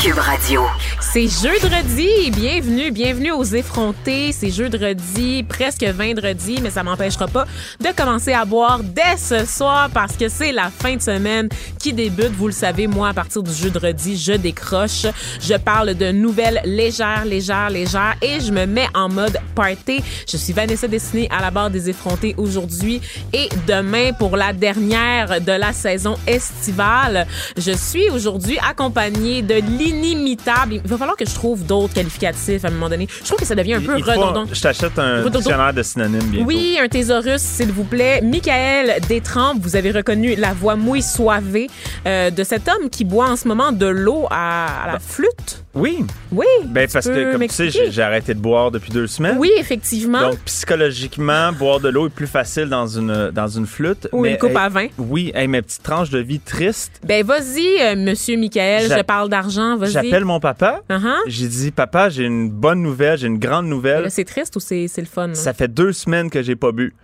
Cube 0.00 0.18
Radio. 0.18 0.64
C'est 1.00 1.26
jeudi, 1.26 2.30
bienvenue, 2.30 2.90
bienvenue 2.92 3.32
aux 3.32 3.44
effrontés. 3.44 4.30
C'est 4.30 4.50
jeudi, 4.50 5.42
presque 5.42 5.82
vendredi, 5.82 6.60
mais 6.62 6.70
ça 6.70 6.84
m'empêchera 6.84 7.26
pas 7.26 7.46
de 7.80 7.88
commencer 7.96 8.32
à 8.32 8.44
boire 8.44 8.80
dès 8.84 9.16
ce 9.16 9.44
soir 9.44 9.88
parce 9.92 10.16
que 10.16 10.28
c'est 10.28 10.52
la 10.52 10.70
fin 10.70 10.96
de 10.96 11.02
semaine 11.02 11.48
qui 11.80 11.92
débute. 11.92 12.32
Vous 12.32 12.46
le 12.46 12.52
savez, 12.52 12.86
moi, 12.86 13.08
à 13.08 13.14
partir 13.14 13.42
du 13.42 13.52
jeudi, 13.52 14.16
je 14.16 14.34
décroche. 14.34 15.06
Je 15.40 15.54
parle 15.54 15.94
de 15.94 16.12
nouvelles 16.12 16.60
légères, 16.64 17.24
légères, 17.24 17.70
légères 17.70 18.14
et 18.22 18.40
je 18.40 18.52
me 18.52 18.66
mets 18.66 18.88
en 18.94 19.08
mode 19.08 19.38
party. 19.54 20.02
Je 20.30 20.36
suis 20.36 20.52
Vanessa 20.52 20.86
Destinée 20.86 21.28
à 21.30 21.40
la 21.40 21.50
barre 21.50 21.70
des 21.70 21.88
effrontés 21.88 22.34
aujourd'hui 22.36 23.00
et 23.32 23.48
demain 23.66 24.12
pour 24.12 24.36
la 24.36 24.52
dernière 24.52 25.40
de 25.40 25.52
la 25.52 25.72
saison 25.72 26.16
estivale. 26.26 27.26
Je 27.56 27.72
suis 27.72 28.10
aujourd'hui 28.10 28.58
accompagnée 28.58 29.42
de 29.42 29.54
l'inimitable. 29.90 30.74
Il 30.84 30.88
va 30.88 30.96
falloir 30.98 31.16
que 31.16 31.26
je 31.26 31.34
trouve 31.34 31.64
d'autres 31.66 31.94
qualificatifs 31.94 32.64
à 32.64 32.68
un 32.68 32.70
moment 32.70 32.88
donné. 32.88 33.06
Je 33.20 33.24
trouve 33.26 33.38
que 33.38 33.44
ça 33.46 33.54
devient 33.54 33.74
un 33.74 33.80
peu 33.80 33.96
Il 33.98 34.04
faut- 34.04 34.10
redondant. 34.10 34.44
Je 34.52 34.60
t'achète 34.60 34.98
un 34.98 35.18
Redondant. 35.18 35.38
dictionnaire 35.38 35.72
de 35.74 35.82
synonymes 35.82 36.22
bientôt. 36.30 36.46
Oui, 36.46 36.78
un 36.80 36.88
thésaurus, 36.88 37.40
s'il 37.40 37.72
vous 37.72 37.84
plaît. 37.84 38.20
Michael 38.22 39.00
Détrempe, 39.08 39.58
vous 39.60 39.76
avez 39.76 39.90
reconnu 39.90 40.34
la 40.36 40.52
voix 40.52 40.76
mouille 40.76 41.02
soivée 41.02 41.68
euh, 42.06 42.30
de 42.30 42.44
cet 42.44 42.68
homme 42.68 42.90
qui 42.90 43.04
boit 43.04 43.28
en 43.30 43.36
ce 43.36 43.46
moment 43.48 43.72
de 43.72 43.86
l'eau 43.86 44.26
à, 44.30 44.84
à 44.84 44.92
la 44.92 44.98
flûte. 44.98 45.64
Oui. 45.78 46.04
Oui. 46.32 46.46
Ben, 46.66 46.88
parce 46.92 47.06
que, 47.08 47.32
comme 47.32 47.42
tu 47.42 47.48
sais, 47.54 47.70
j'ai 47.70 47.90
j'ai 47.90 48.02
arrêté 48.02 48.34
de 48.34 48.40
boire 48.40 48.70
depuis 48.70 48.90
deux 48.90 49.06
semaines. 49.06 49.36
Oui, 49.38 49.50
effectivement. 49.56 50.20
Donc, 50.30 50.38
psychologiquement, 50.44 51.52
boire 51.52 51.80
de 51.80 51.88
l'eau 51.88 52.06
est 52.06 52.10
plus 52.10 52.26
facile 52.26 52.68
dans 52.68 52.86
une, 52.86 53.30
dans 53.30 53.48
une 53.48 53.66
flûte. 53.66 54.08
Ou 54.12 54.26
une 54.26 54.36
coupe 54.38 54.50
hey, 54.50 54.56
à 54.56 54.68
vin. 54.68 54.86
Oui, 54.98 55.32
hey, 55.34 55.48
mes 55.48 55.62
petites 55.62 55.82
tranches 55.82 56.10
de 56.10 56.18
vie 56.18 56.40
tristes. 56.40 57.00
Ben, 57.04 57.24
vas-y, 57.24 57.80
euh, 57.80 57.96
monsieur 57.96 58.36
Michael, 58.36 58.88
J'a- 58.88 58.98
je 58.98 59.02
parle 59.02 59.28
d'argent, 59.28 59.76
vas-y. 59.76 59.92
J'appelle 59.92 60.24
mon 60.24 60.40
papa. 60.40 60.82
Uh-huh. 60.90 61.14
J'ai 61.26 61.48
dit, 61.48 61.70
papa, 61.70 62.08
j'ai 62.08 62.24
une 62.24 62.50
bonne 62.50 62.82
nouvelle, 62.82 63.18
j'ai 63.18 63.26
une 63.26 63.38
grande 63.38 63.66
nouvelle. 63.66 64.02
Là, 64.04 64.10
C'est 64.10 64.24
triste 64.24 64.56
ou 64.56 64.60
c'est 64.60 64.88
c'est 64.88 65.00
le 65.00 65.06
fun? 65.06 65.28
là? 65.28 65.34
Ça 65.34 65.52
fait 65.52 65.68
deux 65.68 65.92
semaines 65.92 66.30
que 66.30 66.42
j'ai 66.42 66.56
pas 66.56 66.72
bu. 66.72 66.94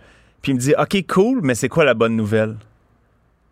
Puis 0.41 0.51
il 0.51 0.55
me 0.55 0.59
dit, 0.59 0.73
OK, 0.77 1.05
cool, 1.07 1.39
mais 1.41 1.55
c'est 1.55 1.69
quoi 1.69 1.85
la 1.85 1.93
bonne 1.93 2.15
nouvelle? 2.15 2.55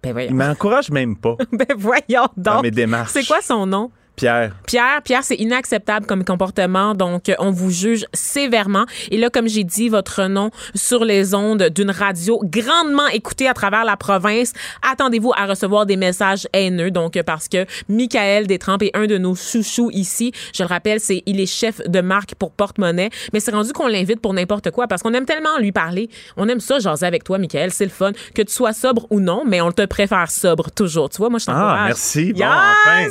Ben, 0.03 0.11
voyons. 0.11 0.29
Il 0.31 0.35
m'encourage 0.35 0.91
même 0.91 1.15
pas 1.15 1.37
ben, 1.51 1.65
voyons 1.77 2.27
dans 2.35 2.55
donc. 2.55 2.63
mes 2.63 2.71
démarches. 2.71 3.11
C'est 3.13 3.25
quoi 3.25 3.39
son 3.41 3.65
nom? 3.65 3.89
Pierre. 4.15 4.51
Pierre, 4.67 5.01
Pierre, 5.03 5.23
c'est 5.23 5.35
inacceptable 5.35 6.05
comme 6.05 6.23
comportement, 6.23 6.93
donc 6.93 7.29
euh, 7.29 7.35
on 7.39 7.49
vous 7.51 7.71
juge 7.71 8.05
sévèrement. 8.13 8.85
Et 9.09 9.17
là, 9.17 9.29
comme 9.29 9.47
j'ai 9.47 9.63
dit, 9.63 9.89
votre 9.89 10.27
nom 10.27 10.51
sur 10.75 11.03
les 11.03 11.33
ondes 11.33 11.63
d'une 11.69 11.89
radio 11.89 12.39
grandement 12.43 13.07
écoutée 13.07 13.47
à 13.47 13.53
travers 13.53 13.85
la 13.85 13.97
province. 13.97 14.53
Attendez-vous 14.87 15.33
à 15.35 15.47
recevoir 15.47 15.85
des 15.87 15.97
messages 15.97 16.47
haineux, 16.53 16.91
donc 16.91 17.17
euh, 17.17 17.23
parce 17.23 17.47
que 17.47 17.65
Michael 17.89 18.45
Détrempe 18.45 18.83
est 18.83 18.95
un 18.95 19.07
de 19.07 19.17
nos 19.17 19.33
chouchous 19.35 19.89
ici. 19.91 20.31
Je 20.53 20.61
le 20.63 20.67
rappelle, 20.67 20.99
c'est 20.99 21.23
il 21.25 21.39
est 21.39 21.45
chef 21.47 21.81
de 21.87 22.01
marque 22.01 22.35
pour 22.35 22.51
porte-monnaie, 22.51 23.09
mais 23.33 23.39
c'est 23.39 23.51
rendu 23.51 23.73
qu'on 23.73 23.87
l'invite 23.87 24.21
pour 24.21 24.33
n'importe 24.33 24.69
quoi 24.71 24.87
parce 24.87 25.01
qu'on 25.01 25.13
aime 25.13 25.25
tellement 25.25 25.57
lui 25.59 25.71
parler. 25.71 26.09
On 26.37 26.47
aime 26.49 26.59
ça 26.59 26.77
jaser 26.79 27.05
avec 27.07 27.23
toi, 27.23 27.39
Michael, 27.39 27.71
c'est 27.71 27.85
le 27.85 27.89
fun. 27.91 28.11
Que 28.35 28.43
tu 28.43 28.53
sois 28.53 28.73
sobre 28.73 29.07
ou 29.09 29.19
non, 29.19 29.43
mais 29.45 29.59
on 29.61 29.71
te 29.71 29.85
préfère 29.85 30.29
sobre 30.29 30.69
toujours. 30.71 31.09
Tu 31.09 31.17
vois, 31.17 31.29
moi 31.29 31.39
je 31.39 31.45
t'encourage. 31.47 31.79
Ah, 31.79 31.85
merci. 31.87 32.31
Bon, 32.33 32.39
Yes! 32.39 32.47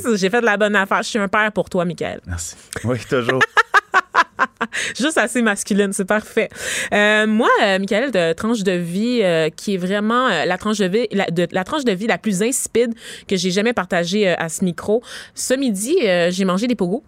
enfin. 0.04 0.16
J'ai 0.16 0.30
fait 0.30 0.40
de 0.40 0.46
la 0.46 0.56
bonne 0.56 0.76
affaire. 0.76 0.91
Je 0.98 1.08
suis 1.08 1.18
un 1.18 1.28
père 1.28 1.50
pour 1.52 1.70
toi, 1.70 1.84
Michael. 1.84 2.20
Merci. 2.26 2.56
Oui, 2.84 2.98
toujours. 3.08 3.40
Juste 4.98 5.18
assez 5.18 5.42
masculine, 5.42 5.92
c'est 5.92 6.04
parfait. 6.04 6.48
Euh, 6.92 7.26
moi, 7.26 7.48
euh, 7.62 7.78
Michael, 7.78 8.10
de 8.10 8.32
tranche 8.32 8.62
de 8.62 8.72
vie 8.72 9.20
euh, 9.22 9.48
qui 9.50 9.74
est 9.74 9.78
vraiment 9.78 10.28
la 10.28 10.58
tranche 10.58 10.78
de 10.78 10.86
vie, 10.86 11.06
la, 11.12 11.26
de, 11.26 11.46
la 11.50 11.64
tranche 11.64 11.84
de 11.84 11.92
vie 11.92 12.06
la 12.06 12.18
plus 12.18 12.42
insipide 12.42 12.94
que 13.28 13.36
j'ai 13.36 13.50
jamais 13.50 13.72
partagée 13.72 14.28
à 14.28 14.48
ce 14.48 14.64
micro. 14.64 15.02
Ce 15.34 15.54
midi, 15.54 15.96
j'ai 16.00 16.44
mangé 16.44 16.66
des 16.66 16.74
pogos. 16.74 17.02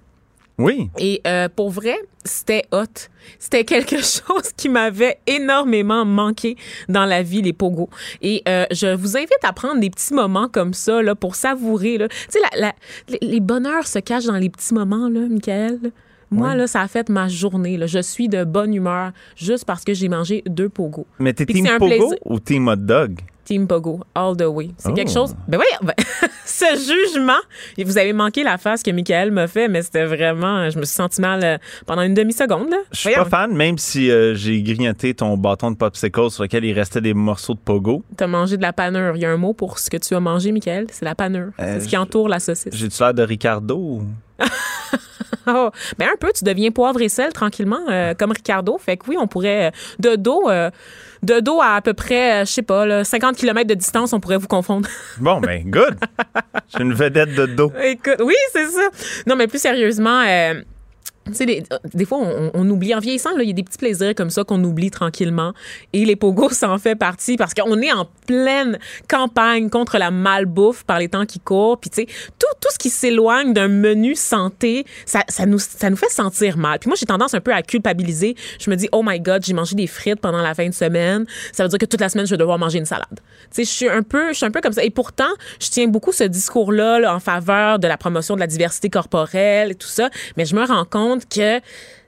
Oui. 0.59 0.89
Et 0.99 1.21
euh, 1.27 1.49
pour 1.55 1.71
vrai, 1.71 1.97
c'était 2.25 2.63
hot. 2.73 2.85
C'était 3.39 3.65
quelque 3.65 3.97
chose 3.99 4.53
qui 4.57 4.69
m'avait 4.69 5.19
énormément 5.27 6.05
manqué 6.05 6.57
dans 6.89 7.05
la 7.07 7.23
vie, 7.23 7.43
les 7.43 7.53
pogos. 7.53 7.91
Et 8.23 8.43
euh, 8.49 8.65
je 8.71 8.95
vous 8.95 9.17
invite 9.17 9.33
à 9.43 9.53
prendre 9.53 9.81
des 9.81 9.91
petits 9.91 10.15
moments 10.15 10.49
comme 10.49 10.73
ça 10.75 11.03
là, 11.03 11.15
pour 11.15 11.35
savourer. 11.35 11.99
là. 11.99 12.09
Tu 12.09 12.17
sais, 12.31 12.39
la- 12.53 12.61
la- 13.09 13.19
les, 13.21 13.41
bonheurs 13.41 13.87
se 13.87 13.99
cachent 13.99 14.27
dans 14.27 14.37
les 14.37 14.49
petits 14.51 14.75
moments, 14.75 15.09
là, 15.09 15.21
Michael. 15.29 15.81
Moi, 16.31 16.51
Oui. 16.53 16.57
là, 16.57 16.67
ça 16.67 16.81
a 16.83 16.89
fait 16.89 17.09
ma 17.09 17.29
journée. 17.29 17.77
Là. 17.77 17.87
Je 17.87 17.99
suis 18.01 18.29
de 18.29 18.45
bonne 18.45 18.75
humeur 18.75 19.13
juste 19.37 19.65
parce 19.65 19.85
que 19.85 19.93
j'ai 19.95 20.09
mangé 20.09 20.43
deux 20.47 20.69
pogos. 20.69 21.07
Mais 21.19 21.33
t'es 21.33 21.47
team 21.47 21.67
Pogo 21.79 21.87
plaisir. 21.87 22.19
ou 22.25 22.39
team 22.41 22.69
hot 22.69 22.77
dog? 22.77 23.19
Team 23.45 23.67
Pogo, 23.67 24.01
all 24.15 24.37
the 24.37 24.43
way. 24.47 24.71
C'est 24.79 24.91
Oh. 24.91 24.95
quelque 24.95 25.11
chose. 25.11 25.35
Ben 25.49 25.59
oui, 25.59 25.67
ben, 25.87 25.95
ce 26.45 26.65
jugement. 26.77 27.33
Et 27.79 27.85
vous 27.85 27.99
avez 27.99 28.13
manqué 28.13 28.43
la 28.43 28.59
face 28.59 28.83
que 28.83 28.91
Michael 28.91 29.31
m'a 29.31 29.47
fait, 29.47 29.69
mais 29.69 29.83
c'était 29.83 30.05
vraiment. 30.07 30.69
Je 30.71 30.79
me 30.79 30.85
suis 30.85 30.95
senti 30.95 31.21
mal 31.21 31.41
euh, 31.45 31.59
pendant 31.87 32.03
une 32.03 32.15
demi-seconde. 32.15 32.75
Je 32.93 32.99
suis 32.99 33.15
pas 33.15 33.25
fan, 33.25 33.53
même 33.55 33.79
si 33.79 34.11
euh, 34.11 34.35
j'ai 34.35 34.63
grignoté 34.63 35.15
ton 35.15 35.37
bâton 35.37 35.71
de 35.71 35.77
popsicle 35.77 36.31
sur 36.31 36.43
lequel 36.43 36.65
il 36.65 36.73
restait 36.73 37.01
des 37.01 37.15
morceaux 37.15 37.55
de 37.55 37.59
pogo. 37.59 38.03
T'as 38.17 38.27
mangé 38.27 38.57
de 38.57 38.63
la 38.63 38.73
panure. 38.73 39.13
Il 39.17 39.23
y 39.23 39.27
a 39.27 39.31
un 39.31 39.37
mot 39.37 39.53
pour 39.53 39.79
ce 39.79 39.91
que 39.91 39.97
tu 39.97 40.15
as 40.15 40.21
mangé, 40.21 40.53
Michael. 40.53 40.87
C'est 40.91 41.05
la 41.05 41.15
panure. 41.15 41.51
Euh, 41.61 41.75
c'est 41.79 41.81
ce 41.85 41.89
qui 41.89 41.97
entoure 41.97 42.29
la 42.29 42.41
saucisse. 42.41 42.75
J'ai-tu 42.75 43.03
l'air 43.03 43.15
de 43.15 43.23
Ricardo? 43.23 44.03
Oh, 45.47 45.71
ben 45.99 46.09
un 46.11 46.17
peu, 46.19 46.33
tu 46.35 46.43
deviens 46.43 46.71
poivre 46.71 47.03
et 47.03 47.11
sel 47.11 47.33
tranquillement, 47.33 47.81
euh, 47.91 48.15
comme 48.15 48.33
Ricardo. 48.33 48.79
Fait 48.79 48.97
que 48.97 49.05
oui, 49.09 49.17
on 49.19 49.27
pourrait, 49.27 49.67
euh, 49.67 49.71
de 49.99 50.17
dos, 50.17 50.49
euh, 50.49 50.71
de 51.23 51.41
dos 51.41 51.61
à 51.61 51.75
à 51.75 51.81
peu 51.83 51.93
près, 51.93 52.47
je 52.47 52.51
sais 52.51 52.63
pas, 52.63 52.87
là, 52.87 53.05
50 53.05 53.37
km 53.37 53.69
de 53.69 53.75
distance, 53.75 54.15
on 54.15 54.21
pourrait 54.21 54.39
vous 54.39 54.49
confondre. 54.49 54.89
Bon, 55.19 55.41
ben, 55.41 55.63
good. 55.67 55.99
J'ai 56.75 56.83
une 56.83 56.95
vedette 56.95 57.35
de 57.35 57.47
dos. 57.47 57.71
Écoute, 57.83 58.21
oui, 58.21 58.35
c'est 58.53 58.69
ça. 58.69 58.89
Non, 59.27 59.37
mais 59.37 59.47
plus 59.47 59.61
sérieusement, 59.61 60.23
euh, 60.27 60.63
tu 61.27 61.33
sais, 61.35 61.47
des, 61.95 62.05
fois, 62.05 62.19
on, 62.53 62.69
oublie. 62.69 62.95
En 62.95 62.99
vieillissant, 62.99 63.31
il 63.39 63.47
y 63.47 63.51
a 63.51 63.53
des 63.55 63.63
petits 63.63 63.79
plaisirs 63.79 64.15
comme 64.15 64.29
ça 64.29 64.45
qu'on 64.45 64.63
oublie 64.63 64.91
tranquillement. 64.91 65.55
Et 65.95 66.05
les 66.05 66.17
pogos, 66.17 66.51
ça 66.53 66.71
en 66.71 66.79
fait 66.79 66.97
partie 66.97 67.37
parce 67.37 67.55
qu'on 67.55 67.81
est 67.81 67.93
en 67.93 68.07
pleine 68.27 68.79
campagne 69.09 69.71
contre 69.71 69.97
la 69.97 70.11
malbouffe 70.11 70.85
par 70.85 70.99
les 70.99 71.09
temps 71.09 71.25
qui 71.25 71.41
courent. 71.41 71.79
Puis, 71.79 71.91
tu 71.91 72.03
sais, 72.03 72.07
tout, 72.39 72.47
tout 72.61 72.69
ce 72.73 72.79
qui 72.79 72.91
s'éloigne 72.91 73.55
d'un 73.55 73.69
menu 73.69 74.15
santé, 74.15 74.85
ça, 75.07 75.23
nous, 75.47 75.59
ça 75.59 75.89
nous 75.89 75.97
fait 75.97 76.11
sentir 76.11 76.59
mal. 76.59 76.79
Puis 76.79 76.89
moi, 76.89 76.97
j'ai 76.99 77.07
tendance 77.07 77.33
un 77.33 77.41
peu 77.41 77.55
à 77.55 77.63
culpabiliser. 77.63 78.37
Je 78.59 78.69
me 78.71 78.77
dis, 78.77 78.89
oh 78.93 79.03
my 79.05 79.19
God, 79.19 79.45
j'ai 79.45 79.55
mangé 79.55 79.75
des 79.75 79.87
frites 79.87 80.21
pendant 80.21 80.43
la 80.43 80.55
fin 80.55 80.69
de 80.69 80.75
semaine. 80.75 81.25
Ça 81.53 81.63
veut 81.63 81.71
dire 81.71 81.79
que 81.79 81.87
toute 81.87 82.01
la 82.01 82.11
semaine, 82.11 82.27
je 82.27 82.33
vais 82.33 82.39
devoir 82.39 82.59
manger 82.59 82.79
une 82.79 82.85
salade. 82.85 83.07
Tu 83.11 83.21
sais, 83.51 83.65
je 83.65 83.71
suis 83.71 83.89
un 83.89 84.03
peu, 84.03 84.33
un 84.41 84.51
peu 84.51 84.61
comme 84.61 84.73
ça. 84.73 84.85
Et 84.85 84.91
pourtant, 84.91 85.25
je 85.59 85.69
tiens 85.71 85.89
beaucoup 85.89 86.13
ce 86.13 86.25
discours-là 86.25 86.99
là, 86.99 87.15
en 87.15 87.21
faveur 87.21 87.79
de 87.79 87.89
la 87.89 87.97
promotion 87.97 88.35
de 88.35 88.41
la 88.41 88.47
diversité 88.47 88.91
corporelle 88.91 89.71
et 89.71 89.75
tout 89.75 89.89
ça. 89.89 90.11
Mais 90.37 90.45
je 90.45 90.55
me 90.55 90.65
rends 90.67 90.85
compte 90.85 91.14
que 91.21 91.63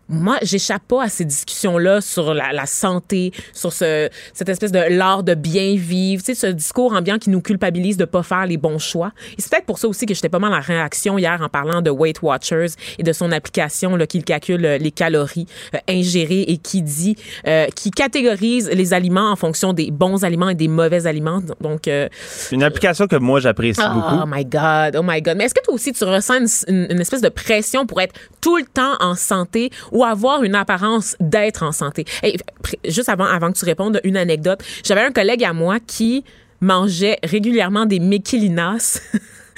moi, 0.09 0.37
j'échappe 0.43 0.83
pas 0.87 1.05
à 1.05 1.09
ces 1.09 1.25
discussions-là 1.25 2.01
sur 2.01 2.33
la, 2.35 2.53
la 2.53 2.67
santé, 2.67 3.33
sur 3.53 3.73
ce, 3.73 4.09
cette 4.35 4.49
espèce 4.49 4.73
de 4.73 4.79
l'art 4.91 5.23
de 5.23 5.35
bien 5.35 5.75
vivre, 5.77 6.23
tu 6.23 6.35
sais, 6.35 6.47
ce 6.47 6.53
discours 6.53 6.93
ambiant 6.95 7.19
qui 7.19 7.31
nous 7.31 7.41
culpabilise 7.41 7.97
de 7.97 8.05
pas 8.05 8.23
faire 8.23 8.47
les 8.47 8.57
bons 8.57 8.79
choix. 8.79 9.13
Et 9.37 9.43
c'est 9.43 9.51
peut-être 9.51 9.67
pour 9.67 9.79
ça 9.79 9.89
aussi 9.89 10.07
que 10.07 10.15
j'étais 10.15 10.29
pas 10.29 10.39
mal 10.39 10.53
en 10.55 10.61
réaction 10.61 11.19
hier 11.19 11.41
en 11.43 11.49
parlant 11.49 11.83
de 11.83 11.91
Weight 11.91 12.23
Watchers 12.23 12.67
et 12.99 13.03
de 13.03 13.13
son 13.13 13.33
application 13.33 13.97
là, 13.97 14.07
qui 14.07 14.23
calcule 14.23 14.65
euh, 14.65 14.79
les 14.79 14.91
calories 14.93 15.47
euh, 15.75 15.79
ingérées 15.89 16.43
et 16.49 16.59
qui 16.59 16.83
dit, 16.83 17.17
euh, 17.47 17.67
qui 17.75 17.91
catégorise 17.91 18.71
les 18.73 18.93
aliments 18.95 19.31
en 19.33 19.37
fonction 19.37 19.73
des 19.73 19.91
bons 19.91 20.25
aliments 20.25 20.49
et 20.49 20.55
des 20.55 20.69
mauvais 20.69 21.07
aliments. 21.07 21.43
Donc, 21.61 21.89
euh, 21.89 22.09
Une 22.53 22.63
application 22.63 23.07
que 23.07 23.17
moi, 23.17 23.41
j'apprécie 23.41 23.81
Oh 23.85 23.95
beaucoup. 23.95 24.25
my 24.27 24.45
God, 24.45 24.97
oh 24.99 25.03
my 25.05 25.21
God. 25.21 25.37
Mais 25.37 25.45
est-ce 25.45 25.55
que 25.55 25.63
toi 25.65 25.75
aussi, 25.75 25.93
tu 25.93 26.05
ressens 26.05 26.35
une, 26.69 26.75
une- 26.75 26.87
une 26.93 27.01
espèce 27.01 27.21
de 27.21 27.29
pression 27.29 27.87
pour 27.87 28.01
être 28.01 28.15
tout 28.41 28.57
le 28.57 28.65
temps 28.65 28.95
en 29.01 29.15
santé 29.15 29.71
ou 29.97 30.05
avoir 30.05 30.43
une 30.45 30.55
apparence 30.55 31.17
d'être 31.21 31.63
en 31.63 31.73
santé? 31.73 32.05
Pr- 32.23 32.75
juste 32.85 33.09
avant, 33.09 33.25
avant 33.25 33.51
que 33.51 33.59
tu 33.59 33.65
répondes, 33.65 34.01
une 34.05 34.17
anecdote. 34.17 34.63
J'avais 34.85 35.01
un 35.03 35.11
collègue 35.11 35.43
à 35.43 35.53
moi 35.53 35.79
qui 35.85 36.23
mangeait 36.61 37.19
régulièrement 37.23 37.87
des 37.87 37.99
méquilinas. 37.99 39.01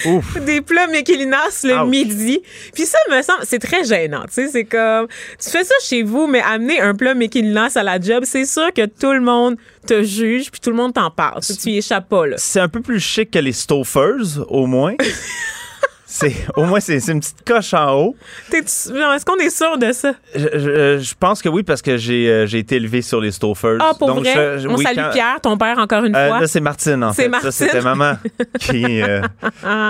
Ouf. 0.07 0.41
des 0.45 0.61
plats 0.61 0.87
méquilinas 0.87 1.65
le 1.65 1.81
Ouch. 1.83 1.89
midi. 1.91 2.41
Puis 2.73 2.85
ça 2.87 2.99
me 3.11 3.21
semble, 3.21 3.41
c'est 3.43 3.59
très 3.59 3.83
gênant, 3.83 4.23
tu 4.29 4.35
sais, 4.35 4.47
c'est 4.47 4.65
comme, 4.65 5.09
tu 5.43 5.51
fais 5.51 5.65
ça 5.65 5.75
chez 5.83 6.05
vous, 6.05 6.29
mais 6.29 6.41
amener 6.41 6.81
un 6.81 6.95
plat 6.95 7.15
méquilinas 7.15 7.73
à 7.75 7.83
la 7.83 8.01
job, 8.01 8.23
c'est 8.25 8.45
sûr 8.45 8.73
que 8.73 8.87
tout 8.87 9.13
le 9.13 9.21
monde 9.21 9.57
te 9.89 10.05
juge, 10.05 10.53
puis 10.53 10.61
tout 10.61 10.71
le 10.71 10.77
monde 10.77 10.95
t'en 10.95 11.11
parle. 11.11 11.41
Tu, 11.43 11.71
y 11.71 11.79
échappes 11.79 12.09
pas, 12.09 12.29
là. 12.29 12.37
C'est 12.39 12.61
un 12.61 12.69
peu 12.69 12.81
plus 12.81 13.01
chic 13.01 13.33
que 13.33 13.41
les 13.41 13.51
Stoufers, 13.53 14.39
au 14.47 14.67
moins. 14.67 14.95
C'est, 16.11 16.35
au 16.57 16.65
moins, 16.65 16.81
c'est, 16.81 17.01
c'est 17.01 17.13
une 17.13 17.21
petite 17.21 17.45
coche 17.47 17.75
en 17.75 17.93
haut. 17.95 18.17
Est-ce 18.51 19.25
qu'on 19.27 19.37
est 19.37 19.51
sûr 19.51 19.77
de 19.77 19.93
ça? 19.93 20.15
Je, 20.35 20.41
je- 20.55 20.99
je 21.03 21.15
pense 21.21 21.43
que 21.43 21.51
oui, 21.51 21.63
parce 21.63 21.83
que 21.83 21.99
j'ai, 21.99 22.31
euh, 22.31 22.47
j'ai 22.47 22.61
été 22.61 22.77
élevé 22.77 23.03
sur 23.03 23.21
les 23.21 23.31
Stoufers. 23.31 23.77
Ah, 23.79 23.93
pour 23.99 24.09
Donc, 24.09 24.21
vrai? 24.21 24.33
je- 24.57 24.63
je- 24.63 24.69
On 24.69 24.77
oui, 24.77 24.85
salue 24.85 24.97
quand- 24.97 25.11
Pierre, 25.13 25.41
ton 25.43 25.59
père, 25.59 25.77
encore 25.79 26.05
une 26.05 26.17
Euh, 26.17 26.29
fois. 26.29 26.41
là, 26.41 26.47
c'est 26.47 26.61
Martine, 26.61 27.05
en 27.05 27.13
C'est 27.13 27.25
fait. 27.25 27.29
Martine. 27.29 27.51
Ça, 27.51 27.67
c'était 27.67 27.83
maman 27.83 28.15
qui, 28.59 29.03
euh, 29.03 29.21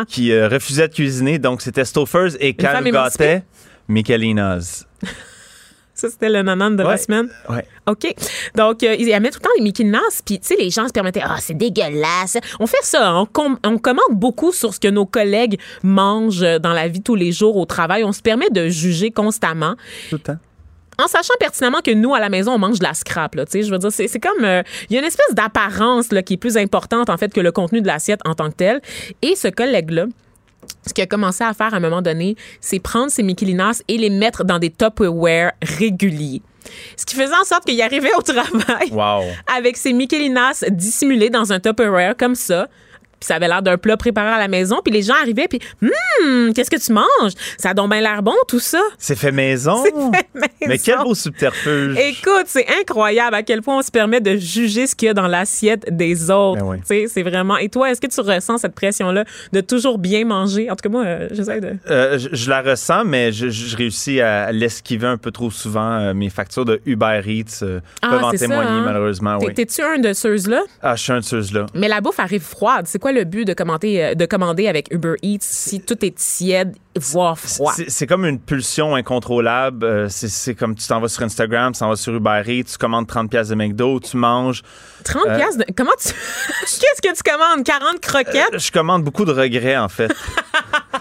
qui 0.08 0.32
euh, 0.32 0.48
refusait 0.48 0.88
de 0.88 0.92
cuisiner. 0.94 1.38
Donc, 1.38 1.62
c'était 1.62 1.84
Stoufers 1.84 2.30
et 2.40 2.52
quand 2.54 2.82
gâtait, 2.82 3.44
Michelinas. 3.88 4.86
Ça, 5.98 6.08
c'était 6.08 6.28
le 6.28 6.42
nanan 6.42 6.76
de 6.76 6.82
la 6.84 6.96
semaine. 6.96 7.28
Ouais. 7.48 7.66
OK. 7.88 8.14
Donc, 8.54 8.84
euh, 8.84 8.94
ils 8.96 9.06
mettent 9.20 9.32
tout 9.32 9.40
le 9.40 9.44
temps 9.44 9.50
les 9.56 9.62
Mickey 9.64 9.82
Nas, 9.82 9.98
puis, 10.24 10.38
tu 10.38 10.46
sais, 10.46 10.56
les 10.56 10.70
gens 10.70 10.86
se 10.86 10.92
permettaient, 10.92 11.22
ah, 11.24 11.38
c'est 11.40 11.54
dégueulasse. 11.54 12.36
On 12.60 12.68
fait 12.68 12.76
ça, 12.82 13.16
on, 13.16 13.26
com- 13.26 13.58
on 13.64 13.78
commande 13.78 14.04
beaucoup 14.12 14.52
sur 14.52 14.72
ce 14.72 14.78
que 14.78 14.86
nos 14.86 15.06
collègues 15.06 15.58
mangent 15.82 16.46
dans 16.60 16.72
la 16.72 16.86
vie 16.86 17.02
tous 17.02 17.16
les 17.16 17.32
jours 17.32 17.56
au 17.56 17.64
travail. 17.64 18.04
On 18.04 18.12
se 18.12 18.22
permet 18.22 18.48
de 18.50 18.68
juger 18.68 19.10
constamment. 19.10 19.74
Tout 20.08 20.16
le 20.16 20.20
temps. 20.20 20.36
En 21.02 21.08
sachant 21.08 21.34
pertinemment 21.40 21.80
que 21.84 21.92
nous, 21.92 22.14
à 22.14 22.20
la 22.20 22.28
maison, 22.28 22.52
on 22.52 22.58
mange 22.58 22.78
de 22.78 22.84
la 22.84 22.94
scrap, 22.94 23.34
là, 23.34 23.44
tu 23.46 23.52
sais, 23.52 23.62
je 23.64 23.70
veux 23.72 23.78
dire, 23.78 23.90
c'est 23.90 24.06
c'est 24.06 24.20
comme, 24.20 24.44
euh, 24.44 24.62
il 24.90 24.94
y 24.94 24.96
a 24.96 25.00
une 25.00 25.06
espèce 25.06 25.34
d'apparence, 25.34 26.12
là, 26.12 26.22
qui 26.22 26.34
est 26.34 26.38
plus 26.38 26.56
importante, 26.56 27.10
en 27.10 27.16
fait, 27.16 27.32
que 27.32 27.40
le 27.40 27.50
contenu 27.50 27.80
de 27.80 27.86
l'assiette 27.88 28.20
en 28.24 28.34
tant 28.34 28.50
que 28.50 28.56
tel. 28.56 28.80
Et 29.22 29.34
ce 29.34 29.48
collègue-là, 29.48 30.06
ce 30.86 30.92
qu'il 30.94 31.04
a 31.04 31.06
commencé 31.06 31.44
à 31.44 31.52
faire 31.54 31.74
à 31.74 31.76
un 31.76 31.80
moment 31.80 32.02
donné, 32.02 32.36
c'est 32.60 32.78
prendre 32.78 33.10
ses 33.10 33.22
Michelinas 33.22 33.82
et 33.88 33.98
les 33.98 34.10
mettre 34.10 34.44
dans 34.44 34.58
des 34.58 34.70
Tupperware 34.70 35.52
réguliers. 35.62 36.42
Ce 36.96 37.06
qui 37.06 37.14
faisait 37.14 37.34
en 37.34 37.44
sorte 37.44 37.64
qu'il 37.64 37.80
arrivait 37.80 38.14
au 38.18 38.22
travail 38.22 38.90
Wow. 38.90 39.24
avec 39.56 39.76
ses 39.76 39.92
Michelinas 39.92 40.64
dissimulés 40.70 41.30
dans 41.30 41.52
un 41.52 41.60
Tupperware 41.60 42.16
comme 42.16 42.34
ça. 42.34 42.68
Puis 43.20 43.26
ça 43.26 43.36
avait 43.36 43.48
l'air 43.48 43.62
d'un 43.62 43.76
plat 43.78 43.96
préparé 43.96 44.28
à 44.30 44.38
la 44.38 44.48
maison. 44.48 44.80
Puis 44.84 44.92
les 44.92 45.02
gens 45.02 45.14
arrivaient, 45.20 45.48
puis 45.48 45.60
Hum, 45.82 46.52
qu'est-ce 46.54 46.70
que 46.70 46.76
tu 46.84 46.92
manges? 46.92 47.32
Ça 47.58 47.70
a 47.70 47.74
donc 47.74 47.90
bien 47.90 48.00
l'air 48.00 48.22
bon, 48.22 48.34
tout 48.46 48.60
ça. 48.60 48.80
C'est 48.98 49.16
fait 49.16 49.32
maison. 49.32 49.82
Mais 50.34 50.66
maison. 50.66 50.82
quel 50.84 50.98
beau 51.04 51.14
subterfuge. 51.14 51.96
Écoute, 51.98 52.44
c'est 52.46 52.66
incroyable 52.80 53.34
à 53.34 53.42
quel 53.42 53.62
point 53.62 53.78
on 53.78 53.82
se 53.82 53.90
permet 53.90 54.20
de 54.20 54.36
juger 54.36 54.86
ce 54.86 54.94
qu'il 54.94 55.06
y 55.06 55.08
a 55.10 55.14
dans 55.14 55.26
l'assiette 55.26 55.84
des 55.96 56.30
autres. 56.30 56.60
Ben 56.64 56.80
oui. 56.88 57.06
C'est 57.08 57.22
vraiment. 57.22 57.56
Et 57.56 57.68
toi, 57.68 57.90
est-ce 57.90 58.00
que 58.00 58.06
tu 58.06 58.20
ressens 58.20 58.58
cette 58.58 58.74
pression-là 58.74 59.24
de 59.52 59.60
toujours 59.60 59.98
bien 59.98 60.24
manger? 60.24 60.70
En 60.70 60.76
tout 60.76 60.82
cas, 60.82 60.88
moi, 60.88 61.04
euh, 61.04 61.28
j'essaie 61.32 61.60
de. 61.60 61.74
Euh, 61.90 62.18
je, 62.18 62.28
je 62.32 62.50
la 62.50 62.62
ressens, 62.62 63.04
mais 63.04 63.32
je, 63.32 63.48
je 63.48 63.76
réussis 63.76 64.20
à 64.20 64.52
l'esquiver 64.52 65.06
un 65.06 65.16
peu 65.16 65.30
trop 65.30 65.50
souvent. 65.50 65.98
euh, 66.00 66.14
mes 66.14 66.30
factures 66.30 66.64
de 66.64 66.80
Uber 66.86 67.20
Eats 67.26 67.64
Ah, 68.02 68.08
peuvent 68.10 68.24
en 68.24 68.30
c'est 68.32 68.38
ça, 68.38 68.46
témoigner, 68.48 68.70
hein? 68.70 68.82
malheureusement. 68.84 69.38
T'es- 69.38 69.46
Oui. 69.46 69.54
T'es-tu 69.54 69.82
un 69.82 69.98
de 69.98 70.12
ceux-là? 70.12 70.62
Ah, 70.82 70.96
je 70.96 71.02
suis 71.02 71.12
un 71.12 71.18
de 71.20 71.24
ceux-là. 71.24 71.66
Mais 71.74 71.88
la 71.88 72.00
bouffe 72.00 72.18
arrive 72.20 72.42
froide. 72.42 72.86
C'est 72.86 72.98
quoi 72.98 73.07
le 73.12 73.24
but 73.24 73.44
de 73.44 73.52
commander, 73.54 74.00
euh, 74.00 74.14
de 74.14 74.26
commander 74.26 74.68
avec 74.68 74.88
Uber 74.92 75.14
Eats 75.22 75.38
si 75.40 75.80
tout 75.80 76.04
est 76.04 76.14
tiède, 76.16 76.74
voire 76.96 77.38
froid? 77.38 77.72
C'est 77.88 78.06
comme 78.06 78.24
une 78.24 78.38
pulsion 78.40 78.94
incontrôlable. 78.94 79.84
Euh, 79.84 80.06
c'est 80.08 80.54
comme 80.54 80.74
tu 80.74 80.86
t'en 80.86 81.00
vas 81.00 81.08
sur 81.08 81.22
Instagram, 81.22 81.72
tu 81.72 81.80
t'en 81.80 81.88
vas 81.88 81.96
sur 81.96 82.14
Uber 82.14 82.42
Eats, 82.46 82.64
tu 82.72 82.78
commandes 82.78 83.06
30 83.06 83.30
pièces 83.30 83.48
de 83.48 83.54
McDo, 83.54 84.00
tu 84.00 84.16
manges. 84.16 84.62
30 85.04 85.26
Euh, 85.26 85.36
piastres 85.36 85.58
de... 85.58 85.64
Comment 85.76 85.92
tu... 86.00 86.08
Qu'est-ce 86.60 87.02
que 87.02 87.14
tu 87.14 87.22
commandes? 87.22 87.64
40 87.64 88.00
croquettes? 88.00 88.58
Je 88.58 88.70
commande 88.70 89.04
beaucoup 89.04 89.24
de 89.24 89.32
regrets, 89.32 89.76
en 89.76 89.88
fait. 89.88 90.10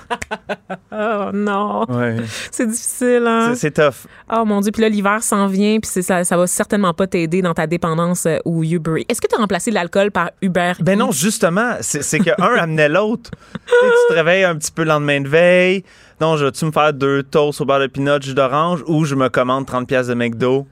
Oh 0.92 1.30
non. 1.34 1.86
Ouais. 1.90 2.16
C'est 2.52 2.66
difficile, 2.66 3.24
hein? 3.28 3.54
C'est- 3.56 3.72
tough. 3.72 4.08
Oh 4.34 4.46
mon 4.46 4.62
Dieu, 4.62 4.72
puis 4.72 4.82
là, 4.82 4.90
l'hiver 4.90 5.22
s'en 5.22 5.46
vient, 5.48 5.80
puis 5.80 6.02
ça, 6.02 6.24
ça 6.24 6.38
va 6.38 6.48
certainement 6.48 6.94
pas 6.94 7.06
t'aider 7.06 7.42
dans 7.42 7.54
ta 7.54 7.68
dépendance 7.68 8.26
euh, 8.26 8.38
au 8.46 8.64
Uber. 8.64 9.06
Est-ce 9.08 9.22
que 9.22 9.28
tu 9.28 9.36
as 9.36 9.38
remplacé 9.38 9.70
l'alcool 9.70 10.12
par 10.12 10.32
Uber? 10.42 10.74
Ben 10.80 10.98
non, 10.98 11.12
justement, 11.12 11.74
c'est 11.82 12.20
que 12.20 12.32
un 12.42 12.56
amenait 12.58 12.90
l'autre. 12.90 13.30
Tu 13.68 13.74
te 14.10 14.14
réveilles 14.14 14.44
un 14.46 14.56
petit 14.56 14.72
peu 14.72 14.84
le 14.84 14.90
lendemain 14.90 15.22
de 15.22 15.28
veille. 15.28 15.84
Non, 16.20 16.36
je 16.38 16.46
vais-tu 16.46 16.66
me 16.66 16.72
faire 16.72 16.94
deux 16.94 17.22
toasts 17.24 17.62
au 17.62 17.66
beurre 17.66 17.82
de 17.82 17.88
pinot, 17.88 18.22
jus 18.22 18.34
d'orange, 18.34 18.84
ou 18.88 19.06
je 19.06 19.14
me 19.16 19.30
commande 19.30 19.66
30 19.68 19.88
pièces 19.88 20.08
de 20.08 20.14
McDo? 20.14 20.66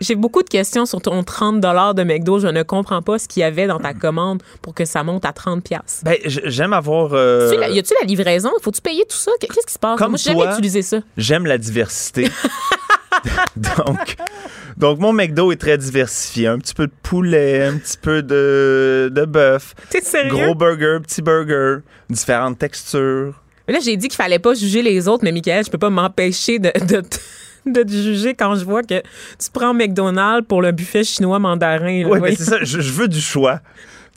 J'ai 0.00 0.14
beaucoup 0.14 0.42
de 0.42 0.48
questions 0.48 0.86
sur 0.86 1.00
ton 1.00 1.22
30 1.22 1.60
de 1.60 2.02
McDo. 2.02 2.38
Je 2.38 2.46
ne 2.48 2.62
comprends 2.62 3.02
pas 3.02 3.18
ce 3.18 3.28
qu'il 3.28 3.40
y 3.40 3.44
avait 3.44 3.66
dans 3.66 3.78
ta 3.78 3.94
commande 3.94 4.42
pour 4.62 4.74
que 4.74 4.84
ça 4.84 5.02
monte 5.02 5.24
à 5.24 5.32
30 5.32 5.62
pièces. 5.64 6.02
ben, 6.04 6.16
j'aime 6.24 6.72
avoir... 6.72 7.10
euh, 7.14 7.52
Y 7.70 7.78
a-tu 7.78 7.94
la 8.00 8.06
livraison? 8.06 8.50
Faut-tu 8.62 8.80
payer 8.80 9.04
tout 9.08 9.16
ça? 9.16 9.32
Qu'est-ce 9.40 9.66
qui 9.66 9.72
se 9.72 9.78
passe? 9.78 9.98
Comme 9.98 10.10
Moi, 10.10 10.18
j'ai 10.22 10.32
jamais 10.32 10.52
utilisé 10.52 10.82
ça. 10.82 10.98
J'aime 11.16 11.46
la 11.46 11.58
diversité. 11.58 12.28
donc, 13.56 14.16
donc, 14.76 14.98
mon 14.98 15.12
McDo 15.12 15.52
est 15.52 15.56
très 15.60 15.76
diversifié. 15.78 16.46
Un 16.46 16.58
petit 16.58 16.74
peu 16.74 16.86
de 16.86 16.92
poulet, 17.02 17.64
un 17.64 17.76
petit 17.78 17.98
peu 17.98 18.22
de, 18.22 19.10
de 19.12 19.24
bœuf, 19.24 19.74
T'es 19.90 20.00
sérieux? 20.00 20.30
gros 20.30 20.54
burger, 20.54 20.98
petit 21.02 21.22
burger, 21.22 21.78
différentes 22.08 22.58
textures. 22.58 23.34
Mais 23.68 23.74
Là, 23.74 23.80
j'ai 23.82 23.96
dit 23.96 24.08
qu'il 24.08 24.16
fallait 24.16 24.38
pas 24.38 24.54
juger 24.54 24.82
les 24.82 25.06
autres, 25.06 25.22
mais 25.24 25.32
Michael, 25.32 25.64
je 25.64 25.70
peux 25.70 25.78
pas 25.78 25.90
m'empêcher 25.90 26.58
de, 26.58 26.72
de, 26.86 27.02
de 27.66 27.82
te 27.82 27.90
juger 27.90 28.34
quand 28.34 28.54
je 28.56 28.64
vois 28.64 28.82
que 28.82 29.00
tu 29.00 29.50
prends 29.52 29.74
McDonald's 29.74 30.46
pour 30.48 30.62
le 30.62 30.72
buffet 30.72 31.04
chinois 31.04 31.38
mandarin. 31.38 32.04
Oui, 32.06 32.18
mais 32.20 32.34
c'est 32.36 32.44
ça. 32.44 32.58
Je, 32.62 32.80
je 32.80 32.92
veux 32.92 33.08
du 33.08 33.20
choix. 33.20 33.60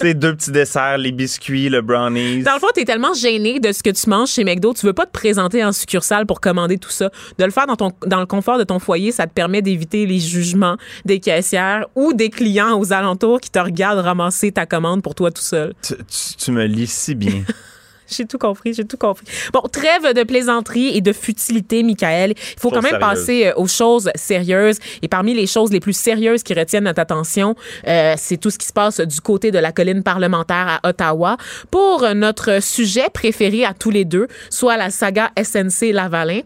Sais, 0.02 0.16
deux 0.16 0.36
petits 0.36 0.52
desserts, 0.52 0.98
les 0.98 1.12
biscuits, 1.12 1.70
le 1.70 1.82
brownies. 1.82 2.42
Dans 2.42 2.56
le 2.56 2.60
fond, 2.60 2.68
t'es 2.74 2.84
tellement 2.84 3.14
gêné 3.14 3.60
de 3.60 3.72
ce 3.72 3.84
que 3.84 3.92
tu 3.92 4.10
manges 4.10 4.30
chez 4.32 4.44
McDo, 4.44 4.74
tu 4.74 4.86
veux 4.88 4.92
pas 4.94 5.06
te 5.06 5.12
présenter 5.12 5.64
en 5.64 5.72
succursale 5.72 6.26
pour 6.26 6.42
commander 6.42 6.78
tout 6.80 6.90
ça. 6.90 7.10
De 7.38 7.46
le 7.46 7.52
faire 7.52 7.68
dans, 7.68 7.76
ton, 7.76 7.92
dans 8.06 8.20
le 8.20 8.26
confort 8.26 8.58
de 8.58 8.64
ton 8.64 8.80
foyer, 8.80 9.12
ça 9.12 9.28
te 9.28 9.34
permet 9.34 9.62
d'éviter 9.62 10.06
les 10.08 10.20
jugements 10.20 10.78
des 11.06 11.20
caissières 11.20 11.86
ou 11.96 12.12
des 12.14 12.30
clients 12.32 12.78
aux 12.78 12.92
alentours 12.92 13.40
qui 13.40 13.52
te 13.52 13.60
regardent 13.60 14.00
ramasser 14.00 14.52
ta 14.52 14.66
commande 14.66 15.04
pour 15.04 15.14
toi 15.16 15.30
tout 15.32 15.44
seul. 15.44 15.74
Tu, 15.84 15.94
tu- 15.96 16.36
tu 16.38 16.52
me 16.52 16.66
lis 16.66 16.92
si 16.92 17.14
bien. 17.16 17.44
J'ai 18.18 18.26
tout 18.26 18.38
compris, 18.38 18.74
j'ai 18.74 18.86
tout 18.86 18.98
compris. 18.98 19.26
Bon, 19.52 19.62
trêve 19.62 20.14
de 20.14 20.24
plaisanterie 20.24 20.96
et 20.96 21.02
de 21.02 21.14
futilité, 21.14 21.84
Michael. 21.84 22.32
Il 22.38 22.60
faut 22.60 22.70
quand 22.70 22.82
même 22.82 23.00
passer 23.00 23.48
euh, 23.48 23.54
aux 23.56 23.68
choses 23.68 24.10
sérieuses. 24.16 24.78
Et 25.02 25.08
parmi 25.08 25.34
les 25.34 25.48
choses 25.48 25.72
les 25.72 25.80
plus 25.80 25.98
sérieuses 25.98 26.44
qui 26.44 26.54
retiennent 26.54 26.84
notre 26.84 27.02
attention, 27.02 27.56
euh, 27.88 28.14
c'est 28.18 28.38
tout 28.38 28.50
ce 28.50 28.58
qui 28.58 28.68
se 28.68 28.74
passe 28.74 29.00
du 29.00 29.20
côté 29.22 29.52
de 29.52 29.60
la 29.60 29.72
colline 29.72 30.04
parlementaire 30.04 30.80
à 30.82 30.90
Ottawa 30.90 31.38
pour 31.72 32.04
euh, 32.04 32.14
notre 32.14 32.62
sujet 32.62 33.08
préféré 33.12 33.66
à 33.66 33.74
tous 33.74 33.90
les 33.90 34.06
deux, 34.06 34.28
soit 34.50 34.78
la 34.78 34.90
saga 34.90 35.32
SNC 35.42 35.92
Lavalin 35.92 36.42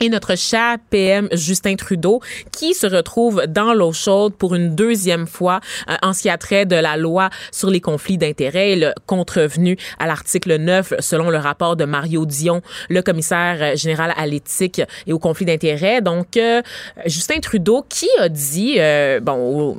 et 0.00 0.08
notre 0.08 0.36
cher 0.36 0.76
PM 0.90 1.28
Justin 1.32 1.76
Trudeau 1.76 2.20
qui 2.52 2.74
se 2.74 2.86
retrouve 2.86 3.44
dans 3.46 3.74
l'eau 3.74 3.92
chaude 3.92 4.34
pour 4.34 4.54
une 4.54 4.74
deuxième 4.74 5.26
fois 5.26 5.60
euh, 5.88 5.94
en 6.02 6.12
ce 6.12 6.22
qui 6.22 6.30
a 6.30 6.38
trait 6.38 6.66
de 6.66 6.76
la 6.76 6.96
loi 6.96 7.30
sur 7.52 7.70
les 7.70 7.80
conflits 7.80 8.18
d'intérêts, 8.18 8.76
le 8.76 8.92
contrevenu 9.06 9.76
à 9.98 10.06
l'article 10.06 10.56
9 10.56 10.94
selon 11.00 11.30
le 11.30 11.38
rapport 11.38 11.76
de 11.76 11.84
Mario 11.84 12.26
Dion, 12.26 12.62
le 12.88 13.02
commissaire 13.02 13.56
euh, 13.60 13.76
général 13.76 14.12
à 14.16 14.26
l'éthique 14.26 14.82
et 15.06 15.12
aux 15.12 15.18
conflits 15.18 15.46
d'intérêts. 15.46 16.00
Donc 16.00 16.36
euh, 16.36 16.62
Justin 17.06 17.40
Trudeau 17.40 17.84
qui 17.88 18.08
a 18.18 18.28
dit 18.28 18.76
euh, 18.78 19.20
bon 19.20 19.76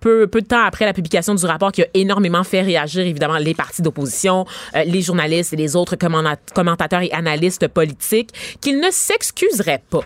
peu, 0.00 0.26
peu 0.26 0.40
de 0.40 0.46
temps 0.46 0.64
après 0.64 0.84
la 0.84 0.92
publication 0.92 1.34
du 1.34 1.44
rapport 1.44 1.72
qui 1.72 1.82
a 1.82 1.86
énormément 1.94 2.44
fait 2.44 2.62
réagir, 2.62 3.06
évidemment, 3.06 3.38
les 3.38 3.54
partis 3.54 3.82
d'opposition, 3.82 4.46
euh, 4.74 4.84
les 4.84 5.02
journalistes 5.02 5.52
et 5.52 5.56
les 5.56 5.76
autres 5.76 5.96
commentateurs 5.96 7.02
et 7.02 7.12
analystes 7.12 7.68
politiques, 7.68 8.30
qu'il 8.60 8.80
ne 8.80 8.90
s'excuserait 8.90 9.82
pas. 9.90 10.04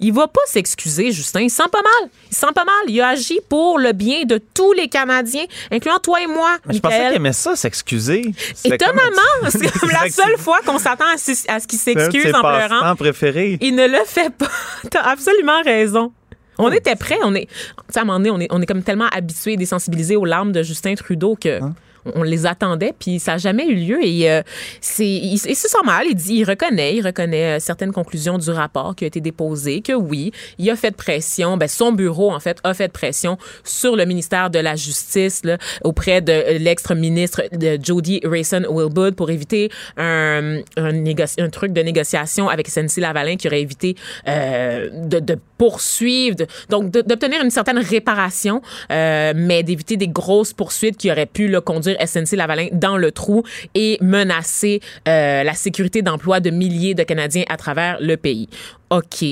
Il 0.00 0.12
va 0.12 0.26
pas 0.26 0.40
s'excuser, 0.46 1.12
Justin. 1.12 1.40
Il 1.42 1.50
sent 1.50 1.68
pas 1.70 1.82
mal. 1.82 2.10
Il 2.30 2.36
sent 2.36 2.52
pas 2.54 2.64
mal. 2.64 2.74
Il 2.88 3.00
a 3.00 3.08
agi 3.08 3.38
pour 3.48 3.78
le 3.78 3.92
bien 3.92 4.24
de 4.24 4.40
tous 4.52 4.72
les 4.72 4.88
Canadiens, 4.88 5.44
incluant 5.70 5.98
toi 5.98 6.20
et 6.20 6.26
moi, 6.26 6.56
Mais 6.66 6.74
je 6.74 6.80
pensais 6.80 7.06
qu'il 7.06 7.16
aimait 7.16 7.32
ça, 7.32 7.54
s'excuser. 7.54 8.22
Étonnamment, 8.64 9.50
c'est 9.50 9.70
comme 9.78 9.90
la 10.04 10.10
seule 10.10 10.36
fois 10.36 10.58
qu'on 10.66 10.78
s'attend 10.78 11.04
à, 11.04 11.14
à 11.14 11.60
ce 11.60 11.66
qu'il 11.66 11.78
s'excuse 11.78 12.34
en 12.34 12.40
pleurant. 12.40 12.96
préférés. 12.96 13.58
Il 13.60 13.76
ne 13.76 13.86
le 13.86 14.04
fait 14.04 14.30
pas. 14.30 14.50
T'as 14.90 15.02
absolument 15.02 15.62
raison. 15.64 16.12
On 16.58 16.70
était 16.70 16.96
prêts. 16.96 17.18
On 17.24 17.34
est, 17.34 17.46
tu 17.46 17.54
sais, 17.90 17.98
à 17.98 18.02
un 18.02 18.04
moment 18.04 18.18
donné, 18.18 18.30
on 18.30 18.40
est, 18.40 18.48
on 18.50 18.60
est 18.62 18.66
comme 18.66 18.82
tellement 18.82 19.08
habitués 19.12 19.54
et 19.54 19.56
désensibilisés 19.56 20.16
aux 20.16 20.24
larmes 20.24 20.52
de 20.52 20.62
Justin 20.62 20.94
Trudeau 20.94 21.36
que 21.36 21.62
Hein? 21.62 21.74
On 22.14 22.22
les 22.22 22.46
attendait, 22.46 22.92
puis 22.98 23.18
ça 23.18 23.32
n'a 23.32 23.38
jamais 23.38 23.66
eu 23.66 23.74
lieu. 23.74 24.04
Et 24.04 24.30
euh, 24.30 24.42
c'est, 24.80 25.06
il, 25.06 25.34
il 25.34 25.56
se 25.56 25.68
sent 25.68 25.78
mal. 25.84 26.06
Il 26.08 26.14
dit, 26.14 26.34
il 26.36 26.44
reconnaît, 26.44 26.96
il 26.96 27.02
reconnaît 27.04 27.56
euh, 27.56 27.58
certaines 27.60 27.92
conclusions 27.92 28.38
du 28.38 28.50
rapport 28.50 28.94
qui 28.94 29.04
a 29.04 29.06
été 29.06 29.20
déposé, 29.20 29.80
que 29.80 29.92
oui, 29.92 30.32
il 30.58 30.68
a 30.70 30.76
fait 30.76 30.94
pression. 30.94 31.56
Ben, 31.56 31.68
son 31.68 31.92
bureau, 31.92 32.32
en 32.32 32.40
fait, 32.40 32.58
a 32.64 32.74
fait 32.74 32.92
pression 32.92 33.38
sur 33.64 33.96
le 33.96 34.04
ministère 34.04 34.50
de 34.50 34.58
la 34.58 34.76
Justice 34.76 35.42
là, 35.44 35.58
auprès 35.82 36.20
de 36.20 36.32
euh, 36.32 36.58
l'ex-ministre 36.58 37.42
de 37.52 37.78
Jody 37.82 38.20
Rayson 38.24 38.64
Wilbur 38.68 39.12
pour 39.16 39.30
éviter 39.30 39.70
un, 39.96 40.58
un, 40.76 41.04
un 41.38 41.48
truc 41.50 41.72
de 41.72 41.80
négociation 41.82 42.48
avec 42.48 42.68
SNC 42.68 42.98
Lavalin 42.98 43.36
qui 43.36 43.46
aurait 43.48 43.60
évité 43.62 43.94
euh, 44.28 44.90
de, 44.92 45.20
de 45.20 45.38
poursuivre, 45.58 46.36
de- 46.36 46.46
donc 46.68 46.90
d'obtenir 46.90 47.42
une 47.42 47.50
certaine 47.50 47.78
réparation, 47.78 48.60
euh, 48.90 49.32
mais 49.34 49.62
d'éviter 49.62 49.96
des 49.96 50.08
grosses 50.08 50.52
poursuites 50.52 50.96
qui 50.96 51.10
auraient 51.10 51.26
pu 51.26 51.48
là, 51.48 51.60
conduire 51.60 51.93
SNC 52.04 52.36
Lavalin 52.36 52.68
dans 52.72 52.96
le 52.96 53.12
trou 53.12 53.42
et 53.74 53.98
menacer 54.00 54.80
euh, 55.08 55.42
la 55.42 55.54
sécurité 55.54 56.02
d'emploi 56.02 56.40
de 56.40 56.50
milliers 56.50 56.94
de 56.94 57.02
Canadiens 57.02 57.44
à 57.48 57.56
travers 57.56 57.98
le 58.00 58.16
pays. 58.16 58.48
OK. 58.90 59.24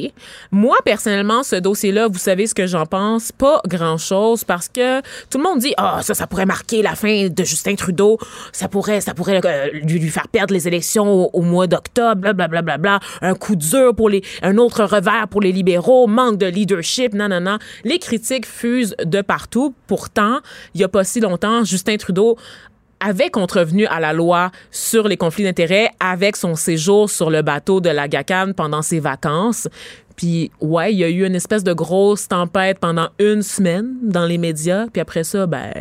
Moi, 0.50 0.76
personnellement, 0.84 1.42
ce 1.42 1.56
dossier-là, 1.56 2.08
vous 2.08 2.18
savez 2.18 2.46
ce 2.46 2.54
que 2.54 2.66
j'en 2.66 2.86
pense? 2.86 3.32
Pas 3.32 3.60
grand-chose 3.66 4.44
parce 4.44 4.68
que 4.68 5.00
tout 5.28 5.38
le 5.38 5.44
monde 5.44 5.58
dit 5.58 5.74
Ah, 5.76 6.00
ça, 6.02 6.14
ça 6.14 6.26
pourrait 6.26 6.46
marquer 6.46 6.82
la 6.82 6.94
fin 6.94 7.28
de 7.28 7.44
Justin 7.44 7.74
Trudeau. 7.74 8.18
Ça 8.52 8.68
pourrait, 8.68 9.00
ça 9.00 9.14
pourrait 9.14 9.40
euh, 9.44 9.68
lui, 9.72 10.08
faire 10.08 10.28
perdre 10.28 10.54
les 10.54 10.66
élections 10.66 11.06
au, 11.06 11.30
au 11.32 11.42
mois 11.42 11.66
d'octobre, 11.66 12.20
blablabla. 12.20 12.62
Bla, 12.62 12.78
bla, 12.78 12.98
bla, 12.98 13.00
un 13.20 13.34
coup 13.34 13.56
dur 13.56 13.94
pour 13.94 14.08
les. 14.08 14.22
un 14.42 14.56
autre 14.58 14.84
revers 14.84 15.28
pour 15.28 15.40
les 15.40 15.52
libéraux, 15.52 16.06
manque 16.06 16.38
de 16.38 16.46
leadership, 16.46 17.14
non, 17.14 17.28
non, 17.28 17.40
non. 17.40 17.58
Les 17.84 17.98
critiques 17.98 18.46
fusent 18.46 18.96
de 19.04 19.20
partout. 19.20 19.74
Pourtant, 19.86 20.40
il 20.74 20.80
y 20.80 20.84
a 20.84 20.88
pas 20.88 21.04
si 21.04 21.20
longtemps, 21.20 21.64
Justin 21.64 21.96
Trudeau 21.96 22.36
avait 23.02 23.30
contrevenu 23.30 23.86
à 23.86 24.00
la 24.00 24.12
loi 24.12 24.50
sur 24.70 25.08
les 25.08 25.16
conflits 25.16 25.44
d'intérêts 25.44 25.90
avec 26.00 26.36
son 26.36 26.54
séjour 26.54 27.10
sur 27.10 27.30
le 27.30 27.42
bateau 27.42 27.80
de 27.80 27.90
la 27.90 28.08
GACAN 28.08 28.52
pendant 28.56 28.82
ses 28.82 29.00
vacances. 29.00 29.68
Puis, 30.16 30.50
ouais, 30.60 30.92
il 30.92 30.98
y 30.98 31.04
a 31.04 31.08
eu 31.08 31.26
une 31.26 31.34
espèce 31.34 31.64
de 31.64 31.72
grosse 31.72 32.28
tempête 32.28 32.78
pendant 32.78 33.08
une 33.18 33.42
semaine 33.42 33.94
dans 34.02 34.24
les 34.24 34.38
médias. 34.38 34.86
Puis 34.92 35.00
après 35.00 35.24
ça, 35.24 35.46
ben, 35.46 35.72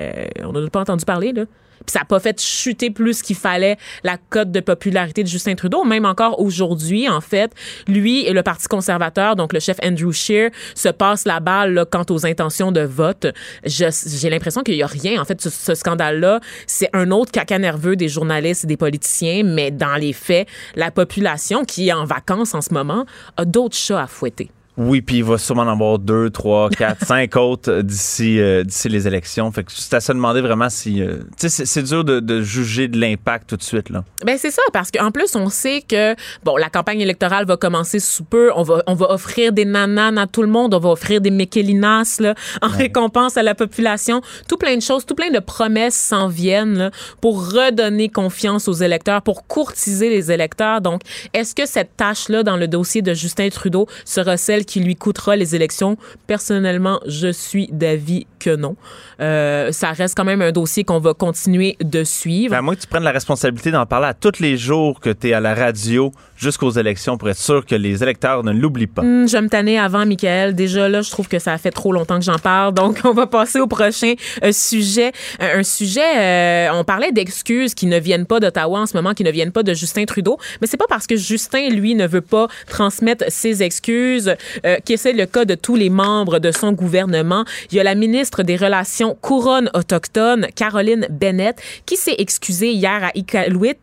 on 0.43 0.53
n'a 0.53 0.69
pas 0.69 0.81
entendu 0.81 1.05
parler, 1.05 1.31
là. 1.33 1.43
Puis 1.85 1.93
ça 1.93 1.99
n'a 1.99 2.05
pas 2.05 2.19
fait 2.19 2.39
chuter 2.39 2.91
plus 2.91 3.21
qu'il 3.21 3.35
fallait 3.35 3.77
la 4.03 4.17
cote 4.29 4.51
de 4.51 4.59
popularité 4.59 5.23
de 5.23 5.27
Justin 5.27 5.55
Trudeau. 5.55 5.83
Même 5.83 6.05
encore 6.05 6.39
aujourd'hui, 6.39 7.09
en 7.09 7.21
fait, 7.21 7.51
lui 7.87 8.25
et 8.25 8.33
le 8.33 8.43
Parti 8.43 8.67
conservateur, 8.67 9.35
donc 9.35 9.53
le 9.53 9.59
chef 9.59 9.77
Andrew 9.83 10.11
Scheer, 10.11 10.51
se 10.75 10.89
passent 10.89 11.25
la 11.25 11.39
balle 11.39 11.73
là, 11.73 11.85
quant 11.85 12.05
aux 12.09 12.25
intentions 12.25 12.71
de 12.71 12.81
vote. 12.81 13.27
J'ai 13.65 14.29
l'impression 14.29 14.61
qu'il 14.61 14.75
n'y 14.75 14.83
a 14.83 14.87
rien. 14.87 15.21
En 15.21 15.25
fait, 15.25 15.41
ce, 15.41 15.49
ce 15.49 15.75
scandale-là, 15.75 16.39
c'est 16.67 16.89
un 16.93 17.11
autre 17.11 17.31
caca 17.31 17.57
nerveux 17.59 17.95
des 17.95 18.09
journalistes 18.09 18.63
et 18.63 18.67
des 18.67 18.77
politiciens, 18.77 19.43
mais 19.43 19.71
dans 19.71 19.95
les 19.95 20.13
faits, 20.13 20.47
la 20.75 20.91
population 20.91 21.65
qui 21.65 21.89
est 21.89 21.93
en 21.93 22.05
vacances 22.05 22.53
en 22.53 22.61
ce 22.61 22.73
moment 22.73 23.05
a 23.37 23.45
d'autres 23.45 23.77
chats 23.77 24.01
à 24.01 24.07
fouetter. 24.07 24.51
Oui, 24.77 25.01
puis 25.01 25.17
il 25.17 25.23
va 25.23 25.37
sûrement 25.37 25.63
en 25.63 25.67
avoir 25.67 25.99
deux, 25.99 26.29
trois, 26.29 26.69
quatre, 26.69 27.05
cinq 27.05 27.35
autres 27.35 27.81
d'ici 27.81 28.39
euh, 28.39 28.63
d'ici 28.63 28.87
les 28.87 29.05
élections. 29.05 29.51
Fait 29.51 29.63
que 29.63 29.71
c'est 29.71 29.93
à 29.93 29.99
se 29.99 30.11
demander 30.13 30.41
vraiment 30.41 30.69
si. 30.69 31.01
Euh, 31.01 31.17
tu 31.37 31.49
sais, 31.49 31.65
c'est 31.65 31.83
dur 31.83 32.05
de, 32.05 32.19
de, 32.19 32.41
juger 32.41 32.87
de 32.87 32.97
l'impact 32.97 33.49
tout 33.49 33.57
de 33.57 33.63
suite, 33.63 33.89
là. 33.89 34.03
Ben 34.25 34.37
c'est 34.37 34.51
ça, 34.51 34.61
parce 34.71 34.89
qu'en 34.89 35.11
plus, 35.11 35.35
on 35.35 35.49
sait 35.49 35.83
que, 35.87 36.15
bon, 36.43 36.55
la 36.55 36.69
campagne 36.69 37.01
électorale 37.01 37.45
va 37.45 37.57
commencer 37.57 37.99
sous 37.99 38.23
peu. 38.23 38.51
On 38.55 38.63
va, 38.63 38.81
on 38.87 38.93
va 38.93 39.11
offrir 39.11 39.51
des 39.51 39.65
nananes 39.65 40.17
à 40.17 40.27
tout 40.27 40.41
le 40.41 40.47
monde. 40.47 40.73
On 40.73 40.79
va 40.79 40.89
offrir 40.89 41.19
des 41.19 41.31
mékélinas, 41.31 42.17
là, 42.19 42.33
en 42.61 42.69
ouais. 42.69 42.77
récompense 42.77 43.35
à 43.35 43.43
la 43.43 43.55
population. 43.55 44.21
Tout 44.47 44.57
plein 44.57 44.77
de 44.77 44.81
choses, 44.81 45.05
tout 45.05 45.15
plein 45.15 45.31
de 45.31 45.39
promesses 45.39 45.95
s'en 45.95 46.29
viennent, 46.29 46.77
là, 46.77 46.91
pour 47.19 47.51
redonner 47.51 48.07
confiance 48.07 48.69
aux 48.69 48.73
électeurs, 48.73 49.21
pour 49.21 49.47
courtiser 49.47 50.09
les 50.09 50.31
électeurs. 50.31 50.79
Donc, 50.79 51.01
est-ce 51.33 51.53
que 51.53 51.65
cette 51.65 51.97
tâche-là, 51.97 52.43
dans 52.43 52.57
le 52.57 52.69
dossier 52.69 53.01
de 53.01 53.13
Justin 53.13 53.49
Trudeau, 53.49 53.87
sera 54.05 54.37
celle 54.37 54.60
qui 54.63 54.79
lui 54.79 54.95
coûtera 54.95 55.35
les 55.35 55.55
élections. 55.55 55.97
Personnellement, 56.27 56.99
je 57.05 57.31
suis 57.31 57.67
d'avis 57.71 58.27
que 58.41 58.55
non. 58.55 58.75
Euh, 59.19 59.71
ça 59.71 59.91
reste 59.91 60.15
quand 60.17 60.25
même 60.25 60.41
un 60.41 60.51
dossier 60.51 60.83
qu'on 60.83 60.99
va 60.99 61.13
continuer 61.13 61.77
de 61.81 62.03
suivre. 62.03 62.51
Ben, 62.51 62.57
à 62.57 62.61
moins 62.61 62.75
que 62.75 62.81
tu 62.81 62.87
prennes 62.87 63.03
la 63.03 63.11
responsabilité 63.11 63.71
d'en 63.71 63.85
parler 63.85 64.07
à 64.07 64.13
tous 64.13 64.39
les 64.39 64.57
jours 64.57 64.99
que 64.99 65.09
tu 65.09 65.29
es 65.29 65.33
à 65.33 65.39
la 65.39 65.53
radio 65.53 66.11
jusqu'aux 66.35 66.71
élections 66.71 67.17
pour 67.17 67.29
être 67.29 67.37
sûr 67.37 67.65
que 67.65 67.75
les 67.75 68.01
électeurs 68.01 68.43
ne 68.43 68.51
l'oublient 68.51 68.87
pas. 68.87 69.03
Mmh, 69.03 69.27
je 69.29 69.37
me 69.37 69.47
tannais 69.47 69.77
avant, 69.77 70.05
Michael. 70.05 70.55
Déjà 70.55 70.89
là, 70.89 71.01
je 71.01 71.11
trouve 71.11 71.27
que 71.27 71.39
ça 71.39 71.57
fait 71.57 71.71
trop 71.71 71.91
longtemps 71.91 72.17
que 72.17 72.25
j'en 72.25 72.39
parle. 72.39 72.73
Donc, 72.73 73.01
on 73.03 73.13
va 73.13 73.27
passer 73.27 73.59
au 73.59 73.67
prochain 73.67 74.13
euh, 74.43 74.51
sujet. 74.51 75.11
Un, 75.39 75.59
un 75.59 75.63
sujet, 75.63 76.01
euh, 76.17 76.73
on 76.73 76.83
parlait 76.83 77.11
d'excuses 77.11 77.75
qui 77.75 77.85
ne 77.85 77.99
viennent 77.99 78.25
pas 78.25 78.39
d'Ottawa 78.39 78.79
en 78.79 78.85
ce 78.85 78.95
moment, 78.95 79.13
qui 79.13 79.23
ne 79.23 79.31
viennent 79.31 79.51
pas 79.51 79.63
de 79.63 79.73
Justin 79.73 80.05
Trudeau. 80.05 80.37
Mais 80.61 80.67
c'est 80.67 80.77
pas 80.77 80.87
parce 80.89 81.05
que 81.05 81.15
Justin, 81.15 81.69
lui, 81.69 81.95
ne 81.95 82.07
veut 82.07 82.21
pas 82.21 82.47
transmettre 82.67 83.25
ses 83.27 83.61
excuses 83.61 84.35
euh, 84.65 84.77
qui 84.85 84.97
c'est 85.01 85.13
le 85.13 85.25
cas 85.25 85.45
de 85.45 85.55
tous 85.55 85.75
les 85.75 85.89
membres 85.89 86.37
de 86.37 86.51
son 86.51 86.73
gouvernement. 86.73 87.43
Il 87.71 87.77
y 87.77 87.79
a 87.79 87.83
la 87.83 87.95
ministre 87.95 88.30
des 88.39 88.55
Relations 88.55 89.17
couronne 89.21 89.69
autochtone, 89.73 90.47
Caroline 90.55 91.07
Bennett, 91.09 91.61
qui 91.85 91.97
s'est 91.97 92.15
excusée 92.17 92.71
hier 92.71 93.03
à 93.03 93.11
Iqaluit. 93.15 93.75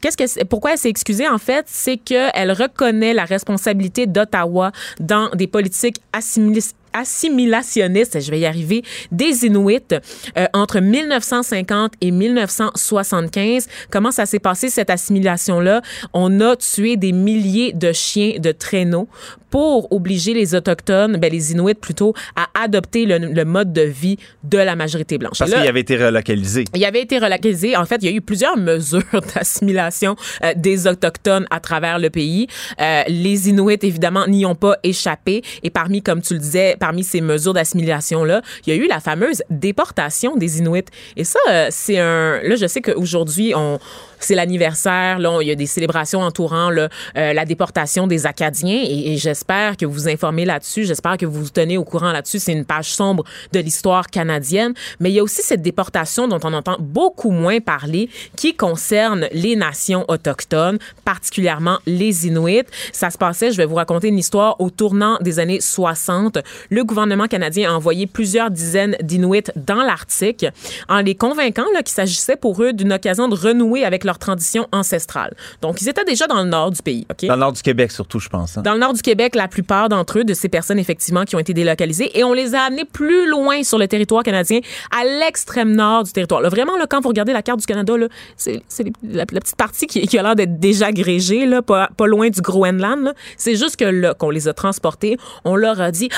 Qu'est-ce 0.00 0.16
que 0.16 0.44
pourquoi 0.44 0.72
elle 0.72 0.78
s'est 0.78 0.90
excusée 0.90 1.28
en 1.28 1.38
fait, 1.38 1.64
c'est 1.68 1.96
qu'elle 1.96 2.52
reconnaît 2.52 3.14
la 3.14 3.24
responsabilité 3.24 4.06
d'Ottawa 4.06 4.72
dans 5.00 5.30
des 5.30 5.46
politiques 5.46 6.00
assimilées 6.12 6.60
assimilationniste, 6.94 8.20
je 8.20 8.30
vais 8.30 8.40
y 8.40 8.46
arriver, 8.46 8.82
des 9.12 9.44
Inuits 9.44 9.80
euh, 9.92 10.46
entre 10.54 10.80
1950 10.80 11.92
et 12.00 12.10
1975. 12.10 13.68
Comment 13.90 14.10
ça 14.10 14.24
s'est 14.24 14.38
passé, 14.38 14.70
cette 14.70 14.90
assimilation-là? 14.90 15.82
On 16.14 16.40
a 16.40 16.56
tué 16.56 16.96
des 16.96 17.12
milliers 17.12 17.72
de 17.72 17.92
chiens 17.92 18.38
de 18.38 18.52
traîneau 18.52 19.08
pour 19.54 19.92
obliger 19.92 20.34
les 20.34 20.56
Autochtones, 20.56 21.16
ben 21.16 21.30
les 21.30 21.52
Inuits 21.52 21.74
plutôt, 21.74 22.12
à 22.34 22.48
adopter 22.60 23.06
le, 23.06 23.18
le 23.18 23.44
mode 23.44 23.72
de 23.72 23.82
vie 23.82 24.18
de 24.42 24.58
la 24.58 24.74
majorité 24.74 25.16
blanche. 25.16 25.38
Parce 25.38 25.52
qu'il 25.52 25.68
avait 25.68 25.78
été 25.78 25.96
relocalisé. 25.96 26.64
Il 26.74 26.84
avait 26.84 27.02
été 27.02 27.18
relocalisé. 27.18 27.76
En 27.76 27.84
fait, 27.84 27.98
il 28.02 28.10
y 28.10 28.12
a 28.12 28.16
eu 28.16 28.20
plusieurs 28.20 28.56
mesures 28.56 29.04
d'assimilation 29.34 30.16
euh, 30.42 30.54
des 30.56 30.88
Autochtones 30.88 31.46
à 31.52 31.60
travers 31.60 32.00
le 32.00 32.10
pays. 32.10 32.48
Euh, 32.80 33.02
les 33.06 33.48
Inuits, 33.48 33.78
évidemment, 33.82 34.26
n'y 34.26 34.44
ont 34.44 34.56
pas 34.56 34.76
échappé. 34.82 35.42
Et 35.62 35.70
parmi, 35.70 36.02
comme 36.02 36.20
tu 36.20 36.34
le 36.34 36.40
disais, 36.40 36.76
parmi 36.84 37.02
ces 37.02 37.22
mesures 37.22 37.54
d'assimilation-là, 37.54 38.42
il 38.66 38.74
y 38.74 38.78
a 38.78 38.84
eu 38.84 38.86
la 38.86 39.00
fameuse 39.00 39.42
déportation 39.48 40.36
des 40.36 40.58
Inuits. 40.58 40.84
Et 41.16 41.24
ça, 41.24 41.38
euh, 41.48 41.68
c'est 41.70 41.98
un... 41.98 42.42
Là, 42.42 42.56
je 42.56 42.66
sais 42.66 42.82
qu'aujourd'hui, 42.82 43.54
on 43.56 43.78
c'est 44.24 44.34
l'anniversaire. 44.34 45.18
Là, 45.18 45.38
il 45.40 45.48
y 45.48 45.50
a 45.50 45.54
des 45.54 45.66
célébrations 45.66 46.20
entourant 46.20 46.70
là, 46.70 46.88
euh, 47.16 47.32
la 47.32 47.44
déportation 47.44 48.06
des 48.06 48.26
Acadiens 48.26 48.82
et, 48.84 49.12
et 49.12 49.16
j'espère 49.16 49.76
que 49.76 49.86
vous 49.86 49.92
vous 49.92 50.08
informez 50.08 50.44
là-dessus. 50.44 50.84
J'espère 50.84 51.16
que 51.16 51.26
vous 51.26 51.44
vous 51.44 51.50
tenez 51.50 51.78
au 51.78 51.84
courant 51.84 52.12
là-dessus. 52.12 52.38
C'est 52.38 52.52
une 52.52 52.64
page 52.64 52.92
sombre 52.92 53.24
de 53.52 53.60
l'histoire 53.60 54.08
canadienne. 54.08 54.74
Mais 55.00 55.10
il 55.10 55.14
y 55.14 55.20
a 55.20 55.22
aussi 55.22 55.42
cette 55.42 55.62
déportation 55.62 56.28
dont 56.28 56.40
on 56.42 56.52
entend 56.52 56.76
beaucoup 56.80 57.30
moins 57.30 57.60
parler 57.60 58.08
qui 58.36 58.54
concerne 58.54 59.28
les 59.32 59.56
nations 59.56 60.04
autochtones, 60.08 60.78
particulièrement 61.04 61.78
les 61.86 62.26
Inuits. 62.26 62.64
Ça 62.92 63.10
se 63.10 63.18
passait, 63.18 63.52
je 63.52 63.56
vais 63.56 63.66
vous 63.66 63.74
raconter 63.74 64.08
une 64.08 64.18
histoire, 64.18 64.60
au 64.60 64.70
tournant 64.70 65.18
des 65.20 65.38
années 65.38 65.60
60. 65.60 66.38
Le 66.70 66.84
gouvernement 66.84 67.26
canadien 67.26 67.70
a 67.70 67.74
envoyé 67.74 68.06
plusieurs 68.06 68.50
dizaines 68.50 68.96
d'Inuits 69.02 69.50
dans 69.56 69.82
l'Arctique 69.82 70.46
en 70.88 71.00
les 71.00 71.14
convainquant 71.14 71.64
qu'il 71.76 71.88
s'agissait 71.88 72.36
pour 72.36 72.62
eux 72.62 72.72
d'une 72.72 72.92
occasion 72.92 73.28
de 73.28 73.34
renouer 73.34 73.84
avec 73.84 74.04
leur 74.04 74.13
tradition 74.18 74.66
ancestrale. 74.72 75.34
Donc, 75.60 75.80
ils 75.82 75.88
étaient 75.88 76.04
déjà 76.04 76.26
dans 76.26 76.42
le 76.42 76.48
nord 76.48 76.70
du 76.70 76.82
pays. 76.82 77.06
Okay? 77.10 77.26
Dans 77.26 77.34
le 77.34 77.40
nord 77.40 77.52
du 77.52 77.62
Québec, 77.62 77.92
surtout, 77.92 78.20
je 78.20 78.28
pense. 78.28 78.56
Hein? 78.56 78.62
Dans 78.62 78.74
le 78.74 78.78
nord 78.78 78.92
du 78.92 79.02
Québec, 79.02 79.34
la 79.34 79.48
plupart 79.48 79.88
d'entre 79.88 80.18
eux, 80.18 80.24
de 80.24 80.34
ces 80.34 80.48
personnes, 80.48 80.78
effectivement, 80.78 81.24
qui 81.24 81.36
ont 81.36 81.38
été 81.38 81.54
délocalisées, 81.54 82.16
et 82.18 82.24
on 82.24 82.32
les 82.32 82.54
a 82.54 82.62
amenés 82.62 82.84
plus 82.84 83.28
loin 83.28 83.62
sur 83.62 83.78
le 83.78 83.88
territoire 83.88 84.22
canadien, 84.22 84.60
à 84.90 85.04
l'extrême 85.04 85.72
nord 85.74 86.04
du 86.04 86.12
territoire. 86.12 86.40
Là, 86.40 86.48
vraiment, 86.48 86.76
là, 86.76 86.86
quand 86.88 87.00
vous 87.00 87.08
regardez 87.08 87.32
la 87.32 87.42
carte 87.42 87.60
du 87.60 87.66
Canada, 87.66 87.94
c'est 88.36 88.62
la, 89.02 89.24
la, 89.30 89.40
petite 89.40 89.56
partie 89.56 89.86
qui, 89.86 90.06
qui 90.06 90.18
a 90.18 90.22
l'air 90.22 90.36
d'être 90.36 90.58
déjà 90.58 90.86
agrégée, 90.86 91.46
là, 91.46 91.62
pas, 91.62 91.88
pas 91.96 92.06
loin 92.06 92.28
du 92.28 92.40
Groenland. 92.40 93.14
C'est 93.36 93.56
juste 93.56 93.76
que 93.76 93.84
là, 93.84 94.14
qu'on 94.14 94.30
les 94.30 94.48
a 94.48 94.52
transportés, 94.52 95.16
on 95.44 95.56
leur 95.56 95.80
a 95.80 95.90
dit... 95.90 96.08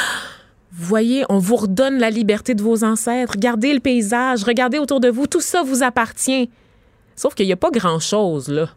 Voyez, 0.79 1.25
on 1.31 1.39
vous 1.39 1.57
redonne 1.57 1.99
la 1.99 2.11
liberté 2.11 2.55
de 2.55 2.63
vos 2.63 2.85
ancêtres. 2.85 3.33
Regardez 3.33 3.73
le 3.73 3.81
paysage, 3.81 4.45
regardez 4.45 4.79
autour 4.79 5.01
de 5.01 5.09
vous, 5.09 5.27
tout 5.27 5.41
ça 5.41 5.63
vous 5.63 5.83
appartient. 5.83 6.51
Sauf 7.17 7.35
qu'il 7.35 7.47
n'y 7.47 7.53
a 7.53 7.57
pas 7.57 7.71
grand-chose, 7.71 8.49
là. 8.49 8.69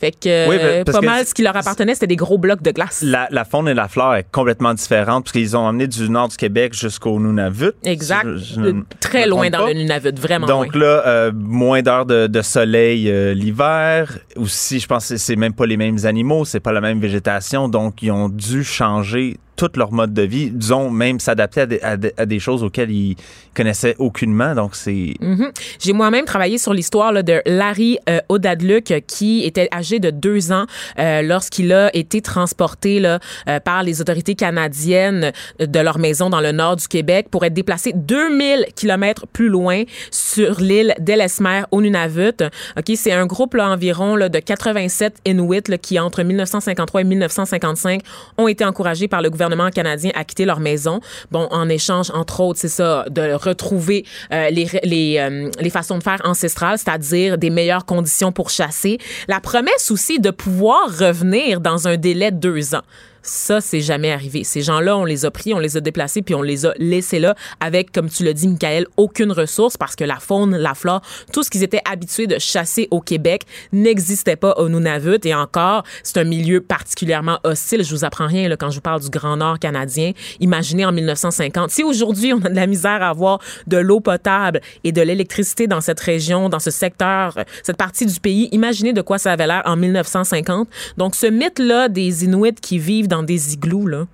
Fait 0.00 0.12
que 0.12 0.48
oui, 0.48 0.56
ben, 0.58 0.84
pas 0.84 1.00
mal, 1.00 1.26
ce 1.26 1.34
qui 1.34 1.42
leur 1.42 1.56
appartenait, 1.56 1.94
c'était 1.94 2.06
des 2.06 2.14
gros 2.14 2.38
blocs 2.38 2.62
de 2.62 2.70
glace. 2.70 3.02
La, 3.02 3.26
la, 3.32 3.44
faune 3.44 3.66
et 3.66 3.74
la 3.74 3.88
flore 3.88 4.14
est 4.14 4.30
complètement 4.30 4.72
différente 4.72 5.24
parce 5.24 5.32
qu'ils 5.32 5.56
ont 5.56 5.66
emmené 5.66 5.88
du 5.88 6.08
nord 6.08 6.28
du 6.28 6.36
Québec 6.36 6.72
jusqu'au 6.72 7.18
Nunavut. 7.18 7.72
Exact. 7.82 8.24
Je, 8.36 8.62
je 8.62 8.76
Très 9.00 9.26
loin 9.26 9.50
dans 9.50 9.58
pas. 9.58 9.72
le 9.72 9.80
Nunavut, 9.80 10.16
vraiment 10.16 10.46
Donc 10.46 10.72
loin. 10.76 10.84
là, 10.84 11.02
euh, 11.04 11.32
moins 11.34 11.82
d'heures 11.82 12.06
de, 12.06 12.28
de, 12.28 12.42
soleil 12.42 13.10
euh, 13.10 13.34
l'hiver. 13.34 14.18
Aussi, 14.36 14.78
je 14.78 14.86
pense 14.86 15.08
que 15.08 15.16
c'est 15.16 15.34
même 15.34 15.52
pas 15.52 15.66
les 15.66 15.76
mêmes 15.76 15.98
animaux, 16.04 16.44
c'est 16.44 16.60
pas 16.60 16.70
la 16.72 16.80
même 16.80 17.00
végétation. 17.00 17.68
Donc, 17.68 18.00
ils 18.00 18.12
ont 18.12 18.28
dû 18.28 18.62
changer 18.62 19.36
tout 19.58 19.70
leur 19.74 19.92
mode 19.92 20.14
de 20.14 20.22
vie, 20.22 20.50
disons 20.50 20.88
même 20.88 21.18
s'adapter 21.18 21.82
à, 21.82 21.96
des, 21.96 22.38
choses 22.38 22.62
auxquelles 22.62 22.92
ils 22.92 23.16
connaissaient 23.54 23.96
aucunement. 23.98 24.54
Donc 24.54 24.74
c'est. 24.74 25.14
-hmm. 25.20 25.50
J'ai 25.80 25.92
moi-même 25.92 26.24
travaillé 26.24 26.58
sur 26.58 26.72
l'histoire 26.72 27.12
de 27.12 27.42
Larry 27.44 27.98
euh, 28.08 28.20
Odadluc 28.28 28.94
qui 29.06 29.44
était 29.44 29.68
âgé 29.72 29.98
de 29.98 30.10
deux 30.10 30.52
ans 30.52 30.66
euh, 30.98 31.22
lorsqu'il 31.22 31.72
a 31.72 31.94
été 31.94 32.22
transporté 32.22 33.00
là, 33.00 33.18
euh, 33.48 33.58
par 33.58 33.82
les 33.82 34.00
autorités 34.00 34.36
canadiennes 34.36 35.32
de 35.58 35.80
leur 35.80 35.98
maison 35.98 36.30
dans 36.30 36.40
le 36.40 36.52
nord 36.52 36.76
du 36.76 36.86
Québec 36.86 37.26
pour 37.32 37.44
être 37.44 37.54
déplacé 37.54 37.92
2000 37.94 38.66
kilomètres 38.76 39.26
plus 39.26 39.48
loin 39.48 39.82
sur 40.12 40.60
l'île 40.60 40.94
d'Ellesmer 41.00 41.62
au 41.72 41.80
Nunavut. 41.80 42.38
Ok, 42.78 42.88
c'est 42.94 43.12
un 43.12 43.26
groupe 43.26 43.54
là 43.54 43.68
environ 43.70 44.14
là, 44.14 44.28
de 44.28 44.38
87 44.38 45.16
Inuits 45.26 45.78
qui 45.82 45.98
entre 45.98 46.22
1953 46.22 47.00
et 47.00 47.04
1955 47.04 48.02
ont 48.36 48.46
été 48.46 48.64
encouragés 48.64 49.08
par 49.08 49.20
le 49.20 49.30
gouvernement 49.30 49.47
gouvernement 49.48 49.70
canadien 49.70 50.10
à 50.14 50.24
quitter 50.24 50.44
leur 50.44 50.60
maison. 50.60 51.00
Bon, 51.30 51.48
en 51.50 51.68
échange, 51.68 52.10
entre 52.12 52.40
autres, 52.40 52.58
c'est 52.60 52.68
ça, 52.68 53.04
de 53.10 53.32
retrouver 53.32 54.04
euh, 54.32 54.50
les, 54.50 54.66
les, 54.84 55.18
euh, 55.18 55.50
les 55.60 55.70
façons 55.70 55.98
de 55.98 56.02
faire 56.02 56.20
ancestrales, 56.24 56.78
c'est-à-dire 56.78 57.38
des 57.38 57.50
meilleures 57.50 57.84
conditions 57.84 58.32
pour 58.32 58.50
chasser. 58.50 58.98
La 59.26 59.40
promesse 59.40 59.90
aussi 59.90 60.18
de 60.20 60.30
pouvoir 60.30 60.86
revenir 60.98 61.60
dans 61.60 61.88
un 61.88 61.96
délai 61.96 62.30
de 62.30 62.36
deux 62.36 62.74
ans. 62.74 62.82
Ça, 63.22 63.60
c'est 63.60 63.80
jamais 63.80 64.12
arrivé. 64.12 64.44
Ces 64.44 64.62
gens-là, 64.62 64.96
on 64.96 65.04
les 65.04 65.24
a 65.24 65.30
pris, 65.30 65.52
on 65.54 65.58
les 65.58 65.76
a 65.76 65.80
déplacés, 65.80 66.22
puis 66.22 66.34
on 66.34 66.42
les 66.42 66.66
a 66.66 66.72
laissés 66.78 67.18
là 67.18 67.34
avec, 67.60 67.92
comme 67.92 68.08
tu 68.08 68.24
l'as 68.24 68.32
dit, 68.32 68.48
Michael, 68.48 68.86
aucune 68.96 69.32
ressource 69.32 69.76
parce 69.76 69.96
que 69.96 70.04
la 70.04 70.16
faune, 70.16 70.56
la 70.56 70.74
flore, 70.74 71.02
tout 71.32 71.42
ce 71.42 71.50
qu'ils 71.50 71.62
étaient 71.62 71.82
habitués 71.90 72.26
de 72.26 72.38
chasser 72.38 72.88
au 72.90 73.00
Québec 73.00 73.42
n'existait 73.72 74.36
pas 74.36 74.54
au 74.58 74.68
Nunavut. 74.68 75.24
Et 75.24 75.34
encore, 75.34 75.82
c'est 76.02 76.18
un 76.18 76.24
milieu 76.24 76.60
particulièrement 76.60 77.38
hostile. 77.44 77.84
Je 77.84 77.90
vous 77.90 78.04
apprends 78.04 78.26
rien 78.26 78.48
là, 78.48 78.56
quand 78.56 78.70
je 78.70 78.76
vous 78.76 78.82
parle 78.82 79.00
du 79.00 79.10
Grand 79.10 79.36
Nord 79.36 79.58
canadien. 79.58 80.12
Imaginez 80.40 80.84
en 80.84 80.92
1950. 80.92 81.70
Si 81.70 81.82
aujourd'hui, 81.82 82.32
on 82.32 82.42
a 82.44 82.48
de 82.48 82.54
la 82.54 82.66
misère 82.66 83.02
à 83.02 83.08
avoir 83.08 83.40
de 83.66 83.76
l'eau 83.76 84.00
potable 84.00 84.60
et 84.84 84.92
de 84.92 85.02
l'électricité 85.02 85.66
dans 85.66 85.80
cette 85.80 86.00
région, 86.00 86.48
dans 86.48 86.58
ce 86.60 86.70
secteur, 86.70 87.34
cette 87.62 87.76
partie 87.76 88.06
du 88.06 88.20
pays, 88.20 88.48
imaginez 88.52 88.92
de 88.92 89.02
quoi 89.02 89.18
ça 89.18 89.32
avait 89.32 89.46
l'air 89.46 89.62
en 89.64 89.76
1950. 89.76 90.68
Donc, 90.96 91.14
ce 91.14 91.26
mythe-là 91.26 91.88
des 91.88 92.24
Inuits 92.24 92.54
qui 92.60 92.78
vivent 92.78 93.07
dans 93.08 93.22
des 93.24 93.54
igloos, 93.54 93.86
là, 93.86 94.06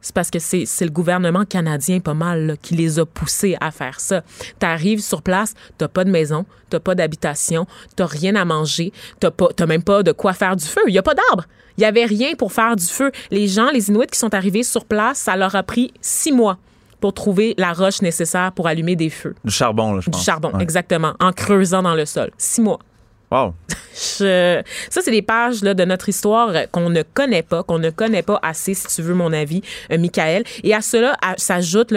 c'est 0.00 0.14
parce 0.14 0.30
que 0.30 0.38
c'est 0.38 0.66
le 0.82 0.90
gouvernement 0.90 1.44
canadien 1.44 1.98
pas 2.00 2.14
mal 2.14 2.46
là, 2.46 2.56
qui 2.56 2.74
les 2.76 2.98
a 3.00 3.04
poussés 3.06 3.56
à 3.60 3.70
faire 3.72 3.98
ça. 3.98 4.22
Tu 4.60 4.64
arrives 4.66 5.00
sur 5.02 5.20
place, 5.20 5.54
t'as 5.78 5.88
pas 5.88 6.04
de 6.04 6.10
maison, 6.10 6.46
t'as 6.70 6.78
pas 6.78 6.94
d'habitation, 6.94 7.66
t'as 7.96 8.06
rien 8.06 8.36
à 8.36 8.44
manger, 8.44 8.92
t'as 9.20 9.66
même 9.66 9.82
pas 9.82 10.02
de 10.04 10.12
quoi 10.12 10.32
faire 10.32 10.54
du 10.54 10.64
feu. 10.64 10.82
Il 10.86 10.94
y 10.94 10.98
a 10.98 11.02
pas 11.02 11.14
d'arbre. 11.14 11.44
Il 11.76 11.82
y 11.82 11.84
avait 11.84 12.04
rien 12.04 12.34
pour 12.36 12.52
faire 12.52 12.76
du 12.76 12.84
feu. 12.86 13.10
Les 13.30 13.48
gens, 13.48 13.70
les 13.70 13.88
Inuits 13.90 14.06
qui 14.10 14.18
sont 14.18 14.32
arrivés 14.32 14.62
sur 14.62 14.84
place, 14.84 15.18
ça 15.18 15.36
leur 15.36 15.54
a 15.56 15.62
pris 15.62 15.92
six 16.00 16.30
mois 16.32 16.56
pour 17.00 17.12
trouver 17.12 17.54
la 17.58 17.72
roche 17.72 18.00
nécessaire 18.00 18.52
pour 18.52 18.66
allumer 18.68 18.96
des 18.96 19.10
feux. 19.10 19.34
Du 19.44 19.50
charbon, 19.50 19.92
là, 19.94 20.00
je 20.00 20.08
pense. 20.08 20.20
Du 20.20 20.24
charbon, 20.24 20.52
Ouais. 20.54 20.62
exactement, 20.62 21.14
en 21.20 21.32
creusant 21.32 21.82
dans 21.82 21.94
le 21.94 22.06
sol. 22.06 22.30
Six 22.38 22.60
mois. 22.62 22.78
Wow. 23.30 23.54
Ça, 23.92 24.62
c'est 24.90 25.10
des 25.10 25.22
pages 25.22 25.62
là, 25.62 25.74
de 25.74 25.84
notre 25.84 26.08
histoire 26.08 26.52
qu'on 26.70 26.90
ne 26.90 27.02
connaît 27.02 27.42
pas, 27.42 27.62
qu'on 27.62 27.78
ne 27.78 27.90
connaît 27.90 28.22
pas 28.22 28.38
assez, 28.42 28.74
si 28.74 28.86
tu 28.86 29.02
veux 29.02 29.14
mon 29.14 29.32
avis, 29.32 29.62
euh, 29.90 29.98
Michael. 29.98 30.44
Et 30.62 30.74
à 30.74 30.80
cela 30.80 31.16
s'ajoute 31.36 31.92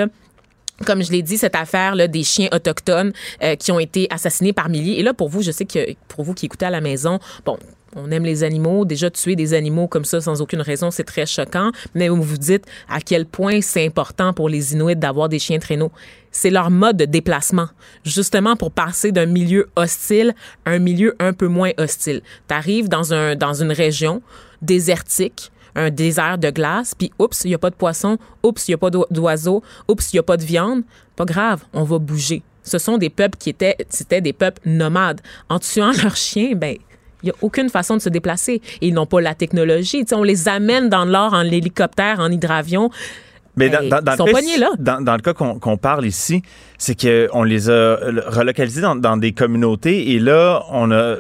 comme 0.85 1.03
je 1.03 1.11
l'ai 1.11 1.21
dit, 1.21 1.37
cette 1.37 1.55
affaire 1.55 1.95
là, 1.95 2.07
des 2.07 2.23
chiens 2.23 2.47
autochtones 2.53 3.11
euh, 3.43 3.55
qui 3.55 3.71
ont 3.71 3.79
été 3.79 4.07
assassinés 4.09 4.53
par 4.53 4.69
milliers. 4.69 4.99
Et 4.99 5.03
là, 5.03 5.13
pour 5.13 5.29
vous, 5.29 5.41
je 5.41 5.51
sais 5.51 5.65
que 5.65 5.93
pour 6.07 6.23
vous 6.23 6.33
qui 6.33 6.45
écoutez 6.45 6.65
à 6.65 6.69
la 6.69 6.81
maison, 6.81 7.19
bon, 7.45 7.57
on 7.95 8.11
aime 8.11 8.23
les 8.23 8.43
animaux. 8.43 8.85
Déjà, 8.85 9.09
tuer 9.09 9.35
des 9.35 9.53
animaux 9.53 9.87
comme 9.87 10.05
ça 10.05 10.21
sans 10.21 10.41
aucune 10.41 10.61
raison, 10.61 10.91
c'est 10.91 11.03
très 11.03 11.25
choquant. 11.25 11.71
Mais 11.95 12.09
vous 12.09 12.21
vous 12.21 12.37
dites 12.37 12.65
à 12.87 13.01
quel 13.01 13.25
point 13.25 13.61
c'est 13.61 13.85
important 13.85 14.33
pour 14.33 14.49
les 14.49 14.73
Inuits 14.73 14.95
d'avoir 14.95 15.29
des 15.29 15.39
chiens 15.39 15.59
traîneaux. 15.59 15.91
C'est 16.31 16.51
leur 16.51 16.69
mode 16.69 16.97
de 16.97 17.05
déplacement, 17.05 17.69
justement 18.03 18.55
pour 18.55 18.71
passer 18.71 19.11
d'un 19.11 19.25
milieu 19.25 19.67
hostile 19.75 20.35
à 20.65 20.71
un 20.71 20.79
milieu 20.79 21.15
un 21.19 21.33
peu 21.33 21.47
moins 21.47 21.71
hostile. 21.77 22.21
Tu 22.47 22.53
arrives 22.53 22.87
dans, 22.87 23.13
un, 23.13 23.35
dans 23.35 23.53
une 23.63 23.71
région 23.71 24.21
désertique, 24.61 25.51
un 25.75 25.89
désert 25.89 26.37
de 26.37 26.49
glace, 26.51 26.93
puis 26.95 27.11
oups, 27.19 27.43
il 27.45 27.49
n'y 27.49 27.55
a 27.55 27.57
pas 27.57 27.69
de 27.71 27.75
poisson, 27.75 28.17
oups, 28.43 28.67
il 28.67 28.71
n'y 28.71 28.75
a 28.75 28.77
pas 28.77 28.89
d'o- 28.89 29.07
d'oiseaux, 29.09 29.63
oups, 29.87 30.13
il 30.13 30.15
n'y 30.17 30.19
a 30.19 30.23
pas 30.23 30.37
de 30.37 30.43
viande. 30.43 30.83
Pas 31.15 31.25
grave, 31.25 31.63
on 31.73 31.83
va 31.83 31.97
bouger. 31.97 32.43
Ce 32.63 32.77
sont 32.77 32.97
des 32.97 33.09
peuples 33.09 33.37
qui 33.37 33.49
étaient, 33.49 33.75
c'était 33.89 34.21
des 34.21 34.33
peuples 34.33 34.61
nomades. 34.65 35.21
En 35.49 35.57
tuant 35.59 35.91
leurs 36.03 36.15
chiens, 36.15 36.53
ben, 36.55 36.77
il 37.23 37.27
n'y 37.27 37.31
a 37.31 37.35
aucune 37.41 37.69
façon 37.69 37.95
de 37.97 38.01
se 38.01 38.09
déplacer. 38.09 38.61
Et 38.81 38.87
ils 38.87 38.93
n'ont 38.93 39.05
pas 39.05 39.21
la 39.21 39.35
technologie. 39.35 40.01
Tu 40.03 40.09
sais, 40.09 40.15
on 40.15 40.23
les 40.23 40.47
amène 40.47 40.89
dans 40.89 41.05
l'or 41.05 41.33
en 41.33 41.41
hélicoptère, 41.41 42.19
en 42.19 42.31
hydravion. 42.31 42.89
Mais 43.55 43.69
dans, 43.69 43.87
dans- 43.89 44.01
dans 44.15 44.25
le 44.25 44.31
cas, 44.31 44.57
là. 44.57 44.99
Dans, 45.01 45.15
le 45.15 45.21
cas 45.21 45.33
qu'on 45.33 45.77
parle 45.77 46.05
ici, 46.05 46.41
c'est 46.77 46.95
qu'on 46.95 47.43
les 47.43 47.69
a 47.69 47.97
relocalisés 48.27 48.81
dans, 48.81 49.17
des 49.17 49.33
communautés 49.33 50.11
et 50.11 50.19
là, 50.19 50.63
on 50.71 50.91
a. 50.91 51.15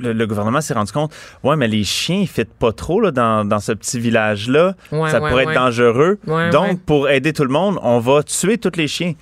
Le, 0.00 0.12
le 0.12 0.26
gouvernement 0.28 0.60
s'est 0.60 0.74
rendu 0.74 0.92
compte, 0.92 1.12
ouais, 1.42 1.56
mais 1.56 1.66
les 1.66 1.82
chiens, 1.82 2.18
ils 2.18 2.22
ne 2.22 2.26
fitent 2.26 2.54
pas 2.54 2.70
trop 2.70 3.00
là, 3.00 3.10
dans, 3.10 3.58
ce 3.58 3.72
petit 3.72 3.98
village-là. 3.98 4.76
Ouais, 4.92 5.10
ça 5.10 5.20
ouais, 5.20 5.28
pourrait 5.28 5.44
ouais. 5.46 5.52
être 5.52 5.60
dangereux. 5.60 6.20
Donc, 6.52 6.80
pour 6.82 7.08
aider 7.08 7.32
tout 7.32 7.42
le 7.42 7.50
monde, 7.50 7.80
on 7.82 7.98
va 7.98 8.22
tuer 8.22 8.58
tous 8.58 8.76
les 8.76 8.86
chiens. 8.86 9.14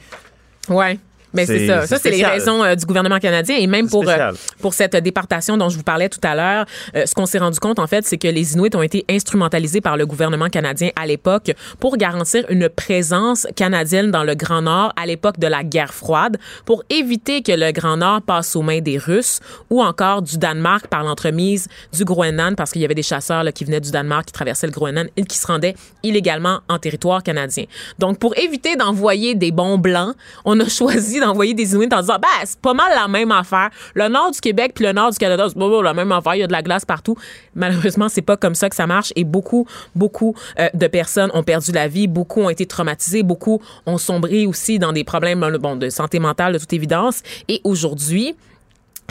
Ouais. 0.69 0.99
Mais 1.37 1.47
c'est 1.47 1.59
C'est- 1.61 1.67
ça. 1.67 1.81
c'est 1.83 1.87
Ça, 1.97 1.99
c'est 2.03 2.11
les 2.11 2.25
raisons 2.25 2.63
euh, 2.65 2.75
du 2.75 2.85
gouvernement 2.87 3.19
canadien. 3.19 3.57
Et 3.59 3.67
même 3.67 3.89
pour, 3.89 4.09
euh, 4.09 4.33
pour 4.61 4.75
cette 4.75 4.97
déportation 4.97 5.57
dont 5.57 5.69
je 5.69 5.77
vous 5.77 5.83
parlais 5.83 6.09
tout 6.09 6.21
à 6.23 6.35
l'heure, 6.35 6.67
euh, 6.95 7.05
ce 7.07 7.15
qu'on 7.15 7.27
s'est 7.27 7.39
rendu 7.39 7.59
compte, 7.61 7.79
en 7.79 7.87
fait, 7.87 8.05
c'est 8.07 8.17
que 8.19 8.29
les 8.29 8.55
Inuits 8.55 8.75
ont 8.75 8.83
été 8.83 9.05
instrumentalisés 9.11 9.81
par 9.81 9.97
le 9.97 10.07
gouvernement 10.07 10.49
canadien 10.49 10.91
à 10.97 11.07
l'époque 11.07 11.53
pour 11.81 11.97
garantir 11.97 12.45
une 12.49 12.69
présence 12.69 13.47
canadienne 13.57 14.11
dans 14.11 14.25
le 14.25 14.35
Grand 14.35 14.63
Nord 14.63 14.93
à 14.97 15.07
l'époque 15.07 15.39
de 15.39 15.47
la 15.47 15.63
guerre 15.65 15.93
froide, 15.95 16.39
pour 16.65 16.83
éviter 16.91 17.43
que 17.43 17.53
le 17.53 17.73
Grand 17.73 17.97
Nord 17.99 18.23
passe 18.23 18.57
aux 18.57 18.63
mains 18.63 18.81
des 18.81 18.99
Russes 18.99 19.41
ou 19.71 19.83
encore 19.83 20.23
du 20.23 20.39
Danemark 20.39 20.87
par 20.89 21.03
l'entremise 21.05 21.69
du 21.93 22.05
Groenland, 22.05 22.57
parce 22.57 22.71
qu'il 22.73 22.83
y 22.83 22.85
avait 22.85 22.95
des 22.95 23.03
chasseurs 23.03 23.45
là, 23.45 23.53
qui 23.53 23.65
venaient 23.65 23.81
du 23.81 23.91
Danemark, 23.91 24.27
qui 24.27 24.33
traversaient 24.33 24.67
le 24.67 24.73
Groenland 24.73 25.09
et 25.17 25.25
qui 25.25 25.37
se 25.39 25.47
rendaient 25.47 25.75
illégalement 26.03 26.61
en 26.69 26.79
territoire 26.79 27.23
canadien. 27.23 27.65
Donc, 27.99 28.19
pour 28.19 28.37
éviter 28.39 28.77
d'envoyer 28.77 29.35
des 29.35 29.53
bons 29.53 29.79
blancs, 29.79 30.15
on 30.45 30.59
a 30.61 30.69
choisi 30.69 31.21
d'envoyer 31.27 31.55
des 31.55 31.75
Inuits 31.75 31.89
en 31.93 32.01
disant, 32.01 32.19
bah, 32.21 32.29
c'est 32.45 32.59
pas 32.61 32.75
mal 32.75 32.93
la 32.95 33.09
même 33.09 33.33
affaire. 33.33 33.71
Le 33.95 34.09
nord 34.09 34.31
du 34.31 34.41
Québec 34.41 34.73
puis 34.75 34.85
le 34.85 34.93
nord 34.93 35.11
du 35.11 35.19
Canada, 35.19 35.47
c'est 35.49 35.59
pas 35.59 35.69
mal 35.69 35.85
la 35.85 35.95
même 35.95 36.13
affaire. 36.13 36.35
Il 36.35 36.41
y 36.41 36.43
a 36.43 36.47
de 36.47 36.53
la 36.53 36.63
glace 36.63 36.85
partout. 36.85 37.17
Malheureusement, 37.55 38.09
c'est 38.09 38.23
pas 38.23 38.37
comme 38.37 38.55
ça 38.55 38.69
que 38.69 38.77
ça 38.77 38.87
marche 38.87 39.13
et 39.17 39.25
beaucoup, 39.25 39.67
beaucoup 39.95 40.35
euh, 40.59 40.69
de 40.75 40.87
personnes 40.87 41.31
ont 41.35 41.43
perdu 41.43 41.73
la 41.73 41.89
vie. 41.89 42.07
Beaucoup 42.07 42.43
ont 42.43 42.51
été 42.51 42.67
traumatisés. 42.67 43.23
Beaucoup 43.23 43.61
ont 43.87 43.99
sombré 43.99 44.47
aussi 44.47 44.79
dans 44.79 44.93
des 44.93 45.05
problèmes, 45.05 45.57
bon, 45.59 45.77
de 45.77 45.91
santé 45.91 46.19
mentale, 46.19 46.55
de 46.55 46.59
toute 46.59 46.73
évidence. 46.73 47.23
Et 47.49 47.61
aujourd'hui, 47.65 48.35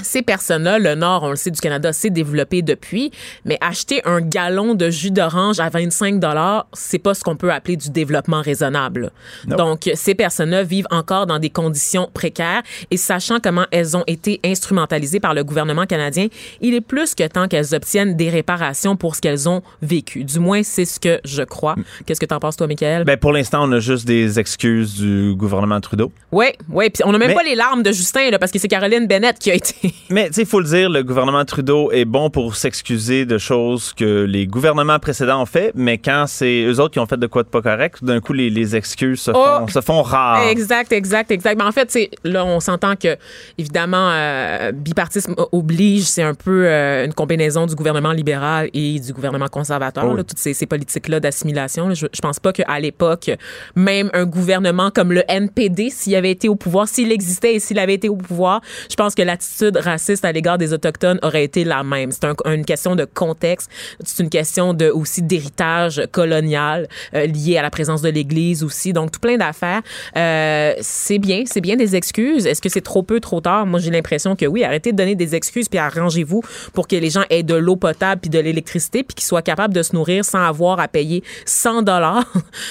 ces 0.02 0.22
personnes-là, 0.22 0.80
le 0.80 0.96
nord, 0.96 1.24
on 1.24 1.30
le 1.30 1.36
sait, 1.36 1.52
du 1.52 1.60
Canada, 1.60 1.94
s'est 1.94 2.10
développé 2.10 2.62
depuis, 2.62 3.12
mais 3.46 3.58
acheter 3.62 4.02
un 4.06 4.22
gallon 4.22 4.76
de 4.76 4.90
jus 4.90 5.12
d'orange 5.12 5.60
à 5.60 5.70
25 5.70 6.20
dollars, 6.20 6.68
c'est 6.74 7.00
pas 7.00 7.14
ce 7.14 7.24
qu'on 7.24 7.36
peut 7.36 7.52
appeler 7.52 7.78
du 7.78 7.90
développement 7.90 8.42
raisonnable. 8.42 9.12
Donc, 9.48 9.90
ces 9.96 10.16
personnes-là 10.16 10.64
vivent 10.64 10.88
encore 10.92 11.26
dans 11.26 11.40
des 11.40 11.50
conditions 11.50 12.10
précaires 12.14 12.62
et 12.92 12.98
sachant 12.98 13.40
comment 13.40 13.66
elles 13.72 13.96
ont 13.98 14.04
été 14.08 14.40
instrumentalisées 14.44 15.20
par 15.20 15.34
le 15.34 15.44
gouvernement 15.44 15.86
canadien, 15.86 16.28
il 16.62 16.74
est 16.74 16.82
plus 16.82 17.16
que 17.16 17.28
temps 17.28 17.48
qu'elles 17.48 17.74
obtiennent 17.76 18.16
des 18.16 18.30
réparations 18.30 18.96
pour 18.96 19.16
ce 19.16 19.22
qu'elles 19.22 19.48
ont 19.50 19.62
vécu. 19.82 20.24
Du 20.24 20.40
moins, 20.40 20.64
c'est 20.64 20.86
ce 20.86 21.00
que 21.00 21.20
je 21.24 21.44
crois. 21.44 21.76
Qu'est-ce 22.06 22.20
que 22.20 22.26
t'en 22.26 22.40
penses, 22.40 22.58
toi, 22.58 22.68
Michael? 22.68 23.04
Ben, 23.06 23.18
pour 23.18 23.32
l'instant, 23.34 23.68
on 23.68 23.72
a 23.72 23.80
juste 23.80 24.06
des 24.06 24.40
excuses 24.40 24.96
du 24.96 25.34
gouvernement 25.36 25.80
Trudeau. 25.80 26.12
oui, 26.32 26.48
oui. 26.70 26.90
Puis 26.90 27.04
on 27.06 27.12
n'a 27.12 27.18
même 27.18 27.30
Mais- 27.30 27.34
pas 27.36 27.44
les 27.44 27.56
larmes 27.56 27.84
de 27.84 27.92
Justin, 27.92 28.30
là, 28.32 28.40
parce 28.40 28.52
que 28.52 28.60
c'est 28.60 28.68
Caroline 28.68 29.08
Bennett 29.08 29.38
qui 29.40 29.52
a 29.52 29.56
été 29.56 29.85
Mais, 30.10 30.28
tu 30.28 30.34
sais, 30.34 30.42
il 30.42 30.48
faut 30.48 30.60
le 30.60 30.66
dire, 30.68 30.90
le 30.90 31.04
gouvernement 31.04 31.44
Trudeau 31.46 31.92
est 31.92 32.06
bon 32.06 32.30
pour 32.30 32.56
s'excuser 32.56 33.26
de 33.26 33.38
choses 33.38 33.94
que 33.94 34.24
les 34.24 34.48
gouvernements 34.48 35.00
précédents 35.00 35.42
ont 35.42 35.46
fait, 35.46 35.72
mais 35.76 35.98
quand 35.98 36.26
c'est 36.28 36.64
eux 36.66 36.80
autres 36.80 36.92
qui 36.94 37.00
ont 37.00 37.06
fait 37.06 37.18
de 37.18 37.28
quoi 37.28 37.44
de 37.44 37.48
pas 37.48 37.62
correct, 37.62 38.04
d'un 38.04 38.20
coup, 38.20 38.34
les, 38.34 38.50
les 38.50 38.76
excuses 38.76 39.22
se 39.22 39.32
Oh! 39.32 39.44
font, 39.60 39.68
se 39.68 39.82
font 39.82 40.02
rares. 40.02 40.48
Exact, 40.48 40.92
exact, 40.92 41.32
exact. 41.32 41.58
Ben, 41.58 41.68
en 41.68 41.72
fait, 41.72 41.98
là, 42.24 42.46
on 42.46 42.60
s'entend 42.60 42.96
que 42.96 43.18
évidemment, 43.58 44.10
euh, 44.12 44.72
bipartisme 44.72 45.36
oblige, 45.52 46.04
c'est 46.04 46.24
un 46.24 46.34
peu 46.34 46.66
euh, 46.68 47.06
une 47.06 47.14
combinaison 47.14 47.66
du 47.66 47.76
gouvernement 47.76 48.12
libéral 48.12 48.70
et 48.74 49.00
du 49.00 49.14
gouvernement 49.14 49.48
conservateur. 49.48 50.06
Oh 50.10 50.16
là, 50.16 50.24
toutes 50.24 50.38
ces, 50.40 50.54
ces 50.54 50.66
politiques-là 50.66 51.20
d'assimilation. 51.20 51.94
Je, 51.94 52.08
je 52.12 52.22
pense 52.22 52.40
pas 52.40 52.54
qu'à 52.54 52.80
l'époque, 52.80 53.32
même 53.76 54.10
un 54.14 54.26
gouvernement 54.26 54.92
comme 54.92 55.12
le 55.12 55.24
NPD, 55.28 55.90
s'il 55.90 56.16
avait 56.16 56.32
été 56.32 56.50
au 56.50 56.56
pouvoir, 56.56 56.88
s'il 56.88 57.12
existait 57.12 57.56
et 57.56 57.60
s'il 57.60 57.80
avait 57.80 57.96
été 57.96 58.10
au 58.10 58.16
pouvoir, 58.16 58.62
je 58.90 58.96
pense 58.96 59.16
que 59.16 59.22
l'attitude 59.22 59.75
raciste 59.80 60.26
à 60.26 60.32
l'égard 60.32 60.58
des 60.58 60.74
autochtones 60.74 61.20
aurait 61.22 61.44
été 61.44 61.64
la 61.64 61.84
même. 61.84 62.12
C'est 62.12 62.26
un- 62.26 62.36
une 62.54 62.66
question 62.66 62.96
de 62.96 63.06
contexte, 63.06 63.70
c'est 64.04 64.22
une 64.24 64.30
question 64.30 64.74
de 64.74 64.90
aussi 64.90 65.22
d'héritage 65.22 66.04
colonial 66.12 66.88
euh, 67.14 67.26
lié 67.26 67.58
à 67.58 67.62
la 67.62 67.70
présence 67.70 68.02
de 68.02 68.10
l'Église 68.10 68.64
aussi. 68.64 68.94
Donc 68.94 69.12
tout 69.12 69.20
plein 69.20 69.38
d'affaires. 69.38 69.82
Euh, 70.18 70.74
c'est 70.82 71.20
bien, 71.20 71.44
c'est 71.46 71.62
bien 71.62 71.76
des 71.76 71.96
excuses. 71.96 72.46
Est-ce 72.46 72.62
que 72.62 72.70
c'est 72.70 72.82
trop 72.82 73.04
peu, 73.04 73.20
trop 73.20 73.42
tard? 73.42 73.66
Moi 73.66 73.80
j'ai 73.80 73.92
l'impression 73.92 74.36
que 74.36 74.46
oui. 74.46 74.64
Arrêtez 74.64 74.92
de 74.92 74.98
donner 74.98 75.16
des 75.16 75.36
excuses 75.36 75.68
puis 75.70 75.80
arrangez-vous 75.80 76.42
pour 76.74 76.88
que 76.88 76.96
les 76.96 77.10
gens 77.10 77.24
aient 77.30 77.44
de 77.44 77.56
l'eau 77.56 77.76
potable 77.76 78.22
puis 78.22 78.30
de 78.30 78.40
l'électricité 78.40 79.04
puis 79.04 79.16
qu'ils 79.16 79.26
soient 79.26 79.42
capables 79.42 79.74
de 79.74 79.84
se 79.84 79.96
nourrir 79.96 80.24
sans 80.26 80.46
avoir 80.46 80.80
à 80.80 80.88
payer 80.88 81.24
100 81.46 81.82
dollars 81.84 82.26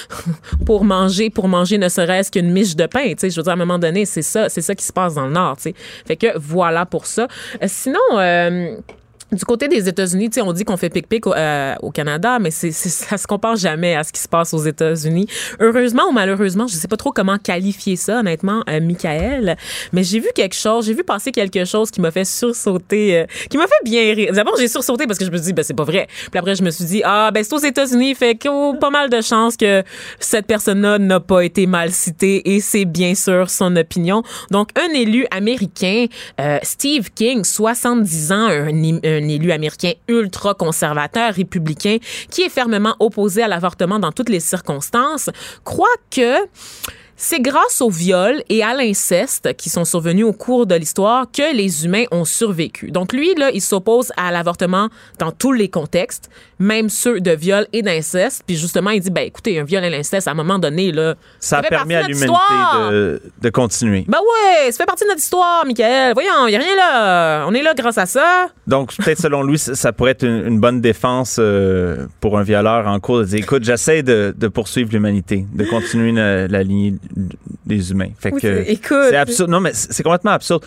pour 0.65 0.83
manger, 0.83 1.29
pour 1.29 1.47
manger 1.47 1.77
ne 1.77 1.89
serait-ce 1.89 2.31
qu'une 2.31 2.51
miche 2.51 2.75
de 2.75 2.85
pain. 2.85 3.09
Tu 3.09 3.15
sais, 3.19 3.29
je 3.29 3.35
veux 3.37 3.43
dire 3.43 3.51
à 3.51 3.55
un 3.55 3.57
moment 3.57 3.79
donné, 3.79 4.05
c'est 4.05 4.21
ça, 4.21 4.49
c'est 4.49 4.61
ça 4.61 4.75
qui 4.75 4.85
se 4.85 4.93
passe 4.93 5.15
dans 5.15 5.25
le 5.25 5.31
Nord. 5.33 5.57
Tu 5.57 5.63
sais, 5.63 5.75
fait 6.05 6.15
que 6.15 6.27
voilà 6.37 6.85
pour 6.85 6.94
ça. 7.03 7.27
Euh, 7.61 7.67
sinon. 7.67 7.99
Du 9.31 9.43
côté 9.43 9.67
des 9.67 9.89
États-Unis, 9.89 10.29
on 10.43 10.53
dit 10.53 10.63
qu'on 10.63 10.77
fait 10.77 10.89
pic-pic 10.89 11.25
au, 11.27 11.33
euh, 11.33 11.73
au 11.81 11.91
Canada, 11.91 12.37
mais 12.39 12.51
c'est, 12.51 12.71
c'est- 12.71 12.89
ça 13.09 13.17
se 13.17 13.25
compare 13.27 13.55
jamais 13.55 13.95
à 13.95 14.03
ce 14.03 14.13
qui 14.13 14.21
se 14.21 14.27
passe 14.27 14.53
aux 14.53 14.63
États-Unis. 14.63 15.27
Heureusement 15.59 16.03
ou 16.09 16.11
malheureusement, 16.11 16.67
je 16.67 16.75
sais 16.75 16.87
pas 16.87 16.95
trop 16.97 17.11
comment 17.11 17.37
qualifier 17.37 17.95
ça, 17.95 18.19
honnêtement, 18.19 18.61
euh, 18.69 18.79
Michael, 18.79 19.57
mais 19.93 20.03
j'ai 20.03 20.19
vu 20.19 20.29
quelque 20.35 20.55
chose, 20.55 20.85
j'ai 20.85 20.93
vu 20.93 21.03
passer 21.03 21.31
quelque 21.31 21.65
chose 21.65 21.91
qui 21.91 22.01
m'a 22.01 22.11
fait 22.11 22.23
sursauter, 22.25 23.17
euh, 23.19 23.25
qui 23.49 23.57
m'a 23.57 23.65
fait 23.67 23.83
bien 23.83 24.13
rire. 24.13 24.31
D'abord, 24.33 24.55
j'ai 24.57 24.67
sursauté 24.67 25.05
parce 25.07 25.17
que 25.19 25.25
je 25.25 25.31
me 25.31 25.37
suis 25.37 25.47
dit, 25.47 25.53
ben, 25.53 25.63
c'est 25.63 25.73
pas 25.73 25.83
vrai. 25.83 26.07
Puis 26.31 26.39
après, 26.39 26.55
je 26.55 26.63
me 26.63 26.69
suis 26.69 26.85
dit, 26.85 27.01
ah, 27.03 27.31
ben, 27.33 27.43
c'est 27.43 27.53
aux 27.53 27.57
États-Unis, 27.59 28.15
fait 28.15 28.35
qu'il 28.35 28.51
y 28.51 28.53
a 28.53 28.73
pas 28.79 28.89
mal 28.91 29.09
de 29.09 29.21
chances 29.21 29.57
que 29.57 29.83
cette 30.19 30.45
personne-là 30.45 30.99
n'a 30.99 31.19
pas 31.19 31.41
été 31.41 31.65
mal 31.67 31.91
citée 31.91 32.53
et 32.55 32.59
c'est 32.61 32.85
bien 32.85 33.15
sûr 33.15 33.49
son 33.49 33.75
opinion. 33.75 34.23
Donc, 34.51 34.69
un 34.79 34.93
élu 34.93 35.25
américain, 35.31 36.05
euh, 36.39 36.59
Steve 36.63 37.09
King, 37.13 37.43
70 37.43 38.31
ans, 38.31 38.47
un, 38.47 39.14
un 39.15 39.27
élu 39.27 39.51
américain 39.51 39.93
ultra-conservateur, 40.07 41.33
républicain, 41.33 41.97
qui 42.29 42.41
est 42.41 42.49
fermement 42.49 42.95
opposé 42.99 43.41
à 43.43 43.47
l'avortement 43.47 43.99
dans 43.99 44.11
toutes 44.11 44.29
les 44.29 44.39
circonstances, 44.39 45.29
croit 45.63 45.87
que 46.11 46.37
c'est 47.15 47.39
grâce 47.39 47.81
au 47.81 47.89
viol 47.89 48.41
et 48.49 48.61
à 48.63 48.73
l'inceste 48.73 49.55
qui 49.55 49.69
sont 49.69 49.85
survenus 49.85 50.25
au 50.25 50.33
cours 50.33 50.65
de 50.65 50.75
l'histoire 50.75 51.27
que 51.31 51.55
les 51.55 51.85
humains 51.85 52.03
ont 52.11 52.25
survécu. 52.25 52.91
Donc 52.91 53.13
lui, 53.13 53.33
là, 53.35 53.51
il 53.53 53.61
s'oppose 53.61 54.11
à 54.17 54.31
l'avortement 54.31 54.89
dans 55.19 55.31
tous 55.31 55.53
les 55.53 55.69
contextes, 55.69 56.29
même 56.59 56.89
ceux 56.89 57.21
de 57.21 57.31
viol 57.31 57.67
et 57.71 57.81
d'inceste. 57.81 58.43
Puis 58.45 58.57
justement, 58.57 58.89
il 58.89 58.99
dit, 58.99 59.11
ben 59.11 59.21
écoutez, 59.21 59.59
un 59.59 59.63
viol 59.63 59.83
et 59.83 59.89
l'inceste, 59.89 60.27
à 60.27 60.31
un 60.31 60.35
moment 60.35 60.59
donné, 60.59 60.91
là, 60.91 61.15
Ça 61.39 61.59
a 61.59 61.63
fait 61.63 61.69
permis 61.69 61.95
à 61.95 62.03
l'humanité 62.03 62.33
de, 62.91 63.21
de 63.41 63.49
continuer. 63.49 64.05
Ben 64.07 64.19
ouais, 64.19 64.71
ça 64.71 64.79
fait 64.79 64.85
partie 64.85 65.05
de 65.05 65.09
notre 65.09 65.21
histoire, 65.21 65.65
Michael. 65.65 66.13
Voyons, 66.13 66.47
il 66.47 66.51
y 66.51 66.55
a 66.55 66.59
rien 66.59 66.75
là. 66.75 67.45
On 67.47 67.53
est 67.53 67.63
là 67.63 67.73
grâce 67.73 67.97
à 67.97 68.05
ça. 68.05 68.47
Donc, 68.67 68.93
peut-être 68.95 69.21
selon 69.21 69.43
lui, 69.43 69.57
ça 69.57 69.85
ça 69.85 69.93
pourrait 69.93 70.11
être 70.11 70.23
une, 70.25 70.47
une 70.47 70.59
bonne 70.59 70.81
défense 70.81 71.37
euh, 71.39 72.07
pour 72.19 72.39
un 72.39 72.43
violeur 72.43 72.87
en 72.87 72.99
cours 72.99 73.19
de 73.19 73.25
dire 73.25 73.37
écoute, 73.37 73.63
j'essaie 73.63 74.01
de, 74.01 74.33
de 74.35 74.47
poursuivre 74.47 74.89
l'humanité, 74.91 75.45
de 75.53 75.63
continuer 75.63 76.11
la, 76.11 76.47
la 76.47 76.63
lignée 76.63 76.95
des 77.65 77.91
humains. 77.91 78.09
Fait 78.19 78.31
Oui, 78.31 78.41
que 78.41 78.63
c'est- 78.63 78.71
écoute. 78.71 78.97
c'est 79.09 79.15
absurde. 79.15 79.49
Non, 79.49 79.59
mais 79.59 79.71
c'est 79.73 80.03
complètement 80.03 80.31
absurde. 80.31 80.63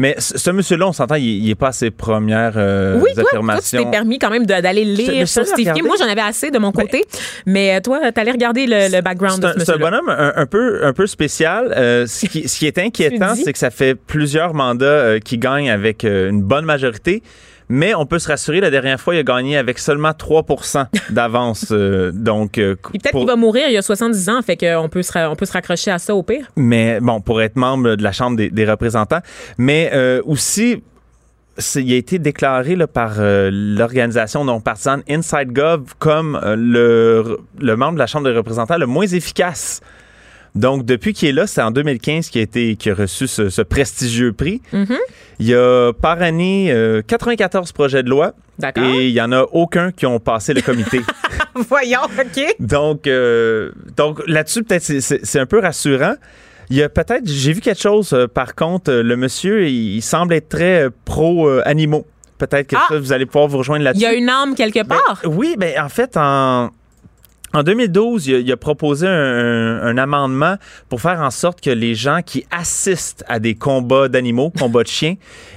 Mais 0.00 0.14
ce 0.18 0.50
monsieur-là, 0.50 0.86
on 0.86 0.92
s'entend, 0.92 1.16
il, 1.16 1.24
il 1.24 1.50
est 1.50 1.56
pas 1.56 1.68
à 1.68 1.72
ses 1.72 1.90
premières 1.90 2.52
euh, 2.56 3.00
Oui, 3.02 3.12
toi, 3.14 3.22
toi, 3.22 3.22
tu 3.24 3.28
affirmations. 3.36 3.82
t'es 3.84 3.90
permis 3.90 4.20
quand 4.20 4.30
même 4.30 4.46
d'aller 4.46 4.84
lire 4.84 5.26
sur 5.26 5.44
Steve. 5.44 5.72
Moi, 5.84 5.96
j'en 5.98 6.06
avais 6.08 6.20
assez 6.20 6.52
de 6.52 6.58
mon 6.60 6.70
côté. 6.70 7.04
Mais 7.46 7.74
euh, 7.74 7.80
toi, 7.80 8.12
t'allais 8.12 8.30
regarder 8.30 8.66
le, 8.66 8.94
le 8.94 9.00
background 9.02 9.34
C'est 9.34 9.40
de 9.40 9.46
un, 9.48 9.58
ce 9.58 9.64
c'est 9.64 9.72
un 9.72 9.76
bonhomme 9.78 10.08
un, 10.08 10.32
un 10.36 10.46
peu, 10.46 10.84
un 10.84 10.92
peu 10.92 11.08
spécial. 11.08 11.74
Euh, 11.76 12.06
ce, 12.06 12.26
qui, 12.26 12.48
ce 12.48 12.58
qui 12.60 12.66
est 12.66 12.78
inquiétant, 12.86 13.34
c'est 13.34 13.52
que 13.52 13.58
ça 13.58 13.70
fait 13.70 13.96
plusieurs 13.96 14.54
mandats 14.54 14.84
euh, 14.86 15.18
qu'il 15.18 15.40
gagne 15.40 15.68
avec 15.68 16.04
une 16.04 16.42
bonne 16.42 16.64
majorité. 16.64 17.20
Mais 17.68 17.94
on 17.94 18.06
peut 18.06 18.18
se 18.18 18.28
rassurer, 18.28 18.60
la 18.60 18.70
dernière 18.70 19.00
fois, 19.00 19.14
il 19.14 19.18
a 19.18 19.22
gagné 19.22 19.56
avec 19.56 19.78
seulement 19.78 20.12
3 20.14 20.44
d'avance. 21.10 21.66
euh, 21.70 22.10
donc, 22.12 22.58
euh, 22.58 22.76
peut-être 22.76 23.10
pour- 23.12 23.20
qu'il 23.20 23.28
va 23.28 23.36
mourir 23.36 23.64
il 23.68 23.74
y 23.74 23.76
a 23.76 23.82
70 23.82 24.28
ans, 24.30 24.40
fait 24.42 24.56
qu'on 24.56 24.88
peut, 24.88 25.02
se 25.02 25.18
on 25.28 25.36
peut 25.36 25.44
se 25.46 25.52
raccrocher 25.52 25.90
à 25.90 25.98
ça 25.98 26.14
au 26.14 26.22
pire. 26.22 26.46
mais 26.56 26.98
bon, 27.00 27.20
pour 27.20 27.42
être 27.42 27.56
membre 27.56 27.96
de 27.96 28.02
la 28.02 28.12
Chambre 28.12 28.36
des, 28.36 28.50
des 28.50 28.64
représentants. 28.64 29.20
Mais 29.58 29.90
euh, 29.92 30.22
aussi, 30.24 30.82
il 31.76 31.92
a 31.92 31.96
été 31.96 32.18
déclaré 32.18 32.76
là, 32.76 32.86
par 32.86 33.14
euh, 33.18 33.50
l'organisation 33.52 34.44
non 34.44 34.60
partisane 34.60 35.02
Inside 35.08 35.52
Gov 35.52 35.82
comme 35.98 36.40
euh, 36.42 36.54
le, 36.56 37.38
le 37.60 37.76
membre 37.76 37.94
de 37.94 37.98
la 37.98 38.06
Chambre 38.06 38.28
des 38.30 38.36
représentants 38.36 38.78
le 38.78 38.86
moins 38.86 39.06
efficace. 39.06 39.80
Donc, 40.54 40.84
depuis 40.86 41.12
qu'il 41.12 41.28
est 41.28 41.32
là, 41.32 41.46
c'est 41.46 41.60
en 41.62 41.70
2015 41.70 42.30
qu'il 42.30 42.40
a, 42.40 42.44
été, 42.44 42.76
qu'il 42.76 42.92
a 42.92 42.94
reçu 42.94 43.26
ce, 43.26 43.50
ce 43.50 43.62
prestigieux 43.62 44.32
prix. 44.32 44.62
Mhm. 44.72 44.96
Il 45.40 45.46
y 45.46 45.54
a 45.54 45.92
par 45.92 46.20
année 46.22 46.70
euh, 46.72 47.00
94 47.06 47.70
projets 47.72 48.02
de 48.02 48.10
loi 48.10 48.32
D'accord. 48.58 48.84
et 48.84 49.06
il 49.08 49.12
y 49.14 49.20
en 49.20 49.30
a 49.32 49.42
aucun 49.52 49.92
qui 49.92 50.04
ont 50.06 50.18
passé 50.18 50.52
le 50.54 50.62
comité. 50.62 51.00
Voyons, 51.54 52.00
OK. 52.04 52.44
Donc, 52.60 53.06
euh, 53.06 53.70
donc 53.96 54.20
là-dessus, 54.26 54.64
peut-être 54.64 54.82
c'est- 55.00 55.38
un 55.38 55.46
peu 55.46 55.60
rassurant. 55.60 56.14
Il 56.70 56.76
y 56.76 56.82
a 56.82 56.88
peut-être, 56.88 57.22
j'ai 57.26 57.52
vu 57.52 57.60
quelque 57.60 57.80
chose, 57.80 58.12
euh, 58.12 58.26
par 58.26 58.54
contre, 58.54 58.90
euh, 58.90 59.02
le 59.02 59.16
monsieur, 59.16 59.66
il, 59.68 59.96
il 59.96 60.02
semble 60.02 60.34
être 60.34 60.48
très 60.50 60.84
euh, 60.86 60.90
pro-animaux. 61.04 62.04
peut-être 62.36 62.66
que 62.68 62.76
Ah! 62.76 62.84
ça, 62.90 62.98
vous 62.98 63.12
allez 63.12 63.24
pouvoir 63.26 63.48
vous 63.48 63.58
rejoindre 63.58 63.80
Il 63.82 63.84
là-dessus. 63.84 64.02
y 64.04 64.06
a 64.06 64.12
une 64.12 64.28
âme 64.28 64.54
quelque 64.54 64.80
Ben, 64.84 64.96
part? 65.06 65.20
oui, 65.24 65.54
ben 65.58 65.80
en 65.80 65.88
fait, 65.88 66.16
en, 66.16 66.70
en 67.54 67.62
2012, 67.62 68.26
il 68.26 68.52
a, 68.52 68.56
proposé 68.56 69.06
un, 69.06 69.96
amendement 69.96 70.56
pour 70.88 71.00
faire 71.00 71.20
en 71.20 71.30
sorte 71.30 71.60
que 71.60 71.70
les 71.70 71.94
gens 71.94 72.20
qui 72.24 72.44
assistent 72.50 73.24
à 73.26 73.38
des 73.38 73.54
combats 73.54 74.08
d'animaux, 74.08 74.50
combats 74.50 74.82
de 74.82 74.88
chiens, 74.88 75.14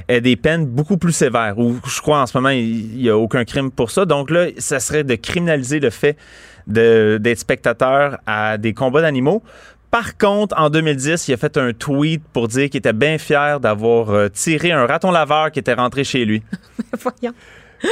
aient 0.08 0.22
des 0.22 0.36
peines 0.38 0.66
beaucoup 0.66 0.98
plus 0.98 1.12
sévères. 1.12 1.60
Ou 1.60 1.80
je 1.86 2.02
crois 2.02 2.22
en 2.22 2.28
ce 2.28 2.38
moment, 2.38 2.50
il 2.50 2.96
n'y 2.96 3.10
a 3.10 3.18
aucun 3.18 3.44
crime 3.44 3.72
pour 3.72 3.92
ça. 3.92 4.06
Donc 4.06 4.30
là, 4.30 4.48
ça 4.58 4.80
serait 4.80 5.04
de 5.04 5.16
criminaliser 5.16 5.80
le 5.80 5.90
fait 5.90 6.18
d'être 6.66 7.40
spectateur 7.40 8.20
à 8.26 8.58
des 8.58 8.74
combats 8.74 9.02
d'animaux. 9.02 9.44
Par 9.90 10.18
contre, 10.18 10.56
en 10.58 10.70
2010, 10.70 11.28
il 11.28 11.34
a 11.34 11.38
fait 11.38 11.58
un 11.58 11.74
tweet 11.74 12.24
pour 12.32 12.48
dire 12.48 12.70
qu'il 12.70 12.78
était 12.78 12.94
bien 12.94 13.18
fier 13.18 13.60
d'avoir 13.60 14.12
euh, 14.12 14.30
tiré 14.30 14.72
un 14.72 14.86
raton 14.86 15.12
laveur 15.12 15.52
qui 15.52 15.60
était 15.60 15.74
rentré 15.74 16.06
chez 16.06 16.24
lui. 16.24 16.42
Voyons. 16.98 17.36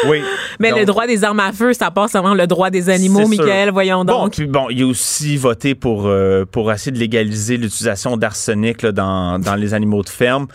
Oui. 0.07 0.21
Mais 0.59 0.69
Donc- 0.71 0.79
le 0.79 0.85
droit 0.85 1.07
des 1.07 1.23
armes 1.23 1.39
à 1.39 1.51
feu, 1.51 1.73
ça 1.73 1.91
passe 1.91 2.15
avant 2.15 2.33
le 2.33 2.47
droit 2.47 2.69
des 2.69 2.89
animaux, 2.89 3.19
sûr. 3.19 3.29
Michael. 3.29 3.71
Voyons 3.71 4.03
Bon, 4.05 4.23
donc. 4.23 4.33
puis 4.33 4.45
bon, 4.45 4.67
il 4.69 4.83
a 4.83 4.85
aussi 4.85 5.37
voté 5.37 5.75
pour, 5.75 6.07
euh, 6.07 6.45
pour 6.45 6.71
essayer 6.71 6.91
de 6.91 6.97
légaliser 6.99 7.57
l'utilisation 7.57 8.17
d'arsenic 8.17 8.85
dans, 8.85 9.39
dans 9.39 9.55
les 9.55 9.73
animaux 9.73 10.03
de 10.03 10.09
ferme. 10.09 10.47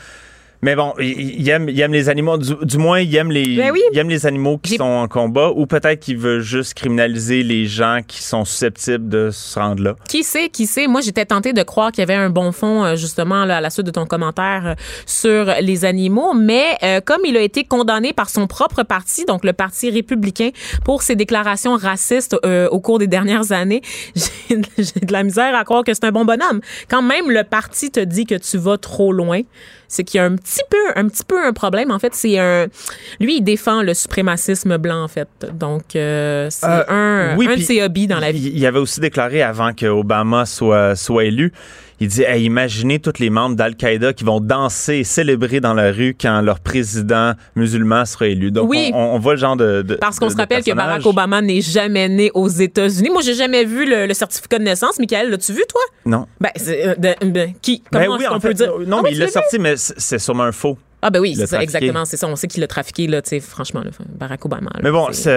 Mais 0.64 0.76
bon, 0.76 0.94
il, 0.98 1.42
il 1.42 1.48
aime, 1.50 1.68
il 1.68 1.78
aime 1.78 1.92
les 1.92 2.08
animaux, 2.08 2.38
du, 2.38 2.54
du 2.62 2.78
moins, 2.78 2.98
il 2.98 3.14
aime 3.14 3.30
les, 3.30 3.54
Ben 3.54 3.70
oui. 3.70 3.82
il 3.92 3.98
aime 3.98 4.08
les 4.08 4.24
animaux 4.24 4.56
qui 4.56 4.76
sont 4.76 4.84
en 4.84 5.08
combat, 5.08 5.50
ou 5.54 5.66
peut-être 5.66 6.00
qu'il 6.00 6.16
veut 6.16 6.40
juste 6.40 6.72
criminaliser 6.72 7.42
les 7.42 7.66
gens 7.66 8.00
qui 8.08 8.22
sont 8.22 8.46
susceptibles 8.46 9.06
de 9.10 9.28
se 9.30 9.58
rendre 9.58 9.82
là. 9.82 9.94
Qui 10.08 10.24
sait, 10.24 10.48
qui 10.48 10.66
sait? 10.66 10.86
Moi, 10.86 11.02
j'étais 11.02 11.26
tentée 11.26 11.52
de 11.52 11.62
croire 11.62 11.92
qu'il 11.92 12.00
y 12.00 12.02
avait 12.02 12.14
un 12.14 12.30
bon 12.30 12.50
fond, 12.50 12.82
euh, 12.82 12.96
justement, 12.96 13.44
là, 13.44 13.58
à 13.58 13.60
la 13.60 13.68
suite 13.68 13.84
de 13.84 13.90
ton 13.90 14.06
commentaire 14.06 14.62
euh, 14.68 14.74
sur 15.04 15.52
les 15.60 15.84
animaux. 15.84 16.32
Mais 16.32 16.78
euh, 16.82 17.02
comme 17.04 17.20
il 17.26 17.36
a 17.36 17.42
été 17.42 17.64
condamné 17.64 18.14
par 18.14 18.30
son 18.30 18.46
propre 18.46 18.84
parti, 18.84 19.26
donc 19.26 19.44
le 19.44 19.52
Parti 19.52 19.90
républicain, 19.90 20.48
pour 20.82 21.02
ses 21.02 21.14
déclarations 21.14 21.76
racistes 21.76 22.38
euh, 22.46 22.70
au 22.70 22.80
cours 22.80 22.98
des 22.98 23.06
dernières 23.06 23.52
années, 23.52 23.82
j'ai 24.16 24.56
de 24.56 25.12
la 25.12 25.24
misère 25.24 25.54
à 25.54 25.62
croire 25.64 25.84
que 25.84 25.92
c'est 25.92 26.04
un 26.04 26.12
bon 26.12 26.24
bonhomme. 26.24 26.62
Quand 26.88 27.02
même 27.02 27.30
le 27.30 27.44
parti 27.44 27.90
te 27.90 28.00
dit 28.00 28.24
que 28.24 28.36
tu 28.36 28.56
vas 28.56 28.78
trop 28.78 29.12
loin, 29.12 29.42
c'est 29.88 30.04
qu'il 30.04 30.18
y 30.18 30.20
a 30.20 30.24
un 30.26 30.36
petit 30.36 30.60
peu, 30.70 30.76
un 30.96 31.08
petit 31.08 31.24
peu 31.26 31.42
un 31.44 31.52
problème. 31.52 31.90
En 31.90 31.98
fait, 31.98 32.14
c'est 32.14 32.38
un... 32.38 32.66
Lui, 33.20 33.36
il 33.38 33.42
défend 33.42 33.82
le 33.82 33.94
suprémacisme 33.94 34.76
blanc, 34.78 35.02
en 35.02 35.08
fait. 35.08 35.28
Donc, 35.52 35.96
euh, 35.96 36.48
c'est 36.50 36.66
Euh, 36.66 36.84
un, 36.88 37.36
oui, 37.36 37.46
un 37.48 37.56
de 37.56 37.60
ses 37.62 37.82
hobbies 37.82 38.06
dans 38.06 38.20
la 38.20 38.32
vie. 38.32 38.40
Il, 38.48 38.58
il 38.58 38.66
avait 38.66 38.78
aussi 38.78 39.00
déclaré 39.00 39.42
avant 39.42 39.72
que 39.72 39.86
Obama 39.86 40.46
soit, 40.46 40.96
soit 40.96 41.24
élu, 41.24 41.52
il 42.00 42.08
dit 42.08 42.22
hey, 42.22 42.44
imaginez 42.44 42.98
tous 42.98 43.18
les 43.20 43.30
membres 43.30 43.56
d'Al-Qaïda 43.56 44.12
qui 44.12 44.24
vont 44.24 44.40
danser 44.40 44.94
et 44.96 45.04
célébrer 45.04 45.60
dans 45.60 45.74
la 45.74 45.92
rue 45.92 46.16
quand 46.20 46.40
leur 46.42 46.60
président 46.60 47.32
musulman 47.56 48.04
sera 48.04 48.26
élu. 48.26 48.50
Donc, 48.50 48.68
Oui. 48.68 48.90
on, 48.94 48.98
on 48.98 49.18
voit 49.18 49.34
le 49.34 49.38
genre 49.40 49.56
de. 49.56 49.82
de- 49.82 49.94
Parce 49.96 50.18
qu'on 50.18 50.30
se 50.30 50.36
rappelle 50.36 50.62
que. 50.64 50.72
Barack 50.72 51.06
Obama 51.06 51.40
n'est 51.40 51.60
jamais 51.60 52.08
né 52.08 52.30
aux 52.34 52.48
États-Unis. 52.48 53.10
Moi, 53.10 53.22
j'ai 53.22 53.34
jamais 53.34 53.64
vu 53.64 53.88
le, 53.88 54.06
le 54.06 54.14
certificat 54.14 54.58
de 54.58 54.64
naissance. 54.64 54.98
Michael, 54.98 55.30
l'as-tu 55.30 55.52
vu, 55.52 55.62
toi? 55.68 55.80
Non. 56.06 56.26
Ben, 56.40 56.50
c'est, 56.56 56.86
euh, 56.88 56.94
de- 56.96 57.30
de- 57.30 57.48
qui? 57.62 57.82
Comment 57.92 58.04
Ben 58.04 58.12
oui, 58.18 58.24
qu'on 58.28 58.34
en 58.34 58.40
peut 58.40 58.48
fait, 58.48 58.54
dire? 58.54 58.72
non, 58.86 58.98
Ah 58.98 59.00
mais 59.04 59.08
oui, 59.10 59.14
il 59.14 59.18
l'a 59.20 59.28
sorti, 59.28 59.58
mais 59.58 59.74
c'est 59.76 60.18
sûrement 60.18 60.44
un 60.44 60.52
faux. 60.52 60.76
Ah, 61.06 61.10
ben 61.10 61.20
oui, 61.20 61.34
c'est 61.36 61.46
ça, 61.46 61.62
exactement. 61.62 62.06
C'est 62.06 62.16
ça. 62.16 62.26
On 62.26 62.34
sait 62.34 62.46
qu'il 62.46 62.62
l'a 62.62 62.66
trafiqué, 62.66 63.06
là, 63.06 63.20
franchement, 63.46 63.82
là, 63.82 63.90
Barack 64.18 64.44
Obama. 64.46 64.70
là, 64.72 64.80
Mais 64.82 64.90
bon, 64.90 65.08
c'est- 65.12 65.30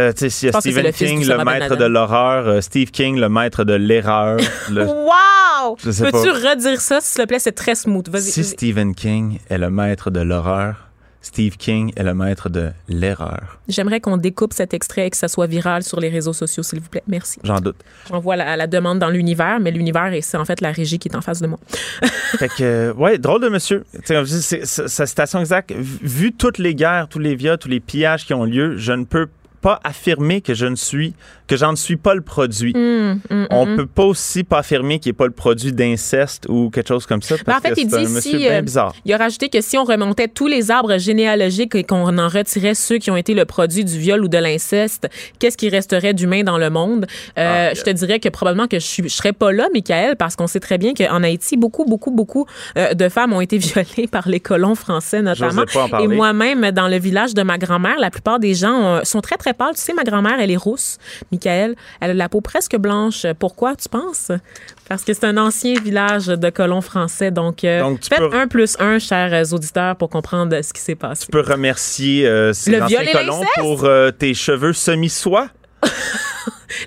y 0.43 0.47
a 0.47 0.51
Stephen 0.61 0.91
King, 0.93 1.27
le 1.27 1.43
maître 1.43 1.75
de 1.75 1.83
l'horreur, 1.85 2.47
euh, 2.47 2.61
Steve 2.61 2.91
King, 2.91 3.17
le 3.19 3.27
maître 3.27 3.65
de 3.65 3.73
l'erreur. 3.73 4.37
le- 4.71 4.85
Wow! 4.85 5.75
Peux-tu 5.75 6.29
redire 6.31 6.79
ça, 6.79 6.99
s'il 7.01 7.21
te 7.21 7.27
plaît? 7.27 7.39
C'est 7.39 7.51
très 7.51 7.75
smooth. 7.75 8.07
Vas-y. 8.09 8.21
Si. 8.31 8.43
Stephen 8.45 8.95
King 8.95 9.39
est 9.49 9.57
le 9.57 9.69
maître 9.69 10.09
de 10.09 10.21
l'horreur, 10.21 10.86
Steve 11.27 11.57
King 11.57 11.91
est 11.95 12.03
le 12.03 12.13
maître 12.13 12.47
de 12.49 12.69
l'erreur. 12.87 13.59
J'aimerais 13.67 13.99
qu'on 13.99 14.17
découpe 14.17 14.53
cet 14.53 14.73
extrait 14.73 15.07
et 15.07 15.09
que 15.09 15.17
ça 15.17 15.27
soit 15.27 15.45
viral 15.47 15.83
sur 15.83 15.99
les 15.99 16.09
réseaux 16.09 16.33
sociaux, 16.33 16.63
s'il 16.63 16.79
vous 16.79 16.87
plaît. 16.89 17.03
Merci. 17.07 17.39
J'en 17.43 17.59
doute. 17.59 17.75
J'envoie 18.09 18.35
la, 18.37 18.55
la 18.55 18.65
demande 18.67 18.99
dans 18.99 19.09
l'univers, 19.09 19.59
mais 19.59 19.71
l'univers, 19.71 20.11
c'est 20.21 20.37
en 20.37 20.45
fait 20.45 20.61
la 20.61 20.71
régie 20.71 20.99
qui 20.99 21.09
est 21.09 21.15
en 21.15 21.21
face 21.21 21.41
de 21.41 21.47
moi. 21.47 21.59
Fait 22.39 22.47
que, 22.47 22.63
euh, 22.63 22.93
ouais, 22.93 23.17
drôle 23.17 23.41
de 23.41 23.49
monsieur. 23.49 23.83
Tu 23.93 23.99
sais, 24.05 24.15
comme 24.15 24.25
je 24.25 24.35
dis, 24.35 24.41
c'est- 24.41 24.65
c'est- 24.65 24.87
Sa 24.87 25.05
citation 25.05 25.39
exacte, 25.39 25.71
vu 25.73 25.99
vu 26.01 26.33
toutes 26.33 26.57
les 26.59 26.73
guerres, 26.75 27.07
tous 27.09 27.19
les 27.19 27.35
viols, 27.35 27.57
tous 27.57 27.67
les 27.69 27.79
pillages 27.79 28.25
qui 28.25 28.33
ont 28.33 28.45
lieu, 28.45 28.77
je 28.77 28.93
ne 28.93 29.03
peux 29.03 29.27
pas 29.61 29.79
affirmer 29.83 30.41
que 30.41 30.53
je 30.53 30.65
ne 30.65 30.75
suis, 30.75 31.13
que 31.47 31.55
j'en 31.55 31.71
ne 31.71 31.77
suis 31.77 31.95
pas 31.95 32.13
le 32.13 32.21
produit. 32.21 32.73
Hum, 32.75 33.19
hum, 33.29 33.47
On 33.49 33.63
hum. 33.63 33.75
peut 33.77 33.85
pas 33.85 34.03
aussi 34.03 34.43
pas 34.43 34.59
affirmer 34.59 34.99
qu'il 34.99 35.11
n'est 35.11 35.17
pas 35.17 35.25
le 35.25 35.31
produit 35.31 35.71
d'inceste 35.71 36.45
ou 36.49 36.69
quelque 36.69 36.89
chose 36.89 37.05
comme 37.05 37.21
ça. 37.21 37.35
Parce 37.43 37.61
Ben, 37.61 37.69
en 37.71 37.75
fait, 37.75 37.81
que 37.81 37.87
il 37.87 37.95
un 37.95 37.99
dit 38.03 38.13
monsieur 38.13 38.31
si, 38.31 38.37
bien 38.37 38.59
euh, 38.59 38.61
bizarre. 38.61 38.93
Il 39.05 39.13
a 39.13 39.17
rajouté 39.17 39.49
que 39.49 39.61
si 39.61 39.77
on 39.77 39.85
remontait 39.85 40.27
tous 40.27 40.47
les 40.47 40.71
arbres 40.71 40.97
généalogiques 40.97 41.73
et 41.75 41.83
qu'on 41.83 42.17
en 42.17 42.27
retirait 42.27 42.75
ceux 42.75 42.97
qui 42.97 43.09
ont 43.11 43.17
été 43.17 43.33
le 43.33 43.45
produit 43.45 43.85
du 43.85 43.97
viol 43.97 44.23
ou 44.23 44.27
de 44.27 44.37
l'inceste, 44.37 45.07
qu'est-ce 45.39 45.57
qui 45.57 45.69
resterait 45.69 46.13
d'humain 46.13 46.43
dans 46.43 46.57
le 46.57 46.69
monde? 46.69 47.05
Euh, 47.37 47.69
Ah, 47.69 47.73
je 47.73 47.81
te 47.81 47.89
dirais 47.89 48.19
que 48.19 48.29
probablement 48.29 48.67
que 48.67 48.79
je, 48.79 49.03
je 49.03 49.07
serais 49.07 49.33
pas 49.33 49.51
là, 49.51 49.67
Michael, 49.73 50.15
parce 50.17 50.35
qu'on 50.35 50.47
sait 50.47 50.59
très 50.59 50.77
bien 50.77 50.93
qu'en 50.93 51.23
Haïti, 51.23 51.55
beaucoup, 51.55 51.85
beaucoup, 51.85 52.11
beaucoup 52.11 52.45
euh, 52.77 52.93
de 52.93 53.09
femmes 53.09 53.33
ont 53.33 53.41
été 53.41 53.57
violées 53.67 54.07
par 54.07 54.27
les 54.27 54.39
colons 54.39 54.75
français 54.75 55.21
notamment. 55.21 55.63
Pas 55.73 55.87
en 55.91 55.99
Et 55.99 56.07
moi-même, 56.07 56.71
dans 56.71 56.87
le 56.87 56.99
village 56.99 57.33
de 57.33 57.43
ma 57.43 57.57
grand-mère, 57.57 57.99
la 57.99 58.11
plupart 58.11 58.39
des 58.39 58.53
gens 58.53 58.99
sont 59.03 59.21
très, 59.21 59.37
très 59.37 59.53
pâles. 59.53 59.75
Tu 59.75 59.81
sais, 59.81 59.93
ma 59.93 60.03
grand-mère, 60.03 60.39
elle 60.39 60.51
est 60.51 60.57
rousse. 60.57 60.97
Michael, 61.37 61.75
elle 62.01 62.11
a 62.11 62.13
la 62.13 62.29
peau 62.29 62.41
presque 62.41 62.75
blanche. 62.77 63.25
Pourquoi, 63.39 63.75
tu 63.75 63.87
penses? 63.89 64.31
Parce 64.89 65.03
que 65.03 65.13
c'est 65.13 65.25
un 65.25 65.37
ancien 65.37 65.75
village 65.81 66.27
de 66.27 66.49
colons 66.49 66.81
français. 66.81 67.29
Donc, 67.31 67.63
euh, 67.63 67.81
Donc, 67.81 67.99
tu 67.99 68.09
faites 68.09 68.17
peux- 68.19 68.33
un 68.35 68.47
plus 68.47 68.75
un, 68.79 68.97
chers 68.99 69.33
euh, 69.33 69.55
auditeurs, 69.55 69.95
pour 69.95 70.09
comprendre 70.09 70.55
euh, 70.55 70.61
ce 70.61 70.73
qui 70.73 70.81
s'est 70.81 70.95
passé. 70.95 71.25
Tu 71.25 71.31
peux 71.31 71.41
remercier 71.41 72.25
euh, 72.27 72.53
ces 72.53 72.71
Le 72.71 72.81
anciens 72.83 73.05
colons 73.11 73.43
pour 73.57 73.85
euh, 73.85 74.11
tes 74.11 74.33
cheveux 74.33 74.73
semi-soie. 74.73 75.49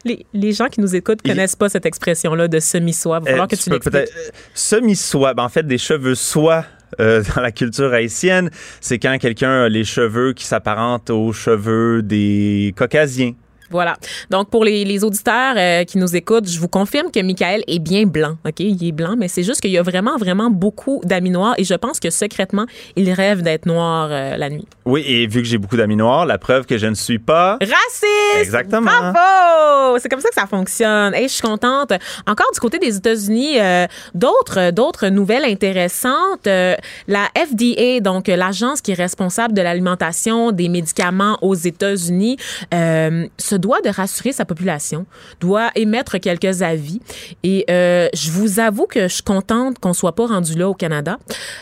Les, 0.05 0.27
les 0.35 0.53
gens 0.53 0.67
qui 0.67 0.81
nous 0.81 0.95
écoutent 0.95 1.23
connaissent 1.23 1.57
pas 1.57 1.69
cette 1.69 1.87
expression-là 1.87 2.49
de 2.49 2.61
semi-soie. 2.61 3.19
Il 3.23 3.25
va 3.25 3.31
falloir 3.31 3.45
Euh, 3.45 3.57
que 3.57 3.57
tu 3.63 3.71
l'expliques. 3.71 3.95
euh, 3.97 4.31
Semi-soie, 4.55 5.35
ben, 5.35 5.45
en 5.45 5.49
fait, 5.49 5.67
des 5.67 5.79
cheveux 5.79 6.15
soie 6.15 6.65
euh, 7.01 7.23
dans 7.35 7.41
la 7.41 7.51
culture 7.51 7.93
haïtienne. 7.93 8.51
C'est 8.81 8.99
quand 8.99 9.17
quelqu'un 9.19 9.65
a 9.65 9.69
les 9.69 9.85
cheveux 9.85 10.33
qui 10.33 10.45
s'apparentent 10.45 11.11
aux 11.11 11.33
cheveux 11.33 12.03
des 12.03 12.75
caucasiens. 12.77 13.33
Voilà. 13.71 13.97
Donc, 14.31 14.51
pour 14.51 14.65
les, 14.65 14.85
les 14.85 15.05
auditeurs 15.05 15.55
euh, 15.57 15.85
qui 15.85 15.99
nous 15.99 16.17
écoutent, 16.17 16.49
je 16.49 16.59
vous 16.59 16.69
confirme 16.69 17.11
que 17.11 17.21
Michael 17.21 17.63
est 17.69 17.79
bien 17.79 18.05
blanc. 18.05 18.37
OK? 18.45 18.59
Il 18.59 18.85
est 18.85 18.93
blanc, 18.93 19.15
mais 19.17 19.29
c'est 19.29 19.45
juste 19.45 19.61
qu'il 19.61 19.71
y 19.71 19.79
a 19.79 19.83
vraiment, 19.83 20.17
vraiment 20.17 20.51
beaucoup 20.51 21.01
d'amis 21.05 21.31
noirs 21.31 21.55
et 21.57 21.65
je 21.65 21.75
pense 21.75 22.01
que 22.01 22.11
secrètement, 22.11 22.67
il 22.97 23.13
rêve 23.13 23.43
d'être 23.43 23.67
noir 23.67 24.09
euh, 24.11 24.37
la 24.37 24.51
nuit. 24.51 24.67
Oui, 24.85 25.05
et 25.07 25.27
vu 25.29 25.43
que 25.43 25.49
j'ai 25.49 25.59
beaucoup 25.59 25.77
d'amis 25.77 25.97
noirs, 25.97 26.27
la 26.27 26.39
preuve 26.39 26.67
que 26.67 26.79
je 26.79 26.87
ne 26.87 26.95
suis 26.95 27.21
pas. 27.21 27.59
Raciste! 27.61 28.41
Exactement. 28.41 28.91
Bravo! 28.91 29.99
C'est 29.99 30.09
comme 30.09 30.21
ça 30.21 30.29
que 30.31 30.35
ça 30.35 30.47
fonctionne. 30.47 31.15
Hey, 31.15 31.29
je 31.29 31.35
suis 31.35 31.43
contente. 31.43 31.93
Encore 32.27 32.51
du 32.53 32.59
côté 32.59 32.79
des 32.79 32.97
États-Unis, 32.97 33.61
euh, 33.61 33.87
d'autres, 34.15 34.73
d'autres 34.73 35.09
nouvelles 35.09 35.45
intéressantes. 35.45 36.47
La 36.47 37.29
FDA, 37.37 38.01
donc 38.01 38.27
l'agence 38.27 38.81
qui 38.81 38.93
est 38.93 38.95
responsable 38.95 39.55
de 39.55 39.63
l'alimentation 39.63 40.51
des 40.51 40.69
médicaments 40.69 41.39
aux 41.43 41.55
États-Unis, 41.55 42.37
se 42.73 43.60
doit 43.61 43.81
de 43.83 43.89
rassurer 43.91 44.33
sa 44.33 44.45
population, 44.45 45.07
doit 45.41 45.71
émettre 45.77 46.19
quelques 46.19 46.63
avis. 46.63 47.01
Et 47.43 47.65
euh, 47.71 48.09
je 48.15 48.31
vous 48.31 48.59
avoue 48.61 48.87
que 48.87 49.03
je 49.09 49.15
suis 49.15 49.23
contente 49.23 49.79
qu'on 49.79 49.93
soit 49.93 50.15
pas 50.15 50.27
rendu 50.27 50.55
là 50.59 50.69
au 50.69 50.75
Canada. 50.75 51.19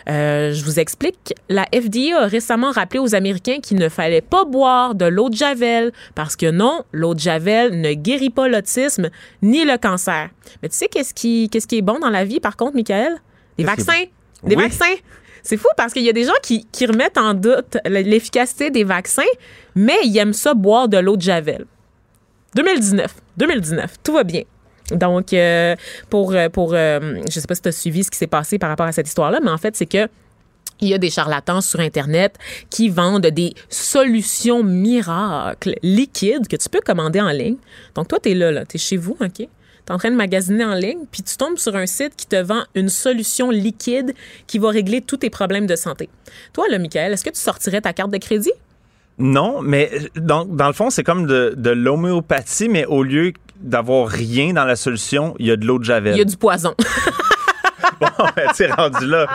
Euh, 0.09 0.53
je 0.53 0.65
vous 0.65 0.79
explique. 0.81 1.35
La 1.49 1.67
FDA 1.75 2.23
a 2.23 2.27
récemment 2.27 2.71
rappelé 2.71 3.01
aux 3.01 3.15
Américains 3.15 3.59
qu'il 3.61 3.79
ne 3.79 3.89
fallait 3.89 4.21
pas 4.23 4.45
boire 4.45 4.95
de 4.95 5.05
l'eau 5.05 5.29
de 5.29 5.35
Javel 5.37 5.93
parce 6.15 6.37
que 6.37 6.51
non, 6.51 6.83
l'eau 6.93 7.15
de 7.15 7.21
Javel 7.21 7.81
ne 7.81 7.93
guérit 7.95 8.31
pas 8.31 8.49
l'autisme 8.49 9.11
ni 9.43 9.65
le 9.65 9.77
cancer. 9.77 10.31
Mais 10.63 10.69
tu 10.69 10.77
sais 10.77 10.89
qu'est-ce 10.89 11.13
qui, 11.13 11.49
qu'est-ce 11.51 11.67
qui 11.67 11.79
est 11.79 11.83
bon 11.83 11.99
dans 11.99 12.11
la 12.11 12.25
vie, 12.25 12.41
par 12.41 12.57
contre, 12.57 12.75
Michael? 12.77 13.17
Des 13.59 13.65
vaccins. 13.65 14.05
Des 14.45 14.55
Oui. 14.57 14.63
vaccins. 14.63 14.95
C'est 15.43 15.57
fou 15.57 15.69
parce 15.77 15.93
qu'il 15.93 16.03
y 16.03 16.09
a 16.09 16.13
des 16.13 16.25
gens 16.25 16.33
qui, 16.43 16.67
qui 16.71 16.85
remettent 16.87 17.17
en 17.19 17.33
doute 17.33 17.79
l'efficacité 17.87 18.71
des 18.71 18.85
vaccins, 18.85 19.23
mais 19.75 19.97
ils 20.05 20.17
aiment 20.19 20.33
ça 20.33 20.53
boire 20.55 20.89
de 20.89 20.99
l'eau 20.99 21.17
de 21.17 21.23
Javel. 21.23 21.65
2019. 22.55 23.15
2019. 23.37 23.97
Tout 24.03 24.13
va 24.13 24.25
bien. 24.25 24.43
Donc, 24.93 25.33
euh, 25.33 25.77
pour, 26.09 26.33
euh, 26.33 26.49
pour 26.49 26.73
euh, 26.75 27.21
je 27.29 27.41
sais 27.41 27.47
pas 27.47 27.55
si 27.55 27.63
tu 27.63 27.69
as 27.69 27.73
suivi 27.73 28.05
ce 28.05 28.11
qui 28.11 28.19
s'est 28.19 28.27
passé 28.27 28.59
par 28.59 28.71
rapport 28.71 28.87
à 28.87 28.93
cette 28.93 29.09
histoire-là, 29.09 29.41
mais 29.43 29.51
en 29.51 29.59
fait, 29.59 29.77
c'est 29.77 29.87
que 29.87 30.09
il 30.81 30.89
y 30.89 30.95
a 30.95 30.99
des 30.99 31.11
charlatans 31.11 31.61
sur 31.61 31.81
Internet 31.81 32.37
qui 32.71 32.89
vendent 32.89 33.27
des 33.27 33.53
solutions 33.69 34.63
miracles 34.63 35.75
liquides 35.83 36.47
que 36.47 36.55
tu 36.55 36.69
peux 36.69 36.81
commander 36.81 37.21
en 37.21 37.31
ligne. 37.31 37.57
Donc, 37.97 38.07
toi, 38.07 38.21
tu 38.23 38.31
es 38.31 38.35
là, 38.35 38.53
là 38.53 38.65
tu 38.65 38.77
es 38.77 38.79
chez 38.79 38.97
vous, 38.97 39.17
OK? 39.21 39.35
Tu 39.35 39.43
es 39.43 39.91
en 39.91 39.99
train 39.99 40.13
de 40.13 40.17
magasiner 40.17 40.65
en 40.65 40.75
ligne, 40.75 41.01
puis 41.11 41.23
tu 41.25 41.37
tombes 41.37 41.59
sur 41.59 41.75
un 41.75 41.87
site 41.87 42.15
qui 42.15 42.27
te 42.27 42.41
vend 42.41 42.63
une 42.77 42.91
solution 42.91 43.51
liquide 43.51 44.15
qui 44.47 44.61
va 44.61 44.71
régler 44.71 45.01
tous 45.01 45.17
tes 45.17 45.31
problèmes 45.31 45.67
de 45.67 45.75
santé. 45.75 46.09
Toi, 46.53 46.67
là, 46.71 46.79
Michael, 46.79 47.13
est-ce 47.13 47.25
que 47.25 47.31
tu 47.31 47.41
sortirais 47.41 47.81
ta 47.81 47.93
carte 47.93 48.13
de 48.13 48.19
crédit? 48.19 48.53
Non, 49.19 49.63
mais 49.63 49.91
donc, 50.17 50.55
dans 50.55 50.69
le 50.69 50.73
fond, 50.73 50.91
c'est 50.91 51.03
comme 51.03 51.27
de, 51.27 51.55
de 51.57 51.71
l'homéopathie, 51.71 52.69
mais 52.69 52.85
au 52.87 53.03
lieu 53.03 53.33
d'avoir 53.61 54.09
rien 54.09 54.53
dans 54.53 54.65
la 54.65 54.77
solution, 54.77 55.35
il 55.39 55.47
y 55.47 55.51
a 55.51 55.57
de 55.57 55.65
l'eau 55.67 55.79
de 55.79 55.85
Javel. 55.85 56.15
Il 56.15 56.19
y 56.19 56.23
a 56.23 56.25
du 56.25 56.37
poison. 56.37 56.75
Bon, 58.01 58.07
ben, 58.37 58.49
tu 58.55 58.63
es 58.63 58.71
rendu 58.71 59.07
là. 59.07 59.27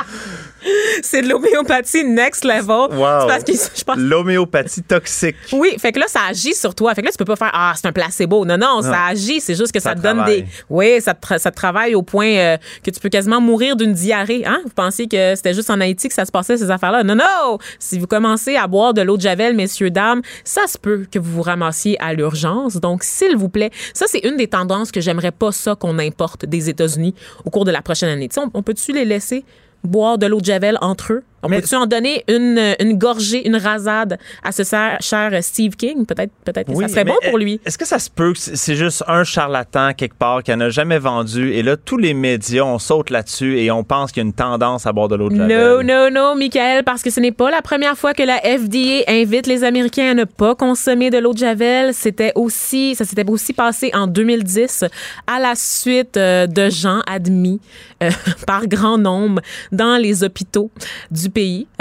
c'est 1.01 1.21
de 1.21 1.29
l'homéopathie 1.29 2.03
next 2.03 2.43
level. 2.43 2.95
Wow. 2.97 3.27
Parce 3.27 3.43
que 3.43 3.53
je 3.53 3.83
pense 3.83 3.97
L'homéopathie 3.97 4.83
toxique. 4.83 5.35
Oui, 5.51 5.75
fait 5.79 5.91
que 5.91 5.99
là, 5.99 6.05
ça 6.07 6.19
agit 6.29 6.53
sur 6.53 6.75
toi. 6.75 6.93
Fait 6.95 7.01
que 7.01 7.07
là, 7.07 7.11
tu 7.11 7.17
peux 7.17 7.25
pas 7.25 7.35
faire 7.35 7.51
Ah, 7.53 7.73
c'est 7.75 7.87
un 7.87 7.91
placebo. 7.91 8.45
Non, 8.45 8.57
non, 8.57 8.81
ça 8.81 9.05
agit. 9.07 9.41
C'est 9.41 9.55
juste 9.55 9.71
que 9.71 9.79
ça, 9.79 9.91
Ça 9.91 9.95
te 9.95 10.01
donne 10.01 10.23
des. 10.25 10.45
Oui, 10.69 11.01
ça 11.01 11.13
te, 11.13 11.37
ça 11.37 11.51
te 11.51 11.55
travaille 11.55 11.95
au 11.95 12.01
point 12.01 12.27
euh, 12.27 12.57
que 12.83 12.91
tu 12.91 12.99
peux 12.99 13.09
quasiment 13.09 13.41
mourir 13.41 13.75
d'une 13.75 13.93
diarrhée. 13.93 14.43
Hein? 14.45 14.61
Vous 14.63 14.71
pensiez 14.73 15.07
que 15.07 15.35
c'était 15.35 15.53
juste 15.53 15.69
en 15.69 15.79
Haïti 15.79 16.07
que 16.07 16.13
ça 16.13 16.25
se 16.25 16.31
passait, 16.31 16.57
ces 16.57 16.71
affaires-là? 16.71 17.03
Non, 17.03 17.15
non! 17.15 17.57
Si 17.79 17.99
vous 17.99 18.07
commencez 18.07 18.55
à 18.55 18.67
boire 18.67 18.93
de 18.93 19.01
l'eau 19.01 19.17
de 19.17 19.21
Javel, 19.21 19.55
messieurs, 19.55 19.89
dames, 19.89 20.21
ça 20.43 20.67
se 20.67 20.77
peut 20.77 21.05
que 21.11 21.19
vous 21.19 21.31
vous 21.31 21.41
ramassiez 21.41 21.99
à 22.01 22.13
l'urgence. 22.13 22.75
Donc, 22.77 23.03
s'il 23.03 23.35
vous 23.35 23.49
plaît, 23.49 23.71
ça, 23.93 24.05
c'est 24.07 24.19
une 24.19 24.37
des 24.37 24.47
tendances 24.47 24.91
que 24.91 25.01
j'aimerais 25.01 25.31
pas 25.31 25.51
ça 25.51 25.75
qu'on 25.75 25.99
importe 25.99 26.45
des 26.45 26.69
États-Unis 26.69 27.13
au 27.45 27.49
cours 27.49 27.65
de 27.65 27.71
la 27.71 27.81
prochaine 27.81 28.09
année. 28.09 28.29
Tu 28.29 28.35
sais, 28.35 28.41
on, 28.41 28.51
on 28.53 28.63
peut-tu 28.63 28.91
les 28.93 29.05
laisser 29.05 29.45
boire 29.83 30.17
de 30.17 30.25
l'eau 30.27 30.39
de 30.39 30.45
Javel 30.45 30.77
entre 30.81 31.13
eux? 31.13 31.23
On 31.43 31.49
Mais- 31.49 31.61
peut-tu 31.61 31.75
en 31.75 31.85
donner 31.85 32.23
une, 32.27 32.75
une 32.79 32.97
gorgée, 32.97 33.45
une 33.47 33.57
rasade 33.57 34.17
à 34.43 34.51
ce 34.51 34.63
cher, 34.63 35.29
Steve 35.41 35.75
King? 35.75 36.05
Peut-être 36.05 36.31
peut-être 36.45 36.71
que 36.71 36.81
ça 36.81 36.87
serait 36.87 37.03
bon 37.03 37.15
pour 37.29 37.37
lui. 37.37 37.59
Est-ce 37.65 37.77
que 37.77 37.85
ça 37.85 37.99
se 37.99 38.09
peut 38.09 38.33
que 38.33 38.39
c'est 38.39 38.75
juste 38.75 39.03
un 39.07 39.23
charlatan 39.23 39.93
quelque 39.93 40.15
part 40.15 40.43
qui 40.43 40.55
n'a 40.55 40.69
jamais 40.69 40.99
vendu 40.99 41.51
et 41.53 41.63
là, 41.63 41.77
tous 41.77 41.97
les 41.97 42.13
médias, 42.13 42.63
on 42.63 42.79
saute 42.79 43.09
là-dessus 43.09 43.59
et 43.59 43.71
on 43.71 43.83
pense 43.83 44.11
qu'il 44.11 44.21
y 44.21 44.25
a 44.25 44.27
une 44.27 44.33
tendance 44.33 44.85
à 44.85 44.93
boire 44.93 45.07
de 45.07 45.15
l'eau 45.15 45.29
de 45.29 45.35
Javel? 45.35 45.57
Non, 45.57 45.83
non, 45.83 46.09
non, 46.11 46.35
Michael, 46.35 46.83
parce 46.83 47.01
que 47.01 47.09
ce 47.09 47.19
n'est 47.19 47.31
pas 47.31 47.51
la 47.51 47.61
première 47.61 47.97
fois 47.97 48.13
que 48.13 48.23
la 48.23 48.37
FDA 48.39 49.03
invite 49.07 49.47
les 49.47 49.63
Américains 49.63 50.11
à 50.11 50.13
ne 50.13 50.23
pas 50.23 50.55
consommer 50.55 51.09
de 51.09 51.17
l'eau 51.17 51.33
de 51.33 51.39
Javel. 51.39 51.93
C'était 51.93 52.31
aussi, 52.35 52.95
ça 52.95 53.05
s'était 53.05 53.29
aussi 53.29 53.53
passé 53.53 53.91
en 53.93 54.07
2010 54.07 54.85
à 55.27 55.39
la 55.39 55.55
suite 55.55 56.17
euh, 56.17 56.47
de 56.47 56.69
gens 56.69 57.01
admis 57.07 57.59
euh, 58.01 58.09
par 58.47 58.67
grand 58.67 58.97
nombre 58.97 59.41
dans 59.71 59.97
les 59.97 60.23
hôpitaux 60.23 60.71
du 61.11 61.29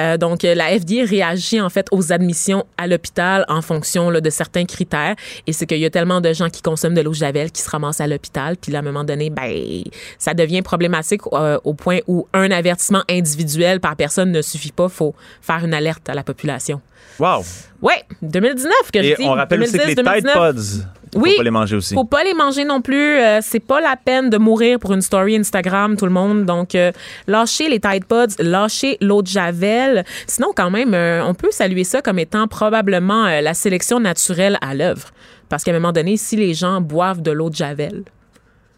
Euh, 0.01 0.17
donc, 0.17 0.45
euh, 0.45 0.55
la 0.55 0.79
FDA 0.79 1.05
réagit 1.05 1.61
en 1.61 1.69
fait 1.69 1.87
aux 1.91 2.13
admissions 2.13 2.65
à 2.77 2.87
l'hôpital 2.87 3.45
en 3.49 3.63
fonction 3.63 4.11
de 4.11 4.31
certains 4.31 4.65
critères. 4.65 5.15
Et 5.47 5.53
c'est 5.53 5.67
qu'il 5.67 5.79
y 5.79 5.85
a 5.85 5.91
tellement 5.91 6.21
de 6.21 6.33
gens 6.33 6.49
qui 6.49 6.63
consomment 6.63 6.95
de 6.95 7.01
l'eau 7.01 7.13
Javel 7.13 7.51
qui 7.51 7.63
se 7.63 7.71
ramassent 7.71 8.01
à 8.01 8.07
l'hôpital. 8.07 8.57
Puis 8.57 8.75
à 8.75 8.79
un 8.79 8.83
moment 8.83 9.05
donné, 9.05 9.31
ben, 9.31 9.83
ça 10.19 10.35
devient 10.35 10.63
problématique 10.63 11.23
euh, 11.33 11.59
au 11.65 11.75
point 11.75 11.99
où 12.07 12.27
un 12.33 12.51
avertissement 12.51 13.03
individuel 13.09 13.81
par 13.81 13.97
personne 13.97 14.31
ne 14.31 14.43
suffit 14.43 14.73
pas. 14.73 14.89
faut 14.89 15.15
faire 15.41 15.65
une 15.65 15.75
alerte 15.75 16.09
à 16.09 16.15
la 16.15 16.23
population. 16.23 16.81
Wow. 17.19 17.43
Ouais, 17.81 18.05
2019 18.23 18.73
que 18.93 19.03
je 19.03 19.15
dis. 19.17 19.23
on 19.25 19.33
rappelle 19.33 19.63
aussi 19.63 19.73
que 19.73 19.79
2010, 19.79 19.89
les 19.89 19.95
Tide 19.97 20.05
2019. 20.25 20.35
Pods, 20.35 20.87
faut 21.15 21.21
Oui. 21.21 21.35
pas 21.37 21.43
les 21.43 21.51
manger 21.51 21.77
aussi. 21.77 21.95
Faut 21.95 22.05
pas 22.05 22.25
les 22.25 22.33
manger 22.35 22.65
non 22.65 22.81
plus. 22.81 23.19
Euh, 23.19 23.41
c'est 23.43 23.61
pas 23.61 23.81
la 23.81 23.97
peine 23.97 24.31
de 24.31 24.39
mourir 24.39 24.79
pour 24.79 24.93
une 24.93 25.03
story 25.03 25.37
Instagram, 25.37 25.97
tout 25.97 26.07
le 26.07 26.13
monde. 26.13 26.47
Donc, 26.47 26.75
euh, 26.75 26.91
lâchez 27.27 27.69
les 27.69 27.81
Tide 27.81 28.05
Pods, 28.07 28.37
lâchez 28.39 28.97
l'eau 29.01 29.21
de 29.23 29.27
Javel. 29.27 30.05
Sinon, 30.27 30.53
quand 30.57 30.71
même, 30.71 30.95
euh, 30.95 31.23
on 31.25 31.35
peut 31.35 31.51
saluer 31.51 31.85
ça 31.85 32.01
comme 32.03 32.19
étant 32.19 32.49
probablement 32.49 33.27
euh, 33.27 33.41
la 33.41 33.53
sélection 33.55 34.01
naturelle 34.01 34.57
à 34.63 34.75
l'œuvre. 34.75 35.09
Parce 35.49 35.65
qu'à 35.65 35.71
un 35.73 35.75
moment 35.75 35.93
donné, 35.93 36.17
si 36.17 36.37
les 36.37 36.55
gens 36.55 36.81
boivent 36.81 37.21
de 37.21 37.31
l'eau 37.31 37.51
de 37.51 37.57
Javel, 37.57 38.05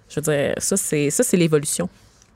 je 0.09 0.17
veux 0.17 0.23
dire, 0.23 0.55
ça, 0.59 0.77
c'est 0.77 1.11
ça, 1.11 1.23
c'est 1.23 1.37
l'évolution. 1.37 1.89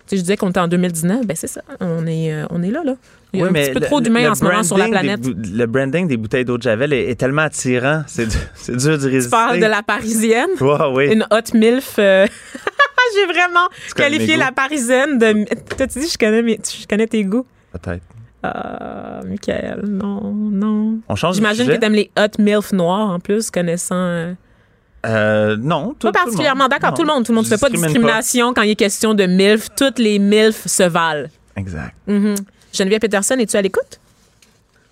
Tu 0.07 0.11
sais, 0.11 0.17
je 0.19 0.23
disais 0.23 0.37
qu'on 0.37 0.51
était 0.51 0.61
en 0.61 0.69
2019, 0.69 1.27
ben 1.27 1.37
c'est 1.37 1.49
ça. 1.49 1.61
On 1.81 2.07
est, 2.07 2.33
euh, 2.33 2.47
on 2.51 2.63
est 2.63 2.71
là, 2.71 2.83
là. 2.85 2.95
Il 3.33 3.41
y 3.41 3.43
a 3.43 3.45
Oui, 3.45 3.49
un 3.51 3.53
mais 3.53 3.63
petit 3.65 3.73
peu 3.75 3.81
le- 3.81 3.87
trop 3.87 4.01
d'humains 4.01 4.31
en 4.31 4.35
ce 4.35 4.43
moment 4.45 4.63
sur 4.63 4.79
la 4.79 4.89
branding 4.89 5.03
planète. 5.19 5.21
des 5.21 5.51
le 5.59 5.67
branding 5.67 6.09
des 6.09 6.17
bouteilles 6.17 6.45
d'eau 6.47 6.57
de 6.57 6.63
Javel 6.63 6.93
est, 6.95 7.11
est 7.11 7.15
tellement 7.15 7.43
attirant. 7.43 8.03
C'est 8.07 8.27
du- 8.27 8.37
c'est 8.55 8.77
dur 8.77 8.97
d'y 8.97 9.05
résister. 9.07 9.25
Tu 9.25 9.31
parles 9.31 9.61
de 9.61 9.67
la 9.67 9.83
parisienne? 9.83 10.49
Ouais, 10.61 10.77
oui. 10.95 11.13
Une 11.13 11.27
hot 11.31 11.55
milf. 11.55 11.97
euh, 11.99 12.27
J'ai 13.15 13.27
vraiment 13.27 13.69
qualifié 13.97 14.37
la 14.37 14.53
parisienne 14.53 15.19
de. 15.19 15.45
T'as-tu 15.77 15.99
dit 16.01 16.09
je 16.09 16.19
connais, 16.19 16.43
mes- 16.43 16.59
je 16.63 16.87
connais 16.87 17.07
tes 17.07 17.25
goûts? 17.25 17.47
Peut-être. 17.73 18.03
Ah, 18.43 19.21
Michael, 19.27 19.83
non, 19.87 20.21
non. 20.33 21.01
On 21.09 21.15
change 21.17 21.33
de 21.33 21.37
J'imagine 21.37 21.67
que 21.67 21.75
t'aimes 21.77 21.95
les 21.95 22.11
hot 22.19 22.41
milf 22.41 22.73
noirs 22.73 23.11
en 23.11 23.19
plus, 23.21 23.51
connaissant. 23.51 23.95
euh, 23.97 24.33
Euh, 25.07 25.57
non. 25.59 25.95
tout- 25.99 26.07
pas 26.11 26.13
particulièrement 26.25 26.69
d'accord. 26.69 26.95
Tout 26.95 27.03
le 27.03 27.09
monde, 27.09 27.25
tout 27.25 27.33
le 27.33 27.37
monde. 27.37 27.45
Je 27.47 27.51
Tu 27.51 27.57
fais 27.57 27.61
pas 27.61 27.69
de 27.71 27.75
discrimination 27.77 28.53
quand 28.55 28.63
il 28.63 28.71
est 28.71 28.77
question 28.77 29.15
de 29.15 29.25
milf. 29.27 29.69
Toutes 29.77 29.99
les 29.99 30.19
milf 30.19 30.67
se 30.67 30.83
valent. 30.83 31.29
Exact. 31.57 31.95
Mhm. 32.07 32.35
Geneviève 32.73 33.01
Peterson, 33.01 33.37
es-tu 33.39 33.57
à 33.57 33.63
l'écoute? 33.63 33.99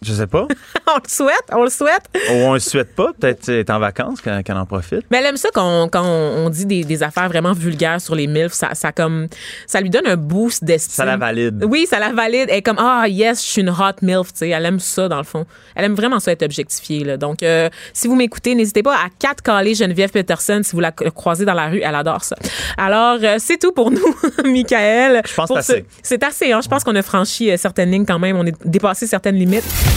Je 0.06 0.12
sais 0.12 0.26
pas. 0.26 0.46
on 0.86 0.94
le 1.02 1.08
souhaite, 1.08 1.44
on 1.52 1.64
le 1.64 1.70
souhaite. 1.70 2.04
Ou 2.30 2.34
on 2.34 2.54
ne 2.54 2.58
souhaite 2.60 2.94
pas. 2.94 3.12
Peut-être 3.18 3.44
qu'elle 3.44 3.56
est 3.56 3.70
en 3.70 3.78
vacances, 3.80 4.20
qu'elle 4.20 4.56
en 4.56 4.66
profite. 4.66 5.02
Mais 5.10 5.18
elle 5.18 5.26
aime 5.26 5.36
ça 5.36 5.48
quand, 5.52 5.88
quand 5.90 6.04
on, 6.04 6.48
dit 6.48 6.64
des, 6.66 6.84
des 6.84 7.02
affaires 7.02 7.28
vraiment 7.28 7.52
vulgaires 7.52 8.00
sur 8.00 8.14
les 8.14 8.26
MILF. 8.26 8.52
Ça, 8.52 8.70
ça, 8.74 8.92
comme, 8.92 9.26
ça 9.66 9.80
lui 9.80 9.90
donne 9.90 10.06
un 10.06 10.16
boost 10.16 10.62
d'estime. 10.64 10.94
Ça 10.94 11.04
la 11.04 11.16
valide. 11.16 11.64
Oui, 11.68 11.86
ça 11.90 11.98
la 11.98 12.12
valide. 12.12 12.46
Elle 12.48 12.58
est 12.58 12.62
comme, 12.62 12.78
ah, 12.78 13.06
yes, 13.08 13.42
je 13.44 13.50
suis 13.50 13.62
une 13.62 13.70
hot 13.70 13.96
MILF. 14.02 14.32
tu 14.32 14.38
sais. 14.38 14.48
Elle 14.50 14.64
aime 14.64 14.78
ça, 14.80 15.08
dans 15.08 15.18
le 15.18 15.24
fond. 15.24 15.44
Elle 15.74 15.84
aime 15.86 15.94
vraiment 15.94 16.20
ça 16.20 16.30
être 16.32 16.42
objectifiée. 16.44 17.02
Là. 17.04 17.16
Donc, 17.16 17.42
euh, 17.42 17.68
si 17.92 18.06
vous 18.06 18.14
m'écoutez, 18.14 18.54
n'hésitez 18.54 18.82
pas 18.82 18.94
à 18.94 19.08
quatre 19.18 19.42
caler 19.42 19.74
Geneviève 19.74 20.10
Peterson 20.10 20.60
si 20.62 20.72
vous 20.72 20.80
la 20.80 20.92
croisez 20.92 21.44
dans 21.44 21.54
la 21.54 21.66
rue. 21.68 21.80
Elle 21.82 21.94
adore 21.94 22.22
ça. 22.22 22.36
Alors, 22.78 23.18
euh, 23.22 23.36
c'est 23.38 23.58
tout 23.58 23.72
pour 23.72 23.90
nous, 23.90 24.14
Michael. 24.44 25.22
Je 25.26 25.34
pense 25.34 25.48
que 25.50 25.60
c'est 25.60 25.62
ce- 25.62 25.72
assez. 25.72 25.84
C'est 26.02 26.22
assez. 26.22 26.52
Hein? 26.52 26.60
Je 26.62 26.68
pense 26.68 26.84
qu'on 26.84 26.94
a 26.94 27.02
franchi 27.02 27.50
euh, 27.50 27.56
certaines 27.56 27.90
lignes 27.90 28.06
quand 28.06 28.18
même. 28.18 28.36
On 28.36 28.46
a 28.46 28.50
dépassé 28.64 29.06
certaines 29.06 29.36
limites. 29.36 29.64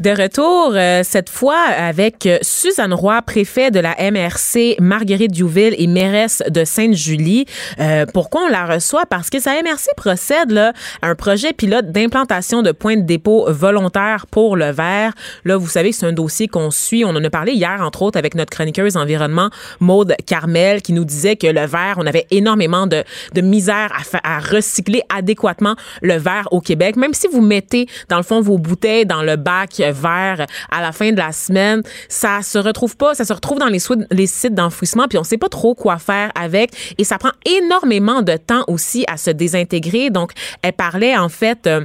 De 0.00 0.08
retour, 0.08 0.72
euh, 0.76 1.02
cette 1.04 1.28
fois 1.28 1.58
avec 1.76 2.24
euh, 2.24 2.38
Suzanne 2.40 2.94
Roy, 2.94 3.20
préfet 3.20 3.70
de 3.70 3.80
la 3.80 3.94
MRC, 4.10 4.76
Marguerite 4.80 5.30
Diouville 5.30 5.74
et 5.76 5.86
mairesse 5.86 6.42
de 6.48 6.64
Sainte-Julie. 6.64 7.44
Euh, 7.78 8.06
pourquoi 8.14 8.44
on 8.46 8.48
la 8.48 8.64
reçoit? 8.64 9.04
Parce 9.04 9.28
que 9.28 9.38
sa 9.38 9.50
MRC 9.62 9.88
procède 9.98 10.52
là, 10.52 10.72
à 11.02 11.08
un 11.08 11.14
projet 11.14 11.52
pilote 11.52 11.92
d'implantation 11.92 12.62
de 12.62 12.72
points 12.72 12.96
de 12.96 13.02
dépôt 13.02 13.44
volontaires 13.52 14.24
pour 14.26 14.56
le 14.56 14.70
verre. 14.70 15.12
Là, 15.44 15.58
vous 15.58 15.68
savez, 15.68 15.92
c'est 15.92 16.06
un 16.06 16.14
dossier 16.14 16.48
qu'on 16.48 16.70
suit. 16.70 17.04
On 17.04 17.10
en 17.10 17.22
a 17.22 17.28
parlé 17.28 17.52
hier, 17.52 17.82
entre 17.82 18.00
autres, 18.00 18.18
avec 18.18 18.34
notre 18.34 18.52
chroniqueuse 18.52 18.96
environnement, 18.96 19.50
Maude 19.80 20.14
Carmel, 20.24 20.80
qui 20.80 20.94
nous 20.94 21.04
disait 21.04 21.36
que 21.36 21.46
le 21.46 21.66
verre, 21.66 21.96
on 21.98 22.06
avait 22.06 22.26
énormément 22.30 22.86
de, 22.86 23.04
de 23.34 23.40
misère 23.42 23.92
à, 23.92 24.36
à 24.36 24.38
recycler 24.38 25.02
adéquatement 25.14 25.76
le 26.00 26.16
verre 26.16 26.48
au 26.52 26.62
Québec. 26.62 26.96
Même 26.96 27.12
si 27.12 27.28
vous 27.30 27.42
mettez, 27.42 27.86
dans 28.08 28.16
le 28.16 28.22
fond, 28.22 28.40
vos 28.40 28.56
bouteilles 28.56 29.04
dans 29.04 29.22
le 29.22 29.36
bac 29.36 29.82
vert 29.92 30.46
à 30.70 30.80
la 30.80 30.92
fin 30.92 31.12
de 31.12 31.16
la 31.16 31.32
semaine, 31.32 31.82
ça 32.08 32.42
se 32.42 32.58
retrouve 32.58 32.96
pas, 32.96 33.14
ça 33.14 33.24
se 33.24 33.32
retrouve 33.32 33.58
dans 33.58 33.66
les, 33.66 33.80
les 34.10 34.26
sites 34.26 34.54
d'enfouissement, 34.54 35.06
puis 35.08 35.18
on 35.18 35.24
sait 35.24 35.38
pas 35.38 35.48
trop 35.48 35.74
quoi 35.74 35.98
faire 35.98 36.30
avec, 36.34 36.94
et 36.98 37.04
ça 37.04 37.18
prend 37.18 37.32
énormément 37.44 38.22
de 38.22 38.36
temps 38.36 38.64
aussi 38.68 39.04
à 39.08 39.16
se 39.16 39.30
désintégrer. 39.30 40.10
Donc, 40.10 40.32
elle 40.62 40.72
parlait 40.72 41.16
en 41.16 41.28
fait 41.28 41.66
euh, 41.66 41.84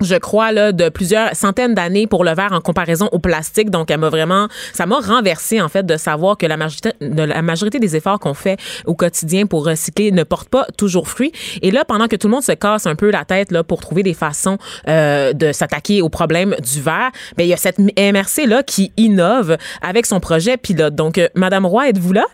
je 0.00 0.16
crois, 0.16 0.52
là, 0.52 0.72
de 0.72 0.88
plusieurs 0.88 1.34
centaines 1.34 1.74
d'années 1.74 2.06
pour 2.06 2.24
le 2.24 2.34
verre 2.34 2.52
en 2.52 2.60
comparaison 2.60 3.08
au 3.12 3.18
plastique. 3.18 3.70
Donc, 3.70 3.90
elle 3.90 4.00
m'a 4.00 4.08
vraiment, 4.08 4.48
ça 4.72 4.86
m'a 4.86 4.98
renversé, 4.98 5.60
en 5.60 5.68
fait, 5.68 5.84
de 5.84 5.96
savoir 5.96 6.36
que 6.36 6.46
la 6.46 6.56
majorité, 6.56 7.78
des 7.78 7.96
efforts 7.96 8.18
qu'on 8.18 8.34
fait 8.34 8.58
au 8.86 8.94
quotidien 8.94 9.46
pour 9.46 9.66
recycler 9.66 10.10
ne 10.10 10.22
portent 10.22 10.48
pas 10.48 10.66
toujours 10.76 11.08
fruit. 11.08 11.32
Et 11.62 11.70
là, 11.70 11.84
pendant 11.84 12.08
que 12.08 12.16
tout 12.16 12.28
le 12.28 12.32
monde 12.32 12.42
se 12.42 12.52
casse 12.52 12.86
un 12.86 12.94
peu 12.94 13.10
la 13.10 13.24
tête, 13.24 13.52
là, 13.52 13.62
pour 13.64 13.80
trouver 13.80 14.02
des 14.02 14.14
façons 14.14 14.58
euh, 14.88 15.32
de 15.32 15.52
s'attaquer 15.52 16.02
au 16.02 16.08
problème 16.08 16.54
du 16.62 16.80
verre, 16.80 17.10
ben, 17.36 17.44
il 17.44 17.48
y 17.48 17.54
a 17.54 17.56
cette 17.56 17.78
MRC, 17.78 18.46
là, 18.46 18.62
qui 18.62 18.92
innove 18.96 19.56
avec 19.82 20.06
son 20.06 20.20
projet 20.20 20.56
pilote. 20.56 20.94
Donc, 20.94 21.18
euh, 21.18 21.28
Madame 21.34 21.66
Roy, 21.66 21.88
êtes-vous 21.88 22.12
là? 22.12 22.24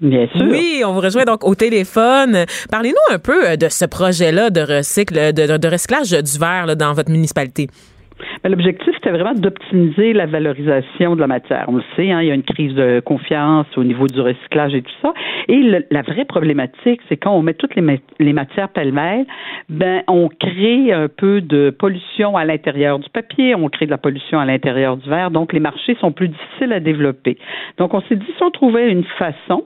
Bien 0.00 0.26
sûr. 0.34 0.46
Oui, 0.50 0.82
on 0.84 0.92
vous 0.92 1.00
rejoint 1.00 1.24
donc 1.24 1.44
au 1.44 1.54
téléphone. 1.54 2.44
Parlez-nous 2.70 3.14
un 3.14 3.18
peu 3.18 3.50
euh, 3.50 3.56
de 3.56 3.68
ce 3.68 3.84
projet-là 3.84 4.50
de 4.50 4.60
recycle, 4.60 5.32
de, 5.32 5.56
de 5.56 5.68
recyclage 5.68 6.10
du 6.10 6.38
verre 6.38 6.66
là, 6.66 6.74
dans 6.74 6.92
votre 6.92 7.10
municipalité. 7.10 7.68
L'objectif, 8.44 8.93
c'était 9.04 9.18
vraiment 9.18 9.38
d'optimiser 9.38 10.14
la 10.14 10.24
valorisation 10.24 11.14
de 11.14 11.20
la 11.20 11.26
matière. 11.26 11.66
On 11.68 11.76
le 11.76 11.82
sait, 11.94 12.10
hein, 12.10 12.22
il 12.22 12.28
y 12.28 12.30
a 12.30 12.34
une 12.34 12.42
crise 12.42 12.74
de 12.74 13.00
confiance 13.00 13.66
au 13.76 13.84
niveau 13.84 14.06
du 14.06 14.18
recyclage 14.18 14.74
et 14.74 14.80
tout 14.80 14.92
ça. 15.02 15.12
Et 15.48 15.60
la 15.90 16.02
vraie 16.02 16.24
problématique, 16.24 17.02
c'est 17.08 17.18
quand 17.18 17.32
on 17.32 17.42
met 17.42 17.52
toutes 17.52 17.74
les, 17.74 18.32
matières 18.32 18.70
pêle-mêle, 18.70 19.26
ben, 19.68 20.02
on 20.08 20.28
crée 20.28 20.92
un 20.92 21.08
peu 21.08 21.42
de 21.42 21.68
pollution 21.68 22.36
à 22.36 22.46
l'intérieur 22.46 22.98
du 22.98 23.10
papier, 23.10 23.54
on 23.54 23.68
crée 23.68 23.84
de 23.84 23.90
la 23.90 23.98
pollution 23.98 24.38
à 24.38 24.46
l'intérieur 24.46 24.96
du 24.96 25.08
verre, 25.08 25.30
donc 25.30 25.52
les 25.52 25.60
marchés 25.60 25.96
sont 26.00 26.12
plus 26.12 26.28
difficiles 26.28 26.72
à 26.72 26.80
développer. 26.80 27.36
Donc, 27.76 27.92
on 27.92 28.00
s'est 28.02 28.16
dit, 28.16 28.26
si 28.36 28.42
on 28.42 28.50
trouvait 28.50 28.90
une 28.90 29.04
façon 29.18 29.64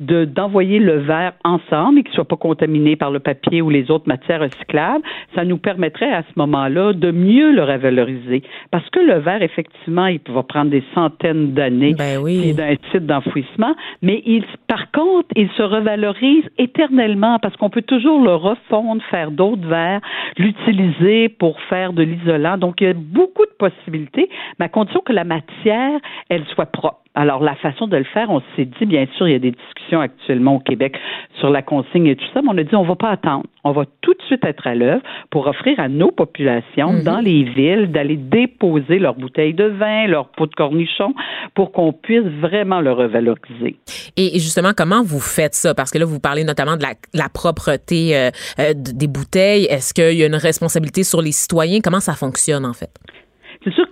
de 0.00 0.24
d'envoyer 0.24 0.78
le 0.78 0.98
verre 0.98 1.32
ensemble 1.44 1.98
et 1.98 2.02
qu'il 2.02 2.12
ne 2.12 2.16
soit 2.16 2.28
pas 2.28 2.36
contaminé 2.36 2.96
par 2.96 3.10
le 3.10 3.18
papier 3.18 3.60
ou 3.62 3.70
les 3.70 3.90
autres 3.90 4.08
matières 4.08 4.40
recyclables, 4.40 5.04
ça 5.34 5.44
nous 5.44 5.58
permettrait 5.58 6.12
à 6.12 6.22
ce 6.22 6.38
moment-là 6.38 6.92
de 6.92 7.10
mieux 7.10 7.52
le 7.52 7.64
revaloriser. 7.64 8.42
Parce 8.70 8.77
que 8.90 9.00
le 9.00 9.18
verre, 9.18 9.42
effectivement, 9.42 10.06
il 10.06 10.20
va 10.28 10.42
prendre 10.42 10.70
des 10.70 10.82
centaines 10.94 11.52
d'années 11.52 11.94
ben 11.94 12.18
oui. 12.18 12.52
d'un 12.54 12.74
site 12.90 13.06
d'enfouissement, 13.06 13.74
mais 14.02 14.22
il, 14.26 14.44
par 14.66 14.90
contre, 14.90 15.28
il 15.36 15.48
se 15.50 15.62
revalorise 15.62 16.44
éternellement 16.58 17.38
parce 17.38 17.56
qu'on 17.56 17.70
peut 17.70 17.82
toujours 17.82 18.22
le 18.22 18.34
refondre, 18.34 19.02
faire 19.10 19.30
d'autres 19.30 19.66
verres, 19.66 20.00
l'utiliser 20.36 21.28
pour 21.28 21.60
faire 21.62 21.92
de 21.92 22.02
l'isolant. 22.02 22.58
Donc, 22.58 22.80
il 22.80 22.86
y 22.86 22.90
a 22.90 22.94
beaucoup 22.94 23.44
de 23.44 23.56
possibilités, 23.58 24.28
mais 24.58 24.66
à 24.66 24.68
condition 24.68 25.00
que 25.00 25.12
la 25.12 25.24
matière, 25.24 26.00
elle 26.28 26.44
soit 26.46 26.66
propre. 26.66 27.07
Alors, 27.20 27.42
la 27.42 27.56
façon 27.56 27.88
de 27.88 27.96
le 27.96 28.04
faire, 28.04 28.30
on 28.30 28.40
s'est 28.54 28.64
dit, 28.64 28.86
bien 28.86 29.04
sûr, 29.16 29.26
il 29.26 29.32
y 29.32 29.34
a 29.34 29.40
des 29.40 29.50
discussions 29.50 30.00
actuellement 30.00 30.54
au 30.54 30.60
Québec 30.60 30.94
sur 31.40 31.50
la 31.50 31.62
consigne 31.62 32.06
et 32.06 32.14
tout 32.14 32.24
ça, 32.32 32.42
mais 32.42 32.48
on 32.52 32.58
a 32.58 32.62
dit, 32.62 32.76
on 32.76 32.84
va 32.84 32.94
pas 32.94 33.10
attendre. 33.10 33.44
On 33.64 33.72
va 33.72 33.86
tout 34.02 34.14
de 34.14 34.22
suite 34.28 34.44
être 34.44 34.64
à 34.68 34.76
l'œuvre 34.76 35.02
pour 35.30 35.48
offrir 35.48 35.80
à 35.80 35.88
nos 35.88 36.12
populations 36.12 36.92
Mhm. 36.92 37.02
dans 37.02 37.18
les 37.18 37.42
villes 37.42 37.90
d'aller 37.90 38.16
déposer 38.16 39.00
leurs 39.00 39.16
bouteilles 39.16 39.52
de 39.52 39.64
vin, 39.64 40.06
leurs 40.06 40.28
pots 40.28 40.46
de 40.46 40.54
cornichons 40.54 41.12
pour 41.54 41.72
qu'on 41.72 41.92
puisse 41.92 42.22
vraiment 42.40 42.80
le 42.80 42.92
revaloriser. 42.92 43.76
Et 44.16 44.38
justement, 44.38 44.70
comment 44.76 45.02
vous 45.02 45.18
faites 45.20 45.54
ça? 45.54 45.74
Parce 45.74 45.90
que 45.90 45.98
là, 45.98 46.04
vous 46.04 46.20
parlez 46.20 46.44
notamment 46.44 46.76
de 46.76 46.82
la, 46.82 46.92
la 47.14 47.28
propreté 47.28 48.16
euh, 48.16 48.30
euh, 48.60 48.74
des 48.76 49.08
bouteilles. 49.08 49.64
Est-ce 49.64 49.92
qu'il 49.92 50.16
y 50.18 50.22
a 50.22 50.26
une 50.26 50.36
responsabilité 50.36 51.02
sur 51.02 51.20
les 51.20 51.32
citoyens? 51.32 51.80
Comment 51.82 52.00
ça 52.00 52.14
fonctionne, 52.14 52.64
en 52.64 52.74
fait? 52.74 52.90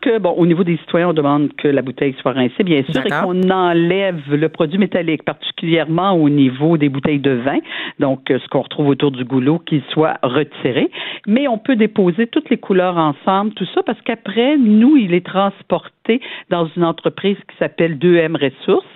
Que, 0.07 0.19
bon, 0.21 0.31
au 0.37 0.47
niveau 0.47 0.63
des 0.63 0.77
citoyens, 0.77 1.09
on 1.09 1.13
demande 1.13 1.53
que 1.57 1.67
la 1.67 1.83
bouteille 1.83 2.15
soit 2.23 2.31
rincée, 2.31 2.63
bien 2.63 2.85
sûr, 2.89 3.05
et 3.05 3.09
qu'on 3.09 3.51
enlève 3.51 4.23
le 4.33 4.49
produit 4.49 4.79
métallique, 4.79 5.25
particulièrement 5.25 6.13
au 6.13 6.29
niveau 6.29 6.77
des 6.77 6.89
bouteilles 6.89 7.19
de 7.19 7.33
vin, 7.33 7.59
donc 7.99 8.31
euh, 8.31 8.39
ce 8.39 8.47
qu'on 8.47 8.61
retrouve 8.61 8.87
autour 8.87 9.11
du 9.11 9.25
goulot, 9.25 9.59
qu'il 9.59 9.83
soit 9.91 10.17
retiré. 10.23 10.93
Mais 11.27 11.49
on 11.49 11.59
peut 11.59 11.75
déposer 11.75 12.29
toutes 12.29 12.51
les 12.51 12.57
couleurs 12.57 12.97
ensemble, 12.97 13.53
tout 13.55 13.67
ça, 13.75 13.83
parce 13.83 14.01
qu'après, 14.03 14.57
nous, 14.57 14.97
il 14.97 15.13
est 15.13 15.27
transporté 15.27 16.21
dans 16.51 16.69
une 16.77 16.85
entreprise 16.85 17.39
qui 17.51 17.57
s'appelle 17.59 17.99
2M 17.99 18.37
Ressources, 18.37 18.87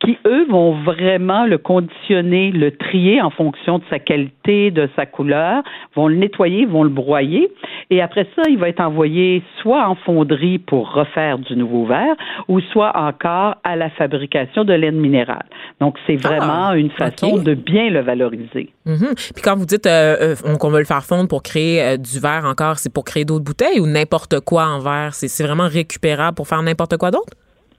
qui, 0.00 0.18
eux, 0.26 0.46
vont 0.48 0.72
vraiment 0.82 1.46
le 1.46 1.58
conditionner, 1.58 2.50
le 2.50 2.70
trier 2.76 3.20
en 3.22 3.30
fonction 3.30 3.78
de 3.78 3.84
sa 3.90 3.98
qualité, 3.98 4.70
de 4.70 4.88
sa 4.96 5.06
couleur, 5.06 5.62
vont 5.94 6.08
le 6.08 6.16
nettoyer, 6.16 6.66
vont 6.66 6.82
le 6.82 6.88
broyer, 6.90 7.50
et 7.90 8.00
après 8.02 8.26
ça, 8.36 8.42
il 8.48 8.58
va 8.58 8.68
être 8.68 8.80
envoyé 8.80 9.42
soit 9.62 9.86
en 9.88 9.94
fonderie 9.94 10.58
pour 10.58 10.92
refaire 10.92 11.38
du 11.38 11.56
nouveau 11.56 11.86
verre, 11.86 12.14
ou 12.48 12.60
soit 12.60 12.96
encore 12.96 13.56
à 13.64 13.76
la 13.76 13.90
fabrication 13.90 14.64
de 14.64 14.72
laine 14.72 14.96
minérale. 14.96 15.46
Donc, 15.80 15.96
c'est 16.06 16.16
vraiment 16.16 16.68
Ah, 16.70 16.76
une 16.76 16.90
façon 16.90 17.38
de 17.38 17.54
bien 17.54 17.90
le 17.90 18.00
valoriser. 18.00 18.70
Mhm. 18.86 19.14
Puis 19.34 19.42
quand 19.42 19.56
vous 19.56 19.66
dites 19.66 19.86
euh, 19.86 20.16
euh, 20.20 20.34
on- 20.44 20.56
qu'on 20.56 20.70
veut 20.70 20.78
le 20.78 20.84
faire 20.84 21.02
fondre 21.04 21.28
pour 21.28 21.42
créer 21.42 21.82
euh, 21.82 21.96
du 21.96 22.20
verre 22.20 22.44
encore, 22.44 22.78
c'est 22.78 22.92
pour 22.92 23.04
créer 23.04 23.24
d'autres 23.24 23.44
bouteilles 23.44 23.80
ou 23.80 23.86
n'importe 23.86 24.40
quoi 24.40 24.64
en 24.66 24.78
verre? 24.80 25.14
C'est 25.14 25.42
vraiment 25.44 25.68
récupérable 25.68 26.34
pour 26.34 26.46
faire 26.48 26.62
n'importe 26.62 26.96
quoi 26.96 27.10
d'autre? 27.10 27.32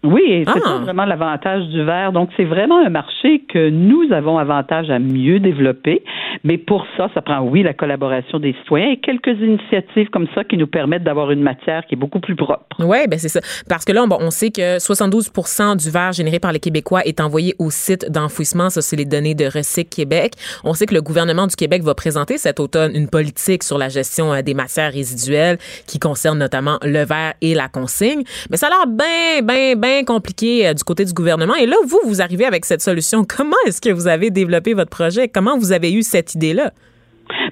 Oui, 0.05 0.43
c'est 0.47 0.61
Ah. 0.65 0.79
vraiment 0.81 1.05
l'avantage 1.05 1.63
du 1.67 1.83
verre. 1.83 2.11
Donc, 2.11 2.29
c'est 2.37 2.45
vraiment 2.45 2.77
un 2.85 2.89
marché 2.89 3.43
que 3.51 3.69
nous 3.69 4.11
avons 4.11 4.37
avantage 4.37 4.89
à 4.89 4.99
mieux 4.99 5.39
développer. 5.39 6.03
Mais 6.43 6.57
pour 6.57 6.85
ça, 6.97 7.09
ça 7.13 7.21
prend, 7.21 7.41
oui, 7.41 7.63
la 7.63 7.73
collaboration 7.73 8.39
des 8.39 8.53
citoyens 8.61 8.91
et 8.91 8.97
quelques 8.97 9.39
initiatives 9.39 10.09
comme 10.09 10.27
ça 10.35 10.43
qui 10.43 10.57
nous 10.57 10.67
permettent 10.67 11.03
d'avoir 11.03 11.31
une 11.31 11.41
matière 11.41 11.85
qui 11.85 11.95
est 11.95 11.97
beaucoup 11.97 12.19
plus 12.19 12.35
propre. 12.35 12.65
Oui, 12.79 12.97
ben 13.09 13.17
c'est 13.17 13.29
ça. 13.29 13.39
Parce 13.69 13.85
que 13.85 13.91
là, 13.91 14.05
bon, 14.07 14.17
on 14.19 14.29
sait 14.31 14.51
que 14.51 14.79
72 14.79 15.31
du 15.77 15.89
verre 15.89 16.11
généré 16.11 16.39
par 16.39 16.51
les 16.51 16.59
Québécois 16.59 17.01
est 17.05 17.19
envoyé 17.19 17.55
au 17.59 17.69
site 17.69 18.11
d'enfouissement. 18.11 18.69
Ça, 18.69 18.81
c'est 18.81 18.95
les 18.95 19.05
données 19.05 19.35
de 19.35 19.45
Recyc 19.45 19.89
Québec. 19.89 20.33
On 20.63 20.73
sait 20.73 20.85
que 20.85 20.93
le 20.93 21.01
gouvernement 21.01 21.47
du 21.47 21.55
Québec 21.55 21.83
va 21.83 21.95
présenter 21.95 22.37
cet 22.37 22.59
automne 22.59 22.91
une 22.95 23.09
politique 23.09 23.63
sur 23.63 23.77
la 23.77 23.89
gestion 23.89 24.33
euh, 24.33 24.41
des 24.41 24.53
matières 24.53 24.91
résiduelles 24.91 25.57
qui 25.87 25.99
concerne 25.99 26.37
notamment 26.37 26.77
le 26.83 27.03
verre 27.05 27.33
et 27.41 27.53
la 27.55 27.67
consigne. 27.67 28.23
Mais 28.49 28.57
ça 28.57 28.67
a 28.67 28.69
l'air 28.69 28.87
bien, 28.87 29.41
bien, 29.43 29.75
bien 29.75 29.94
compliqué 30.03 30.67
euh, 30.67 30.73
du 30.73 30.83
côté 30.83 31.05
du 31.05 31.13
gouvernement. 31.13 31.55
Et 31.55 31.65
là, 31.65 31.77
vous, 31.87 31.99
vous 32.05 32.21
arrivez 32.21 32.45
avec 32.45 32.65
cette 32.65 32.81
solution. 32.81 33.25
Comment 33.37 33.55
est-ce 33.65 33.81
que 33.81 33.89
vous 33.89 34.07
avez 34.07 34.29
développé 34.29 34.73
votre 34.73 34.89
projet? 34.89 35.29
Comment 35.29 35.57
vous 35.57 35.71
avez 35.71 35.93
eu 35.93 36.03
cette 36.03 36.35
idée-là? 36.35 36.73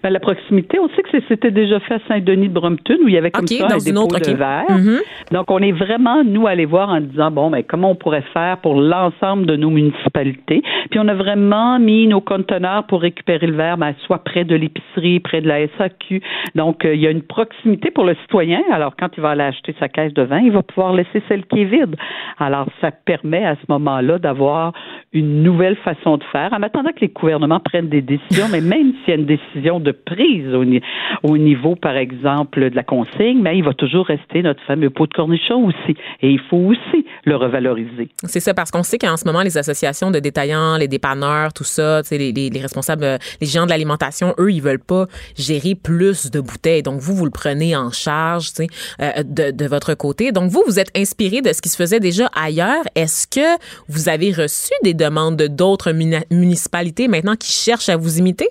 Ben, 0.02 0.10
la 0.10 0.20
proximité, 0.20 0.80
on 0.80 0.90
sait 0.90 1.04
que 1.04 1.10
c'était 1.28 1.52
déjà 1.52 1.80
fait 1.80 1.96
à 1.96 2.00
Saint-Denis 2.08 2.50
de 2.50 2.54
Brompton 2.54 2.98
où 3.04 3.08
il 3.08 3.14
y 3.14 3.18
avait 3.18 3.32
comme 3.32 3.48
ça 3.48 3.66
un 3.66 3.78
dépôt 3.78 4.02
autre, 4.02 4.20
de 4.20 4.36
verre. 4.36 4.66
Mhm. 4.70 5.00
Donc, 5.32 5.50
on 5.52 5.60
est 5.60 5.72
vraiment, 5.72 6.24
nous, 6.24 6.48
allés 6.48 6.66
voir 6.66 6.90
en 6.90 7.02
disant, 7.02 7.32
bon, 7.32 7.50
ben, 7.50 7.64
comment 7.64 7.92
on 7.92 7.96
pourrait 7.96 8.24
faire 8.34 8.58
pour 8.58 8.76
l'ensemble 8.80 9.46
de 9.46 9.56
nos 9.56 9.70
municipalités. 9.70 10.62
Puis, 10.90 11.00
on 11.00 11.08
a 11.08 11.14
vraiment 11.14 11.80
mis 11.80 12.08
nos 12.08 12.22
conteneurs 12.22 12.86
pour 12.86 13.02
récupérer 13.02 13.48
le 13.48 13.56
verre, 13.56 13.78
ben, 13.78 13.94
soit 14.06 14.24
près 14.24 14.44
de 14.44 14.56
l'épicerie, 14.56 15.20
près 15.20 15.42
de 15.42 15.48
la 15.48 15.68
SAQ. 15.78 16.22
Donc, 16.56 16.86
euh, 16.86 16.96
il 16.96 17.02
y 17.02 17.08
a 17.08 17.12
une 17.12 17.24
proximité 17.24 17.92
pour 17.92 18.04
le 18.04 18.16
citoyen. 18.24 18.62
Alors, 18.72 18.96
quand 18.98 19.10
il 19.18 19.22
va 19.22 19.32
aller 19.32 19.44
acheter 19.44 19.76
sa 19.80 19.88
caisse 19.88 20.14
de 20.14 20.24
vin, 20.24 20.40
il 20.40 20.52
va 20.52 20.64
pouvoir 20.64 20.94
laisser 20.94 21.22
celle 21.28 21.46
qui 21.46 21.62
est 21.62 21.66
vide. 21.66 21.96
Alors, 22.40 22.68
ça 22.82 22.92
permet 22.92 23.46
à 23.46 23.56
ce 23.56 23.66
moment-là 23.70 24.20
d'avoir 24.20 24.74
une 25.14 25.44
nouvelle 25.44 25.76
façon 25.78 26.18
de 26.18 26.24
faire, 26.32 26.52
en 26.54 26.64
attendant 26.64 26.92
que 26.92 27.02
les 27.02 27.10
gouvernements 27.10 27.60
prennent 27.60 27.90
des 27.90 28.02
décisions, 28.02 28.46
mais 28.52 28.62
même 28.62 28.94
s'il 29.04 29.10
y 29.10 29.12
a 29.12 29.16
une 29.16 29.26
décision 29.26 29.63
de 29.64 29.92
prise 29.92 30.54
au, 30.54 30.66
ni- 30.66 30.82
au 31.24 31.38
niveau, 31.38 31.76
par 31.76 31.96
exemple, 31.96 32.70
de 32.70 32.76
la 32.76 32.84
consigne, 32.84 33.42
mais 33.42 33.58
il 33.58 33.64
va 33.64 33.74
toujours 33.74 34.06
rester 34.06 34.42
notre 34.42 34.62
fameux 34.66 34.90
pot 34.90 35.08
de 35.08 35.14
cornichon 35.14 35.66
aussi. 35.66 35.96
Et 36.22 36.30
il 36.30 36.40
faut 36.50 36.58
aussi 36.58 37.06
le 37.26 37.36
revaloriser. 37.36 38.10
C'est 38.24 38.40
ça, 38.40 38.54
parce 38.54 38.72
qu'on 38.72 38.84
sait 38.84 38.98
qu'en 38.98 39.18
ce 39.18 39.26
moment, 39.26 39.42
les 39.42 39.58
associations 39.58 40.12
de 40.12 40.20
détaillants, 40.20 40.78
les 40.78 40.88
dépanneurs, 40.88 41.54
tout 41.54 41.64
ça, 41.64 42.02
les, 42.12 42.32
les, 42.32 42.50
les 42.50 42.60
responsables, 42.60 43.04
euh, 43.04 43.18
les 43.42 43.48
géants 43.48 43.66
de 43.66 43.70
l'alimentation, 43.72 44.34
eux, 44.40 44.52
ils 44.52 44.62
veulent 44.62 44.80
pas 44.80 45.08
gérer 45.38 45.76
plus 45.76 46.30
de 46.30 46.40
bouteilles. 46.42 46.84
Donc, 46.84 47.00
vous, 47.00 47.16
vous 47.16 47.26
le 47.26 47.32
prenez 47.32 47.76
en 47.76 47.92
charge, 47.92 48.50
euh, 48.60 49.24
de, 49.24 49.52
de 49.52 49.66
votre 49.66 49.94
côté. 49.96 50.32
Donc, 50.32 50.52
vous, 50.52 50.64
vous 50.68 50.80
êtes 50.80 50.92
inspiré 50.98 51.42
de 51.42 51.54
ce 51.54 51.62
qui 51.62 51.70
se 51.70 51.78
faisait 51.78 52.00
déjà 52.00 52.30
ailleurs. 52.36 52.84
Est-ce 52.96 53.28
que 53.28 53.58
vous 53.88 54.10
avez 54.10 54.32
reçu 54.32 54.72
des 54.84 54.94
demandes 54.94 55.38
de 55.38 55.48
d'autres 55.48 55.92
muni- 55.92 56.26
municipalités 56.32 57.08
maintenant 57.08 57.36
qui 57.36 57.52
cherchent 57.52 57.90
à 57.90 57.98
vous 57.98 58.20
imiter? 58.20 58.48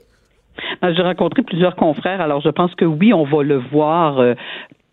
Euh, 0.84 0.92
J'ai 0.96 1.02
rencontré 1.02 1.42
plusieurs 1.42 1.76
confrères, 1.76 2.20
alors 2.20 2.40
je 2.40 2.50
pense 2.50 2.74
que 2.74 2.84
oui, 2.84 3.12
on 3.12 3.24
va 3.24 3.42
le 3.42 3.57
voir. 3.57 4.18
euh, 4.20 4.34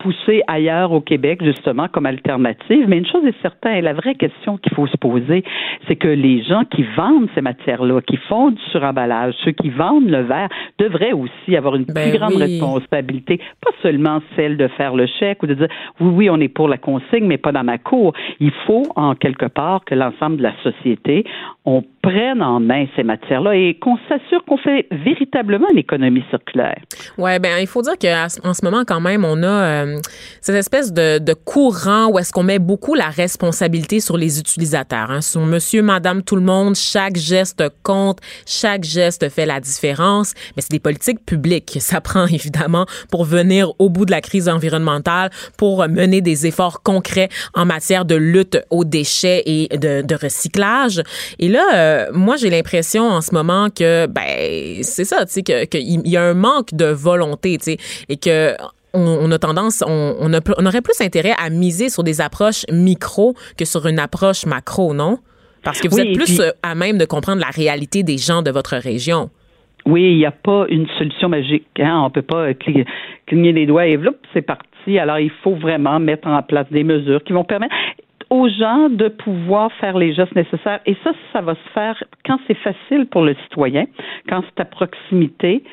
poussé 0.02 0.40
ailleurs 0.46 0.92
au 0.92 1.02
Québec, 1.02 1.44
justement, 1.44 1.86
comme 1.88 2.06
alternative. 2.06 2.86
Mais 2.88 2.96
une 2.96 3.06
chose 3.06 3.22
est 3.26 3.38
certaine, 3.42 3.84
la 3.84 3.92
vraie 3.92 4.14
question 4.14 4.56
qu'il 4.56 4.72
faut 4.74 4.86
se 4.86 4.96
poser, 4.96 5.44
c'est 5.86 5.96
que 5.96 6.08
les 6.08 6.42
gens 6.42 6.64
qui 6.64 6.84
vendent 6.96 7.28
ces 7.34 7.42
matières-là, 7.42 8.00
qui 8.00 8.16
font 8.16 8.50
du 8.50 8.62
suremballage, 8.72 9.34
ceux 9.44 9.50
qui 9.50 9.68
vendent 9.68 10.08
le 10.08 10.22
verre, 10.22 10.48
devraient 10.78 11.12
aussi 11.12 11.54
avoir 11.54 11.76
une 11.76 11.84
Ben 11.84 12.08
plus 12.08 12.18
grande 12.18 12.32
oui. 12.36 12.44
responsabilité, 12.44 13.40
pas 13.60 13.72
seulement 13.82 14.20
celle 14.36 14.56
de 14.56 14.68
faire 14.68 14.94
le 14.94 15.06
chèque 15.06 15.42
ou 15.42 15.46
de 15.46 15.52
dire 15.52 15.68
oui, 16.00 16.08
oui, 16.14 16.30
on 16.30 16.40
est 16.40 16.48
pour 16.48 16.68
la 16.68 16.78
consigne, 16.78 17.26
mais 17.26 17.36
pas 17.36 17.52
dans 17.52 17.64
ma 17.64 17.76
cour. 17.76 18.14
Il 18.40 18.52
faut, 18.66 18.84
en 18.96 19.14
quelque 19.14 19.46
part, 19.46 19.84
que 19.84 19.94
l'ensemble 19.94 20.38
de 20.38 20.44
la 20.44 20.54
société, 20.62 21.24
on 21.66 21.82
prenne 22.02 22.42
en 22.42 22.60
main 22.60 22.86
ces 22.96 23.02
matières-là 23.02 23.54
et 23.54 23.78
qu'on 23.80 23.98
s'assure 24.08 24.44
qu'on 24.46 24.56
fait 24.56 24.86
véritablement 24.90 25.66
une 25.70 26.22
circulaire. 26.30 26.78
Ouais, 27.18 27.38
ben 27.38 27.58
il 27.60 27.66
faut 27.66 27.82
dire 27.82 27.98
qu'en 27.98 28.54
ce 28.54 28.64
moment 28.64 28.84
quand 28.86 29.00
même 29.00 29.24
on 29.24 29.42
a 29.42 29.46
euh, 29.84 29.96
cette 30.40 30.56
espèce 30.56 30.92
de, 30.92 31.18
de 31.18 31.34
courant 31.34 32.10
où 32.10 32.18
est-ce 32.18 32.32
qu'on 32.32 32.42
met 32.42 32.58
beaucoup 32.58 32.94
la 32.94 33.08
responsabilité 33.08 34.00
sur 34.00 34.16
les 34.16 34.38
utilisateurs, 34.38 35.10
hein, 35.10 35.20
sur 35.20 35.40
Monsieur, 35.40 35.82
Madame, 35.82 36.22
tout 36.22 36.36
le 36.36 36.42
monde. 36.42 36.74
Chaque 36.76 37.16
geste 37.16 37.64
compte, 37.82 38.18
chaque 38.46 38.84
geste 38.84 39.28
fait 39.28 39.46
la 39.46 39.60
différence. 39.60 40.34
Mais 40.56 40.62
c'est 40.62 40.70
des 40.70 40.80
politiques 40.80 41.24
publiques 41.24 41.72
que 41.74 41.80
ça 41.80 42.00
prend 42.10 42.26
évidemment 42.26 42.86
pour 43.10 43.24
venir 43.24 43.72
au 43.78 43.88
bout 43.88 44.06
de 44.06 44.10
la 44.10 44.20
crise 44.20 44.48
environnementale, 44.48 45.30
pour 45.58 45.86
mener 45.88 46.20
des 46.20 46.46
efforts 46.46 46.82
concrets 46.82 47.28
en 47.54 47.66
matière 47.66 48.04
de 48.04 48.14
lutte 48.14 48.58
aux 48.70 48.84
déchets 48.84 49.42
et 49.46 49.68
de, 49.76 50.02
de 50.02 50.14
recyclage. 50.14 51.02
Et 51.38 51.48
là, 51.48 51.64
euh, 51.74 51.89
moi 52.12 52.36
j'ai 52.36 52.50
l'impression 52.50 53.04
en 53.04 53.20
ce 53.20 53.34
moment 53.34 53.68
que 53.70 54.06
ben 54.06 54.82
c'est 54.82 55.04
ça, 55.04 55.24
tu 55.26 55.32
sais 55.32 55.42
que 55.42 55.64
qu'il 55.64 56.06
y 56.08 56.16
a 56.16 56.22
un 56.22 56.34
manque 56.34 56.72
de 56.74 56.86
volonté, 56.86 57.56
tu 57.58 57.64
sais, 57.72 57.76
et 58.08 58.16
que 58.16 58.54
on, 58.92 59.30
a 59.30 59.38
tendance, 59.38 59.84
on, 59.86 60.16
on, 60.18 60.32
a, 60.34 60.40
on 60.58 60.66
aurait 60.66 60.80
plus 60.80 61.00
intérêt 61.00 61.32
à 61.40 61.48
miser 61.48 61.90
sur 61.90 62.02
des 62.02 62.20
approches 62.20 62.64
micro 62.72 63.34
que 63.56 63.64
sur 63.64 63.86
une 63.86 64.00
approche 64.00 64.46
macro, 64.46 64.94
non? 64.94 65.18
Parce 65.62 65.80
que 65.80 65.86
vous 65.88 65.98
Oui, 66.00 66.08
êtes 66.08 66.16
plus 66.16 66.24
puis- 66.24 66.40
euh, 66.40 66.50
à 66.64 66.74
même 66.74 66.98
de 66.98 67.04
comprendre 67.04 67.40
la 67.40 67.50
réalité 67.50 68.02
des 68.02 68.18
gens 68.18 68.42
de 68.42 68.50
votre 68.50 68.74
région. 68.76 69.30
Oui, 69.86 70.02
il 70.12 70.16
n'y 70.18 70.26
a 70.26 70.32
pas 70.32 70.66
une 70.68 70.88
solution 70.98 71.28
magique. 71.28 71.68
Hein? 71.78 72.00
On 72.00 72.04
ne 72.06 72.10
peut 72.10 72.22
pas 72.22 72.48
euh, 72.48 72.52
cli- 72.52 72.84
cligner 73.26 73.52
les 73.52 73.66
doigts 73.66 73.86
et 73.86 73.96
c'est 74.32 74.42
parti. 74.42 74.98
Alors, 74.98 75.18
il 75.20 75.30
faut 75.44 75.54
vraiment 75.54 76.00
mettre 76.00 76.26
en 76.26 76.42
place 76.42 76.66
des 76.72 76.82
mesures 76.82 77.22
qui 77.22 77.32
vont 77.32 77.44
permettre 77.44 77.74
aux 78.30 78.48
gens 78.48 78.88
de 78.88 79.08
pouvoir 79.08 79.72
faire 79.74 79.98
les 79.98 80.14
gestes 80.14 80.34
nécessaires. 80.36 80.80
Et 80.86 80.96
ça, 81.02 81.10
ça 81.32 81.40
va 81.40 81.54
se 81.54 81.70
faire 81.74 82.02
quand 82.24 82.38
c'est 82.46 82.56
facile 82.58 83.06
pour 83.06 83.22
le 83.22 83.34
citoyen, 83.42 83.86
quand 84.28 84.42
c'est 84.46 84.60
à 84.60 84.64
proximité. 84.64 85.64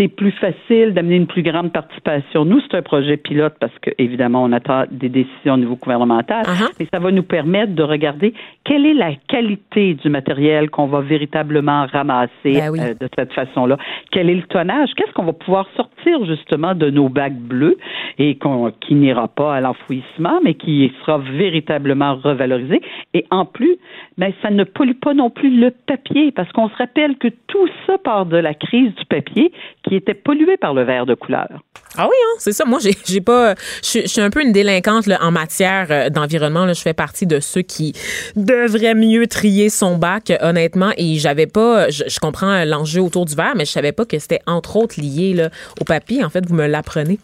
C'est 0.00 0.08
plus 0.08 0.32
facile 0.32 0.94
d'amener 0.94 1.16
une 1.16 1.26
plus 1.26 1.42
grande 1.42 1.72
participation. 1.72 2.46
Nous, 2.46 2.58
c'est 2.62 2.74
un 2.74 2.80
projet 2.80 3.18
pilote 3.18 3.52
parce 3.60 3.78
que, 3.82 3.90
évidemment, 3.98 4.42
on 4.42 4.50
attend 4.52 4.84
des 4.90 5.10
décisions 5.10 5.54
au 5.54 5.56
niveau 5.58 5.76
gouvernemental, 5.76 6.42
Uh-huh. 6.46 6.70
mais 6.80 6.86
ça 6.90 6.98
va 7.00 7.10
nous 7.12 7.22
permettre 7.22 7.74
de 7.74 7.82
regarder 7.82 8.32
quelle 8.64 8.86
est 8.86 8.94
la 8.94 9.12
qualité 9.28 9.92
du 9.94 10.08
matériel 10.08 10.70
qu'on 10.70 10.86
va 10.86 11.00
véritablement 11.02 11.84
ramasser 11.92 12.30
Ben 12.44 12.70
oui. 12.70 12.78
euh, 12.80 12.94
de 12.94 13.08
cette 13.14 13.34
façon-là. 13.34 13.76
Quel 14.10 14.30
est 14.30 14.34
le 14.36 14.44
tonnage? 14.44 14.88
Qu'est-ce 14.96 15.12
qu'on 15.12 15.24
va 15.24 15.34
pouvoir 15.34 15.66
sortir 15.76 16.24
justement 16.24 16.74
de 16.74 16.88
nos 16.88 17.10
bacs 17.10 17.36
bleus 17.36 17.76
et 18.18 18.38
qui 18.80 18.94
n'ira 18.94 19.28
pas 19.28 19.54
à 19.54 19.60
l'enfouissement, 19.60 20.40
mais 20.42 20.54
qui 20.54 20.90
sera 21.04 21.18
véritablement 21.18 22.14
revalorisé? 22.16 22.80
Et 23.12 23.26
en 23.30 23.44
plus, 23.44 23.76
ben, 24.20 24.34
ça 24.42 24.50
ne 24.50 24.64
pollue 24.64 24.98
pas 25.00 25.14
non 25.14 25.30
plus 25.30 25.48
le 25.48 25.70
papier 25.70 26.30
parce 26.30 26.52
qu'on 26.52 26.68
se 26.68 26.76
rappelle 26.76 27.16
que 27.16 27.28
tout 27.46 27.66
ça 27.86 27.96
part 27.96 28.26
de 28.26 28.36
la 28.36 28.52
crise 28.52 28.94
du 28.94 29.06
papier 29.06 29.50
qui 29.82 29.94
était 29.96 30.12
pollué 30.12 30.58
par 30.58 30.74
le 30.74 30.84
verre 30.84 31.06
de 31.06 31.14
couleur. 31.14 31.48
Ah 31.96 32.04
oui, 32.04 32.14
hein, 32.22 32.36
c'est 32.38 32.52
ça. 32.52 32.66
Moi, 32.66 32.80
j'ai, 33.06 33.20
pas. 33.22 33.54
Je 33.82 34.06
suis- 34.06 34.20
un 34.20 34.28
peu 34.28 34.42
une 34.42 34.52
délinquante 34.52 35.08
en 35.22 35.30
matière 35.30 35.86
euh, 35.90 36.10
d'environnement. 36.10 36.68
Je 36.68 36.82
fais 36.82 36.92
partie 36.92 37.26
de 37.26 37.40
ceux 37.40 37.62
qui 37.62 37.94
devraient 38.36 38.94
mieux 38.94 39.26
trier 39.26 39.70
son 39.70 39.96
bac, 39.96 40.30
honnêtement. 40.42 40.90
Et 40.98 41.14
j'avais 41.14 41.46
pas. 41.46 41.88
Je, 41.88 42.20
comprends 42.20 42.62
l'enjeu 42.66 43.00
autour 43.00 43.24
du 43.24 43.34
verre, 43.34 43.54
mais 43.56 43.64
je 43.64 43.70
savais 43.70 43.92
pas 43.92 44.04
que 44.04 44.18
c'était 44.18 44.40
entre 44.46 44.76
autres 44.76 45.00
lié 45.00 45.46
au 45.80 45.84
papier. 45.84 46.22
En 46.22 46.28
fait, 46.28 46.46
vous 46.46 46.54
me 46.54 46.66
l'apprenez. 46.66 47.18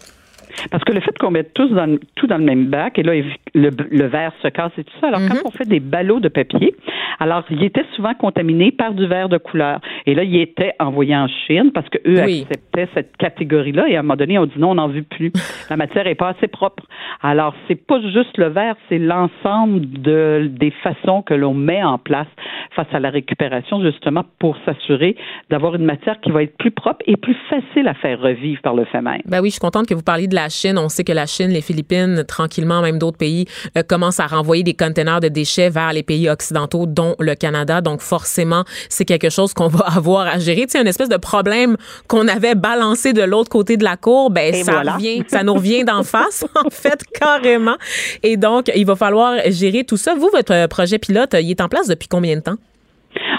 Parce 0.71 0.85
que 0.85 0.93
le 0.93 1.01
fait 1.01 1.17
qu'on 1.19 1.31
mette 1.31 1.53
tous 1.55 1.69
dans, 1.69 1.97
tout 2.15 2.27
dans 2.27 2.39
le 2.39 2.45
même 2.45 2.67
bac, 2.67 2.99
et 2.99 3.03
là, 3.03 3.13
le, 3.55 3.71
le 3.91 4.07
verre 4.07 4.33
se 4.43 4.49
casse 4.49 4.73
et 4.79 4.85
tout 4.85 4.93
ça, 5.01 5.09
alors 5.09 5.21
quand 5.29 5.37
on 5.45 5.51
fait 5.51 5.69
des 5.69 5.81
ballots 5.81 6.21
de 6.21 6.29
papier, 6.29 6.75
alors 7.19 7.45
il 7.51 7.63
était 7.65 7.85
souvent 7.95 8.15
contaminé 8.15 8.73
par 8.73 8.93
du 8.95 9.07
verre 9.07 9.29
de 9.29 9.39
couleur. 9.39 9.81
Et 10.07 10.15
là, 10.15 10.23
il 10.25 10.37
était 10.37 10.73
envoyé 10.79 11.17
en 11.17 11.29
Chine 11.47 11.71
parce 11.73 11.89
que 11.89 11.99
eux 12.07 12.23
Oui. 12.25 12.43
acceptaient 12.49 12.89
cette 12.95 13.17
catégorie-là 13.17 13.89
et 13.89 13.97
à 13.97 14.01
un 14.01 14.03
moment 14.03 14.17
donné, 14.17 14.39
on 14.39 14.47
dit 14.47 14.59
non, 14.59 14.71
on 14.71 14.75
n'en 14.75 14.89
veut 14.89 15.03
plus. 15.03 15.33
La 15.71 15.77
matière 15.77 16.07
est 16.07 16.15
pas 16.15 16.29
assez 16.31 16.49
propre. 16.49 16.85
Alors, 17.23 17.55
c'est 17.69 17.75
pas 17.87 18.01
juste 18.03 18.37
le 18.37 18.49
verre, 18.49 18.77
c'est 18.89 18.99
l'ensemble 18.99 19.81
de, 20.03 20.49
des 20.51 20.71
façons 20.83 21.23
que 21.23 21.35
l'on 21.35 21.55
met 21.55 21.83
en 21.83 21.99
place 21.99 22.27
face 22.75 22.87
à 22.93 23.01
la 23.01 23.09
récupération, 23.11 23.81
justement, 23.83 24.25
pour 24.39 24.57
s'assurer 24.67 25.17
d'avoir 25.51 25.75
une 25.75 25.85
matière 25.85 26.21
qui 26.21 26.31
va 26.31 26.43
être 26.43 26.57
plus 26.59 26.71
propre 26.71 27.03
et 27.07 27.17
plus 27.17 27.37
facile 27.49 27.89
à 27.89 27.95
faire 27.95 28.21
revivre 28.21 28.61
par 28.61 28.75
le 28.75 28.85
fait 28.85 29.01
même. 29.01 29.23
Ben 29.25 29.41
oui, 29.41 29.49
je 29.49 29.53
suis 29.55 29.61
contente 29.61 29.87
que 29.87 29.95
vous 29.95 30.03
parliez 30.03 30.29
de 30.29 30.35
la 30.35 30.46
Chine. 30.49 30.79
On 30.79 30.89
sait 30.89 31.05
que 31.05 31.13
la 31.13 31.27
Chine, 31.27 31.51
les 31.51 31.61
Philippines, 31.61 32.25
tranquillement, 32.27 32.83
même 32.83 32.99
d'autres 32.99 33.19
pays, 33.19 33.47
euh, 33.77 33.83
commencent 33.83 34.21
à 34.21 34.27
renvoyer 34.27 34.63
des 34.63 34.75
conteneurs 34.75 35.21
de 35.21 35.29
déchets 35.29 35.71
vers 35.71 35.93
les 35.93 36.03
pays 36.03 36.29
occidentaux, 36.29 36.87
dont 36.87 37.15
le 37.19 37.35
Canada. 37.35 37.81
Donc, 37.81 38.01
forcément, 38.01 38.65
c'est 38.89 39.05
quelque 39.05 39.31
chose 39.31 39.55
qu'on 39.55 39.69
va 39.69 39.87
avoir 39.97 40.27
à 40.27 40.39
gérer. 40.39 40.67
Sais, 40.69 40.81
une 40.81 40.87
espèce 40.87 41.09
de 41.09 41.17
problème 41.17 41.77
qu'on 42.09 42.29
avait 42.29 42.55
balancé 42.55 43.13
de 43.13 43.23
l'autre 43.23 43.51
côté 43.51 43.77
de 43.77 43.85
la 43.85 43.97
cour, 43.97 44.31
ben, 44.31 44.55
Et 44.55 44.63
ça 44.63 44.73
voilà. 44.73 44.95
revient, 44.95 45.23
ça 45.29 45.43
nous 45.43 45.55
revient 45.55 45.85
d'en 45.85 46.03
face, 46.03 46.45
en 46.65 46.71
fait, 46.71 47.03
carrément. 47.19 47.77
Et 48.23 48.37
donc, 48.37 48.71
il 48.75 48.87
va 48.87 48.97
falloir 48.97 49.35
gérer 49.49 49.85
tout 49.85 49.97
ça. 49.97 50.15
Vous, 50.15 50.29
votre 50.33 50.67
projet 50.69 50.99
pilote, 50.99 51.35
il 51.41 51.51
est 51.51 51.61
en 51.61 51.69
place 51.69 51.89
depuis 51.89 52.09
combien 52.09 52.37
de 52.37 52.41
temps? 52.43 52.57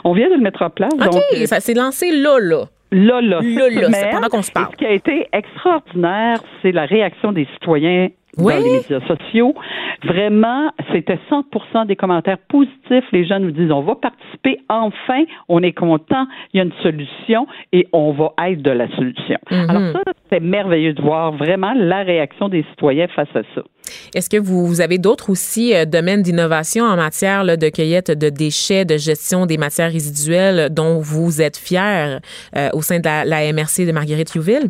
On 0.04 0.14
vient 0.14 0.30
de 0.30 0.36
le 0.36 0.42
mettre 0.42 0.62
en 0.62 0.70
place. 0.70 0.94
OK, 0.94 1.12
donc, 1.12 1.22
euh, 1.34 1.46
ça 1.46 1.60
s'est 1.60 1.74
lancé 1.74 2.12
là, 2.12 2.40
là. 2.40 2.66
Là, 2.92 3.22
là. 3.22 3.42
Là, 3.42 3.70
là, 3.70 3.90
Mais, 3.90 3.98
c'est 3.98 4.10
pendant 4.12 4.30
qu'on 4.30 4.42
se 4.42 4.52
parle. 4.52 4.68
et 4.68 4.72
Ce 4.72 4.78
qui 4.78 4.86
a 4.86 4.92
été 4.92 5.28
extraordinaire, 5.34 6.40
c'est 6.62 6.72
la 6.72 6.86
réaction 6.86 7.32
des 7.32 7.46
citoyens 7.54 8.10
Oui. 8.38 8.54
dans 8.54 8.60
les 8.60 8.72
médias 8.78 9.08
sociaux. 9.08 9.54
Vraiment, 10.04 10.72
c'était 10.92 11.20
100 11.30 11.86
des 11.86 11.96
commentaires 11.96 12.38
positifs. 12.50 13.04
Les 13.12 13.26
gens 13.26 13.40
nous 13.40 13.52
disent, 13.52 13.72
on 13.72 13.82
va 13.82 13.96
participer. 13.96 14.60
Enfin, 14.70 15.24
on 15.50 15.64
est 15.64 15.74
content. 15.74 16.26
Il 16.54 16.58
y 16.58 16.60
a 16.60 16.64
une 16.64 16.74
solution 16.84 17.48
et 17.74 17.88
on 17.94 18.12
va 18.12 18.34
être 18.48 18.62
de 18.62 18.72
la 18.72 18.88
solution. 18.96 19.38
Mhm. 19.50 19.70
Alors 19.70 19.92
ça, 19.94 20.12
c'est 20.32 20.40
merveilleux 20.40 20.94
de 20.94 21.02
voir 21.02 21.32
vraiment 21.32 21.74
la 21.76 22.04
réaction 22.04 22.50
des 22.50 22.64
citoyens 22.72 23.08
face 23.08 23.30
à 23.36 23.42
ça. 23.56 23.62
Est-ce 24.14 24.30
que 24.30 24.38
vous, 24.38 24.68
vous 24.68 24.82
avez 24.82 24.98
d'autres 24.98 25.30
aussi 25.30 25.74
euh, 25.74 25.86
domaines 25.86 26.22
d'innovation 26.22 26.84
en 26.86 26.96
matière 26.96 27.44
là, 27.44 27.58
de 27.58 27.70
cueillette 27.70 28.12
de 28.12 28.30
déchets, 28.30 28.86
de 28.86 28.98
gestion 28.98 29.46
des 29.46 29.58
matières 29.58 29.92
résiduelles 29.92 30.70
dont 30.72 31.00
vous 31.00 31.42
êtes 31.42 31.58
fiers 31.58 32.18
euh, 32.56 32.70
au 32.74 32.82
sein 32.82 33.00
de 33.00 33.06
la, 33.06 33.26
la 33.26 33.54
MRC 33.54 33.86
de 33.86 33.92
Marguerite 33.92 34.36
Youville? 34.36 34.68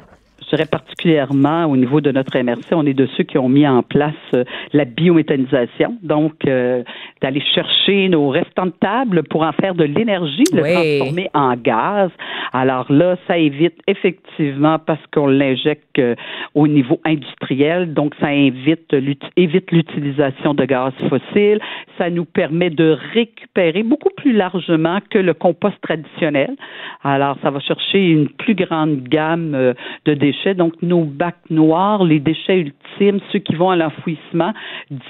Je 0.49 0.55
dirais 0.55 0.67
particulièrement 0.69 1.65
au 1.65 1.75
niveau 1.75 1.99
de 1.99 2.11
notre 2.11 2.37
MRC, 2.39 2.71
on 2.73 2.85
est 2.85 2.93
de 2.93 3.05
ceux 3.17 3.23
qui 3.23 3.37
ont 3.37 3.49
mis 3.49 3.67
en 3.67 3.83
place 3.83 4.13
euh, 4.33 4.43
la 4.71 4.85
biométhanisation, 4.85 5.97
donc 6.01 6.33
euh, 6.47 6.83
d'aller 7.21 7.41
chercher 7.53 8.07
nos 8.09 8.29
restants 8.29 8.67
de 8.67 8.73
table 8.79 9.23
pour 9.23 9.41
en 9.43 9.51
faire 9.51 9.75
de 9.75 9.83
l'énergie, 9.83 10.43
le 10.53 10.61
Oui. 10.63 10.73
transformer 10.73 11.29
en 11.33 11.53
gaz. 11.55 12.11
Alors 12.53 12.89
là, 12.91 13.17
ça 13.27 13.37
évite 13.37 13.75
effectivement 13.87 14.79
parce 14.79 15.01
qu'on 15.13 15.27
l'injecte 15.27 15.99
euh, 15.99 16.15
au 16.55 16.67
niveau 16.67 16.99
industriel, 17.05 17.93
donc 17.93 18.13
ça 18.21 18.31
l'ut- 18.33 19.21
évite 19.35 19.71
l'utilisation 19.71 20.53
de 20.53 20.63
gaz 20.63 20.93
fossiles, 21.09 21.59
ça 21.97 22.09
nous 22.09 22.25
permet 22.25 22.69
de 22.69 22.97
récupérer 23.13 23.83
beaucoup 23.83 24.11
plus 24.15 24.31
largement 24.31 24.99
que 25.09 25.17
le 25.19 25.33
compost 25.33 25.75
traditionnel. 25.81 26.51
Alors 27.03 27.37
ça 27.41 27.49
va 27.49 27.59
chercher 27.59 27.99
une 28.11 28.29
plus 28.29 28.55
grande 28.55 29.03
gamme 29.03 29.53
euh, 29.53 29.73
de 30.05 30.13
déchets. 30.13 30.36
Donc, 30.55 30.73
nos 30.81 31.03
bacs 31.03 31.35
noirs, 31.49 32.03
les 32.03 32.19
déchets 32.19 32.59
ultimes, 32.59 33.19
ceux 33.31 33.39
qui 33.39 33.55
vont 33.55 33.69
à 33.69 33.75
l'enfouissement, 33.75 34.53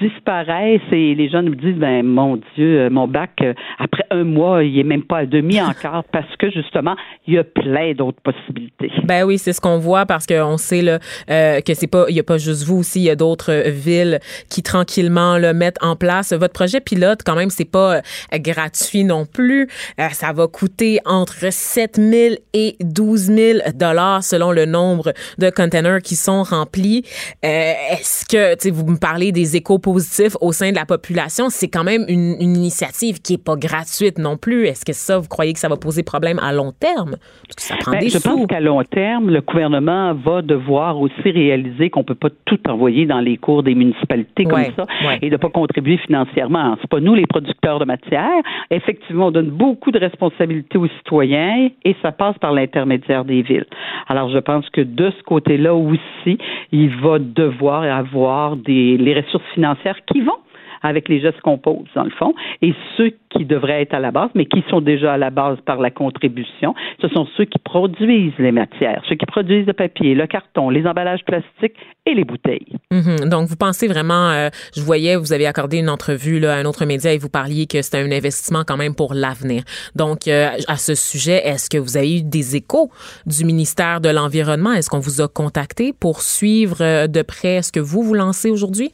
disparaissent 0.00 0.80
et 0.92 1.14
les 1.14 1.28
gens 1.28 1.42
nous 1.42 1.54
disent, 1.54 1.76
ben, 1.76 2.04
mon 2.04 2.36
Dieu, 2.56 2.80
euh, 2.80 2.90
mon 2.90 3.06
bac, 3.06 3.30
euh, 3.42 3.54
après 3.78 4.04
un 4.10 4.24
mois, 4.24 4.64
il 4.64 4.78
est 4.78 4.84
même 4.84 5.02
pas 5.02 5.18
à 5.18 5.26
demi 5.26 5.60
encore 5.62 6.04
parce 6.12 6.34
que, 6.36 6.50
justement, 6.50 6.96
il 7.26 7.34
y 7.34 7.38
a 7.38 7.44
plein 7.44 7.92
d'autres 7.94 8.20
possibilités. 8.22 8.90
Ben 9.04 9.24
oui, 9.24 9.38
c'est 9.38 9.52
ce 9.52 9.60
qu'on 9.60 9.78
voit 9.78 10.06
parce 10.06 10.26
qu'on 10.26 10.56
sait 10.56 10.82
là, 10.82 10.98
euh, 11.30 11.60
que 11.60 11.74
c'est 11.74 11.86
pas, 11.86 12.06
il 12.08 12.16
y 12.16 12.20
a 12.20 12.24
pas 12.24 12.38
juste 12.38 12.66
vous 12.66 12.78
aussi, 12.78 13.00
il 13.00 13.04
y 13.04 13.10
a 13.10 13.16
d'autres 13.16 13.68
villes 13.68 14.18
qui 14.50 14.62
tranquillement 14.62 15.38
le 15.38 15.52
mettent 15.52 15.82
en 15.82 15.96
place. 15.96 16.32
Votre 16.32 16.54
projet 16.54 16.80
pilote, 16.80 17.20
quand 17.24 17.36
même, 17.36 17.50
c'est 17.50 17.70
pas 17.70 18.00
gratuit 18.34 19.04
non 19.04 19.26
plus. 19.26 19.68
Euh, 20.00 20.08
ça 20.10 20.32
va 20.32 20.46
coûter 20.46 20.98
entre 21.04 21.52
7 21.52 21.96
000 21.96 22.34
et 22.52 22.76
12 22.80 23.20
000 23.20 23.58
dollars 23.74 24.22
selon 24.22 24.52
le 24.52 24.64
nombre 24.64 25.12
de 25.38 25.50
containers 25.50 26.00
qui 26.02 26.14
sont 26.16 26.42
remplis. 26.42 27.02
Euh, 27.44 27.72
Est-ce 27.92 28.24
que, 28.26 28.54
tu 28.54 28.68
sais, 28.68 28.70
vous 28.70 28.86
me 28.86 28.98
parlez 28.98 29.32
des 29.32 29.56
échos 29.56 29.78
positifs 29.78 30.36
au 30.40 30.52
sein 30.52 30.70
de 30.70 30.76
la 30.76 30.86
population, 30.86 31.48
c'est 31.50 31.68
quand 31.68 31.84
même 31.84 32.04
une, 32.08 32.36
une 32.40 32.56
initiative 32.56 33.20
qui 33.20 33.34
est 33.34 33.44
pas 33.44 33.56
gratuite 33.56 34.18
non 34.18 34.36
plus. 34.36 34.66
Est-ce 34.66 34.84
que 34.84 34.92
ça, 34.92 35.18
vous 35.18 35.28
croyez 35.28 35.52
que 35.52 35.58
ça 35.58 35.68
va 35.68 35.76
poser 35.76 36.02
problème 36.02 36.38
à 36.40 36.52
long 36.52 36.72
terme? 36.78 37.16
Parce 37.46 37.56
que 37.56 37.62
ça 37.62 37.76
prend 37.76 37.92
Ben, 37.92 38.00
des 38.00 38.08
je 38.08 38.18
sous. 38.18 38.28
pense 38.28 38.46
qu'à 38.46 38.60
long 38.60 38.82
terme, 38.84 39.30
le 39.30 39.40
gouvernement 39.40 40.14
va 40.14 40.42
devoir 40.42 40.98
aussi 41.00 41.14
réaliser 41.30 41.90
qu'on 41.90 42.04
peut 42.04 42.14
pas 42.14 42.30
tout 42.44 42.58
envoyer 42.68 43.06
dans 43.06 43.20
les 43.20 43.36
cours 43.36 43.62
des 43.62 43.74
municipalités 43.74 44.46
Ouais, 44.46 44.72
comme 44.76 44.86
ça 44.86 45.06
ouais. 45.06 45.18
et 45.22 45.30
de 45.30 45.36
pas 45.36 45.48
contribuer 45.48 45.98
financièrement. 45.98 46.76
C'est 46.80 46.90
pas 46.90 47.00
nous 47.00 47.14
les 47.14 47.26
producteurs 47.26 47.78
de 47.78 47.84
matière. 47.84 48.30
Effectivement, 48.70 49.26
on 49.26 49.30
donne 49.30 49.50
beaucoup 49.50 49.90
de 49.90 49.98
responsabilités 49.98 50.78
aux 50.78 50.88
citoyens 50.98 51.68
et 51.84 51.96
ça 52.02 52.12
passe 52.12 52.36
par 52.38 52.52
l'intermédiaire 52.52 53.24
des 53.24 53.42
villes. 53.42 53.66
Alors, 54.08 54.30
je 54.30 54.38
pense 54.38 54.68
que 54.70 54.80
de 54.80 55.07
ce 55.10 55.22
côté-là 55.22 55.74
aussi, 55.74 56.38
il 56.72 56.94
va 56.96 57.18
devoir 57.18 57.82
avoir 57.82 58.56
des 58.56 58.96
les 58.96 59.14
ressources 59.14 59.44
financières 59.54 59.98
qui 60.06 60.20
vont 60.20 60.37
avec 60.82 61.08
les 61.08 61.20
gestes 61.20 61.40
qu'on 61.40 61.58
pose, 61.58 61.86
dans 61.94 62.04
le 62.04 62.10
fond, 62.10 62.34
et 62.62 62.74
ceux 62.96 63.12
qui 63.30 63.44
devraient 63.44 63.82
être 63.82 63.94
à 63.94 64.00
la 64.00 64.10
base, 64.10 64.30
mais 64.34 64.46
qui 64.46 64.64
sont 64.70 64.80
déjà 64.80 65.14
à 65.14 65.18
la 65.18 65.30
base 65.30 65.58
par 65.64 65.78
la 65.78 65.90
contribution, 65.90 66.74
ce 67.00 67.08
sont 67.08 67.26
ceux 67.36 67.44
qui 67.44 67.58
produisent 67.58 68.38
les 68.38 68.52
matières, 68.52 69.02
ceux 69.08 69.16
qui 69.16 69.26
produisent 69.26 69.66
le 69.66 69.72
papier, 69.72 70.14
le 70.14 70.26
carton, 70.26 70.70
les 70.70 70.86
emballages 70.86 71.24
plastiques 71.24 71.76
et 72.06 72.14
les 72.14 72.24
bouteilles. 72.24 72.76
Mhm. 72.90 73.28
Donc, 73.28 73.48
vous 73.48 73.56
pensez 73.56 73.86
vraiment, 73.86 74.30
euh, 74.30 74.48
je 74.74 74.80
voyais, 74.80 75.16
vous 75.16 75.32
avez 75.32 75.46
accordé 75.46 75.78
une 75.78 75.90
entrevue 75.90 76.44
à 76.46 76.54
un 76.54 76.64
autre 76.64 76.84
média 76.84 77.12
et 77.12 77.18
vous 77.18 77.28
parliez 77.28 77.66
que 77.66 77.82
c'était 77.82 77.98
un 77.98 78.10
investissement 78.10 78.62
quand 78.66 78.76
même 78.76 78.94
pour 78.94 79.14
l'avenir. 79.14 79.62
Donc, 79.94 80.28
euh, 80.28 80.50
à 80.68 80.76
ce 80.76 80.94
sujet, 80.94 81.46
est-ce 81.46 81.68
que 81.68 81.78
vous 81.78 81.96
avez 81.96 82.18
eu 82.18 82.22
des 82.22 82.56
échos 82.56 82.90
du 83.26 83.44
ministère 83.44 84.00
de 84.00 84.08
l'Environnement? 84.08 84.72
Est-ce 84.72 84.88
qu'on 84.88 85.00
vous 85.00 85.20
a 85.20 85.28
contacté 85.28 85.92
pour 85.92 86.22
suivre 86.22 86.78
euh, 86.80 87.06
de 87.06 87.22
près 87.22 87.62
ce 87.62 87.72
que 87.72 87.80
vous 87.80 88.02
vous 88.02 88.14
lancez 88.14 88.50
aujourd'hui? 88.50 88.92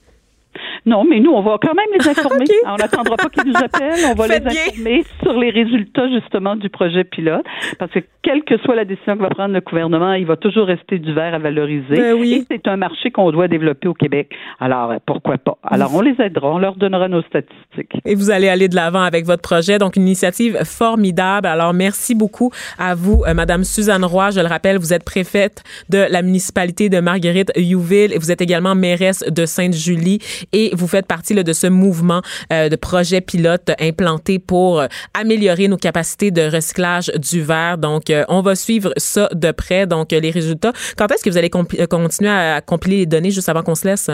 Non, 0.86 1.04
mais 1.08 1.20
nous, 1.20 1.30
on 1.32 1.42
va 1.42 1.56
quand 1.60 1.74
même 1.74 1.86
les 1.98 2.08
informer. 2.08 2.44
On 2.66 2.76
n'attendra 2.76 3.16
pas 3.16 3.28
qu'ils 3.30 3.44
nous 3.50 3.56
appellent. 3.56 4.04
On 4.10 4.14
va 4.14 4.26
Faites 4.26 4.44
les 4.44 4.50
bien. 4.50 4.62
informer 4.68 5.04
sur 5.22 5.32
les 5.38 5.50
résultats, 5.50 6.08
justement, 6.10 6.56
du 6.56 6.68
projet 6.68 7.04
pilote. 7.04 7.44
Parce 7.78 7.90
que 7.92 8.00
quelle 8.22 8.42
que 8.44 8.56
soit 8.58 8.74
la 8.74 8.84
décision 8.84 9.16
que 9.16 9.22
va 9.22 9.28
prendre 9.30 9.54
le 9.54 9.60
gouvernement, 9.60 10.12
il 10.14 10.26
va 10.26 10.36
toujours 10.36 10.66
rester 10.66 10.98
du 10.98 11.12
verre 11.14 11.34
à 11.34 11.38
valoriser. 11.38 11.96
Ben 11.96 12.14
oui. 12.14 12.46
Et 12.50 12.54
c'est 12.56 12.68
un 12.68 12.76
marché 12.76 13.10
qu'on 13.10 13.30
doit 13.30 13.48
développer 13.48 13.88
au 13.88 13.94
Québec. 13.94 14.30
Alors, 14.60 14.90
euh, 14.92 14.96
pourquoi 15.04 15.38
pas? 15.38 15.56
Alors, 15.62 15.94
on 15.94 16.00
les 16.00 16.14
aidera. 16.20 16.50
On 16.52 16.58
leur 16.58 16.76
donnera 16.76 17.08
nos 17.08 17.22
statistiques. 17.22 17.92
Et 18.04 18.14
vous 18.14 18.30
allez 18.30 18.48
aller 18.48 18.68
de 18.68 18.74
l'avant 18.76 19.02
avec 19.02 19.24
votre 19.24 19.42
projet. 19.42 19.78
Donc, 19.78 19.96
une 19.96 20.02
initiative 20.02 20.58
formidable. 20.64 21.46
Alors, 21.46 21.72
merci 21.74 22.14
beaucoup 22.14 22.50
à 22.78 22.94
vous, 22.94 23.22
euh, 23.26 23.34
Madame 23.34 23.64
Suzanne 23.64 24.04
Roy. 24.04 24.30
Je 24.30 24.40
le 24.40 24.46
rappelle, 24.46 24.78
vous 24.78 24.92
êtes 24.92 25.04
préfète 25.04 25.62
de 25.88 26.04
la 26.10 26.22
municipalité 26.22 26.88
de 26.88 27.00
Marguerite-Youville 27.00 28.12
et 28.12 28.18
vous 28.18 28.30
êtes 28.30 28.40
également 28.40 28.74
mairesse 28.74 29.24
de 29.30 29.46
Sainte-Julie 29.46 30.18
et 30.52 30.73
vous 30.74 30.88
faites 30.88 31.06
partie 31.06 31.34
là, 31.34 31.42
de 31.42 31.52
ce 31.52 31.66
mouvement 31.66 32.20
euh, 32.52 32.68
de 32.68 32.76
projet 32.76 33.20
pilote 33.20 33.70
implanté 33.80 34.38
pour 34.38 34.80
euh, 34.80 34.86
améliorer 35.18 35.68
nos 35.68 35.76
capacités 35.76 36.30
de 36.30 36.42
recyclage 36.42 37.10
du 37.16 37.42
verre. 37.42 37.78
Donc, 37.78 38.10
euh, 38.10 38.24
on 38.28 38.40
va 38.40 38.54
suivre 38.54 38.90
ça 38.96 39.28
de 39.32 39.50
près. 39.52 39.86
Donc, 39.86 40.12
les 40.12 40.30
résultats. 40.30 40.72
Quand 40.96 41.10
est-ce 41.10 41.24
que 41.24 41.30
vous 41.30 41.38
allez 41.38 41.50
continuer 41.50 42.30
à 42.30 42.60
compiler 42.60 42.98
les 42.98 43.06
données 43.06 43.30
juste 43.30 43.48
avant 43.48 43.62
qu'on 43.62 43.74
se 43.74 43.86
laisse? 43.86 44.10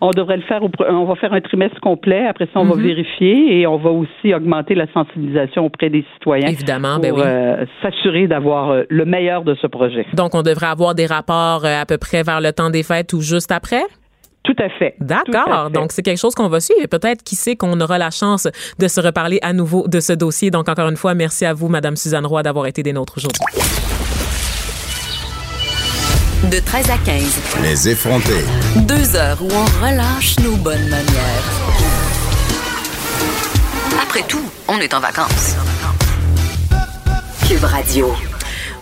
On 0.00 0.10
devrait 0.10 0.36
le 0.36 0.42
faire, 0.42 0.62
au 0.62 0.70
on 0.88 1.04
va 1.04 1.14
faire 1.16 1.32
un 1.32 1.40
trimestre 1.40 1.80
complet. 1.80 2.26
Après 2.26 2.46
ça, 2.52 2.60
on 2.60 2.64
va 2.64 2.76
vérifier 2.76 3.60
et 3.60 3.66
on 3.66 3.76
va 3.76 3.90
aussi 3.90 4.34
augmenter 4.34 4.74
la 4.74 4.86
sensibilisation 4.92 5.66
auprès 5.66 5.90
des 5.90 6.04
citoyens. 6.14 6.48
Évidemment, 6.48 6.94
pour 6.94 7.02
ben 7.02 7.12
oui. 7.12 7.22
euh, 7.24 7.64
s'assurer 7.82 8.26
d'avoir 8.26 8.82
le 8.88 9.04
meilleur 9.04 9.44
de 9.44 9.54
ce 9.60 9.66
projet. 9.66 10.06
Donc, 10.14 10.34
on 10.34 10.42
devrait 10.42 10.66
avoir 10.66 10.94
des 10.94 11.06
rapports 11.06 11.64
à 11.64 11.86
peu 11.86 11.98
près 11.98 12.22
vers 12.22 12.40
le 12.40 12.52
temps 12.52 12.70
des 12.70 12.82
fêtes 12.82 13.12
ou 13.12 13.20
juste 13.20 13.52
après? 13.52 13.82
Tout 14.44 14.56
à 14.58 14.68
fait. 14.68 14.94
D'accord. 15.00 15.70
Donc, 15.70 15.92
c'est 15.92 16.02
quelque 16.02 16.20
chose 16.20 16.34
qu'on 16.34 16.48
va 16.48 16.60
suivre 16.60 16.80
et 16.82 16.86
peut-être, 16.86 17.22
qui 17.22 17.34
sait, 17.34 17.56
qu'on 17.56 17.80
aura 17.80 17.96
la 17.96 18.10
chance 18.10 18.46
de 18.78 18.88
se 18.88 19.00
reparler 19.00 19.38
à 19.42 19.54
nouveau 19.54 19.88
de 19.88 20.00
ce 20.00 20.12
dossier. 20.12 20.50
Donc, 20.50 20.68
encore 20.68 20.88
une 20.88 20.98
fois, 20.98 21.14
merci 21.14 21.46
à 21.46 21.54
vous, 21.54 21.68
Madame 21.68 21.96
Suzanne 21.96 22.26
Roy, 22.26 22.42
d'avoir 22.42 22.66
été 22.66 22.82
des 22.82 22.92
nôtres 22.92 23.14
aujourd'hui. 23.16 23.42
De 26.50 26.60
13 26.60 26.90
à 26.90 26.98
15. 26.98 27.40
Les 27.62 27.88
effrontés. 27.88 28.44
Deux 28.86 29.16
heures 29.16 29.38
où 29.40 29.48
on 29.50 29.86
relâche 29.86 30.38
nos 30.40 30.56
bonnes 30.56 30.88
manières. 30.90 31.44
Après 34.02 34.22
tout, 34.28 34.44
on 34.68 34.78
est 34.78 34.92
en 34.92 35.00
vacances. 35.00 35.56
Cube 37.48 37.64
Radio. 37.64 38.12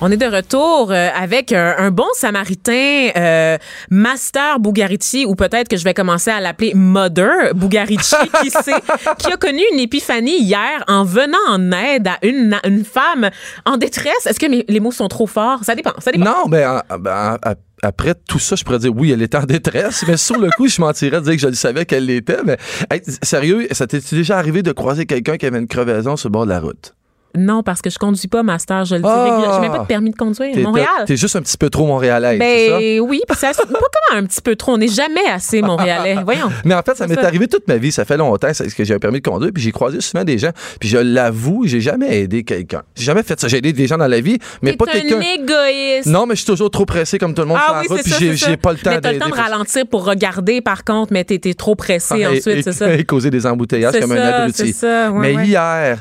On 0.05 0.11
est 0.11 0.17
de 0.17 0.27
retour 0.27 0.91
euh, 0.91 1.09
avec 1.17 1.53
un, 1.53 1.77
un 1.79 1.93
bon 1.93 2.09
samaritain, 2.15 3.11
euh, 3.17 3.57
Master 3.89 4.59
Bugarici, 4.59 5.25
ou 5.27 5.37
peut-être 5.37 5.69
que 5.69 5.77
je 5.77 5.85
vais 5.85 5.95
commencer 5.95 6.31
à 6.33 6.41
l'appeler 6.41 6.73
Mother 6.75 7.55
Bugarici, 7.55 8.17
qui, 8.43 8.51
sait, 8.51 8.73
qui 9.19 9.33
a 9.33 9.37
connu 9.37 9.63
une 9.73 9.79
épiphanie 9.79 10.41
hier 10.43 10.83
en 10.89 11.05
venant 11.05 11.39
en 11.49 11.71
aide 11.71 12.09
à 12.09 12.19
une, 12.23 12.59
une 12.67 12.85
femme 12.85 13.31
en 13.65 13.77
détresse. 13.77 14.27
Est-ce 14.27 14.41
que 14.41 14.47
mes- 14.47 14.65
les 14.69 14.81
mots 14.81 14.91
sont 14.91 15.07
trop 15.07 15.29
forts? 15.29 15.61
Ça 15.63 15.77
dépend, 15.77 15.93
ça 16.01 16.11
dépend. 16.11 16.25
Non, 16.25 16.47
ben, 16.49 16.83
en- 16.91 16.99
ben, 16.99 17.37
en- 17.47 17.53
après 17.85 18.15
tout 18.29 18.41
ça, 18.41 18.57
je 18.57 18.65
pourrais 18.65 18.81
dire 18.81 18.93
oui, 18.97 19.13
elle 19.13 19.23
était 19.23 19.39
en 19.39 19.45
détresse, 19.45 20.05
mais 20.09 20.17
sur 20.17 20.39
le 20.39 20.51
coup, 20.57 20.67
je 20.67 20.81
mentirais 20.81 21.19
de 21.21 21.25
dire 21.27 21.35
que 21.35 21.41
je 21.41 21.47
le 21.49 21.55
savais 21.55 21.85
qu'elle 21.85 22.07
l'était. 22.07 22.39
Mais 22.45 22.57
hey, 22.91 23.01
sérieux, 23.23 23.69
ça 23.71 23.87
t'est 23.87 24.03
déjà 24.13 24.37
arrivé 24.39 24.63
de 24.63 24.73
croiser 24.73 25.07
quelqu'un 25.07 25.37
qui 25.37 25.47
avait 25.47 25.59
une 25.61 25.69
crevaison 25.69 26.17
sur 26.17 26.29
le 26.29 26.33
bord 26.33 26.45
de 26.45 26.51
la 26.51 26.59
route? 26.61 26.95
Non, 27.37 27.63
parce 27.63 27.81
que 27.83 27.91
je 27.91 27.99
conduis 27.99 28.29
pas, 28.29 28.43
Master, 28.43 28.85
je 28.85 28.97
le 28.97 29.01
dis 29.03 29.09
Ah! 29.09 29.53
J'ai 29.55 29.61
même 29.61 29.73
pas 29.73 29.79
de 29.79 29.87
permis 29.87 30.11
de 30.11 30.17
conduire. 30.17 30.53
T'es- 30.55 30.61
Montréal. 30.63 30.89
T'es 31.07 31.17
juste 31.17 31.35
un 31.37 31.43
petit 31.43 31.57
peu 31.57 31.71
trop 31.71 31.87
montréalais, 31.87 32.39
c'est 32.39 32.69
ça? 32.69 32.79
Ben 32.79 33.01
oui, 33.01 33.23
puis 33.27 33.37
c'est 33.39 33.47
assez- 33.49 33.63
pas 33.63 33.67
comment 33.79 34.21
un 34.21 34.27
petit 34.27 34.41
peu 34.43 34.55
trop. 34.57 34.73
On 34.73 34.79
n'est 34.79 34.89
jamais 34.89 35.27
assez 35.33 35.63
montréalais. 35.63 36.17
Voyons. 36.25 36.51
Mais 36.65 36.75
en 36.75 36.83
fait, 36.83 36.95
ça 36.97 37.07
m'est 37.07 37.15
ça. 37.15 37.27
arrivé 37.27 37.49
toute 37.49 37.67
ma 37.69 37.77
vie. 37.77 37.91
Ça 37.93 38.05
fait 38.05 38.17
longtemps 38.17 38.49
c'est- 38.53 38.75
que 38.75 38.85
j'ai 38.85 38.95
un 38.95 38.99
permis 38.99 39.21
de 39.21 39.29
conduire, 39.29 39.51
puis 39.53 39.63
j'ai 39.63 39.73
croisé 39.73 40.01
souvent 40.01 40.25
des 40.25 40.39
gens. 40.39 40.51
Puis 40.81 40.89
je 40.89 40.99
l'avoue, 40.99 41.67
j'ai 41.67 41.81
jamais 41.81 42.21
aidé 42.23 42.45
quelqu'un. 42.45 42.83
J'ai 42.95 43.05
jamais 43.05 43.23
fait 43.23 43.39
ça. 43.41 43.49
J'ai 43.49 43.59
aidé 43.59 43.73
des 43.73 43.87
gens 43.87 43.99
dans 43.99 44.07
la 44.09 44.21
vie, 44.21 44.39
mais 44.63 44.75
pas 44.77 44.87
T'es 44.87 45.01
quelqu'un. 45.03 45.19
un 45.19 45.43
égoïste. 45.43 46.07
Non, 46.07 46.27
mais 46.27 46.35
je 46.35 46.41
suis 46.41 46.47
toujours 46.47 46.71
trop 46.71 46.85
pressé 46.87 47.19
comme 47.19 47.35
tout 47.35 47.43
le 47.43 47.49
monde 47.49 47.59
sur 47.59 47.67
Ah 47.71 47.75
la 47.77 47.81
oui, 47.83 47.87
route, 47.89 47.97
c'est 47.99 48.03
puis 48.05 48.13
ça, 48.13 48.19
j'ai 48.19 48.37
ça. 48.37 48.47
j'ai 48.51 48.57
pas 48.57 48.73
le 48.73 48.79
temps 48.79 48.91
Mais 48.91 49.01
t'as 49.01 49.13
le 49.13 49.19
temps 49.19 49.29
de 49.29 49.35
ralentir 49.35 49.87
pour 49.87 50.05
regarder, 50.05 50.61
par 50.61 50.85
contre, 50.85 51.13
mais 51.13 51.25
t'es 51.25 51.39
trop 51.55 51.75
pressé 51.75 52.25
Ah, 52.25 52.31
ensuite, 52.31 52.63
c'est 52.65 52.73
ça. 52.73 52.93
Et 52.95 53.05
causer 53.05 53.31
des 53.31 53.47
embouteillages 53.47 53.99
comme 54.01 54.13
un 54.13 54.17
ça, 54.17 54.37
abruti. 54.43 54.73
ça, 54.73 55.11
Mais 55.13 55.35
hier, 55.47 56.01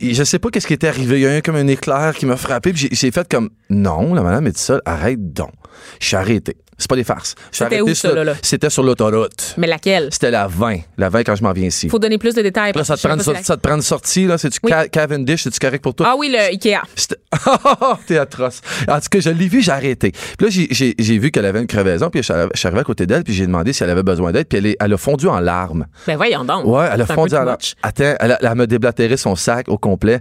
je 0.00 0.22
sais 0.24 0.38
pas 0.38 0.50
qu'est-ce 0.50 0.67
qui 0.68 0.74
était 0.74 0.86
arrivé. 0.86 1.18
Il 1.18 1.22
y 1.22 1.26
a 1.26 1.38
eu 1.38 1.42
comme 1.42 1.56
un 1.56 1.66
éclair 1.66 2.14
qui 2.14 2.26
m'a 2.26 2.36
frappé. 2.36 2.72
puis 2.74 2.90
J'ai 2.92 3.10
fait 3.10 3.26
comme 3.26 3.48
non, 3.70 4.12
la 4.12 4.22
madame 4.22 4.46
est 4.46 4.58
ça, 4.58 4.80
arrête 4.84 5.32
donc. 5.32 5.52
Je 5.98 6.14
arrêté. 6.14 6.56
C'est 6.78 6.88
pas 6.88 6.94
des 6.96 7.04
farces. 7.04 7.34
C'était 7.50 7.80
où, 7.80 7.88
ça, 7.88 7.94
sur- 7.94 8.14
là, 8.14 8.22
là? 8.24 8.34
C'était 8.40 8.70
sur 8.70 8.82
l'autoroute. 8.84 9.54
Mais 9.56 9.66
laquelle? 9.66 10.08
C'était 10.12 10.30
la 10.30 10.46
20. 10.46 10.76
La 10.96 11.08
20 11.08 11.24
quand 11.24 11.34
je 11.34 11.42
m'en 11.42 11.52
viens 11.52 11.66
ici. 11.66 11.88
Faut 11.88 11.98
donner 11.98 12.18
plus 12.18 12.34
de 12.34 12.42
détails. 12.42 12.72
Là, 12.74 12.84
ça 12.84 12.96
te, 12.96 13.02
prend 13.06 13.14
une, 13.16 13.20
sorti- 13.22 13.44
ça 13.44 13.56
te 13.56 13.60
prend 13.60 13.74
une 13.74 13.82
sortie, 13.82 14.26
là. 14.26 14.38
C'est-tu 14.38 14.60
Oui. 14.62 14.70
Ca- 14.70 14.88
Cavendish? 14.88 15.42
C'est-tu 15.42 15.58
correct 15.58 15.82
pour 15.82 15.94
toi? 15.94 16.06
Ah 16.10 16.14
oui, 16.16 16.28
le 16.30 16.38
Ikea. 16.38 16.82
T'es 18.06 18.18
atroce. 18.18 18.60
En 18.88 19.00
tout 19.00 19.08
cas, 19.10 19.20
je 19.20 19.30
l'ai 19.30 19.48
vu, 19.48 19.60
j'ai 19.60 19.72
arrêté. 19.72 20.12
Puis 20.12 20.46
là, 20.46 20.94
j'ai- 20.98 21.18
vu 21.18 21.30
qu'elle 21.30 21.46
avait 21.46 21.60
une 21.60 21.66
crevaison, 21.66 22.10
puis 22.10 22.22
je 22.22 22.32
suis 22.54 22.66
arrivé- 22.68 22.80
à 22.80 22.84
côté 22.84 23.06
d'elle, 23.06 23.24
puis 23.24 23.34
j'ai 23.34 23.46
demandé 23.46 23.72
si 23.72 23.82
elle 23.82 23.90
avait 23.90 24.02
besoin 24.04 24.30
d'aide, 24.32 24.46
puis 24.46 24.58
elle, 24.58 24.66
est- 24.66 24.76
elle 24.78 24.92
a 24.92 24.96
fondu 24.96 25.26
en 25.26 25.40
larmes. 25.40 25.86
Ben 26.06 26.16
voyons 26.16 26.44
donc. 26.44 26.64
Ouais, 26.64 26.86
elle 26.92 27.00
a 27.02 27.06
fondu 27.06 27.34
en 27.34 27.42
larmes. 27.44 27.58
Attends, 27.82 28.14
elle, 28.20 28.32
a- 28.32 28.38
elle 28.40 28.54
m'a 28.54 28.66
déblatéré 28.66 29.16
son 29.16 29.34
sac 29.34 29.68
au 29.68 29.78
complet. 29.78 30.20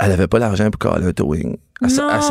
Elle 0.00 0.12
avait 0.12 0.26
pas 0.26 0.38
l'argent 0.38 0.70
pour 0.70 0.78
caler 0.78 1.06
un 1.06 1.12
towing. 1.12 1.56
Elle, 1.80 1.88
elle 1.88 2.22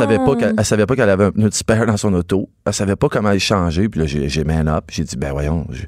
savait 0.64 0.86
pas 0.86 0.96
qu'elle 0.96 1.10
avait 1.10 1.24
un 1.24 1.30
pneu 1.30 1.48
de 1.48 1.54
spare 1.54 1.86
dans 1.86 1.96
son 1.96 2.12
auto. 2.12 2.48
Elle 2.66 2.74
savait 2.74 2.96
pas 2.96 3.08
comment 3.08 3.32
le 3.32 3.38
changer. 3.38 3.88
Puis 3.88 4.00
là, 4.00 4.06
j'ai 4.06 4.28
j'ai 4.28 4.44
man 4.44 4.68
up. 4.68 4.84
J'ai 4.90 5.04
dit, 5.04 5.16
ben 5.16 5.32
voyons, 5.32 5.66
je, 5.70 5.82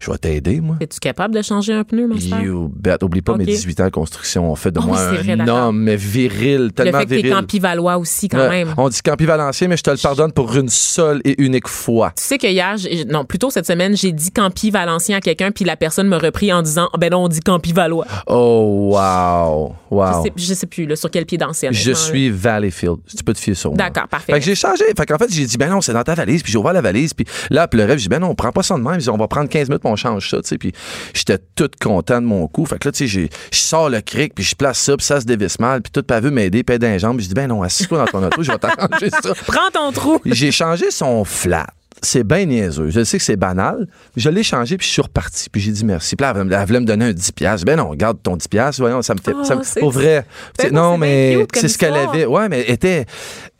je 0.00 0.10
vais 0.10 0.18
t'aider, 0.18 0.60
moi. 0.60 0.76
Es-tu 0.80 0.98
capable 0.98 1.34
de 1.34 1.42
changer 1.42 1.74
un 1.74 1.84
pneu, 1.84 2.06
Master? 2.06 2.40
You 2.40 2.72
bet. 2.74 3.02
Oublie 3.04 3.20
pas 3.20 3.36
mes 3.36 3.44
18 3.44 3.80
ans 3.80 3.84
de 3.84 3.90
construction. 3.90 4.50
On 4.50 4.54
fait 4.56 4.70
de 4.70 4.80
Oh, 4.82 4.86
moi 4.86 5.12
vrai, 5.12 5.32
un 5.32 5.36
d'accord. 5.36 5.68
homme 5.68 5.82
mais 5.82 5.96
viril, 5.96 6.64
Le 6.64 6.70
tellement 6.70 6.98
fait 7.00 7.04
que 7.04 7.10
t'es 7.10 7.16
viril. 7.16 7.32
Campi-Valois 7.32 7.98
aussi, 7.98 8.28
quand 8.28 8.48
même. 8.48 8.72
On 8.78 8.88
dit 8.88 9.00
Campi 9.02 9.26
Valencien, 9.26 9.68
mais 9.68 9.76
je 9.76 9.82
te 9.82 9.90
le 9.90 9.98
pardonne 9.98 10.32
pour 10.32 10.56
une 10.56 10.68
seule 10.70 11.20
et 11.24 11.40
unique 11.42 11.68
fois. 11.68 12.12
Tu 12.16 12.22
sais 12.22 12.38
que 12.38 12.46
hier, 12.46 12.76
non, 13.08 13.24
plutôt 13.26 13.50
cette 13.50 13.66
semaine, 13.66 13.94
j'ai 13.96 14.12
dit 14.12 14.30
Campi 14.30 14.70
Valencien 14.70 15.18
à 15.18 15.20
quelqu'un, 15.20 15.50
puis 15.50 15.64
la 15.66 15.76
personne 15.76 16.08
me 16.08 16.16
repris 16.16 16.50
en 16.52 16.62
disant, 16.62 16.88
Ah, 16.94 16.98
ben 16.98 17.10
non, 17.10 17.24
on 17.24 17.28
dit 17.28 17.40
Campi 17.40 17.72
Valois. 17.72 18.06
Oh, 18.26 18.90
wow. 18.94 19.74
Wow. 19.90 20.06
Je, 20.06 20.22
sais, 20.22 20.32
je 20.36 20.54
sais 20.54 20.66
plus, 20.66 20.86
là, 20.86 20.96
sur 20.96 21.10
quel 21.10 21.26
pied 21.26 21.36
danser. 21.36 21.68
Je 21.72 21.92
suis 21.92 22.30
Valleyfield. 22.30 22.98
Tu 23.14 23.22
peux 23.22 23.34
te 23.34 23.38
fier 23.38 23.54
sur 23.54 23.70
moi. 23.70 23.76
D'accord, 23.76 24.08
parfait. 24.08 24.32
Fait 24.32 24.38
que 24.38 24.44
j'ai 24.44 24.54
changé. 24.54 24.84
Fait 24.96 25.04
qu'en 25.04 25.18
fait, 25.18 25.30
j'ai 25.30 25.44
dit, 25.44 25.56
ben 25.58 25.68
non, 25.68 25.80
c'est 25.80 25.92
dans 25.92 26.02
ta 26.02 26.14
valise. 26.14 26.42
Puis 26.42 26.52
j'ai 26.52 26.58
ouvert 26.58 26.72
la 26.72 26.80
valise. 26.80 27.12
Puis 27.12 27.26
là, 27.50 27.64
elle 27.64 27.68
pleurait. 27.68 27.94
Puis 27.94 28.04
j'ai 28.04 28.08
dit, 28.08 28.08
ben 28.08 28.20
non, 28.20 28.28
on 28.30 28.34
prend 28.34 28.52
pas 28.52 28.62
ça 28.62 28.76
de 28.76 28.80
même. 28.80 28.98
On 29.08 29.16
va 29.16 29.28
prendre 29.28 29.48
15 29.48 29.68
minutes, 29.68 29.82
change 29.96 30.30
ça, 30.30 30.42
tu 30.42 30.48
sais. 30.48 30.58
Puis 30.58 30.72
j'étais 31.14 31.38
tout 31.54 31.70
content 31.80 32.20
de 32.20 32.26
mon 32.26 32.46
coup. 32.48 32.66
Fait 32.66 32.78
que 32.78 32.88
là, 32.88 32.92
tu 32.92 33.08
sais, 33.08 33.28
je 33.52 33.58
sors 33.58 33.88
le 33.88 34.00
cric, 34.00 34.34
puis 34.34 34.44
je 34.44 34.54
place 34.54 34.78
ça, 34.78 34.96
puis 34.96 35.04
ça 35.04 35.20
se 35.20 35.26
dévisse 35.26 35.58
mal. 35.58 35.82
Puis 35.82 35.90
tout 35.92 36.02
pas 36.02 36.20
vu 36.20 36.30
m'aider, 36.30 36.62
puis 36.62 36.78
d'un 36.78 36.98
jambe. 36.98 37.16
Puis 37.16 37.24
je 37.24 37.28
dis, 37.28 37.34
ben 37.34 37.48
non, 37.48 37.62
assis-toi 37.62 37.98
dans 37.98 38.06
ton 38.06 38.26
auto, 38.26 38.42
je 38.42 38.52
vais 38.52 38.58
t'arranger 38.58 39.10
ça. 39.10 39.34
Prends 39.46 39.70
ton 39.72 39.92
trou. 39.92 40.20
J'ai 40.24 40.52
changé 40.52 40.90
son 40.90 41.24
flat. 41.24 41.66
C'est 42.02 42.24
bien 42.24 42.46
niaiseux. 42.46 42.88
Je 42.90 43.04
sais 43.04 43.18
que 43.18 43.24
c'est 43.24 43.36
banal. 43.36 43.86
Je 44.16 44.28
l'ai 44.30 44.42
changé, 44.42 44.76
puis 44.78 44.86
je 44.86 44.92
suis 44.92 45.02
reparti. 45.02 45.50
Puis 45.50 45.60
j'ai 45.60 45.70
dit 45.72 45.84
merci. 45.84 46.16
Puis 46.16 46.22
là, 46.24 46.32
elle, 46.34 46.66
voulait 46.66 46.80
me 46.80 46.86
donner 46.86 47.04
un 47.06 47.12
10$. 47.12 47.32
piastres. 47.32 47.66
Ben 47.66 47.76
non, 47.76 47.94
garde 47.94 48.18
ton 48.22 48.36
10$. 48.36 48.48
piastres. 48.48 48.80
Voyons, 48.80 49.02
ça 49.02 49.14
me 49.14 49.20
fait. 49.20 49.34
Oh, 49.36 49.44
ça 49.44 49.56
me- 49.56 49.62
c'est- 49.62 49.80
pour 49.80 49.90
vrai. 49.90 50.24
beau, 50.58 50.70
non, 50.70 50.96
mais 50.96 51.46
c'est 51.54 51.68
ce 51.68 51.76
qu'elle 51.76 51.94
avait. 51.94 52.24
Ouais, 52.26 52.48
mais 52.48 52.64
elle 52.66 52.74
était. 52.74 53.04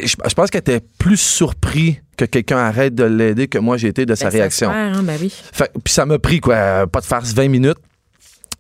Je, 0.02 0.08
je 0.26 0.34
pense 0.34 0.48
qu'elle 0.50 0.60
était 0.60 0.80
plus 0.98 1.18
surpris 1.18 2.00
que 2.16 2.24
quelqu'un 2.24 2.58
arrête 2.58 2.94
de 2.94 3.04
l'aider 3.04 3.46
que 3.48 3.58
moi 3.58 3.76
j'ai 3.76 3.88
été 3.88 4.04
de 4.06 4.14
sa 4.14 4.26
Ben, 4.26 4.32
réaction. 4.32 4.70
hein, 4.70 5.02
ben 5.02 5.16
oui. 5.20 5.32
Fait- 5.52 5.70
puis 5.84 5.92
ça 5.92 6.06
m'a 6.06 6.18
pris, 6.18 6.40
quoi, 6.40 6.86
pas 6.86 7.00
de 7.00 7.06
farce, 7.06 7.32
20 7.34 7.48
minutes. 7.48 7.78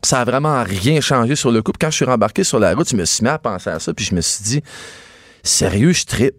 Ça 0.02 0.20
a 0.20 0.24
vraiment 0.24 0.62
rien 0.64 1.00
changé 1.00 1.36
sur 1.36 1.50
le 1.50 1.60
coup. 1.62 1.72
Puis 1.72 1.78
quand 1.78 1.90
je 1.90 1.96
suis 1.96 2.04
rembarqué 2.06 2.42
sur 2.44 2.58
la 2.58 2.74
route, 2.74 2.88
je 2.88 2.96
me 2.96 3.04
suis 3.04 3.22
mis 3.22 3.28
à 3.28 3.38
penser 3.38 3.68
à 3.70 3.78
ça, 3.78 3.92
puis 3.92 4.04
je 4.04 4.14
me 4.14 4.20
suis 4.22 4.42
dit, 4.44 4.62
sérieux, 5.42 5.92
je 5.92 6.04
tripe. 6.04 6.34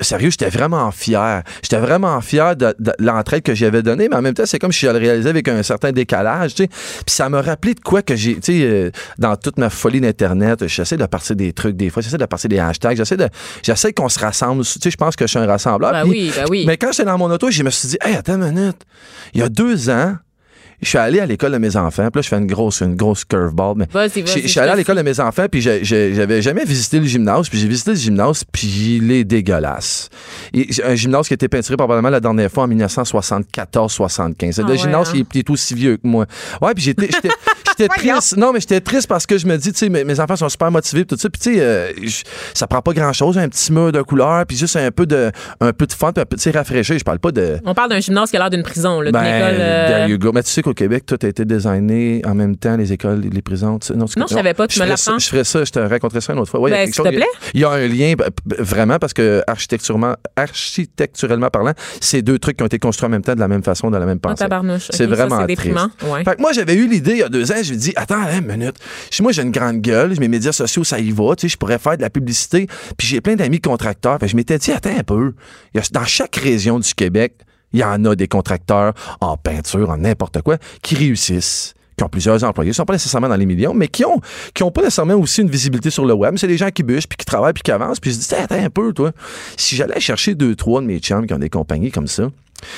Sérieux, 0.00 0.30
j'étais 0.30 0.50
vraiment 0.50 0.90
fier. 0.90 1.42
J'étais 1.62 1.78
vraiment 1.78 2.20
fier 2.20 2.54
de, 2.54 2.74
de 2.78 2.92
l'entraide 2.98 3.42
que 3.42 3.54
j'avais 3.54 3.82
donnée, 3.82 4.08
mais 4.10 4.16
en 4.16 4.22
même 4.22 4.34
temps, 4.34 4.44
c'est 4.44 4.58
comme 4.58 4.72
si 4.72 4.84
je 4.84 4.90
le 4.90 4.98
réalisais 4.98 5.30
avec 5.30 5.48
un 5.48 5.62
certain 5.62 5.90
décalage, 5.90 6.54
tu 6.54 6.64
sais. 6.64 6.68
Puis 6.68 7.14
ça 7.14 7.30
m'a 7.30 7.40
rappelé 7.40 7.72
de 7.74 7.80
quoi 7.80 8.02
que 8.02 8.14
j'ai, 8.14 8.34
tu 8.34 8.40
sais, 8.42 8.62
euh, 8.62 8.90
dans 9.18 9.36
toute 9.36 9.58
ma 9.58 9.70
folie 9.70 10.02
d'Internet, 10.02 10.66
j'essaie 10.66 10.98
de 10.98 11.06
partir 11.06 11.34
des 11.34 11.54
trucs 11.54 11.76
des 11.76 11.88
fois, 11.88 12.02
j'essaie 12.02 12.18
de 12.18 12.26
partir 12.26 12.50
des 12.50 12.58
hashtags, 12.58 12.96
j'essaie 12.96 13.16
de, 13.16 13.28
j'essaie 13.62 13.94
qu'on 13.94 14.10
se 14.10 14.18
rassemble. 14.18 14.64
Tu 14.64 14.78
sais, 14.82 14.90
je 14.90 14.96
pense 14.98 15.16
que 15.16 15.24
je 15.24 15.30
suis 15.30 15.38
un 15.38 15.46
rassembleur. 15.46 15.92
Ben 15.92 16.04
oui, 16.06 16.30
ben 16.36 16.44
oui. 16.50 16.64
Mais 16.66 16.76
quand 16.76 16.92
j'étais 16.92 17.04
dans 17.04 17.16
mon 17.16 17.30
auto, 17.30 17.50
je 17.50 17.62
me 17.62 17.70
suis 17.70 17.88
dit, 17.88 17.98
hey, 18.02 18.16
attends 18.16 18.34
une 18.34 18.52
minute. 18.52 18.82
Il 19.32 19.40
y 19.40 19.42
a 19.42 19.48
deux 19.48 19.88
ans, 19.88 20.16
je 20.82 20.88
suis 20.88 20.98
allé 20.98 21.20
à 21.20 21.26
l'école 21.26 21.52
de 21.52 21.58
mes 21.58 21.74
enfants. 21.76 22.08
Puis 22.10 22.18
là, 22.18 22.22
je 22.22 22.28
fais 22.28 22.36
une 22.38 22.46
grosse, 22.46 22.80
une 22.80 22.94
grosse 22.96 23.24
curveball. 23.24 23.74
Mais 23.78 23.86
Vas-y, 23.92 24.22
vas-y, 24.22 24.26
je 24.26 24.40
je 24.42 24.46
suis 24.48 24.60
allé 24.60 24.70
à 24.70 24.76
l'école 24.76 24.96
de 24.96 25.02
mes 25.02 25.18
enfants, 25.20 25.46
puis 25.50 25.60
j'avais 25.60 26.42
jamais 26.42 26.64
visité 26.64 26.98
le 27.00 27.06
gymnase. 27.06 27.48
Puis 27.48 27.58
j'ai 27.58 27.68
visité 27.68 27.90
le 27.92 27.96
gymnase, 27.96 28.44
puis 28.50 28.96
il 29.02 29.10
est 29.10 29.24
dégueulasse. 29.24 30.08
Et 30.52 30.68
un 30.84 30.94
gymnase 30.94 31.28
qui 31.28 31.32
a 31.32 31.36
été 31.36 31.48
peinturé 31.48 31.76
probablement 31.76 32.10
la 32.10 32.20
dernière 32.20 32.50
fois 32.50 32.64
en 32.64 32.68
1974-75. 32.68 34.54
Ah 34.58 34.62
le 34.62 34.68
ouais, 34.72 34.76
gymnase 34.78 35.08
hein? 35.08 35.12
il 35.14 35.20
est- 35.20 35.26
il 35.34 35.38
est 35.40 35.50
aussi 35.50 35.74
vieux 35.74 35.96
que 35.96 36.06
moi. 36.06 36.26
Ouais, 36.60 36.74
puis 36.74 36.84
j'étais 36.84 37.08
j'étais- 37.78 37.94
j'étais 37.96 38.10
triste. 38.12 38.36
Non, 38.36 38.52
mais 38.52 38.60
j'étais 38.60 38.80
triste 38.80 39.08
parce 39.08 39.26
que 39.26 39.38
je 39.38 39.46
me 39.46 39.56
dis, 39.56 39.72
tu 39.72 39.78
sais, 39.78 39.88
mes, 39.88 40.04
mes 40.04 40.18
enfants 40.20 40.36
sont 40.36 40.48
super 40.48 40.70
motivés, 40.70 41.04
tout 41.04 41.16
ça. 41.16 41.28
Puis 41.30 41.40
tu 41.40 41.54
sais, 41.54 41.60
euh, 41.60 41.92
ça 42.54 42.66
prend 42.66 42.82
pas 42.82 42.92
grand-chose, 42.92 43.38
un 43.38 43.48
petit 43.48 43.72
mur 43.72 43.92
de 43.92 44.02
couleur, 44.02 44.44
puis 44.46 44.56
juste 44.56 44.76
un 44.76 44.90
peu 44.90 45.06
de, 45.06 45.30
un 45.60 45.72
peu 45.72 45.86
de 45.86 45.92
fun, 45.92 46.12
puis 46.12 46.22
un 46.32 46.36
sais, 46.36 46.50
rafraîchir. 46.50 46.98
Je 46.98 47.04
parle 47.04 47.18
pas 47.18 47.32
de... 47.32 47.58
On 47.64 47.74
parle 47.74 47.90
d'un 47.90 48.00
gymnase 48.00 48.30
qui 48.30 48.36
a 48.36 48.40
l'air 48.40 48.50
d'une 48.50 48.62
prison, 48.62 49.00
là, 49.00 49.10
d'une 49.12 49.20
Ben, 49.20 49.24
école. 49.24 49.56
euh, 49.60 49.88
there 49.88 50.10
you 50.10 50.18
go. 50.18 50.32
Mais 50.32 50.42
tu 50.42 50.50
sais 50.50 50.62
qu'au 50.62 50.74
Québec, 50.74 51.04
tout 51.06 51.18
a 51.22 51.26
été 51.26 51.44
designé 51.44 52.22
en 52.24 52.34
même 52.34 52.56
temps, 52.56 52.76
les 52.76 52.92
écoles, 52.92 53.20
les 53.20 53.42
prisons. 53.42 53.78
tu 53.78 53.88
sais. 53.88 53.94
Non, 53.94 54.06
tu- 54.06 54.18
Non, 54.18 54.26
je 54.28 54.34
savais 54.34 54.54
pas, 54.54 54.66
tu 54.66 54.76
je 54.78 54.82
me 54.82 54.86
ça- 54.96 55.10
l'apprends. 55.10 55.18
Je 55.18 55.26
ferais 55.28 55.44
ça, 55.44 55.64
je 55.64 55.70
te 55.70 55.78
raconterai 55.78 56.20
ça 56.20 56.32
une 56.32 56.38
autre 56.38 56.50
fois. 56.50 56.60
Ouais, 56.60 56.70
il 56.70 56.74
y 56.74 56.76
a 56.76 56.84
Ben, 56.86 56.92
s'il 56.92 57.04
te 57.04 57.08
plaît. 57.08 57.26
Il 57.54 57.60
y 57.60 57.64
a 57.64 57.70
un 57.70 57.86
lien, 57.86 58.14
ben, 58.16 58.26
p- 58.26 58.56
vraiment, 58.62 58.98
parce 58.98 59.12
que 59.12 59.42
architecturellement, 59.46 60.14
architecturellement 60.36 61.48
parlant, 61.50 61.72
c'est 62.00 62.22
deux 62.22 62.38
trucs 62.38 62.56
qui 62.56 62.62
ont 62.62 62.66
été 62.66 62.78
construits 62.78 63.06
en 63.06 63.10
même 63.10 63.22
temps, 63.22 63.34
de 63.34 63.40
la 63.40 63.48
même 63.48 63.62
façon, 63.62 63.90
de 63.90 63.96
la 63.96 64.06
même 64.06 64.16
en 64.16 64.28
pensée. 64.30 64.36
tabarnouche. 64.44 64.88
C'est 64.90 65.04
Ok, 65.04 65.10
ça, 65.10 65.16
vraiment 65.16 65.40
C'est 65.40 65.46
déprimant. 65.46 65.88
triste. 65.96 66.12
Ouais. 66.12 66.24
Fait 66.24 66.36
que 66.36 66.40
moi, 66.40 66.52
j'avais 66.52 66.74
eu 66.74 66.86
l'idée 66.88 67.12
il 67.12 67.18
y 67.18 67.22
a 67.22 67.28
deux 67.28 67.50
ans. 67.52 67.56
Je 67.66 67.74
me 67.74 67.78
dis, 67.78 67.92
attends, 67.96 68.20
hein, 68.20 68.38
une 68.40 68.46
minute. 68.46 68.76
Je- 69.10 69.22
Moi, 69.22 69.32
j'ai 69.32 69.42
une 69.42 69.50
grande 69.50 69.80
gueule. 69.80 70.18
Mes 70.18 70.28
médias 70.28 70.52
sociaux, 70.52 70.84
ça 70.84 70.98
y 70.98 71.10
va. 71.10 71.34
Tu 71.36 71.42
sais, 71.42 71.48
je 71.52 71.56
pourrais 71.56 71.78
faire 71.78 71.96
de 71.96 72.02
la 72.02 72.10
publicité. 72.10 72.66
Puis 72.96 73.06
j'ai 73.06 73.20
plein 73.20 73.36
d'amis 73.36 73.60
contracteurs. 73.60 74.18
Fait 74.18 74.28
je 74.28 74.36
m'étais 74.36 74.58
dit, 74.58 74.72
attends 74.72 74.96
un 74.98 75.02
peu. 75.02 75.34
Dans 75.92 76.04
chaque 76.04 76.36
région 76.36 76.78
du 76.78 76.94
Québec, 76.94 77.34
il 77.72 77.80
y 77.80 77.84
en 77.84 78.04
a 78.04 78.14
des 78.14 78.28
contracteurs 78.28 78.94
en 79.20 79.36
peinture, 79.36 79.90
en 79.90 79.98
n'importe 79.98 80.40
quoi, 80.42 80.56
qui 80.82 80.94
réussissent 80.94 81.74
qui 81.98 82.04
ont 82.04 82.10
plusieurs 82.10 82.44
employés, 82.44 82.72
qui 82.72 82.76
sont 82.76 82.84
pas 82.84 82.92
nécessairement 82.92 83.30
dans 83.30 83.36
les 83.36 83.46
millions, 83.46 83.72
mais 83.72 83.88
qui 83.88 84.04
ont 84.04 84.20
qui 84.52 84.62
ont 84.62 84.70
pas 84.70 84.82
nécessairement 84.82 85.14
aussi 85.14 85.40
une 85.40 85.48
visibilité 85.48 85.88
sur 85.88 86.04
le 86.04 86.12
web. 86.12 86.34
C'est 86.36 86.46
des 86.46 86.58
gens 86.58 86.68
qui 86.68 86.82
bûchent, 86.82 87.06
puis 87.08 87.16
qui 87.16 87.24
travaillent, 87.24 87.54
puis 87.54 87.62
qui 87.62 87.70
avancent. 87.72 88.00
Puis 88.00 88.12
je 88.12 88.18
dis, 88.18 88.34
attends 88.34 88.62
un 88.62 88.68
peu, 88.68 88.92
toi. 88.92 89.12
Si 89.56 89.76
j'allais 89.76 89.98
chercher 89.98 90.34
deux, 90.34 90.54
trois 90.54 90.82
de 90.82 90.86
mes 90.86 90.98
chums 90.98 91.26
qui 91.26 91.32
ont 91.32 91.38
des 91.38 91.48
compagnies 91.48 91.90
comme 91.90 92.06
ça, 92.06 92.28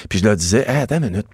puis 0.09 0.21
je 0.21 0.25
leur 0.25 0.37
disais, 0.37 0.65
attends 0.69 0.99
une 0.99 1.11
minute. 1.11 1.27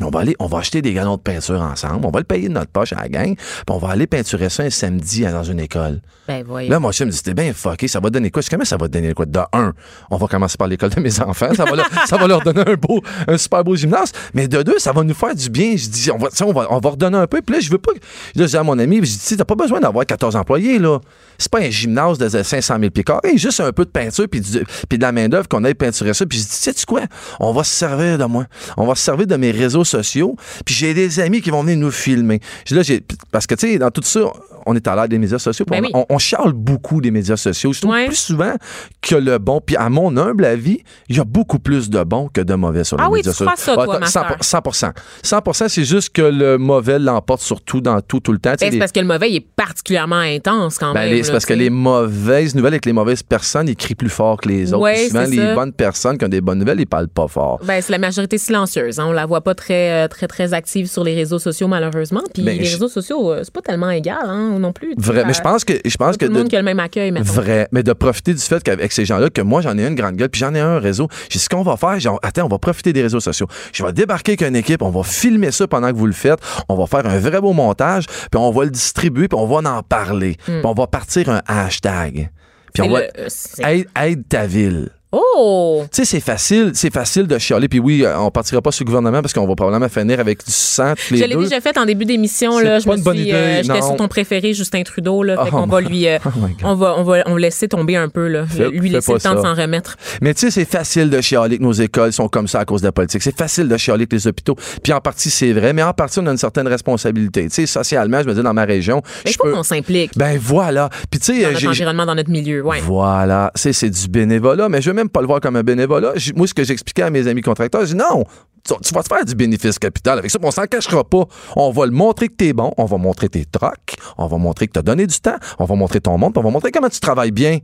On 0.00 0.10
va 0.10 0.20
aller, 0.20 0.34
on 0.40 0.46
va 0.46 0.58
acheter 0.58 0.82
des 0.82 0.92
galons 0.92 1.16
de 1.16 1.20
peinture 1.22 1.60
ensemble, 1.62 2.04
on 2.04 2.10
va 2.10 2.18
le 2.18 2.24
payer 2.24 2.48
de 2.48 2.54
notre 2.54 2.70
poche 2.70 2.92
à 2.92 2.96
la 3.02 3.08
gang, 3.08 3.36
puis 3.36 3.64
on 3.68 3.78
va 3.78 3.90
aller 3.90 4.08
peinturer 4.08 4.48
ça 4.48 4.64
un 4.64 4.70
samedi 4.70 5.24
à- 5.24 5.30
dans 5.32 5.44
une 5.44 5.60
école. 5.60 6.00
Ben, 6.26 6.42
voyons. 6.44 6.68
Là, 6.70 6.80
mon 6.80 6.90
chum 6.90 7.06
me 7.06 7.12
dit, 7.12 7.16
c'était 7.16 7.34
bien 7.34 7.52
fucké, 7.52 7.86
ça 7.86 8.00
va 8.00 8.10
donner 8.10 8.30
quoi? 8.30 8.42
Je 8.42 8.46
dis, 8.46 8.50
comment 8.50 8.64
ça 8.64 8.76
va 8.76 8.88
donner 8.88 9.14
quoi? 9.14 9.24
De 9.26 9.38
un, 9.52 9.72
on 10.10 10.16
va 10.16 10.26
commencer 10.26 10.56
par 10.56 10.66
l'école 10.66 10.90
de 10.90 11.00
mes 11.00 11.20
enfants, 11.20 11.54
ça 11.54 11.64
va, 11.64 11.76
leur, 11.76 11.86
ça 12.06 12.16
va 12.16 12.26
leur 12.26 12.40
donner 12.42 12.62
un 12.66 12.74
beau, 12.74 13.02
un 13.28 13.38
super 13.38 13.62
beau 13.62 13.76
gymnase. 13.76 14.10
Mais 14.34 14.48
de 14.48 14.62
deux, 14.62 14.78
ça 14.78 14.90
va 14.92 15.04
nous 15.04 15.14
faire 15.14 15.34
du 15.34 15.48
bien. 15.48 15.76
Je 15.76 15.88
dis, 15.88 16.10
on 16.10 16.18
va, 16.18 16.28
on 16.42 16.52
va, 16.52 16.66
on 16.70 16.78
va 16.80 16.90
redonner 16.90 17.18
un 17.18 17.26
peu. 17.28 17.40
Puis 17.40 17.54
là, 17.54 17.60
je 17.60 17.70
veux 17.70 17.78
pas. 17.78 17.92
Là, 17.92 18.00
je 18.34 18.44
dis 18.44 18.56
à 18.56 18.62
mon 18.64 18.78
ami, 18.78 18.96
je 18.96 19.02
dis, 19.16 19.36
t'as 19.36 19.44
pas 19.44 19.54
besoin 19.54 19.78
d'avoir 19.78 20.04
14 20.06 20.34
employés, 20.34 20.78
là. 20.80 20.98
C'est 21.38 21.50
pas 21.50 21.60
un 21.60 21.70
gymnase 21.70 22.18
de 22.18 22.28
500 22.28 22.76
000 22.78 22.90
pieds 22.90 23.04
carrés, 23.04 23.36
juste 23.36 23.60
un 23.60 23.72
peu 23.72 23.84
de 23.84 23.90
peinture 23.90 24.26
puis, 24.30 24.40
du- 24.40 24.64
puis 24.88 24.98
de 24.98 25.02
la 25.02 25.12
main-d'œuvre 25.12 25.48
qu'on 25.48 25.64
aille 25.64 25.74
peinturer 25.74 26.14
ça. 26.14 26.26
Puis 26.26 26.38
je 26.38 26.44
dis, 26.44 26.50
sais-tu 26.50 26.86
quoi? 26.86 27.02
On 27.40 27.52
va 27.52 27.64
se 27.64 27.74
servir 27.74 28.18
de 28.18 28.24
moi. 28.24 28.44
On 28.76 28.86
va 28.86 28.94
se 28.94 29.02
servir 29.02 29.26
de 29.26 29.36
mes 29.36 29.50
réseaux 29.50 29.84
sociaux. 29.84 30.36
Puis 30.64 30.74
j'ai 30.74 30.94
des 30.94 31.20
amis 31.20 31.40
qui 31.42 31.50
vont 31.50 31.62
venir 31.62 31.76
nous 31.78 31.90
filmer. 31.90 32.40
Là, 32.70 32.82
parce 33.30 33.46
que, 33.46 33.54
tu 33.54 33.72
sais, 33.72 33.78
dans 33.78 33.90
tout 33.90 34.02
ça, 34.04 34.20
on 34.66 34.74
est 34.74 34.86
à 34.88 34.94
l'ère 34.94 35.08
des 35.08 35.18
médias 35.18 35.38
sociaux. 35.38 35.66
Ben 35.68 35.80
on, 35.80 35.86
oui. 35.86 35.90
on, 35.94 36.06
on 36.14 36.18
charle 36.18 36.52
beaucoup 36.52 37.00
des 37.00 37.10
médias 37.10 37.36
sociaux. 37.36 37.72
Je 37.72 37.80
trouve 37.80 37.92
Ouais. 37.92 38.06
plus 38.06 38.16
souvent 38.16 38.54
que 39.02 39.14
le 39.14 39.38
bon. 39.38 39.60
Puis 39.64 39.76
à 39.76 39.90
mon 39.90 40.16
humble 40.16 40.44
avis, 40.44 40.78
il 41.08 41.16
y 41.16 41.20
a 41.20 41.24
beaucoup 41.24 41.58
plus 41.58 41.90
de 41.90 42.02
bons 42.02 42.28
que 42.32 42.40
de 42.40 42.54
mauvais 42.54 42.84
sur 42.84 42.98
Ah 42.98 43.04
les 43.04 43.08
oui, 43.10 43.18
médias 43.18 43.32
tu 43.32 43.38
sociaux. 43.38 43.52
ça, 43.56 43.74
toi, 43.74 43.88
Ouais, 43.88 43.98
ma 43.98 44.06
100, 44.06 44.22
sœur? 44.40 44.62
100%. 44.62 44.92
100%, 45.22 45.68
c'est 45.68 45.84
juste 45.84 46.10
que 46.14 46.22
le 46.22 46.56
mauvais 46.58 46.98
l'emporte 46.98 47.42
surtout 47.42 47.80
dans 47.80 48.00
tout, 48.00 48.20
tout 48.20 48.32
le 48.32 48.38
temps. 48.38 48.50
Ben, 48.52 48.56
c'est 48.58 48.70
les- 48.70 48.78
parce 48.78 48.92
que 48.92 49.00
le 49.00 49.06
mauvais, 49.06 49.30
il 49.30 49.36
est 49.36 49.46
particulièrement 49.56 50.16
intense 50.16 50.78
quand 50.78 50.94
ben, 50.94 51.00
même. 51.00 51.10
les- 51.12 51.23
c'est 51.24 51.32
parce 51.32 51.46
que 51.46 51.54
les 51.54 51.70
mauvaises 51.70 52.54
nouvelles 52.54 52.74
avec 52.74 52.86
les 52.86 52.92
mauvaises 52.92 53.22
personnes, 53.22 53.68
ils 53.68 53.76
crient 53.76 53.94
plus 53.94 54.08
fort 54.08 54.40
que 54.40 54.48
les 54.48 54.72
autres. 54.72 54.82
Ouais, 54.82 55.08
souvent, 55.08 55.24
les 55.24 55.36
ça. 55.36 55.54
bonnes 55.54 55.72
personnes 55.72 56.18
qui 56.18 56.24
ont 56.24 56.28
des 56.28 56.40
bonnes 56.40 56.58
nouvelles, 56.58 56.80
ils 56.80 56.86
parlent 56.86 57.08
pas 57.08 57.28
fort. 57.28 57.60
Ben, 57.64 57.80
c'est 57.80 57.92
la 57.92 57.98
majorité 57.98 58.38
silencieuse. 58.38 58.98
Hein. 58.98 59.06
On 59.08 59.12
la 59.12 59.26
voit 59.26 59.40
pas 59.42 59.54
très, 59.54 60.04
euh, 60.04 60.08
très, 60.08 60.26
très 60.26 60.52
active 60.54 60.86
sur 60.88 61.04
les 61.04 61.14
réseaux 61.14 61.38
sociaux, 61.38 61.68
malheureusement. 61.68 62.22
Puis 62.32 62.42
Ben, 62.42 62.58
les 62.58 62.64
je- 62.64 62.74
réseaux 62.74 62.88
sociaux, 62.88 63.32
euh, 63.32 63.40
c'est 63.44 63.52
pas 63.52 63.62
tellement 63.62 63.90
égal, 63.90 64.18
hein, 64.24 64.58
non 64.58 64.72
plus. 64.72 64.94
Vrai, 64.98 65.24
mais 65.26 65.32
je 65.34 65.40
pense 65.40 65.64
que 65.64 65.74
je 65.84 65.96
pense 65.96 66.16
que 66.16 66.24
tout 66.26 66.30
le 66.30 66.34
de- 66.34 66.38
monde 66.40 66.48
qui 66.48 66.56
a 66.56 66.60
le 66.60 66.64
même 66.64 66.80
accueil, 66.80 67.10
mettons. 67.10 67.32
Vrai. 67.32 67.68
Mais 67.72 67.82
de 67.82 67.92
profiter 67.92 68.34
du 68.34 68.40
fait 68.40 68.62
qu'avec 68.62 68.92
ces 68.92 69.04
gens-là, 69.04 69.30
que 69.30 69.42
moi, 69.42 69.60
j'en 69.60 69.76
ai 69.78 69.86
une 69.86 69.94
grande 69.94 70.16
gueule, 70.16 70.28
puis 70.28 70.40
j'en 70.40 70.54
ai 70.54 70.60
un 70.60 70.78
réseau. 70.78 71.08
J'ai 71.28 71.38
ce 71.38 71.48
qu'on 71.48 71.62
va 71.62 71.76
faire, 71.76 71.98
genre, 72.00 72.18
attends, 72.22 72.44
on 72.44 72.48
va 72.48 72.58
profiter 72.58 72.92
des 72.92 73.02
réseaux 73.02 73.20
sociaux. 73.20 73.46
Je 73.72 73.84
vais 73.84 73.92
débarquer 73.92 74.32
avec 74.32 74.42
une 74.42 74.56
équipe, 74.56 74.82
on 74.82 74.90
va 74.90 75.02
filmer 75.02 75.50
ça 75.50 75.66
pendant 75.66 75.90
que 75.90 75.96
vous 75.96 76.06
le 76.06 76.12
faites. 76.12 76.38
On 76.68 76.74
va 76.76 76.86
faire 76.86 77.06
un 77.06 77.18
vrai 77.18 77.40
beau 77.40 77.52
montage, 77.52 78.06
puis 78.06 78.38
on 78.38 78.50
va 78.50 78.64
le 78.64 78.70
distribuer, 78.70 79.28
puis 79.28 79.38
on 79.38 79.46
va 79.46 79.70
en 79.70 79.82
parler. 79.82 80.36
Puis 80.44 80.54
on 80.64 80.72
va 80.74 80.86
partir 80.86 81.13
un 81.28 81.42
hashtag. 81.46 82.30
Puis 82.72 82.82
on 82.82 82.90
va. 82.90 83.00
le- 83.00 83.10
euh, 83.20 83.28
Aide, 83.66 83.88
aide 84.00 84.28
ta 84.28 84.46
ville. 84.46 84.90
Oh! 85.16 85.84
Tu 85.92 85.98
sais, 85.98 86.04
c'est 86.04 86.20
facile, 86.20 86.72
c'est 86.74 86.92
facile 86.92 87.26
de 87.26 87.38
chialer. 87.38 87.68
Puis 87.68 87.78
oui, 87.78 88.04
euh, 88.04 88.18
on 88.18 88.30
partira 88.30 88.60
pas 88.60 88.72
sur 88.72 88.84
le 88.84 88.86
gouvernement 88.86 89.20
parce 89.22 89.32
qu'on 89.32 89.46
va 89.46 89.54
probablement 89.54 89.88
finir 89.88 90.18
avec 90.18 90.44
du 90.44 90.50
sang 90.50 90.94
les 91.10 91.18
Je 91.18 91.24
l'ai 91.24 91.36
déjà 91.36 91.60
fait 91.60 91.78
en 91.78 91.86
début 91.86 92.04
d'émission. 92.04 92.58
Là. 92.58 92.80
Je 92.80 92.84
pas 92.84 92.92
me 92.92 92.96
une 92.96 93.02
bonne 93.02 93.16
suis, 93.16 93.28
idée, 93.28 93.32
euh, 93.32 93.62
J'étais 93.62 93.80
non. 93.80 93.86
sur 93.86 93.96
ton 93.96 94.08
préféré, 94.08 94.54
Justin 94.54 94.82
Trudeau. 94.82 95.22
Là, 95.22 95.36
fait 95.44 95.50
Oh 95.52 95.56
qu'on 95.56 95.66
va 95.66 95.80
lui, 95.80 96.08
euh, 96.08 96.18
Oh 96.26 96.30
on 96.64 96.74
va, 96.74 96.94
on 96.98 97.02
va, 97.04 97.22
on 97.26 97.36
laisser 97.36 97.68
tomber 97.68 97.96
un 97.96 98.08
peu. 98.08 98.26
Là. 98.26 98.44
Lui 98.72 98.88
laisser 98.88 99.12
le 99.12 99.20
temps 99.20 99.34
de 99.34 99.40
s'en 99.40 99.54
remettre. 99.54 99.96
Mais 100.20 100.34
tu 100.34 100.40
sais, 100.40 100.50
c'est 100.50 100.64
facile 100.64 101.10
de 101.10 101.20
chialer 101.20 101.58
que 101.58 101.62
nos 101.62 101.72
écoles 101.72 102.12
sont 102.12 102.28
comme 102.28 102.48
ça 102.48 102.60
à 102.60 102.64
cause 102.64 102.80
de 102.80 102.86
la 102.86 102.92
politique. 102.92 103.22
C'est 103.22 103.36
facile 103.36 103.68
de 103.68 103.76
chialer 103.76 104.06
que 104.06 104.16
les 104.16 104.26
hôpitaux. 104.26 104.56
Puis 104.82 104.92
en 104.92 105.00
partie, 105.00 105.30
c'est 105.30 105.52
vrai, 105.52 105.72
mais 105.72 105.82
en 105.82 105.92
partie, 105.92 106.18
on 106.18 106.26
a 106.26 106.32
une 106.32 106.38
certaine 106.38 106.66
responsabilité. 106.66 107.44
Tu 107.44 107.50
sais, 107.50 107.66
socialement, 107.66 108.20
je 108.22 108.28
me 108.28 108.34
dis, 108.34 108.42
dans 108.42 108.54
ma 108.54 108.64
région, 108.64 109.02
Mais 109.24 109.30
je 109.30 109.36
faut 109.36 109.44
peux... 109.44 109.52
qu'on 109.52 109.62
s'implique 109.62 110.16
Ben 110.16 110.38
voilà. 110.40 110.88
Puis 111.10 111.20
tu 111.20 111.34
sais, 111.34 111.42
dans 111.42 111.52
notre 111.52 111.68
environnement, 111.68 112.06
dans 112.06 112.14
notre 112.14 112.30
milieu. 112.30 112.62
Ouais. 112.62 112.80
Voilà, 112.80 113.52
c'est 113.54 113.72
c'est 113.72 113.90
du 113.90 114.08
bénévolat, 114.08 114.68
mais 114.68 114.80
je 114.80 114.90
veux 114.90 114.94
même 114.94 115.03
pas 115.08 115.20
le 115.20 115.26
voir 115.26 115.40
comme 115.40 115.56
un 115.56 115.62
bénévolat. 115.62 116.12
Moi, 116.36 116.46
ce 116.46 116.54
que 116.54 116.64
j'expliquais 116.64 117.02
à 117.02 117.10
mes 117.10 117.26
amis 117.26 117.42
contracteurs, 117.42 117.82
je 117.82 117.92
dis 117.92 117.96
non, 117.96 118.24
tu, 118.66 118.74
tu 118.82 118.94
vas 118.94 119.02
te 119.02 119.08
faire 119.08 119.24
du 119.24 119.34
bénéfice 119.34 119.78
capital 119.78 120.18
avec 120.18 120.30
ça, 120.30 120.38
puis 120.38 120.48
on 120.48 120.50
s'en 120.50 120.66
cachera 120.66 121.04
pas. 121.04 121.24
On 121.56 121.70
va 121.70 121.86
le 121.86 121.92
montrer 121.92 122.28
que 122.28 122.34
t'es 122.34 122.52
bon, 122.52 122.72
on 122.76 122.84
va 122.84 122.96
montrer 122.96 123.28
tes 123.28 123.44
trocs, 123.44 123.96
on 124.18 124.26
va 124.26 124.38
montrer 124.38 124.66
que 124.66 124.72
t'as 124.72 124.82
donné 124.82 125.06
du 125.06 125.18
temps, 125.20 125.36
on 125.58 125.64
va 125.64 125.74
montrer 125.74 126.00
ton 126.00 126.16
monde, 126.18 126.36
on 126.36 126.42
va 126.42 126.50
montrer 126.50 126.70
comment 126.70 126.88
tu 126.88 127.00
travailles 127.00 127.32
bien. 127.32 127.58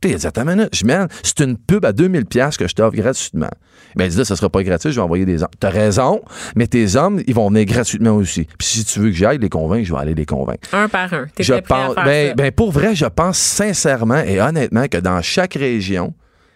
Puis 0.00 0.10
il 0.10 0.14
a 0.16 0.18
dit, 0.18 0.26
attends 0.26 0.44
minute, 0.44 0.68
je 0.74 0.84
mène, 0.84 1.06
c'est 1.22 1.40
une 1.40 1.56
pub 1.56 1.84
à 1.84 1.92
2000 1.92 2.26
pièces 2.26 2.56
que 2.56 2.68
je 2.68 2.74
t'offre 2.74 2.94
gratuitement. 2.96 3.48
Ben, 3.96 4.04
il 4.04 4.10
dit, 4.10 4.18
là, 4.18 4.24
ça 4.24 4.36
sera 4.36 4.50
pas 4.50 4.62
gratuit, 4.62 4.90
je 4.90 4.96
vais 4.96 5.02
envoyer 5.02 5.24
des 5.24 5.42
hommes. 5.42 5.48
T'as 5.60 5.70
raison, 5.70 6.20
mais 6.56 6.66
tes 6.66 6.96
hommes, 6.96 7.22
ils 7.26 7.34
vont 7.34 7.48
venir 7.48 7.64
gratuitement 7.64 8.10
aussi. 8.10 8.44
Puis 8.58 8.66
si 8.68 8.84
tu 8.84 8.98
veux 8.98 9.10
que 9.10 9.16
j'aille 9.16 9.38
les 9.38 9.48
convaincre, 9.48 9.86
je 9.86 9.94
vais 9.94 10.00
aller 10.00 10.14
les 10.14 10.26
convaincre. 10.26 10.68
Un 10.74 10.88
par 10.88 11.12
un. 11.14 11.26
T'étais 11.26 11.44
Je 11.44 11.52
prêt 11.54 11.62
pense, 11.62 11.92
à 11.92 11.94
faire 11.94 12.04
ben, 12.04 12.28
ça? 12.30 12.34
ben, 12.34 12.52
pour 12.52 12.72
vrai, 12.72 12.94
je 12.94 13.06
pense 13.06 13.38
sincèrement 13.38 14.18
et 14.18 14.40
honnêtement 14.40 14.88
que 14.88 14.98
dans 14.98 15.22
chaque 15.22 15.54
région, 15.54 16.12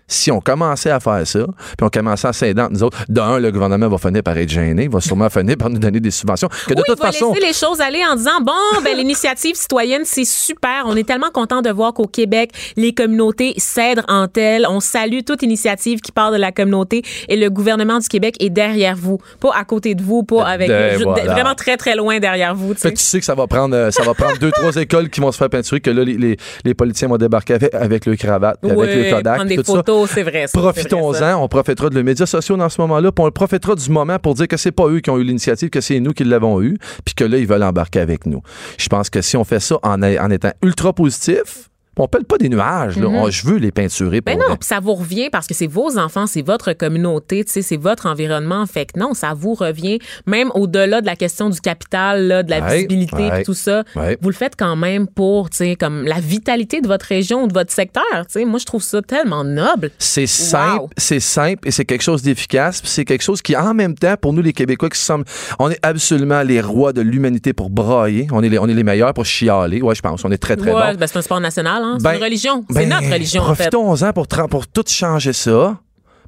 si 0.09 0.31
on 0.33 0.41
commençait 0.41 0.91
à 0.91 0.99
faire 1.01 1.25
ça, 1.27 1.41
puis 1.45 1.83
on 1.83 1.89
commençait 1.89 2.27
à 2.29 2.33
s'aider 2.33 2.61
entre 2.61 2.73
nous 2.73 2.83
autres, 2.83 2.99
d'un, 3.09 3.39
le 3.39 3.53
gouvernement 3.53 3.89
va 3.89 3.99
finir 3.99 4.23
par 4.23 4.37
être 4.39 4.49
gêné, 4.49 4.89
va 4.89 5.01
sûrement 5.01 5.29
finir 5.31 5.57
par 5.57 5.71
nous 5.71 5.79
donner 5.79 6.01
des 6.01 6.11
subventions. 6.11 6.49
Que 6.49 6.75
de 6.75 6.79
oui, 6.79 6.83
toute 6.87 6.99
il 6.99 7.03
va 7.03 7.13
façon, 7.13 7.33
laisser 7.35 7.47
les 7.47 7.53
choses 7.53 7.81
aller 7.81 8.03
en 8.11 8.17
disant 8.17 8.41
bon, 8.43 8.53
ben 8.83 8.97
l'initiative 8.97 9.55
citoyenne 9.55 10.03
c'est 10.05 10.25
super. 10.25 10.85
On 10.87 10.97
est 10.97 11.05
tellement 11.07 11.31
content 11.33 11.63
de 11.63 11.71
voir 11.71 11.93
qu'au 11.93 12.07
Québec 12.07 12.51
les 12.77 12.93
communautés 12.95 13.55
s'aident 13.59 14.03
entre 14.09 14.41
elles. 14.41 14.67
On 14.69 14.81
salue 14.81 15.21
toute 15.27 15.43
initiative 15.43 16.01
qui 16.01 16.11
part 16.13 16.33
de 16.33 16.37
la 16.39 16.53
communauté 16.53 17.03
et 17.29 17.37
le 17.37 17.51
gouvernement 17.51 17.99
du 17.99 18.09
Québec 18.09 18.37
est 18.41 18.51
derrière 18.51 18.97
vous, 18.97 19.19
pas 19.41 19.53
à 19.55 19.65
côté 19.65 19.95
de 19.95 20.03
vous, 20.03 20.23
pas 20.23 20.47
avec 20.47 20.69
Ben, 20.69 21.03
voilà. 21.03 21.33
vraiment 21.33 21.55
très 21.55 21.77
très 21.77 21.95
loin 21.97 22.19
derrière 22.19 22.55
vous. 22.55 22.75
tu 22.75 22.81
Fait 22.81 22.89
sais. 22.89 22.95
que 22.95 22.99
tu 22.99 23.05
sais 23.05 23.19
que 23.19 23.25
ça 23.27 23.35
va 23.35 23.47
prendre, 23.47 23.75
euh, 23.77 23.91
ça 23.91 24.03
va 24.05 24.15
prendre 24.15 24.39
deux, 24.39 24.51
trois 24.53 24.75
écoles 24.77 25.11
qui 25.11 25.21
vont 25.21 25.33
se 25.33 25.37
faire 25.39 25.51
peinturer, 25.51 25.81
que 25.81 25.91
là, 25.91 26.05
les, 26.05 26.15
les, 26.17 26.37
les 26.65 26.75
politiciens 26.75 27.09
vont 27.09 27.17
débarquer 27.19 27.55
avec, 27.55 27.75
avec 27.75 28.07
le 28.07 28.17
cravate, 28.17 28.59
avec 28.63 28.95
le 28.95 29.11
Kodak, 29.11 29.47
des 29.47 29.57
tout 29.57 29.65
ça. 29.65 29.73
photos, 29.75 29.97
ça, 30.07 30.14
c'est 30.14 30.22
vrai. 30.22 30.46
Profitons-en, 30.53 31.42
on 31.42 31.49
profitera 31.49 31.90
de 31.90 31.94
les 31.94 32.03
médias 32.03 32.26
sociaux 32.26 32.57
dans 32.57 32.68
ce 32.68 32.80
moment-là, 32.82 33.12
puis 33.12 33.24
on 33.24 33.30
profitera 33.30 33.74
du 33.74 33.90
moment 33.90 34.18
pour 34.18 34.34
dire 34.34 34.49
que 34.49 34.57
c'est 34.57 34.72
pas 34.72 34.86
eux 34.88 35.01
qui 35.01 35.11
ont 35.11 35.18
eu 35.18 35.24
l'initiative, 35.24 35.70
que 35.70 35.80
c'est 35.80 36.01
nous 36.01 36.12
qui 36.12 36.24
l'avons 36.24 36.61
eu, 36.62 36.78
puis 37.05 37.14
que 37.14 37.24
là, 37.24 37.38
ils 37.38 37.46
veulent 37.46 37.62
embarquer 37.62 38.01
avec 38.01 38.26
nous. 38.26 38.42
Je 38.78 38.88
pense 38.88 39.11
que 39.11 39.22
si 39.22 39.36
on 39.36 39.44
fait 39.44 39.61
ça 39.61 39.78
en, 39.82 40.03
en 40.03 40.30
étant 40.30 40.53
ultra 40.62 40.92
positif, 40.92 41.70
On 41.99 42.09
pèle 42.09 42.24
pas 42.24 42.38
des 42.38 42.49
nuages, 42.49 42.96
là. 42.99 43.09
On- 43.09 43.28
je 43.30 43.46
veux 43.46 43.57
les 43.57 43.72
peinturer 43.72 44.20
pour 44.20 44.34
Ben 44.34 44.40
non, 44.40 44.57
puis 44.57 44.66
ça 44.66 44.80
vous 44.80 44.94
revient 44.94 45.28
parce 45.30 45.46
que 45.46 45.55
c'est 45.55 45.66
vos 45.66 45.99
enfants, 45.99 46.26
c'est 46.26 46.42
votre 46.42 46.72
communauté, 46.72 47.44
tu 47.44 47.53
sais, 47.53 47.62
c'est 47.62 47.76
votre 47.76 48.07
environnement. 48.07 48.64
Fait 48.66 48.86
que 48.86 48.99
non, 48.99 49.14
ça 49.14 49.34
vous 49.34 49.55
revient, 49.55 49.99
même 50.26 50.51
au-delà 50.55 51.01
de 51.01 51.07
la 51.07 51.16
question 51.16 51.51
du 51.51 51.61
capital, 51.61 52.26
là, 52.26 52.42
de 52.42 52.51
la 52.51 52.61
Ouais, 52.61 52.74
visibilité, 52.76 53.16
ouais, 53.30 53.42
tout 53.42 53.55
ça. 53.55 53.82
ouais. 53.96 54.16
Vous 54.20 54.28
le 54.28 54.34
faites 54.34 54.55
quand 54.57 54.76
même 54.76 55.07
pour, 55.07 55.51
tu 55.51 55.59
sais, 55.59 55.76
comme 55.76 56.05
la 56.05 56.20
vitalité 56.20 56.80
de 56.80 56.86
votre 56.88 57.07
région 57.07 57.44
ou 57.44 57.46
de 57.49 57.53
votre 57.55 57.72
secteur. 57.72 58.03
Moi, 58.46 58.59
je 58.59 58.64
trouve 58.64 58.82
ça 58.82 59.03
tellement 59.03 59.44
noble. 59.44 59.90
C'est 59.99 60.26
simple, 60.26 60.82
Wow. 60.82 60.90
c'est 60.96 61.20
simple 61.20 61.66
et 61.66 61.70
c'est 61.70 61.84
quelque 61.84 62.03
chose 62.03 62.22
d'efficace. 62.22 62.80
C'est 62.84 63.05
quelque 63.05 63.22
chose 63.22 63.42
qui, 63.42 63.57
en 63.57 63.74
même 63.74 63.94
temps, 63.94 64.14
pour 64.20 64.32
nous 64.32 64.42
les 64.42 64.53
Québécois, 64.53 64.88
qui 64.90 64.99
sommes, 65.01 65.24
on 65.59 65.70
est 65.70 65.78
absolument 65.82 66.42
les 66.42 66.61
rois 66.61 66.92
de 66.92 67.01
l'humanité 67.01 67.53
pour 67.53 67.70
brailler. 67.70 68.26
On 68.32 68.42
est 68.42 68.49
les, 68.49 68.59
on 68.59 68.66
est 68.68 68.74
les 68.74 68.82
meilleurs 68.84 69.14
pour 69.14 69.24
chialer. 69.24 69.82
Ouais, 69.82 69.94
je 69.94 70.03
pense. 70.03 70.24
On 70.24 70.30
est 70.30 70.38
très 70.38 70.57
très 70.57 70.72
Ouais, 70.72 70.92
bons. 70.92 70.99
ben, 70.99 71.07
c'est 71.07 71.18
un 71.18 71.22
sport 71.22 71.40
national, 71.40 71.82
hein. 71.82 71.88
C'est 71.97 72.03
Ben, 72.03 72.16
une 72.16 72.22
religion. 72.22 72.64
c'est 72.68 72.74
Ben, 72.74 72.89
notre 72.89 73.11
religion, 73.12 73.43
en 73.43 73.55
fait. 73.55 73.70
Profitons-en 73.70 74.12
pour, 74.12 74.26
pour 74.49 74.66
tout 74.66 74.84
changer 74.86 75.32
ça. 75.32 75.76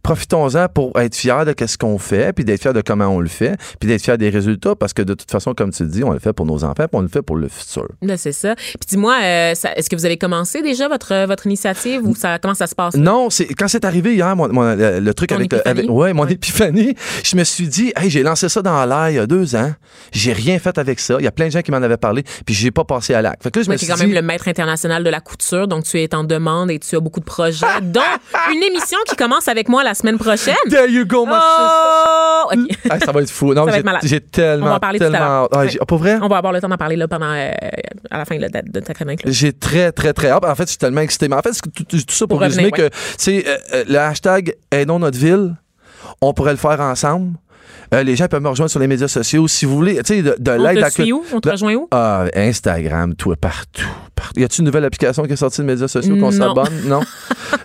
Profitons-en 0.03 0.69
pour 0.69 0.99
être 0.99 1.15
fiers 1.15 1.45
de 1.47 1.55
ce 1.67 1.77
qu'on 1.77 1.99
fait, 1.99 2.33
puis 2.33 2.45
d'être 2.45 2.63
fiers 2.63 2.73
de 2.73 2.81
comment 2.81 3.07
on 3.09 3.21
le 3.21 3.29
fait, 3.29 3.57
puis 3.79 3.89
d'être 3.89 4.03
fiers 4.03 4.17
des 4.17 4.31
résultats, 4.31 4.75
parce 4.75 4.93
que 4.93 5.03
de 5.03 5.15
toute 5.15 5.31
façon, 5.31 5.53
comme 5.55 5.73
tu 5.73 5.83
le 5.83 5.89
dis, 5.91 6.03
on 6.05 6.11
le 6.13 6.19
fait 6.19 6.33
pour 6.33 6.47
nos 6.47 6.65
enfants, 6.65 6.75
puis 6.87 6.89
on 6.95 7.01
le 7.03 7.09
fait 7.09 7.23
pour 7.23 7.37
le 7.37 7.49
futur. 7.49 7.87
Ben, 8.03 8.17
c'est 8.17 8.33
ça. 8.33 8.55
Puis 8.57 8.79
dis-moi, 8.89 9.17
euh, 9.23 9.53
est-ce 9.53 9.91
que 9.91 9.97
vous 9.97 10.07
avez 10.07 10.17
commencé 10.17 10.63
déjà 10.63 10.89
votre, 10.89 11.27
votre 11.27 11.47
initiative 11.47 12.01
ou 12.07 12.15
ça, 12.15 12.39
comment 12.39 12.55
ça 12.55 12.67
se 12.67 12.75
passe? 12.75 12.95
Non, 12.97 13.31
c'est 13.31 13.47
quand 13.47 13.69
c'est 13.69 13.85
arrivé 13.85 14.15
hier, 14.15 14.35
mon- 14.37 14.53
mon- 14.53 14.75
le, 14.75 15.01
le 15.01 15.15
truc 15.15 15.33
avec, 15.33 15.53
avec- 15.67 15.89
ouais, 15.91 16.13
mon 16.13 16.25
Ouais. 16.25 16.33
épiphanie, 16.33 16.95
je 17.25 17.37
me 17.37 17.45
suis 17.45 17.69
dit, 17.69 17.93
hey, 17.97 18.09
j'ai 18.11 18.23
lancé 18.23 18.49
ça 18.49 18.63
dans 18.63 18.85
l'air 18.87 19.11
il 19.11 19.17
y 19.17 19.19
a 19.19 19.27
deux 19.27 19.55
ans, 19.55 19.73
j'ai 20.13 20.33
rien 20.33 20.59
fait 20.59 20.77
avec 20.79 20.99
ça. 21.01 21.17
Il 21.19 21.25
y 21.25 21.29
a 21.29 21.33
plein 21.33 21.47
de 21.47 21.53
gens 21.53 21.63
qui 21.63 21.71
m'en 21.71 21.79
avaient 21.79 21.97
parlé, 21.97 22.23
puis 22.47 22.55
j'ai 22.55 22.71
pas 22.71 22.85
passé 22.85 23.15
à 23.15 23.23
l'acte. 23.23 23.43
Fait 23.43 23.51
que 23.51 23.59
là, 23.59 23.63
je 23.65 23.69
Moi 23.69 23.75
me 23.75 23.79
qui 23.79 23.85
suis 23.85 23.93
est 23.93 23.95
quand 23.97 24.01
dit, 24.01 24.07
même 24.07 24.15
le 24.15 24.27
maître 24.27 24.49
international 24.49 25.05
de 25.05 25.11
la 25.11 25.21
couture, 25.21 25.69
donc 25.69 25.85
tu 25.85 26.01
es 26.01 26.15
en 26.15 26.25
demande 26.25 26.71
et 26.71 26.79
tu 26.79 26.97
as 26.97 27.01
beaucoup 27.01 27.21
de 27.21 27.25
projets, 27.25 27.67
dont 27.83 28.01
une 28.53 28.63
émission 28.63 28.99
qui 29.09 29.17
commence 29.17 29.49
avec 29.49 29.69
moi 29.69 29.83
la 29.85 29.90
semaine 29.95 30.19
prochaine. 30.19 30.55
There 30.69 30.89
you 30.91 31.05
go, 31.07 31.25
my 31.27 31.33
Oh! 31.35 32.51
Hey, 32.53 33.01
ça 33.05 33.13
va 33.13 33.21
être 33.23 33.31
fou. 33.31 33.53
Non, 33.55 33.67
j'ai- 34.03 34.21
tellement, 34.21 34.67
On 34.67 34.69
va 34.71 34.75
en 34.77 34.81
parler 34.81 34.99
tout 34.99 35.05
à 35.05 35.11
tellement. 35.11 35.27
l'heure. 35.27 35.49
Ah, 35.53 35.59
Ouais. 35.61 35.77
ah, 35.81 35.85
pour 35.87 35.99
vrai? 35.99 36.19
On 36.23 36.29
va 36.29 36.37
avoir 36.39 36.53
le 36.53 36.61
temps 36.61 36.69
d'en 36.69 36.77
parler 36.77 36.97
là, 36.97 37.07
pendant, 37.09 37.31
euh, 37.33 37.51
à 38.11 38.19
la 38.19 38.25
fin 38.25 38.39
là, 38.39 38.49
de, 38.49 38.61
de 38.71 38.81
ta 38.81 38.95
chronique. 38.95 39.21
J'ai 39.27 39.53
très, 39.53 39.93
très, 39.93 40.13
très 40.13 40.31
hâte. 40.31 40.45
En 40.45 40.55
fait, 40.55 40.65
je 40.65 40.69
suis 40.71 40.79
tellement 40.79 41.01
excité. 41.03 41.29
Mais 41.29 41.37
en 41.37 41.43
fait, 41.43 41.53
tout, 41.61 41.85
ça 42.09 42.27
pour, 42.27 42.39
Pour 42.39 42.41
revenir, 42.41 42.57
résumer 42.57 42.71
que, 42.71 42.89
tu 42.89 42.95
sais, 43.19 43.45
euh, 43.47 43.57
euh, 43.75 43.85
le 43.89 43.99
hashtag 43.99 44.55
Aidons 44.71 44.99
notre 44.99 45.19
ville, 45.19 45.55
on 46.21 46.33
pourrait 46.33 46.53
le 46.53 46.57
faire 46.59 46.81
ensemble. 46.81 47.35
Euh, 47.93 48.03
les 48.03 48.15
gens 48.17 48.27
peuvent 48.29 48.43
me 48.43 48.49
rejoindre 48.49 48.71
sur 48.71 48.81
les 48.81 48.87
médias 48.87 49.09
sociaux. 49.09 49.49
Si 49.49 49.65
vous 49.65 49.75
voulez, 49.75 49.97
tu 49.97 50.15
sais, 50.15 50.23
de, 50.23 50.37
de 50.39 50.51
l'aide 50.53 50.83
à... 50.83 50.91
suit 50.91 51.13
où? 51.13 51.25
On 51.33 51.41
te 51.41 51.49
de- 51.49 51.53
rejoint 51.53 51.75
où? 51.75 51.89
Ah, 51.91 52.27
Instagram, 52.37 53.15
tout, 53.17 53.35
partout, 53.41 53.83
partout. 54.15 54.39
Y 54.41 54.45
a-t-il 54.45 54.61
une 54.61 54.67
nouvelle 54.67 54.85
application 54.85 55.25
qui 55.25 55.33
est 55.33 55.37
sortie 55.37 55.61
de 55.61 55.67
médias 55.67 55.89
sociaux 55.89 56.17
qu'on 56.17 56.31
s'abonne? 56.31 56.69
Non? 56.85 57.01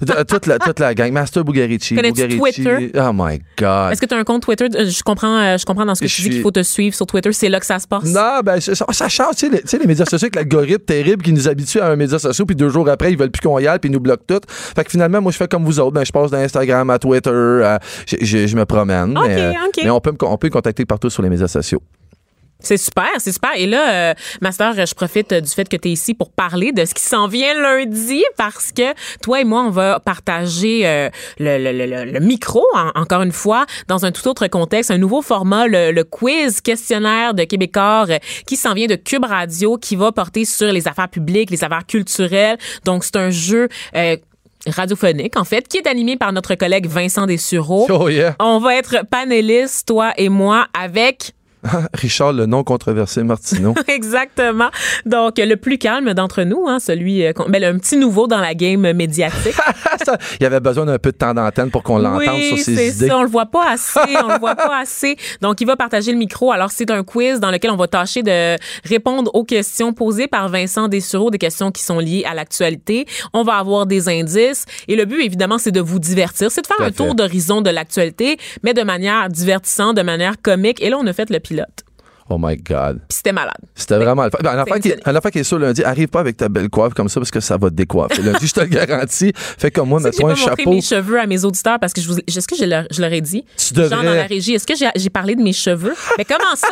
De- 0.02 0.24
toute, 0.24 0.48
la, 0.48 0.58
toute 0.58 0.80
la 0.80 0.94
gang. 0.96 1.12
Master 1.12 1.44
Bugarici. 1.44 1.96
Twitter? 1.96 2.92
Oh 2.98 3.12
my 3.14 3.40
God. 3.58 3.92
Est-ce 3.92 4.02
que 4.02 4.06
tu 4.08 4.16
as 4.16 4.18
un 4.18 4.24
compte 4.24 4.42
Twitter? 4.44 4.66
Euh, 4.76 4.90
Je 4.90 5.04
comprends, 5.04 5.38
euh, 5.38 5.58
je 5.58 5.66
comprends 5.66 5.86
dans 5.86 5.96
ce 5.96 6.02
que 6.02 6.08
Je 6.08 6.16
tu 6.16 6.22
dis 6.24 6.30
qu'il 6.30 6.42
faut 6.42 6.52
te 6.52 6.64
suivre 6.64 6.96
sur 6.96 7.06
Twitter. 7.06 7.32
C'est 7.32 7.50
là 7.50 7.60
que 7.60 7.66
ça 7.66 7.78
se 7.80 7.88
passe. 7.88 8.06
Non, 8.06 8.40
ben, 8.44 8.60
ça, 8.60 8.74
ça 8.74 9.10
change. 9.10 9.36
Tu 9.36 9.50
sais, 9.66 9.78
les, 9.78 9.86
médias 9.86 10.06
sociaux 10.06 10.26
avec 10.26 10.36
l'algorithme 10.36 10.84
terrible 10.86 11.24
qui 11.24 11.32
nous 11.34 11.48
habitue 11.48 11.80
à 11.80 11.88
un 11.88 11.96
média 11.96 12.18
social, 12.18 12.46
puis 12.46 12.56
deux 12.56 12.70
jours 12.70 12.90
après, 12.90 13.12
ils 13.12 13.18
veulent 13.18 13.30
plus 13.32 13.42
qu'on 13.48 13.60
y 13.60 13.68
aille, 13.68 13.80
puis 13.80 13.90
ils 13.90 13.94
nous 13.94 14.00
bloquent 14.00 14.24
tout. 14.28 14.42
Fait 14.48 14.84
que 14.84 14.90
finalement, 14.92 15.22
moi, 15.22 15.32
je 15.32 15.38
fais 15.38 15.48
comme 15.48 15.64
vous 15.64 15.80
autres. 15.80 15.92
Ben, 15.92 16.04
je 16.04 16.12
passe 16.12 16.32
d'Instagram 16.32 16.90
à 16.90 16.98
Twitter, 17.00 17.30
à- 17.30 17.80
je, 18.08 18.56
me 18.56 18.66
promène. 18.66 19.18
Ok, 19.18 19.28
mais, 19.28 19.42
euh, 19.42 19.52
ok. 19.68 19.82
mais 19.84 19.90
on 19.90 20.00
peut, 20.02 20.15
on 20.24 20.38
peut 20.38 20.50
contacter 20.50 20.86
partout 20.86 21.10
sur 21.10 21.22
les 21.24 21.30
médias 21.30 21.48
sociaux. 21.48 21.82
C'est 22.58 22.78
super, 22.78 23.10
c'est 23.20 23.34
super. 23.34 23.52
Et 23.58 23.68
là, 23.68 24.12
euh, 24.12 24.14
Master, 24.42 24.74
je 24.88 24.96
profite 24.96 25.34
euh, 25.34 25.42
du 25.42 25.50
fait 25.50 25.68
que 25.68 25.76
tu 25.76 25.90
es 25.90 25.92
ici 25.92 26.14
pour 26.14 26.32
parler 26.32 26.72
de 26.72 26.86
ce 26.86 26.94
qui 26.94 27.04
s'en 27.04 27.28
vient 27.28 27.54
lundi 27.54 28.24
parce 28.38 28.72
que 28.72 28.94
toi 29.22 29.42
et 29.42 29.44
moi, 29.44 29.64
on 29.64 29.70
va 29.72 30.00
partager 30.00 30.88
euh, 30.88 31.10
le, 31.38 32.20
micro, 32.22 32.66
en- 32.74 32.92
encore 33.00 33.24
une 33.24 33.34
fois, 33.34 33.66
dans 33.90 34.06
un 34.06 34.12
tout 34.14 34.26
autre 34.30 34.48
contexte, 34.48 34.90
un 34.90 34.98
nouveau 34.98 35.22
format, 35.22 35.68
le, 35.68 35.92
le 35.92 36.04
quiz 36.06 36.62
questionnaire 36.62 37.34
de 37.34 37.44
Québécois 37.44 38.06
euh, 38.10 38.20
qui 38.48 38.56
s'en 38.56 38.74
vient 38.74 38.88
de 38.88 38.96
Cube 38.96 39.26
Radio, 39.26 39.78
qui 39.78 39.98
va 39.98 40.14
porter 40.14 40.46
sur 40.46 40.72
les 40.72 40.88
affaires 40.88 41.10
publiques, 41.10 41.52
les 41.52 41.64
affaires 41.66 41.86
culturelles. 41.86 42.58
Donc, 42.86 43.04
c'est 43.04 43.18
un 43.18 43.32
jeu... 43.32 43.68
radiophonique, 44.68 45.38
en 45.38 45.44
fait, 45.44 45.68
qui 45.68 45.78
est 45.78 45.88
animé 45.88 46.18
par 46.18 46.34
notre 46.34 46.56
collègue 46.56 46.88
Vincent 46.88 47.26
Dessureau. 47.26 47.88
Oh 47.98 48.10
yeah. 48.10 48.36
On 48.40 48.60
va 48.60 48.76
être 48.76 49.06
panélistes, 49.10 49.88
toi 49.88 50.12
et 50.18 50.28
moi, 50.28 50.68
avec 50.78 51.34
Richard, 51.94 52.34
le 52.34 52.46
non 52.46 52.64
controversé 52.64 53.24
Martineau. 53.24 53.74
Exactement. 53.88 54.70
Donc, 55.06 55.38
le 55.38 55.56
plus 55.56 55.78
calme 55.78 56.14
d'entre 56.14 56.44
nous, 56.44 56.68
hein, 56.68 56.80
celui, 56.80 57.26
euh, 57.26 57.34
ben, 57.48 57.64
un 57.64 57.78
petit 57.78 57.98
nouveau 57.98 58.28
dans 58.28 58.40
la 58.40 58.54
game 58.54 58.92
médiatique. 58.94 59.56
Ça, 60.04 60.18
Il 60.40 60.44
y 60.44 60.46
avait 60.46 60.60
besoin 60.60 60.86
d'un 60.86 61.00
peu 61.00 61.12
de 61.12 61.18
temps 61.18 61.34
d'antenne 61.34 61.72
pour 61.72 61.84
qu'on 61.84 61.98
l'entende 61.98 62.34
oui, 62.36 62.48
sur 62.48 62.58
ses 62.58 62.96
idées. 62.96 63.08
ça. 63.08 63.18
On 63.18 63.24
le 63.24 63.30
voit 63.30 63.46
pas 63.46 63.72
assez. 63.72 64.00
On 64.24 64.34
le 64.34 64.40
voit 64.40 64.56
pas 64.56 64.80
assez. 64.80 65.16
Donc, 65.42 65.62
il 65.62 65.68
va 65.68 65.76
partager 65.76 66.12
le 66.12 66.18
micro. 66.18 66.52
Alors, 66.52 66.72
c'est 66.72 66.90
un 66.92 67.04
quiz 67.04 67.40
dans 67.40 67.52
lequel 67.52 67.72
on 67.72 67.76
va 67.76 67.88
tâcher 67.88 68.24
de 68.24 68.56
répondre 68.84 69.32
aux 69.34 69.44
questions 69.44 69.94
posées 69.94 70.28
par 70.28 70.50
Vincent 70.50 70.88
Dessureau, 70.88 71.30
des 71.30 71.38
questions 71.38 71.72
qui 71.72 71.84
sont 71.84 72.00
liées 72.00 72.24
à 72.26 72.34
l'actualité. 72.34 73.06
On 73.34 73.44
va 73.44 73.56
avoir 73.56 73.86
des 73.86 74.10
indices. 74.10 74.66
Et 74.88 74.96
le 74.96 75.06
but, 75.06 75.22
évidemment, 75.24 75.58
c'est 75.58 75.72
de 75.72 75.82
vous 75.82 76.00
divertir. 76.00 76.52
C'est 76.52 76.62
de 76.62 76.68
faire 76.68 76.86
un 76.86 76.92
tour 76.92 77.16
d'horizon 77.16 77.62
de 77.62 77.70
l'actualité, 77.70 78.38
mais 78.64 78.74
de 78.74 78.84
manière 78.84 79.30
divertissante, 79.30 79.96
de 79.96 80.02
manière 80.02 80.42
comique. 80.42 80.82
Et 80.82 80.90
là, 80.90 80.98
on 81.00 81.08
a 81.08 81.14
fait 81.14 81.30
le 81.30 81.40
pilote. 81.40 81.85
Oh 82.28 82.38
my 82.40 82.58
God. 82.58 83.02
Puis 83.08 83.18
c'était 83.18 83.32
malade. 83.32 83.54
C'était 83.76 83.98
vraiment 83.98 84.24
le. 84.24 84.30
Ben, 84.42 84.56
l'affaire 84.56 84.80
qui, 84.80 84.88
émotionné. 84.90 85.14
l'affaire 85.14 85.32
qui 85.32 85.40
est 85.40 85.44
sûre 85.44 85.60
lundi, 85.60 85.84
arrive 85.84 86.08
pas 86.08 86.22
avec 86.22 86.38
ta 86.38 86.50
belle 86.50 86.70
coiffe 86.70 86.96
comme 86.96 87.08
ça 87.08 87.20
parce 87.20 87.30
que 87.30 87.40
ça 87.40 87.58
va 87.58 87.70
te 87.70 87.76
décoiffer. 87.76 88.24
Lundi, 88.24 88.48
je 88.48 88.54
te 88.54 88.62
le 88.62 88.66
garantis. 88.66 89.32
Fais 89.36 89.70
comme 89.70 89.90
moi, 89.90 90.00
mets-toi 90.00 90.32
un 90.32 90.36
chapeau. 90.36 90.72
mes 90.72 90.82
cheveux 90.82 91.20
à 91.20 91.28
mes 91.28 91.46
auditeurs 91.46 91.80
parce 91.80 91.94
que 91.94 92.02
je 92.02 92.08
vous, 92.08 92.18
est-ce 92.26 92.48
que 92.48 92.56
je 92.56 92.66
leur, 92.66 92.86
je 92.90 93.00
leur 93.00 93.14
ai 93.14 93.22
dit? 93.22 93.46
Tu 93.58 93.76
Genre 93.76 93.90
devrais. 93.90 94.06
dans 94.06 94.14
la 94.14 94.24
régie, 94.24 94.56
est-ce 94.56 94.66
que 94.66 94.74
j'ai, 94.76 95.10
parlé 95.12 95.36
de 95.36 95.42
mes 95.42 95.54
cheveux? 95.54 95.94
Mais 96.18 96.26
comment 96.26 96.56
ça? 96.56 96.68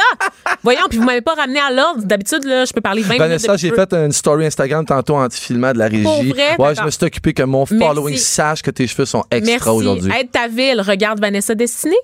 Voyons, 0.64 0.82
puis 0.90 0.98
vous 0.98 1.06
m'avez 1.06 1.22
pas 1.22 1.36
ramené 1.36 1.60
à 1.60 1.72
l'ordre. 1.72 2.04
D'habitude, 2.04 2.44
là, 2.46 2.66
je 2.66 2.74
peux 2.74 2.82
parler 2.82 3.04
20 3.04 3.10
minutes 3.10 3.22
Vanessa, 3.22 3.56
j'ai 3.56 3.72
fait 3.72 3.94
une 3.94 4.12
story 4.12 4.48
Instagram 4.48 4.86
tantôt 4.86 5.16
anti-filmant 5.16 5.72
de 5.72 5.78
la 5.78 5.88
régie. 5.88 6.04
Pour 6.04 6.24
vrai? 6.24 6.56
Ouais, 6.58 6.76
je 6.76 6.82
me 6.82 6.90
suis 6.90 7.06
occupé 7.06 7.34
que 7.34 7.44
mon 7.44 7.68
following 7.68 8.18
sache 8.18 8.64
que 8.64 8.72
tes 8.72 8.88
cheveux 8.88 9.06
sont 9.06 9.24
extra 9.30 9.54
Merci. 9.54 9.70
aujourd'hui. 9.70 10.12
Aide 10.20 10.32
ta 10.32 10.48
ville. 10.48 10.82
Regarde 10.82 11.20
Vanessa 11.20 11.54
Destinée. 11.54 11.96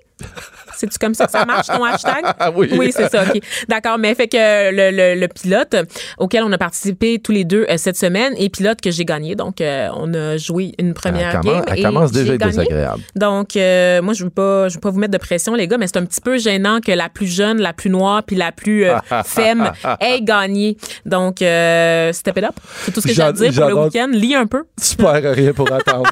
C'est-tu 0.75 0.97
comme 0.97 1.13
ça 1.13 1.25
que 1.25 1.31
ça 1.31 1.45
marche, 1.45 1.67
ton 1.67 1.83
hashtag? 1.83 2.23
Ah 2.39 2.51
oui. 2.55 2.69
Oui, 2.77 2.91
c'est 2.95 3.09
ça, 3.09 3.23
OK. 3.23 3.41
D'accord, 3.67 3.97
mais 3.97 4.15
fait 4.15 4.27
que 4.27 4.37
le, 4.71 4.91
le- 4.95 5.19
le 5.19 5.27
pilote 5.27 5.75
auquel 6.17 6.43
on 6.43 6.51
a 6.53 6.57
participé 6.57 7.19
tous 7.19 7.31
les 7.33 7.43
deux 7.43 7.65
euh, 7.69 7.75
cette 7.77 7.97
semaine 7.97 8.33
et 8.37 8.49
pilote 8.49 8.79
que 8.81 8.89
j'ai 8.91 9.03
gagné. 9.03 9.35
Donc, 9.35 9.59
euh, 9.61 9.89
on 9.95 10.13
a 10.13 10.37
joué 10.37 10.73
une 10.79 10.93
première 10.93 11.35
Elle 11.35 11.41
game. 11.41 11.63
elle 11.67 11.79
et 11.79 11.83
commence 11.83 12.11
déjà 12.11 12.31
à 12.31 12.35
être 12.35 12.45
désagréable. 12.45 13.01
Donc, 13.15 13.55
euh, 13.57 14.01
moi, 14.01 14.13
je 14.13 14.23
veux 14.23 14.29
pas, 14.29 14.69
je 14.69 14.75
veux 14.75 14.79
pas 14.79 14.89
vous 14.89 14.99
mettre 14.99 15.11
de 15.13 15.17
pression, 15.17 15.53
les 15.55 15.67
gars, 15.67 15.77
mais 15.77 15.87
c'est 15.87 15.97
un 15.97 16.05
petit 16.05 16.21
peu 16.21 16.37
gênant 16.37 16.79
que 16.79 16.91
la 16.93 17.09
plus 17.09 17.27
jeune, 17.27 17.59
la 17.61 17.73
plus 17.73 17.89
noire, 17.89 18.23
puis 18.23 18.35
la 18.37 18.51
plus 18.51 18.85
femme 19.25 19.71
ait 19.99 20.21
gagné. 20.21 20.77
Donc, 21.05 21.37
step 21.37 22.37
it 22.37 22.43
up. 22.45 22.55
C'est 22.85 22.91
tout 22.93 23.01
ce 23.01 23.07
que 23.07 23.13
j'ai 23.13 23.21
à 23.21 23.31
dire 23.33 23.51
pour 23.53 23.65
le 23.69 23.75
week-end. 23.85 24.07
Lis 24.11 24.35
un 24.35 24.45
peu. 24.47 24.63
Tu 24.81 24.95
perds 24.95 25.33
rien 25.35 25.51
pour 25.53 25.69
attendre. 25.71 26.09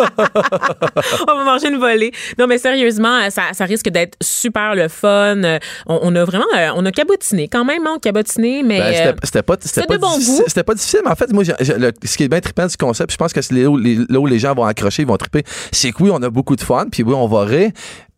on 1.28 1.34
va 1.36 1.44
manger 1.44 1.68
une 1.68 1.78
volée. 1.78 2.12
Non, 2.38 2.46
mais 2.46 2.58
sérieusement, 2.58 3.29
ça, 3.30 3.42
ça 3.52 3.64
risque 3.64 3.88
d'être 3.88 4.16
super 4.22 4.74
le 4.74 4.88
fun. 4.88 5.42
Euh, 5.42 5.58
On, 5.86 5.98
on 6.02 6.16
a 6.16 6.24
vraiment, 6.24 6.44
euh, 6.56 6.68
on 6.76 6.84
a 6.86 6.92
cabotiné 6.92 7.48
quand 7.48 7.64
même, 7.64 7.86
hein, 7.86 7.98
cabotiné, 8.02 8.62
mais 8.62 8.78
Ben, 8.78 8.84
euh, 8.94 9.12
c'était- 9.24 9.42
pas, 9.42 9.56
c'était 9.60 9.86
pas 9.86 9.98
bon 9.98 10.16
difficile. 10.18 10.44
C'était 10.46 10.62
pas 10.64 10.74
difficile, 10.74 11.00
mais 11.04 11.10
en 11.10 11.16
fait, 11.16 11.32
moi, 11.32 11.42
le- 11.44 11.92
ce 12.04 12.16
qui 12.16 12.24
est 12.24 12.28
bien 12.28 12.40
trippant 12.40 12.66
du 12.66 12.76
concept, 12.76 13.12
je 13.12 13.16
pense 13.16 13.32
que 13.32 13.40
c'est 13.42 13.54
là 13.54 13.68
où, 13.68 13.76
les, 13.76 13.96
là 14.08 14.18
où 14.20 14.26
les 14.26 14.38
gens 14.38 14.54
vont 14.54 14.64
accrocher, 14.64 15.02
ils 15.02 15.08
vont 15.08 15.16
tripper, 15.16 15.42
c'est 15.72 15.92
que 15.92 16.02
oui, 16.02 16.10
on 16.12 16.22
a 16.22 16.30
beaucoup 16.30 16.56
de 16.56 16.60
fun, 16.62 16.86
puis 16.90 17.02
oui, 17.02 17.14
on 17.14 17.26
va 17.26 17.44
rire, 17.44 17.70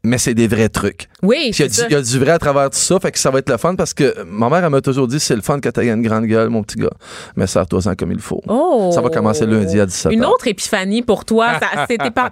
mais 0.05 0.19
c'est 0.19 0.35
des 0.35 0.49
vrais 0.49 0.69
trucs. 0.69 1.09
oui, 1.23 1.51
c'est 1.53 1.73
ça. 1.73 1.87
il 1.89 1.93
y 1.93 1.97
a 1.97 2.03
du 2.03 2.19
vrai 2.19 2.33
à 2.33 2.39
travers 2.39 2.71
tout 2.71 2.79
ça, 2.79 2.99
fait 2.99 3.13
que 3.13 3.19
ça 3.19 3.31
va 3.31 3.39
être 3.39 3.49
le 3.49 3.57
fun 3.57 3.77
parce 3.77 3.95
que 3.95 4.25
ma 4.25 4.49
mère, 4.49 4.65
elle 4.65 4.71
m'a 4.71 4.81
toujours 4.81 5.07
dit 5.07 5.21
c'est 5.21 5.37
le 5.37 5.43
fun 5.43 5.61
que 5.61 5.69
tu 5.69 5.81
une 5.89 6.03
grande 6.03 6.27
gueule, 6.27 6.49
mon 6.49 6.63
petit 6.63 6.77
gars. 6.77 6.91
Mais 7.37 7.47
sers-toi-en 7.47 7.95
comme 7.95 8.13
il 8.13 8.21
faut. 8.21 8.41
Oh. 8.49 8.91
Ça 8.93 9.01
va 9.01 9.11
commencer 9.11 9.47
lundi 9.47 9.79
à 9.81 9.87
17h. 9.87 10.13
Une 10.13 10.25
autre 10.25 10.47
épiphanie 10.47 11.03
pour 11.03 11.25
toi. 11.25 11.61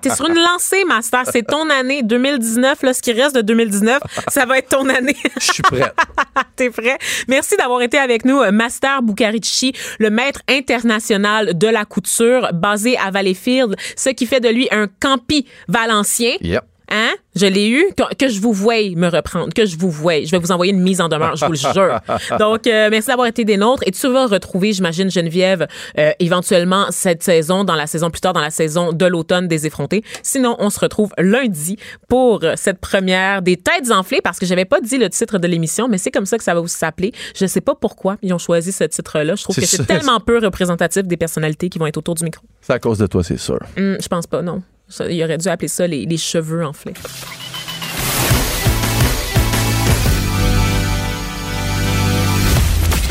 T'es 0.00 0.10
sur 0.10 0.28
une 0.28 0.36
lancée, 0.36 0.84
Master. 0.84 1.22
C'est 1.30 1.42
ton 1.42 1.68
année 1.70 2.02
2019. 2.02 2.82
Là, 2.82 2.94
ce 2.94 3.02
qui 3.02 3.12
reste 3.12 3.36
de 3.36 3.42
2019, 3.42 4.00
ça 4.28 4.46
va 4.46 4.58
être 4.58 4.68
ton 4.68 4.88
année. 4.88 5.16
Je 5.40 5.52
suis 5.52 5.62
prêt. 5.62 5.92
T'es 6.56 6.70
prêt? 6.70 6.98
Merci 7.28 7.56
d'avoir 7.56 7.82
été 7.82 7.98
avec 7.98 8.24
nous, 8.24 8.40
euh, 8.40 8.52
Master 8.52 9.02
Bucarici, 9.02 9.72
le 9.98 10.10
maître 10.10 10.40
international 10.48 11.56
de 11.56 11.68
la 11.68 11.84
couture 11.84 12.50
basé 12.52 12.96
à 12.98 13.10
Valleyfield, 13.10 13.76
ce 13.96 14.10
qui 14.10 14.26
fait 14.26 14.40
de 14.40 14.48
lui 14.48 14.68
un 14.70 14.88
campi 15.00 15.46
valencien. 15.68 16.34
yep. 16.40 16.64
Hein? 16.90 17.10
Je 17.36 17.46
l'ai 17.46 17.68
eu. 17.68 17.84
Que, 17.96 18.14
que 18.14 18.28
je 18.28 18.40
vous 18.40 18.52
voie 18.52 18.90
me 18.96 19.08
reprendre. 19.08 19.52
Que 19.54 19.64
je 19.64 19.76
vous 19.76 19.90
voie. 19.90 20.24
Je 20.24 20.30
vais 20.30 20.38
vous 20.38 20.50
envoyer 20.52 20.72
une 20.72 20.80
mise 20.80 21.00
en 21.00 21.08
demeure, 21.08 21.36
je 21.36 21.44
vous 21.44 21.52
le 21.52 21.58
jure. 21.74 22.00
Donc, 22.38 22.66
euh, 22.66 22.88
merci 22.90 23.08
d'avoir 23.08 23.28
été 23.28 23.44
des 23.44 23.56
nôtres. 23.56 23.82
Et 23.86 23.92
tu 23.92 24.08
vas 24.08 24.26
retrouver, 24.26 24.72
j'imagine, 24.72 25.10
Geneviève, 25.10 25.68
euh, 25.98 26.10
éventuellement 26.18 26.86
cette 26.90 27.22
saison, 27.22 27.64
dans 27.64 27.76
la 27.76 27.86
saison 27.86 28.10
plus 28.10 28.20
tard, 28.20 28.32
dans 28.32 28.40
la 28.40 28.50
saison 28.50 28.92
de 28.92 29.06
l'automne 29.06 29.46
des 29.46 29.66
effrontés. 29.66 30.02
Sinon, 30.22 30.56
on 30.58 30.70
se 30.70 30.80
retrouve 30.80 31.12
lundi 31.18 31.76
pour 32.08 32.44
cette 32.56 32.80
première 32.80 33.42
des 33.42 33.56
têtes 33.56 33.90
enflées 33.90 34.20
parce 34.22 34.38
que 34.38 34.46
j'avais 34.46 34.64
pas 34.64 34.80
dit 34.80 34.98
le 34.98 35.08
titre 35.08 35.38
de 35.38 35.46
l'émission, 35.46 35.88
mais 35.88 35.98
c'est 35.98 36.10
comme 36.10 36.26
ça 36.26 36.38
que 36.38 36.44
ça 36.44 36.54
va 36.54 36.60
aussi 36.60 36.76
s'appeler. 36.76 37.12
Je 37.34 37.46
sais 37.46 37.60
pas 37.60 37.74
pourquoi 37.74 38.16
ils 38.22 38.32
ont 38.32 38.38
choisi 38.38 38.72
ce 38.72 38.84
titre-là. 38.84 39.34
Je 39.36 39.44
trouve 39.44 39.56
que 39.56 39.66
c'est 39.66 39.86
tellement 39.86 40.20
peu 40.20 40.38
représentatif 40.38 41.04
des 41.04 41.16
personnalités 41.16 41.68
qui 41.68 41.78
vont 41.78 41.86
être 41.86 41.96
autour 41.96 42.14
du 42.14 42.24
micro. 42.24 42.42
C'est 42.60 42.72
à 42.72 42.78
cause 42.78 42.98
de 42.98 43.06
toi, 43.06 43.22
c'est 43.22 43.38
sûr. 43.38 43.58
Hum, 43.76 43.96
je 44.00 44.08
pense 44.08 44.26
pas, 44.26 44.42
non. 44.42 44.62
Il 45.08 45.22
aurait 45.22 45.38
dû 45.38 45.48
appeler 45.48 45.68
ça 45.68 45.86
les, 45.86 46.04
les 46.06 46.16
cheveux 46.16 46.64
enflés. 46.64 46.94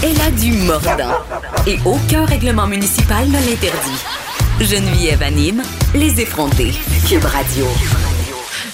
Elle 0.04 0.22
a 0.22 0.32
du 0.32 0.54
mordant. 0.54 1.18
Et 1.68 1.78
aucun 1.86 2.26
règlement 2.26 2.68
municipal 2.68 3.28
ne 3.28 3.34
l'interdit. 3.34 4.04
Geneviève 4.62 5.22
anime 5.22 5.62
Les 5.94 6.22
effrontés. 6.22 6.72
Cube 7.08 7.26
Radio. 7.26 7.66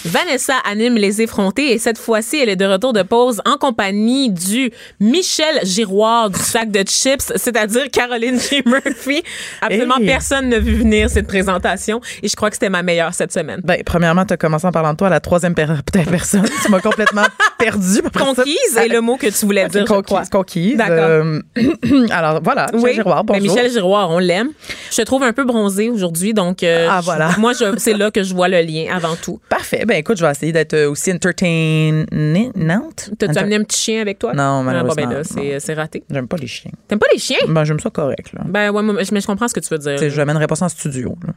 Vanessa 0.06 0.54
anime 0.70 0.96
les 0.96 1.22
effrontés 1.24 1.74
et 1.74 1.80
cette 1.80 1.98
fois-ci, 1.98 2.38
elle 2.38 2.50
est 2.50 2.56
de 2.56 2.66
retour 2.66 2.94
de 2.94 3.02
pause 3.02 3.42
en 3.46 3.58
compagnie 3.58 4.30
du 4.30 4.72
Michel 5.00 5.60
Giroir 5.64 6.30
du 6.30 6.40
sac 6.40 6.70
de 6.70 6.84
chips, 6.88 7.32
c'est-à-dire 7.36 7.90
Caroline 7.92 8.40
J. 8.40 8.62
Murphy. 8.66 9.24
Absolument 9.62 9.96
Hey. 10.00 10.06
personne 10.06 10.50
n'a 10.50 10.60
vu 10.60 10.76
venir 10.76 11.10
cette 11.10 11.26
présentation 11.26 12.02
et 12.22 12.28
je 12.28 12.36
crois 12.36 12.50
que 12.50 12.56
c'était 12.56 12.70
ma 12.70 12.84
meilleure 12.84 13.14
cette 13.16 13.32
semaine. 13.34 13.62
Ben, 13.64 13.82
premièrement, 13.84 14.26
tu 14.26 14.34
as 14.34 14.38
commencé 14.38 14.68
en 14.68 14.72
parlant 14.72 14.92
de 14.92 14.98
toi 14.98 15.08
à 15.08 15.10
la 15.10 15.20
troisième 15.20 15.56
per- 15.56 15.66
personne. 15.92 16.46
tu 16.64 16.70
m'as 16.72 16.82
complètement 16.82 17.26
perdue. 17.58 17.82
Ça- 18.04 18.10
Conquise 18.20 18.78
est 18.78 18.88
le 18.90 19.02
mot 19.02 19.18
que 19.18 19.28
tu 19.28 19.46
voulais 19.46 19.68
dire. 19.70 19.86
Conquise. 19.86 20.30
conquise. 20.30 20.78
D'accord. 20.78 20.96
Euh, 21.00 21.42
alors, 22.12 22.42
voilà. 22.44 22.68
Michel 22.74 22.94
Giroir, 22.96 23.24
Ben, 23.24 23.40
bonjour. 23.40 23.56
Michel 23.56 23.72
Giroir, 23.72 24.10
on 24.12 24.20
l'aime. 24.20 24.50
Je 24.92 24.98
te 24.98 25.02
trouve 25.02 25.24
un 25.24 25.34
peu 25.34 25.46
bronzé 25.46 25.90
aujourd'hui, 25.90 26.34
donc 26.36 26.62
euh, 26.62 26.88
Ah, 26.90 27.00
je- 27.02 27.06
voilà. 27.06 27.30
moi, 27.40 27.54
c'est 27.78 27.94
là 27.94 28.12
que 28.12 28.22
je 28.22 28.34
vois 28.36 28.50
le 28.50 28.62
lien 28.62 28.86
avant 28.96 29.16
tout. 29.16 29.40
Parfait. 29.50 29.84
Ben, 29.88 29.95
écoute, 29.98 30.18
je 30.18 30.26
vais 30.26 30.32
essayer 30.32 30.52
d'être 30.52 30.74
euh, 30.74 30.90
aussi 30.90 31.12
entertainante. 31.12 33.12
T'as-tu 33.18 33.38
amené 33.38 33.56
un 33.56 33.64
petit 33.64 33.82
chien 33.82 34.02
avec 34.02 34.20
toi? 34.20 34.34
Non, 34.34 34.44
Ah, 34.44 34.58
bon, 34.60 34.64
malheureusement, 34.64 34.96
ben 34.96 35.10
là, 35.10 35.18
non. 35.20 35.60
c'est, 35.60 35.74
raté. 35.74 36.04
J'aime 36.10 36.28
pas 36.28 36.38
les 36.38 36.48
chiens. 36.48 36.72
T'aimes 36.88 37.00
pas 37.00 37.08
les 37.14 37.20
chiens? 37.20 37.38
Ben, 37.48 37.64
j'aime 37.64 37.80
ça 37.80 37.90
correct, 37.90 38.34
là. 38.34 38.42
Ben, 38.48 38.72
ouais, 38.72 38.84
mais 38.84 39.22
je 39.22 39.28
comprends 39.28 39.48
ce 39.48 39.54
que 39.54 39.60
tu 39.60 39.70
veux 39.72 39.78
dire. 39.80 39.94
Tu 39.94 40.00
sais, 40.00 40.10
je 40.10 40.18
l'amènerais 40.18 40.48
pas 40.48 40.56
ça 40.56 40.66
en 40.66 40.70
studio. 40.70 41.16
là. 41.26 41.34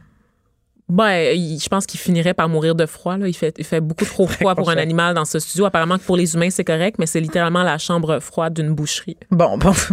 Ben, 0.87 1.35
il- 1.37 1.59
je 1.59 1.69
pense 1.69 1.85
qu'il 1.85 1.99
finirait 1.99 2.33
par 2.33 2.49
mourir 2.49 2.73
de 2.73 2.85
froid. 2.87 3.17
Là. 3.17 3.27
Il, 3.27 3.35
fait, 3.35 3.53
il 3.59 3.65
fait 3.65 3.79
beaucoup 3.79 4.05
trop 4.05 4.25
froid 4.27 4.55
pour 4.55 4.69
un 4.71 4.77
animal 4.77 5.13
dans 5.13 5.25
ce 5.25 5.37
studio. 5.39 5.65
Apparemment 5.65 5.97
que 5.99 6.03
pour 6.03 6.17
les 6.17 6.33
humains, 6.33 6.49
c'est 6.49 6.63
correct, 6.63 6.95
mais 6.99 7.05
c'est 7.05 7.19
littéralement 7.19 7.61
la 7.63 7.77
chambre 7.77 8.19
froide 8.19 8.53
d'une 8.53 8.73
boucherie. 8.73 9.17
Bon, 9.29 9.57
bon. 9.57 9.73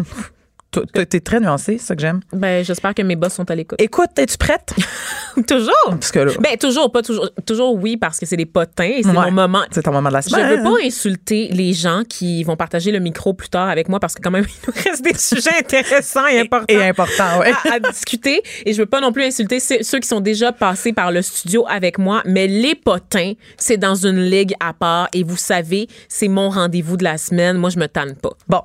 T'es 0.93 1.21
très 1.21 1.41
nuancé, 1.41 1.79
c'est 1.79 1.87
ça 1.87 1.95
que 1.95 2.01
j'aime. 2.01 2.21
Ben, 2.33 2.65
j'espère 2.65 2.95
que 2.95 3.03
mes 3.03 3.17
boss 3.17 3.35
sont 3.35 3.51
à 3.51 3.55
l'écoute. 3.55 3.81
Écoute, 3.81 4.11
es-tu 4.19 4.37
prête? 4.39 4.75
toujours! 5.49 5.73
Parce 5.91 6.11
que 6.13 6.19
là, 6.21 6.33
Ben, 6.41 6.57
toujours, 6.57 6.91
pas 6.93 7.03
toujours. 7.03 7.29
Toujours 7.47 7.75
oui, 7.75 7.97
parce 7.97 8.19
que 8.19 8.27
c'est 8.27 8.37
des 8.37 8.47
potins 8.47 8.85
et 8.85 9.03
c'est 9.03 9.09
Ouais. 9.09 9.15
mon 9.27 9.31
moment. 9.31 9.63
c'est 9.71 9.83
ton 9.83 9.93
moment 9.93 10.09
de 10.09 10.15
la 10.15 10.21
Je 10.21 10.29
semaine. 10.31 10.57
veux 10.59 10.63
pas 10.63 10.85
insulter 10.85 11.49
les 11.53 11.73
gens 11.73 12.03
qui 12.09 12.43
vont 12.45 12.57
partager 12.57 12.91
le 12.93 12.99
micro 12.99 13.33
plus 13.35 13.49
tard 13.49 13.69
avec 13.69 13.89
moi 13.89 14.01
parce 14.01 14.15
que 14.15 14.23
quand 14.23 14.31
même, 14.31 14.45
il 14.67 14.69
nous 14.69 14.83
reste 14.91 15.03
des 15.05 15.15
sujets 15.17 15.59
intéressants 15.59 16.27
et 16.27 16.41
importants. 16.41 16.67
Et 16.69 16.83
important, 16.89 17.39
ouais. 17.41 17.53
à, 17.71 17.75
à 17.75 17.81
discuter 17.81 18.43
et 18.65 18.73
je 18.73 18.79
veux 18.79 18.87
pas 18.87 19.01
non 19.01 19.13
plus 19.13 19.25
insulter 19.25 19.61
ceux 19.61 19.99
qui 19.99 20.09
sont 20.09 20.21
déjà 20.21 20.53
passés 20.53 20.93
par 20.93 21.11
le 21.13 21.23
studio 21.23 21.65
avec 21.69 21.99
moi 21.99 22.23
mais 22.25 22.47
les 22.47 22.75
potins 22.75 23.33
c'est 23.57 23.77
dans 23.77 23.95
une 23.95 24.21
ligue 24.21 24.55
à 24.61 24.73
part 24.73 25.09
et 25.13 25.23
vous 25.23 25.37
savez 25.37 25.89
c'est 26.09 26.29
mon 26.29 26.49
rendez-vous 26.51 26.97
de 26.97 27.05
la 27.05 27.19
semaine 27.19 27.57
moi 27.57 27.71
je 27.71 27.79
me 27.79 27.87
tanne 27.89 28.15
pas 28.17 28.31
Bon, 28.49 28.61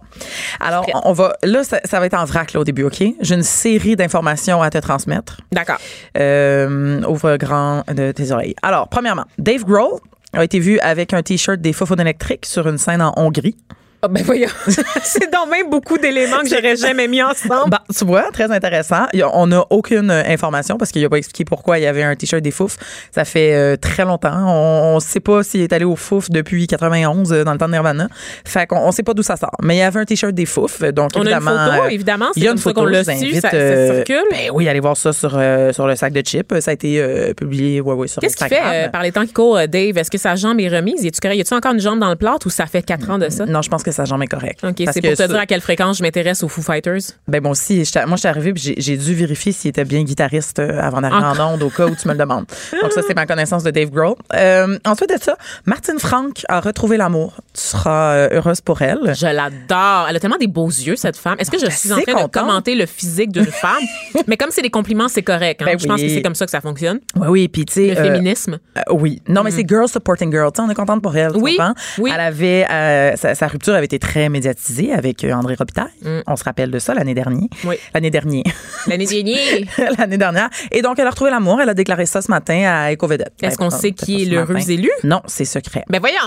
alors 0.60 0.86
on 1.06 1.14
va 1.14 1.36
là 1.44 1.64
ça, 1.64 1.80
ça 1.86 2.00
va 2.02 2.08
être 2.08 2.14
en 2.20 2.26
vrac 2.26 2.54
là 2.54 2.60
au 2.60 2.64
début, 2.64 2.84
ok? 2.84 3.04
J'ai 3.22 3.36
une 3.36 3.44
série 3.44 3.96
d'informations 3.96 4.62
à 4.62 4.70
te 4.70 4.78
transmettre. 4.78 5.40
d'accord 5.52 5.78
Euh, 6.18 7.02
ouvre 7.04 7.38
grand 7.38 7.84
de 7.88 8.12
tes 8.12 8.32
oreilles. 8.32 8.56
Alors, 8.62 8.90
premièrement, 8.90 9.26
Dave 9.38 9.64
Grohl 9.64 10.00
a 10.34 10.44
été 10.44 10.60
vu 10.60 10.80
avec 10.80 11.14
un 11.14 11.22
t-shirt 11.22 11.60
des 11.60 11.74
Fofon 11.74 11.96
électriques 11.96 12.46
sur 12.46 12.68
une 12.68 12.78
scène 12.78 13.02
en 13.02 13.14
Hongrie. 13.18 13.56
Ah, 14.04 14.08
ben 14.08 14.24
voyons 14.24 14.48
c'est 15.04 15.32
donc 15.32 15.52
même 15.52 15.70
beaucoup 15.70 16.00
d'éléments 16.00 16.40
que 16.42 16.50
j'aurais 16.50 16.76
jamais 16.76 17.08
mis 17.08 17.22
ensemble 17.22 17.70
Bah, 17.70 17.84
tu 17.96 18.04
vois, 18.04 18.32
très 18.32 18.52
intéressant. 18.52 19.06
On 19.34 19.46
n'a 19.46 19.64
aucune 19.70 20.10
euh, 20.10 20.24
information 20.26 20.78
parce 20.80 20.92
qu'il 20.92 21.04
n'a 21.04 21.10
pas 21.10 21.18
expliqué 21.18 21.46
pourquoi 21.46 21.78
il 21.78 21.84
y 21.84 21.86
avait 21.86 22.02
un 22.02 22.16
t-shirt 22.16 22.42
des 22.42 22.50
Fouf. 22.50 22.78
Ça 23.14 23.26
fait 23.26 23.54
euh, 23.54 23.76
très 23.76 24.04
longtemps. 24.04 24.34
On 24.34 24.96
ne 24.96 25.00
sait 25.00 25.20
pas 25.20 25.44
s'il 25.44 25.62
est 25.62 25.72
allé 25.72 25.86
au 25.86 25.96
Fouf 25.96 26.32
depuis 26.32 26.66
91 26.66 27.32
euh, 27.32 27.44
dans 27.44 27.52
le 27.52 27.60
temps 27.60 27.68
de 27.68 27.74
Nirvana. 27.74 28.08
Fait 28.44 28.66
qu'on 28.66 28.78
on 28.80 28.92
sait 28.92 29.04
pas 29.04 29.14
d'où 29.14 29.22
ça 29.22 29.36
sort. 29.36 29.52
Mais 29.62 29.76
il 29.76 29.80
y 29.80 29.84
avait 29.84 30.00
un 30.00 30.06
t-shirt 30.06 30.34
des 30.34 30.48
Fouf. 30.48 30.82
Donc, 30.82 31.12
on 31.16 31.20
a 31.20 31.22
une 31.22 31.28
évidemment. 31.28 31.72
photo 31.72 31.88
évidemment 31.90 32.28
il 32.36 32.44
y 32.44 32.48
a 32.48 32.52
une 32.52 32.58
photo, 32.58 32.82
qu'on 32.82 32.88
l'a 32.88 33.04
su 33.04 33.34
ça, 33.36 33.52
ça 33.52 33.94
circule 33.94 34.24
Ben 34.32 34.50
oui, 34.52 34.68
allez 34.68 34.80
voir 34.80 34.98
ça 34.98 35.14
sur, 35.14 35.40
sur 35.74 35.86
le 35.86 35.96
sac 35.96 36.12
de 36.12 36.22
chips. 36.22 36.60
Ça 36.60 36.72
a 36.72 36.74
été 36.74 37.34
publié 37.38 37.82
ouais, 37.82 37.94
ouais, 37.94 38.08
sur 38.08 38.20
Qu'est-ce 38.20 38.36
qu'il 38.36 38.48
fait 38.48 38.90
par 38.92 39.04
les 39.04 39.12
temps 39.12 39.28
qui 39.28 39.34
courent, 39.34 39.60
Dave? 39.68 39.96
Est-ce 39.96 40.10
que 40.10 40.18
sa 40.18 40.36
jambe 40.36 40.60
est 40.60 40.70
remise? 40.70 41.04
Y 41.04 41.42
a-tu 41.42 41.54
encore 41.54 41.74
une 41.74 41.80
jambe 41.80 42.00
dans 42.00 42.10
le 42.10 42.16
plâtre 42.16 42.48
ou 42.48 42.50
ça 42.50 42.66
fait 42.66 42.82
quatre 42.82 43.08
ans 43.12 43.20
de 43.20 43.30
ça? 43.30 43.46
Non, 43.46 43.62
je 43.62 43.70
pense 43.70 43.84
que 43.84 43.91
sa 43.92 44.06
jambe 44.06 44.24
est 44.24 44.28
correcte. 44.28 44.64
OK, 44.64 44.76
c'est 44.78 45.02
pour 45.02 45.12
te 45.12 45.16
ça- 45.16 45.28
dire 45.28 45.40
à 45.40 45.46
quelle 45.46 45.62
fréquence 45.62 45.98
je 45.98 46.04
m'intéresse 46.04 46.44
aux 46.44 46.48
Foo 46.48 46.62
Fighters? 46.62 47.00
Ben 47.28 47.46
aussi, 47.48 47.84
j'étais- 47.86 48.06
moi, 48.06 48.16
je 48.16 48.22
suis 48.22 48.28
arrivée 48.30 48.54
puis 48.54 48.74
j'ai- 48.78 48.98
dû 48.98 49.14
vérifier 49.16 49.52
s'il 49.52 49.70
était 49.70 49.86
bien 49.86 50.04
guitariste 50.04 50.60
euh, 50.60 50.80
avant 50.82 51.02
d'arriver 51.02 51.22
Ah. 51.24 51.44
en 51.46 51.54
onde 51.54 51.64
au 51.64 51.70
cas 51.70 51.86
où 51.88 51.96
tu 51.96 52.08
me 52.08 52.14
le 52.14 52.20
demandes. 52.20 52.46
Donc 52.82 52.92
ça, 52.92 53.02
c'est 53.08 53.16
ma 53.16 53.26
connaissance 53.26 53.64
de 53.64 53.72
Dave 53.72 53.90
Grohl. 53.90 54.16
Euh, 54.36 54.78
ensuite 54.86 55.10
de 55.10 55.22
ça, 55.22 55.36
Martine 55.66 56.00
Frank 56.00 56.44
a 56.50 56.60
retrouvé 56.60 56.98
l'amour. 56.98 57.36
Tu 57.54 57.62
seras 57.62 58.14
euh, 58.16 58.30
heureuse 58.32 58.62
pour 58.62 58.82
elle. 58.82 59.14
Je 59.16 59.26
l'adore. 59.28 60.08
Elle 60.10 60.16
a 60.16 60.20
tellement 60.20 60.38
des 60.38 60.48
beaux 60.48 60.68
yeux, 60.70 60.96
cette 60.96 61.18
femme. 61.18 61.36
Est-ce 61.40 61.52
que 61.52 61.60
je 61.60 61.70
suis 61.70 61.92
en 61.92 62.00
train 62.02 62.24
de 62.24 62.30
commenter 62.30 62.76
le 62.76 62.86
physique 62.86 63.32
d'une 63.32 63.46
femme? 63.46 63.82
Mais 64.28 64.38
comme 64.38 64.50
c'est 64.52 64.62
des 64.62 64.70
compliments, 64.70 65.08
c'est 65.08 65.24
correct. 65.24 65.62
hein. 65.62 65.66
Ben 65.66 65.80
je 65.80 65.88
pense 65.88 66.02
que 66.02 66.10
c'est 66.10 66.22
comme 66.22 66.36
ça 66.36 66.46
que 66.46 66.52
ça 66.52 66.62
fonctionne. 66.62 67.00
Oui, 67.16 67.28
oui, 67.30 67.48
puis 67.48 67.66
tu 67.66 67.74
sais... 67.74 67.88
Le 67.88 67.98
euh, 67.98 68.04
féminisme. 68.04 68.60
euh, 68.78 68.82
oui. 68.92 69.22
Non, 69.28 69.44
mais 69.44 69.52
c'est 69.52 69.68
Girl 69.68 69.88
Supporting 69.88 70.32
Girl. 70.32 70.50
On 70.60 70.70
est 70.70 70.76
contente 70.76 71.02
pour 71.02 71.16
elle. 71.16 71.32
Oui, 71.36 71.58
oui. 71.98 72.12
Elle 72.14 72.20
avait... 72.22 73.16
sa, 73.18 73.36
sa 73.36 73.48
rupture 73.48 73.74
avait 73.82 73.86
été 73.86 74.00
très 74.00 74.30
médiatisée 74.30 74.94
avec 74.94 75.24
euh, 75.24 75.34
André 75.34 75.56
Robitaille. 75.56 75.92
On 76.28 76.36
se 76.36 76.44
rappelle 76.44 76.72
de 76.72 76.80
ça 76.80 76.94
l'année 76.94 77.14
dernière. 77.14 77.42
Mm. 77.42 77.68
Oui. 77.68 77.76
L'année 77.94 78.10
dernière. 78.10 78.44
L'année 78.88 79.06
dernière. 79.06 79.68
l'année 79.98 80.18
dernière. 80.18 80.50
Et 80.72 80.82
donc, 80.82 81.00
elle 81.00 81.08
a 81.08 81.10
retrouvé 81.10 81.32
l'amour. 81.32 81.60
Elle 81.62 81.70
a 81.70 81.74
déclaré 81.74 82.06
ça 82.06 82.22
ce 82.22 82.30
matin 82.30 82.64
à 82.66 82.92
Éco-Vedette. 82.92 83.34
Est-ce 83.42 83.58
Ben, 83.58 83.66
qu'on 83.66 83.70
sait 83.70 83.92
peut-être 83.92 84.06
qui 84.06 84.22
est 84.22 84.26
ce 84.26 84.30
l'heureux 84.32 84.70
élu? 84.70 84.90
Non, 85.04 85.22
c'est 85.26 85.46
secret. 85.46 85.84
Ben 85.90 86.00
voyons. 86.00 86.18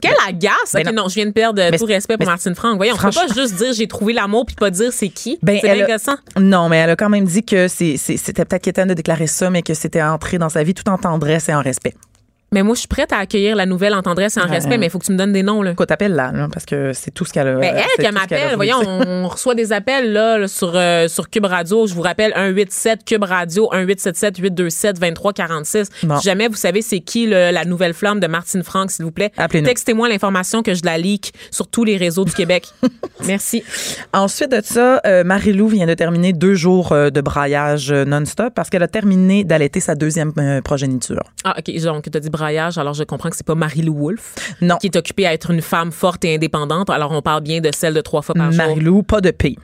Quelle 0.00 0.14
agace. 0.28 0.72
Ben 0.74 0.84
non. 0.86 0.92
non. 1.02 1.08
je 1.08 1.14
viens 1.14 1.26
de 1.26 1.32
perdre 1.32 1.60
Mais 1.70 1.78
tout 1.78 1.84
respect 1.84 2.16
pour 2.16 2.26
Martine 2.26 2.54
Franck. 2.54 2.76
Voyons, 2.76 2.94
on 2.94 3.02
peut 3.02 3.10
pas 3.10 3.26
juste 3.34 3.54
dire 3.56 3.72
j'ai 3.72 3.88
trouvé 3.88 4.12
l'amour 4.12 4.46
puis 4.46 4.54
pas 4.54 4.70
dire 4.70 4.92
c'est 4.92 5.08
qui. 5.08 5.38
Ben, 5.42 5.58
c'est 5.60 5.70
agaçant. 5.70 6.16
Non, 6.38 6.68
mais 6.68 6.78
elle 6.78 6.90
a 6.90 6.96
quand 6.96 7.08
même 7.08 7.24
dit 7.24 7.42
que 7.42 7.66
c'était 7.68 8.44
peut-être 8.44 8.62
quétaine 8.62 8.88
de 8.88 8.94
déclarer 8.94 9.26
ça, 9.26 9.50
mais 9.50 9.62
que 9.62 9.74
c'était 9.74 10.02
entré 10.02 10.38
dans 10.38 10.48
sa 10.48 10.62
vie 10.62 10.74
tout 10.74 10.88
en 10.88 10.98
tendresse 10.98 11.48
et 11.48 11.54
en 11.54 11.62
respect. 11.62 11.94
Mais 12.52 12.62
moi, 12.62 12.74
je 12.74 12.78
suis 12.80 12.88
prête 12.88 13.12
à 13.12 13.18
accueillir 13.18 13.56
la 13.56 13.66
nouvelle 13.66 13.92
en 13.94 14.00
tendresse 14.02 14.36
et 14.36 14.40
en 14.40 14.44
Ouais. 14.44 14.52
respect, 14.52 14.78
mais 14.78 14.86
il 14.86 14.90
faut 14.90 14.98
que 14.98 15.04
tu 15.04 15.12
me 15.12 15.18
donnes 15.18 15.32
des 15.34 15.42
noms, 15.42 15.60
là. 15.62 15.72
Écoute, 15.72 15.90
appelle-là, 15.90 16.32
là, 16.32 16.48
parce 16.50 16.64
que 16.64 16.92
c'est 16.94 17.10
tout 17.10 17.24
ce 17.26 17.32
qu'elle 17.32 17.48
a. 17.48 17.60
C'est 17.60 17.66
elle 17.68 18.04
qu'elle 18.04 18.14
m'appelle, 18.14 18.54
voyons, 18.56 18.78
on 18.86 19.28
reçoit 19.28 19.54
des 19.54 19.72
appels 19.72 20.12
là, 20.12 20.38
là, 20.38 20.48
sur, 20.48 20.72
euh, 20.74 21.08
sur 21.08 21.28
Cube 21.28 21.44
Radio. 21.44 21.86
Je 21.86 21.92
vous 21.94 22.00
rappelle 22.00 22.32
187 22.34 23.04
Cube 23.04 23.24
Radio, 23.24 23.68
1877 23.72 24.38
827 24.38 24.98
2346. 24.98 25.88
Bon. 26.04 26.16
Si 26.18 26.24
jamais 26.24 26.48
vous 26.48 26.54
savez 26.54 26.80
c'est 26.82 27.00
qui 27.00 27.26
le- 27.26 27.50
la 27.50 27.64
nouvelle 27.64 27.92
flamme 27.94 28.20
de 28.20 28.26
Martine 28.26 28.62
Franck, 28.62 28.90
s'il 28.92 29.04
vous 29.04 29.12
plaît, 29.12 29.30
Appelez-nous. 29.36 29.66
textez-moi 29.66 30.08
l'information 30.08 30.62
que 30.62 30.72
je 30.74 30.82
la 30.84 30.96
leak 30.96 31.32
sur 31.50 31.68
tous 31.68 31.84
les 31.84 31.96
réseaux 31.96 32.24
du 32.24 32.32
Québec. 32.32 32.66
Merci. 33.26 33.62
Ensuite 34.14 34.50
de 34.52 34.60
ça, 34.64 35.00
euh, 35.06 35.22
Marie-Lou 35.24 35.68
vient 35.68 35.86
de 35.86 35.94
terminer 35.94 36.32
deux 36.32 36.54
jours 36.54 36.92
euh, 36.92 37.10
de 37.10 37.20
braillage 37.20 37.92
non-stop 37.92 38.54
parce 38.54 38.70
qu'elle 38.70 38.82
a 38.82 38.88
terminé 38.88 39.44
d'allaiter 39.44 39.80
sa 39.80 39.94
deuxième 39.94 40.32
euh, 40.38 40.60
progéniture. 40.62 41.22
Ah, 41.44 41.54
OK. 41.58 41.74
Donc, 41.82 42.10
tu 42.10 42.16
as 42.16 42.20
dit 42.20 42.30
braillage, 42.38 42.78
alors 42.78 42.94
je 42.94 43.04
comprends 43.04 43.28
que 43.30 43.36
c'est 43.36 43.46
pas 43.46 43.54
Marie-Lou 43.54 43.94
Wolfe 43.96 44.34
Non. 44.60 44.76
qui 44.76 44.86
est 44.86 44.96
occupée 44.96 45.26
à 45.26 45.32
être 45.34 45.50
une 45.50 45.60
femme 45.62 45.92
forte 45.92 46.24
et 46.24 46.34
indépendante. 46.34 46.88
Alors, 46.90 47.12
on 47.12 47.20
parle 47.22 47.42
bien 47.42 47.60
de 47.60 47.70
celle 47.74 47.94
de 47.94 48.00
trois 48.00 48.22
fois 48.22 48.34
par 48.34 48.50
jour. 48.52 48.64
Marie-Lou, 48.64 49.02
pas 49.02 49.20
de 49.20 49.30
P. 49.30 49.56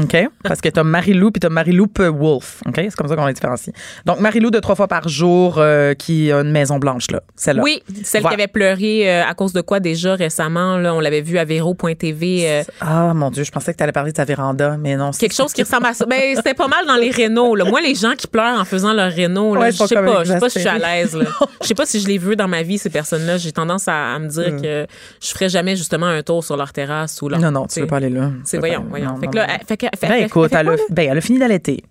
OK? 0.00 0.16
Parce 0.42 0.60
que 0.60 0.68
t'as 0.68 0.82
Marie-Lou 0.82 1.30
puis 1.30 1.40
t'as 1.40 1.48
Marie-Lou 1.50 1.86
Wolf. 1.98 2.62
OK? 2.66 2.74
C'est 2.76 2.94
comme 2.96 3.08
ça 3.08 3.16
qu'on 3.16 3.26
les 3.26 3.32
différencie. 3.34 3.74
Donc, 4.06 4.20
Marie-Lou 4.20 4.50
de 4.50 4.58
trois 4.58 4.74
fois 4.74 4.88
par 4.88 5.08
jour 5.08 5.56
euh, 5.58 5.94
qui 5.94 6.32
a 6.32 6.40
une 6.40 6.50
maison 6.50 6.78
blanche, 6.78 7.10
là. 7.10 7.20
Celle-là. 7.36 7.62
Oui, 7.62 7.82
celle 8.02 8.22
Voilà. 8.22 8.36
qui 8.36 8.42
avait 8.42 8.48
pleuré 8.52 9.10
euh, 9.10 9.24
à 9.26 9.34
cause 9.34 9.52
de 9.52 9.60
quoi 9.60 9.80
déjà 9.80 10.14
récemment. 10.14 10.78
Là, 10.78 10.94
on 10.94 11.00
l'avait 11.00 11.20
vu 11.20 11.38
à 11.38 11.44
Véro.tv. 11.44 12.48
euh, 12.48 12.62
Ah, 12.80 13.12
mon 13.14 13.30
Dieu, 13.30 13.44
je 13.44 13.50
pensais 13.50 13.72
que 13.72 13.78
t'allais 13.78 13.92
parler 13.92 14.12
de 14.12 14.16
sa 14.16 14.24
véranda, 14.24 14.76
mais 14.78 14.96
non. 14.96 15.12
c'est- 15.12 15.20
quelque 15.20 15.34
chose 15.34 15.52
qui 15.52 15.62
ressemble 15.62 15.86
à 15.86 15.94
ça. 15.94 16.06
Ben, 16.06 16.34
c'était 16.36 16.54
pas 16.54 16.68
mal 16.68 16.86
dans 16.86 16.96
les 16.96 17.10
rénaux. 17.10 17.54
Là. 17.54 17.64
Moi, 17.64 17.80
les 17.80 17.94
gens 17.94 18.12
qui 18.16 18.26
pleurent 18.26 18.58
en 18.58 18.64
faisant 18.64 18.92
leur 18.92 19.10
réno, 19.12 19.54
là, 19.54 19.60
Ouais, 19.62 19.72
je 19.72 19.76
sais 19.84 19.94
pas. 19.94 20.24
Je 20.24 20.32
sais 20.32 20.38
pas 20.38 20.48
si 20.48 20.58
je 20.58 20.68
suis 20.68 20.68
à 20.68 20.78
l'aise. 20.78 21.14
là. 21.16 21.24
Je 21.62 21.66
sais 21.66 21.74
pas 21.74 21.84
si 21.86 22.00
je 22.00 22.08
l'ai 22.08 22.16
vu 22.18 22.36
dans 22.36 22.48
ma 22.48 22.62
vie, 22.62 22.78
ces 22.78 22.88
personnes-là. 22.88 23.36
J'ai 23.36 23.52
tendance 23.52 23.86
à, 23.86 24.14
à 24.14 24.18
me 24.18 24.28
dire 24.28 24.56
que 24.62 24.86
je 25.22 25.28
ferais 25.28 25.48
jamais 25.50 25.76
justement 25.76 26.06
un 26.06 26.22
tour 26.22 26.42
sur 26.42 26.56
leur 26.56 26.72
terrasse 26.72 27.20
ou 27.22 27.28
leur. 27.28 27.38
Non, 27.38 27.50
non, 27.50 27.66
tu 27.66 27.80
veux 27.80 27.86
pas 27.86 27.98
aller 27.98 28.08
là. 28.08 28.30
C'est 28.44 28.56
voyons, 28.58 28.86
voyons. 28.88 29.10
non, 29.10 29.16
fait 29.16 29.26
non, 29.26 29.32
que 29.32 29.36
là, 29.36 29.46
fait 29.66 29.76
que- 29.76 29.86
fait- 29.98 30.08
Ben 30.08 30.24
écoute, 30.24 30.50
fait 30.50 30.56
elle 30.60 30.66
quoi, 30.66 30.74
a, 30.74 30.78
ben, 30.90 31.08
elle 31.10 31.18
a 31.18 31.20
fini 31.20 31.38
d'allaiter. 31.38 31.82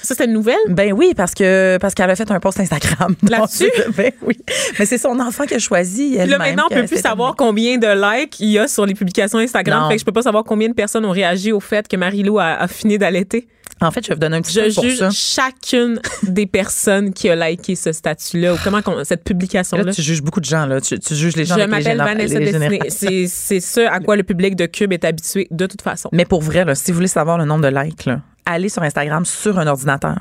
Ça, 0.00 0.14
c'est 0.16 0.26
une 0.26 0.32
nouvelle? 0.32 0.54
Ben 0.68 0.92
oui, 0.92 1.12
parce 1.16 1.34
que 1.34 1.76
parce 1.80 1.92
qu'elle 1.92 2.08
a 2.08 2.14
fait 2.14 2.30
un 2.30 2.38
post 2.38 2.60
Instagram. 2.60 3.16
Là-dessus? 3.28 3.70
Ben 3.96 4.12
oui. 4.22 4.36
Mais 4.78 4.86
c'est 4.86 4.96
son 4.96 5.18
enfant 5.18 5.44
qui 5.44 5.54
a 5.54 5.58
choisi. 5.58 6.16
Là, 6.16 6.38
maintenant, 6.38 6.64
on 6.66 6.68
qui 6.74 6.80
peut 6.80 6.86
plus 6.86 7.00
savoir 7.00 7.34
combien 7.34 7.78
de 7.78 7.88
likes 8.20 8.38
il 8.38 8.50
y 8.50 8.58
a 8.60 8.68
sur 8.68 8.86
les 8.86 8.94
publications 8.94 9.38
Instagram. 9.38 9.82
Non. 9.82 9.88
Fait 9.88 9.96
que 9.96 10.00
je 10.00 10.04
peux 10.04 10.12
pas 10.12 10.22
savoir 10.22 10.44
combien 10.44 10.68
de 10.68 10.74
personnes 10.74 11.04
ont 11.04 11.10
réagi 11.10 11.50
au 11.50 11.58
fait 11.58 11.88
que 11.88 11.96
Marie-Lou 11.96 12.38
a, 12.38 12.44
a 12.54 12.68
fini 12.68 12.96
d'allaiter. 12.96 13.48
En 13.80 13.90
fait, 13.90 14.02
je 14.04 14.08
vais 14.08 14.14
vous 14.14 14.20
donner 14.20 14.36
un 14.36 14.42
petit 14.42 14.52
Je 14.54 14.74
pour 14.74 14.84
juge 14.84 14.98
ça. 14.98 15.10
chacune 15.10 16.00
des 16.24 16.46
personnes 16.46 17.12
qui 17.12 17.28
a 17.28 17.36
liké 17.36 17.76
ce 17.76 17.92
statut-là 17.92 18.54
ou 18.54 18.56
comment 18.62 18.80
cette 19.04 19.24
publication-là. 19.24 19.84
Là, 19.84 19.92
tu 19.92 20.02
juges 20.02 20.22
beaucoup 20.22 20.40
de 20.40 20.44
gens. 20.44 20.66
Là. 20.66 20.80
Tu, 20.80 20.98
tu 20.98 21.14
juges 21.14 21.36
les 21.36 21.44
gens 21.44 21.56
Je 21.56 21.60
avec 21.60 21.84
les 21.84 21.94
m'appelle 21.94 22.28
Vanessa. 22.28 22.68
C'est 22.88 23.26
c'est 23.28 23.60
ce 23.60 23.80
à 23.80 24.00
quoi 24.00 24.16
le 24.16 24.22
public 24.22 24.56
de 24.56 24.66
Cube 24.66 24.92
est 24.92 25.04
habitué 25.04 25.46
de 25.50 25.66
toute 25.66 25.82
façon. 25.82 26.08
Mais 26.12 26.24
pour 26.24 26.42
vrai, 26.42 26.64
là, 26.64 26.74
si 26.74 26.90
vous 26.90 26.96
voulez 26.96 27.08
savoir 27.08 27.38
le 27.38 27.44
nombre 27.44 27.62
de 27.62 27.74
likes, 27.74 28.04
là, 28.06 28.20
allez 28.44 28.68
sur 28.68 28.82
Instagram 28.82 29.24
sur 29.24 29.58
un 29.58 29.66
ordinateur. 29.66 30.16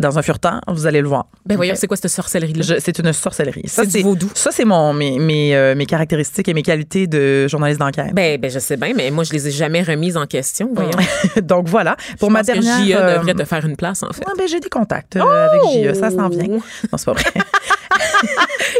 Dans 0.00 0.18
un 0.18 0.22
furteur, 0.22 0.60
vous 0.68 0.86
allez 0.86 1.00
le 1.00 1.08
voir. 1.08 1.26
Ben 1.46 1.56
voyons, 1.56 1.74
c'est 1.76 1.86
quoi 1.86 1.96
cette 1.96 2.10
sorcellerie-là? 2.10 2.76
C'est 2.80 2.98
une 2.98 3.12
sorcellerie. 3.12 3.68
Ça, 3.68 3.84
C'est 3.88 4.02
vaudou. 4.02 4.30
Ça, 4.34 4.50
c'est 4.50 4.64
mon, 4.64 4.92
mes, 4.92 5.18
mes, 5.18 5.54
euh, 5.54 5.74
mes 5.74 5.86
caractéristiques 5.86 6.48
et 6.48 6.54
mes 6.54 6.62
qualités 6.62 7.06
de 7.06 7.46
journaliste 7.48 7.80
d'enquête. 7.80 8.14
Ben, 8.14 8.40
ben, 8.40 8.50
je 8.50 8.58
sais 8.58 8.76
bien, 8.76 8.92
mais 8.96 9.10
moi, 9.10 9.24
je 9.24 9.32
les 9.32 9.48
ai 9.48 9.50
jamais 9.50 9.82
remises 9.82 10.16
en 10.16 10.26
question, 10.26 10.70
voyons. 10.74 10.90
Donc 11.42 11.68
voilà. 11.68 11.96
Pour 12.18 12.30
Je 12.30 12.32
ma 12.32 12.40
pense 12.40 12.48
que 12.48 12.52
dernière. 12.60 12.84
JE 12.86 12.92
euh, 12.94 13.18
devrait 13.18 13.34
te 13.34 13.44
faire 13.44 13.64
une 13.66 13.76
place, 13.76 14.02
en 14.02 14.10
fait. 14.12 14.26
ouais, 14.26 14.32
ben, 14.38 14.48
j'ai 14.48 14.60
des 14.60 14.68
contacts 14.70 15.16
euh, 15.16 15.20
avec 15.48 15.94
JE, 15.94 15.98
ça 15.98 16.10
s'en 16.10 16.28
vient. 16.28 16.44
Non, 16.48 16.60
c'est 16.96 17.04
pas 17.04 17.12
vrai. 17.12 17.24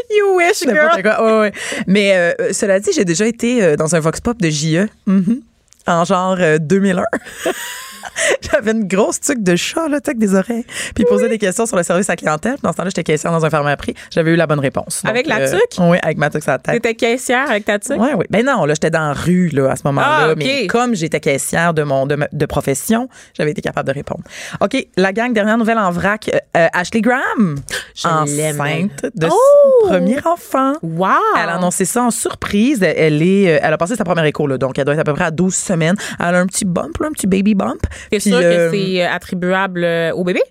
You 0.09 0.37
wish, 0.37 0.65
N'importe 0.65 1.01
quoi. 1.03 1.41
Ouais. 1.41 1.51
Mais 1.87 2.13
euh, 2.15 2.53
cela 2.53 2.79
dit, 2.79 2.91
j'ai 2.93 3.05
déjà 3.05 3.25
été 3.25 3.75
dans 3.75 3.95
un 3.95 3.99
vox 3.99 4.19
pop 4.21 4.37
de 4.41 4.49
JE. 4.49 4.87
Mhm. 5.05 5.41
En 5.87 6.05
genre 6.05 6.37
euh, 6.39 6.57
2001. 6.59 7.03
J'avais 8.51 8.71
une 8.71 8.87
grosse 8.87 9.19
tuque 9.19 9.43
de 9.43 9.55
chat, 9.55 9.87
là, 9.87 9.99
avec 10.03 10.17
des 10.17 10.35
oreilles. 10.35 10.65
Puis 10.93 11.03
il 11.03 11.05
posait 11.05 11.29
des 11.29 11.37
questions 11.37 11.65
sur 11.65 11.77
le 11.77 11.83
service 11.83 12.09
à 12.09 12.15
clientèle. 12.15 12.55
Dans 12.61 12.71
ce 12.71 12.77
temps-là, 12.77 12.89
j'étais 12.89 13.03
caissière 13.03 13.31
dans 13.31 13.45
un 13.45 13.49
ferme 13.49 13.67
à 13.67 13.77
prix. 13.77 13.93
J'avais 14.11 14.31
eu 14.31 14.35
la 14.35 14.47
bonne 14.47 14.59
réponse. 14.59 15.01
Avec 15.05 15.27
la 15.27 15.39
euh, 15.39 15.49
tuque? 15.51 15.79
Oui, 15.79 15.97
avec 16.01 16.17
ma 16.17 16.29
tuque 16.29 16.43
sur 16.43 16.51
la 16.51 16.59
tête. 16.59 16.75
T'étais 16.81 16.95
caissière 16.95 17.49
avec 17.49 17.65
ta 17.65 17.79
tuque? 17.79 17.97
Oui, 17.99 18.09
oui. 18.17 18.25
Ben 18.29 18.45
non, 18.45 18.65
là, 18.65 18.73
j'étais 18.73 18.89
dans 18.89 19.07
la 19.07 19.13
rue, 19.13 19.49
là, 19.49 19.71
à 19.71 19.75
ce 19.75 19.81
moment-là. 19.85 20.07
Ah, 20.27 20.31
OK. 20.31 20.37
Mais 20.37 20.67
comme 20.67 20.95
j'étais 20.95 21.19
caissière 21.19 21.73
de 21.73 21.83
mon 21.83 22.05
de, 22.05 22.15
ma- 22.15 22.27
de 22.31 22.45
profession, 22.45 23.07
j'avais 23.37 23.51
été 23.51 23.61
capable 23.61 23.87
de 23.87 23.93
répondre. 23.93 24.21
OK, 24.59 24.87
la 24.97 25.13
gang, 25.13 25.33
dernière 25.33 25.57
nouvelle 25.57 25.77
en 25.79 25.91
vrac. 25.91 26.29
euh, 26.33 26.37
euh, 26.57 26.67
Ashley 26.73 27.01
Graham, 27.01 27.55
Je 27.95 28.07
enceinte 28.07 29.05
de 29.15 29.27
Oh! 29.31 29.81
son 29.83 29.87
premier 29.89 30.17
enfant. 30.25 30.73
Wow! 30.81 31.07
Elle 31.41 31.49
a 31.49 31.55
annoncé 31.55 31.85
ça 31.85 32.03
en 32.03 32.11
surprise. 32.11 32.81
Elle 32.83 33.21
est, 33.21 33.43
elle 33.43 33.73
a 33.73 33.77
passé 33.77 33.95
sa 33.95 34.03
première 34.03 34.25
écho, 34.25 34.47
là, 34.47 34.57
donc 34.57 34.77
elle 34.77 34.85
doit 34.85 34.93
être 34.93 34.99
à 34.99 35.03
peu 35.03 35.13
près 35.13 35.25
à 35.25 35.31
12 35.31 35.53
semaines. 35.55 35.95
Elle 36.19 36.35
a 36.35 36.39
un 36.39 36.45
petit 36.47 36.65
bump, 36.65 36.97
là, 36.99 37.07
un 37.07 37.11
petit 37.11 37.27
baby 37.27 37.55
bump. 37.55 37.81
T'es 38.09 38.19
Puis, 38.19 38.29
sûr 38.29 38.39
euh, 38.41 38.69
que 38.71 38.75
c'est 38.75 39.03
euh, 39.03 39.09
attribuable 39.09 39.83
euh, 39.83 40.13
au 40.13 40.23
bébé? 40.23 40.41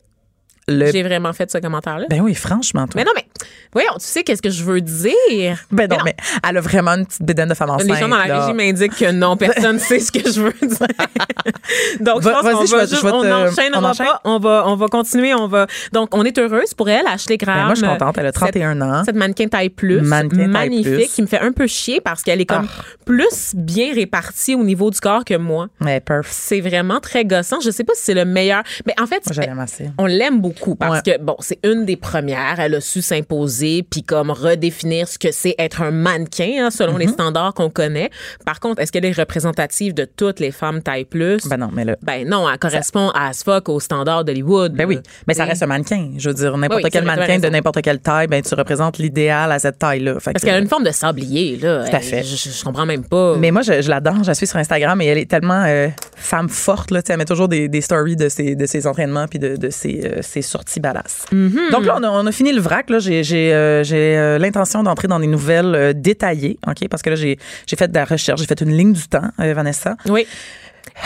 Le- 0.71 0.91
J'ai 0.93 1.03
vraiment 1.03 1.33
fait 1.33 1.51
ce 1.51 1.59
commentaire-là. 1.59 2.07
Ben 2.09 2.21
oui, 2.21 2.35
franchement, 2.35 2.87
toi. 2.87 2.93
mais 2.97 3.05
non, 3.05 3.12
mais 3.14 3.25
voyons, 3.73 3.93
tu 3.95 4.07
sais 4.07 4.23
qu'est-ce 4.23 4.43
que 4.43 4.51
je 4.51 4.64
veux 4.64 4.81
dire? 4.81 5.59
Ben 5.71 5.89
non, 5.89 5.97
non. 5.99 6.03
mais 6.05 6.16
elle 6.49 6.57
a 6.57 6.61
vraiment 6.61 6.93
une 6.93 7.07
petite 7.07 7.23
bédaine 7.23 7.49
de 7.49 7.55
femme 7.55 7.71
enceinte. 7.71 7.89
Les 7.89 7.97
gens 7.97 8.09
dans 8.09 8.16
la 8.16 8.27
là. 8.27 8.41
régie 8.47 8.55
m'indiquent 8.57 8.97
que 8.97 9.11
non, 9.12 9.37
personne 9.37 9.75
ne 9.75 9.79
sait 9.81 9.99
ce 10.01 10.11
que 10.12 10.21
je 10.31 10.41
veux 10.41 10.53
dire. 10.53 10.79
Donc, 12.01 12.23
je 12.23 12.29
Va- 12.29 12.33
pense 12.35 12.43
vas-y, 12.45 12.55
qu'on 12.55 12.66
je 12.66 12.71
va 12.73 12.77
vais- 12.85 12.87
juste, 12.89 13.03
je 13.03 13.07
on 13.09 13.25
n'enchaînera 13.25 13.81
on 13.81 13.85
enchaîne? 13.85 14.07
pas. 14.07 14.21
On 14.25 14.39
va, 14.39 14.64
on 14.66 14.77
va 14.77 14.87
continuer. 14.89 15.35
On 15.35 15.47
va. 15.47 15.66
Donc, 15.93 16.14
on 16.14 16.25
est 16.25 16.37
heureuse 16.39 16.75
pour 16.75 16.89
elle, 16.89 17.07
Ashley 17.07 17.37
Graham. 17.37 17.59
Ben, 17.59 17.64
moi, 17.66 17.75
je 17.75 17.81
suis 17.81 17.89
contente. 17.89 18.18
Elle 18.18 18.27
a 18.27 18.33
31 18.33 18.81
ans. 18.81 19.03
Cette 19.05 19.16
mannequin 19.16 19.49
taille 19.49 19.68
plus, 19.71 20.01
Mannequin 20.01 20.37
taille 20.37 20.49
magnifique, 20.49 20.95
plus. 20.95 21.07
qui 21.09 21.23
me 21.23 21.27
fait 21.27 21.41
un 21.41 21.53
peu 21.53 21.66
chier 21.66 22.01
parce 22.01 22.23
qu'elle 22.23 22.41
est 22.41 22.47
comme 22.47 22.68
Ah. 22.71 22.83
plus 23.05 23.55
bien 23.55 23.95
répartie 23.95 24.55
au 24.55 24.62
niveau 24.64 24.91
du 24.91 25.01
corps 25.01 25.25
que 25.25 25.35
moi. 25.37 25.68
Mais 25.81 26.01
perf. 26.01 26.29
C'est 26.31 26.61
vraiment 26.61 27.01
très 27.01 27.25
gossant. 27.25 27.61
Je 27.61 27.71
sais 27.71 27.85
pas 27.85 27.95
si 27.95 28.03
c'est 28.05 28.14
le 28.14 28.25
meilleur, 28.25 28.62
mais 28.87 28.95
en 29.01 29.07
fait, 29.07 29.23
Moi, 29.35 29.47
on 29.99 30.07
l'aime 30.07 30.41
beaucoup 30.41 30.59
parce 30.78 31.02
Ouais. 31.06 31.16
que 31.18 31.22
bon, 31.22 31.36
c'est 31.40 31.58
une 31.64 31.84
des 31.84 31.96
premières. 31.96 32.58
Elle 32.61 32.74
a 32.74 32.80
su 32.80 33.02
s'imposer 33.02 33.82
puis 33.88 34.02
comme 34.02 34.30
redéfinir 34.30 35.08
ce 35.08 35.18
que 35.18 35.32
c'est 35.32 35.54
être 35.58 35.82
un 35.82 35.90
mannequin 35.90 36.64
hein, 36.66 36.70
selon 36.70 36.96
les 36.96 37.06
Mm-hmm. 37.06 37.12
standards 37.12 37.54
qu'on 37.54 37.70
connaît. 37.70 38.11
Par 38.44 38.61
contre, 38.61 38.80
est-ce 38.82 38.92
qu'elle 38.92 39.04
est 39.04 39.16
représentative 39.16 39.94
de 39.94 40.04
toutes 40.04 40.38
les 40.40 40.50
femmes 40.50 40.82
taille 40.82 41.04
plus? 41.04 41.46
Ben 41.48 41.56
non, 41.56 41.70
mais 41.72 41.84
là. 41.84 41.96
Ben 42.02 42.28
non, 42.28 42.48
elle 42.50 42.58
correspond 42.58 43.11
à 43.11 43.28
as 43.28 43.42
fuck 43.44 43.68
aux 43.68 43.80
standards 43.80 44.24
d'Hollywood. 44.24 44.74
Ben 44.74 44.86
oui, 44.86 44.98
mais 45.26 45.34
ça 45.34 45.44
reste 45.44 45.62
un 45.62 45.66
mannequin. 45.66 46.11
Je 46.18 46.28
veux 46.28 46.34
dire, 46.34 46.56
n'importe 46.56 46.84
Oui, 46.84 46.90
quel 46.92 47.04
mannequin 47.04 47.38
de 47.38 47.48
n'importe 47.48 47.80
quelle 47.82 48.00
taille, 48.00 48.26
ben 48.26 48.42
tu 48.42 48.54
représentes 48.54 48.98
l'idéal 48.98 49.50
à 49.52 49.58
cette 49.58 49.78
taille-là. 49.78 50.14
Parce 50.14 50.24
que- 50.34 50.40
qu'elle 50.46 50.54
a 50.54 50.58
une 50.58 50.68
forme 50.68 50.84
de 50.84 50.90
sablier 50.92 51.56
là. 51.56 51.88
Tout 51.88 51.96
à 51.96 52.00
fait. 52.00 52.22
Je, 52.22 52.36
je- 52.36 52.64
comprends 52.64 52.86
même 52.86 53.04
pas. 53.04 53.36
Mais 53.36 53.50
moi, 53.50 53.62
je, 53.62 53.80
je 53.82 53.88
l'adore. 53.88 54.22
Je 54.22 54.28
la 54.28 54.34
suis 54.34 54.46
sur 54.46 54.56
Instagram 54.58 55.00
et 55.00 55.06
elle 55.06 55.18
est 55.18 55.30
tellement 55.30 55.64
euh, 55.66 55.88
femme 56.16 56.48
forte. 56.48 56.90
Là, 56.90 57.00
elle 57.08 57.16
met 57.16 57.24
toujours 57.24 57.48
des, 57.48 57.68
des 57.68 57.80
stories 57.80 58.16
de 58.16 58.28
ses, 58.28 58.54
de 58.54 58.66
ses 58.66 58.86
entraînements 58.86 59.26
puis 59.26 59.38
de, 59.38 59.56
de 59.56 59.70
ses, 59.70 60.02
euh, 60.04 60.22
ses 60.22 60.39
sorties 60.43 60.80
badass. 60.80 61.26
Mm-hmm. 61.32 61.70
Donc 61.70 61.84
là, 61.84 61.97
on 61.99 62.03
a, 62.03 62.09
on 62.09 62.26
a 62.26 62.32
fini 62.32 62.53
le 62.53 62.61
vrac. 62.61 62.91
Là. 62.91 62.99
J'ai, 62.99 63.22
j'ai, 63.24 63.53
euh, 63.53 63.82
j'ai 63.84 64.16
euh, 64.16 64.38
l'intention 64.38 64.82
d'entrer 64.82 65.09
dans 65.09 65.20
des 65.20 65.26
nouvelles 65.26 65.74
euh, 65.74 65.93
détaillées. 65.95 66.59
OK? 66.66 66.88
Parce 66.88 67.03
que 67.03 67.11
là, 67.11 67.16
j'ai, 67.16 67.38
j'ai 67.66 67.76
fait 67.76 67.88
de 67.88 67.95
la 67.95 68.05
recherche. 68.05 68.41
J'ai 68.41 68.47
fait 68.47 68.61
une 68.61 68.76
ligne 68.76 68.93
du 68.93 69.09
temps, 69.09 69.30
Vanessa. 69.38 69.97
oui. 70.09 70.26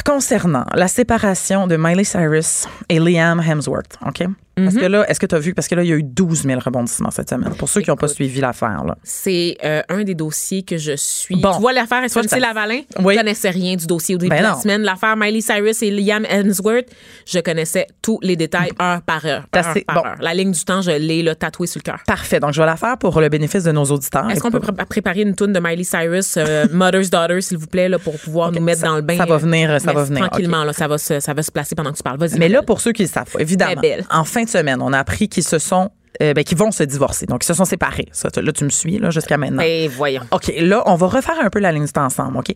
Concernant 0.05 0.64
la 0.74 0.89
séparation 0.89 1.66
de 1.66 1.76
Miley 1.76 2.05
Cyrus 2.05 2.66
et 2.89 2.99
Liam 2.99 3.41
Hemsworth, 3.41 3.99
OK? 4.07 4.24
Parce 4.57 4.74
que 4.76 4.84
là, 4.86 5.05
est-ce 5.09 5.18
que 5.20 5.26
tu 5.26 5.34
as 5.34 5.38
vu? 5.38 5.55
Parce 5.55 5.66
que 5.68 5.74
là, 5.74 5.82
il 5.82 5.88
y 5.88 5.92
a 5.92 5.96
eu 5.96 6.02
12 6.02 6.42
000 6.44 6.61
rebondissements 6.61 7.11
cette 7.11 7.28
semaine. 7.30 7.55
Pour 7.57 7.68
ceux 7.68 7.80
qui 7.80 7.90
n'ont 7.90 7.96
pas 7.96 8.09
suivi 8.09 8.40
l'affaire. 8.40 8.82
C'est 9.02 9.57
euh, 9.64 9.82
un 9.88 10.05
des 10.05 10.14
dossiers 10.14 10.62
que 10.62 10.76
je 10.78 10.92
suis. 10.96 11.36
Bon. 11.36 11.55
Tu 11.55 11.61
vois 11.61 11.72
l'affaire 11.72 12.00
Toi, 12.11 12.22
SNC 12.22 12.28
ça- 12.28 12.38
Lavalin? 12.38 12.80
Oui. 13.02 13.14
Je 13.14 13.18
connaissais 13.20 13.50
rien 13.50 13.76
du 13.76 13.86
dossier 13.86 14.14
au 14.14 14.18
début 14.18 14.30
Ben 14.30 14.38
de 14.38 14.42
la 14.42 14.50
non. 14.52 14.61
semaine. 14.61 14.82
L'affaire 14.82 15.16
Miley 15.16 15.40
Cyrus 15.40 15.82
et 15.82 15.90
Liam 15.90 16.24
Hemsworth, 16.28 16.86
je 17.26 17.38
connaissais 17.40 17.86
tous 18.02 18.18
les 18.22 18.36
détails 18.36 18.70
heure 18.80 19.02
par 19.02 19.24
heure. 19.26 19.44
Par 19.50 19.74
bon. 19.94 20.05
heure. 20.05 20.16
La 20.20 20.34
ligne 20.34 20.52
du 20.52 20.64
temps, 20.64 20.82
je 20.82 20.90
l'ai 20.92 21.24
tatouée 21.34 21.66
sur 21.66 21.80
le 21.80 21.90
cœur. 21.90 22.00
Parfait. 22.07 22.38
Donc, 22.40 22.52
je 22.52 22.61
vais 22.61 22.66
la 22.66 22.76
faire 22.76 22.96
pour 22.98 23.20
le 23.20 23.28
bénéfice 23.28 23.64
de 23.64 23.72
nos 23.72 23.84
auditeurs. 23.84 24.30
Est-ce 24.30 24.40
qu'on 24.40 24.50
peut 24.50 24.61
pré- 24.61 24.72
préparer 24.88 25.22
une 25.22 25.34
toune 25.34 25.52
de 25.52 25.61
Miley 25.61 25.84
Cyrus, 25.84 26.36
euh, 26.36 26.66
Mother's 26.72 27.11
Daughter, 27.11 27.40
s'il 27.40 27.59
vous 27.59 27.66
plaît, 27.66 27.88
là, 27.88 27.98
pour 27.98 28.18
pouvoir 28.18 28.52
nous 28.52 28.61
mettre 28.61 28.82
ça- 28.82 28.86
dans 28.88 28.96
le 28.96 29.02
bain? 29.02 29.16
ça 29.16 29.26
va 29.26 29.36
venir, 29.38 29.80
ça 29.80 29.88
Mais 29.88 29.94
va 29.94 30.05
venir, 30.05 30.28
Tranquillement, 30.28 30.64
là, 30.64 30.72
ça 30.72 30.86
va, 30.86 30.98
se, 30.98 31.18
ça 31.20 31.34
va 31.34 31.42
se 31.42 31.50
placer 31.50 31.74
pendant 31.74 31.90
que 31.90 31.96
tu 31.96 32.02
parles. 32.02 32.18
Vas-y. 32.18 32.38
Mais 32.38 32.48
là, 32.48 32.62
pour 32.62 32.80
ceux 32.80 32.92
qui 32.92 33.02
le 33.02 33.09
savent, 33.09 33.28
évidemment, 33.38 33.80
en 34.11 34.24
fin 34.24 34.43
de 34.45 34.51
semaine, 34.51 34.80
on 34.80 34.92
a 34.92 34.99
appris 34.99 35.28
qu'ils 35.28 35.45
se 35.45 35.59
sont, 35.59 35.90
euh, 36.22 36.34
ben, 36.34 36.45
qu'ils 36.45 36.59
vont 36.59 36.70
se 36.70 36.84
divorcer. 36.84 37.26
Donc, 37.26 37.45
ils 37.45 37.47
se 37.47 37.55
sont 37.55 37.64
séparés. 37.64 38.09
Ça, 38.12 38.28
là, 38.36 38.53
tu 38.53 38.64
me 38.64 38.70
suis, 38.70 38.99
là, 38.99 39.11
jusqu'à 39.11 39.36
maintenant. 39.36 39.62
Ben, 39.62 39.88
voyons. 39.88 40.22
OK, 40.30 40.53
là, 40.59 40.82
on 40.86 40.95
va 40.95 41.07
refaire 41.07 41.38
un 41.40 41.51
peu 41.51 41.59
la 41.59 41.72
ligne 41.72 41.86
du 41.86 41.92
temps 41.92 42.05
ensemble, 42.05 42.38
OK? 42.38 42.53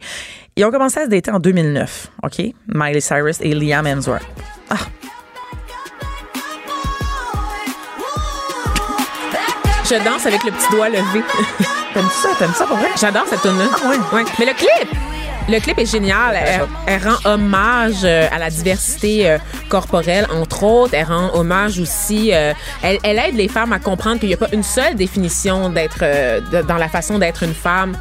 Ils 0.57 0.65
ont 0.65 0.71
commencé 0.71 1.01
à 1.01 1.05
se 1.05 1.11
dater 1.11 1.31
en 1.31 1.39
2009, 1.39 2.09
OK? 2.23 2.43
Miley 2.69 3.01
Cyrus 3.01 3.41
et 3.41 3.55
Liam 3.55 3.87
Hemsworth. 3.87 4.27
Je 9.91 9.95
danse 10.05 10.27
avec 10.27 10.45
le 10.45 10.51
petit 10.51 10.71
doigt 10.71 10.91
levé. 10.91 11.23
T'aimes 11.95 12.11
ça? 12.11 12.29
T'aimes 12.39 12.53
ça 12.53 12.67
pour 12.67 12.77
vrai? 12.77 12.91
J'adore 13.01 13.25
cette 13.27 13.41
tune 13.41 13.57
là 13.57 13.65
Ah 13.73 13.89
ouais? 14.15 14.25
Mais 14.39 14.45
le 14.45 14.53
clip, 14.53 14.95
le 15.49 15.59
clip 15.61 15.79
est 15.79 15.91
génial. 15.91 16.37
Elle, 16.37 16.61
elle 16.87 17.09
rend 17.09 17.19
hommage 17.33 18.05
euh, 18.05 18.27
à 18.31 18.39
la 18.39 18.51
diversité 18.51 19.29
euh, 19.31 19.39
corporelle, 19.69 20.27
entre 20.33 20.63
autres. 20.63 20.95
Elle 20.95 21.07
rend 21.07 21.31
hommage 21.35 21.79
aussi. 21.79 22.33
euh, 22.33 22.53
elle, 22.83 22.99
elle 23.03 23.19
aide 23.19 23.37
les 23.37 23.49
femmes 23.49 23.73
à 23.73 23.79
comprendre 23.79 24.19
qu'il 24.21 24.29
n'y 24.29 24.35
a 24.35 24.39
pas 24.39 24.49
une 24.53 24.63
seule 24.63 24.95
définition 24.95 25.71
d'être 25.71 25.99
euh, 26.03 26.41
dans 26.63 26.77
la 26.77 26.89
façon 26.89 27.19
d'être 27.19 27.43
une 27.43 27.55
femme. 27.55 27.97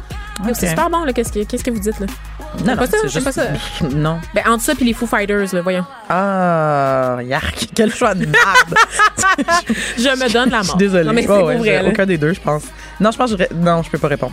Yo, 0.46 0.52
C'est 0.54 0.68
super 0.68 0.88
bon 0.90 1.04
là. 1.04 1.12
Qu'est-ce 1.12 1.32
que 1.32 1.42
qu'est-ce 1.44 1.64
que 1.64 1.70
vous 1.70 1.80
dites 1.80 1.98
là? 2.00 2.06
Non, 2.64 2.76
pas 2.76 2.86
ça, 2.86 2.96
c'est 3.08 3.22
pas 3.24 3.32
ça. 3.32 3.42
Non. 3.94 4.18
Ben 4.34 4.42
entre 4.48 4.64
ça 4.64 4.74
puis 4.74 4.84
les 4.84 4.92
Foo 4.92 5.06
Fighters, 5.06 5.52
là, 5.52 5.60
voyons. 5.62 5.84
Ah, 6.08 7.18
yark. 7.24 7.68
Quel 7.74 7.92
choix 7.94 8.14
de 8.14 8.26
merde. 8.26 8.74
Je 9.96 10.08
me 10.08 10.32
donne 10.32 10.50
la 10.50 10.56
mort. 10.58 10.64
Je 10.64 10.68
suis 10.70 10.78
désolée. 10.78 11.04
Non 11.04 11.12
mais 11.12 11.22
c'est 11.22 11.28
Ouais, 11.30 11.56
vrai. 11.56 11.84
Aucun 11.88 12.06
des 12.06 12.18
deux, 12.18 12.32
je 12.34 12.40
pense. 12.40 12.64
Non, 13.00 13.10
je 13.12 13.16
pense 13.18 13.32
que 13.34 13.38
je... 13.50 13.54
Non, 13.54 13.82
je 13.82 13.90
peux 13.90 13.98
pas 13.98 14.08
répondre. 14.08 14.32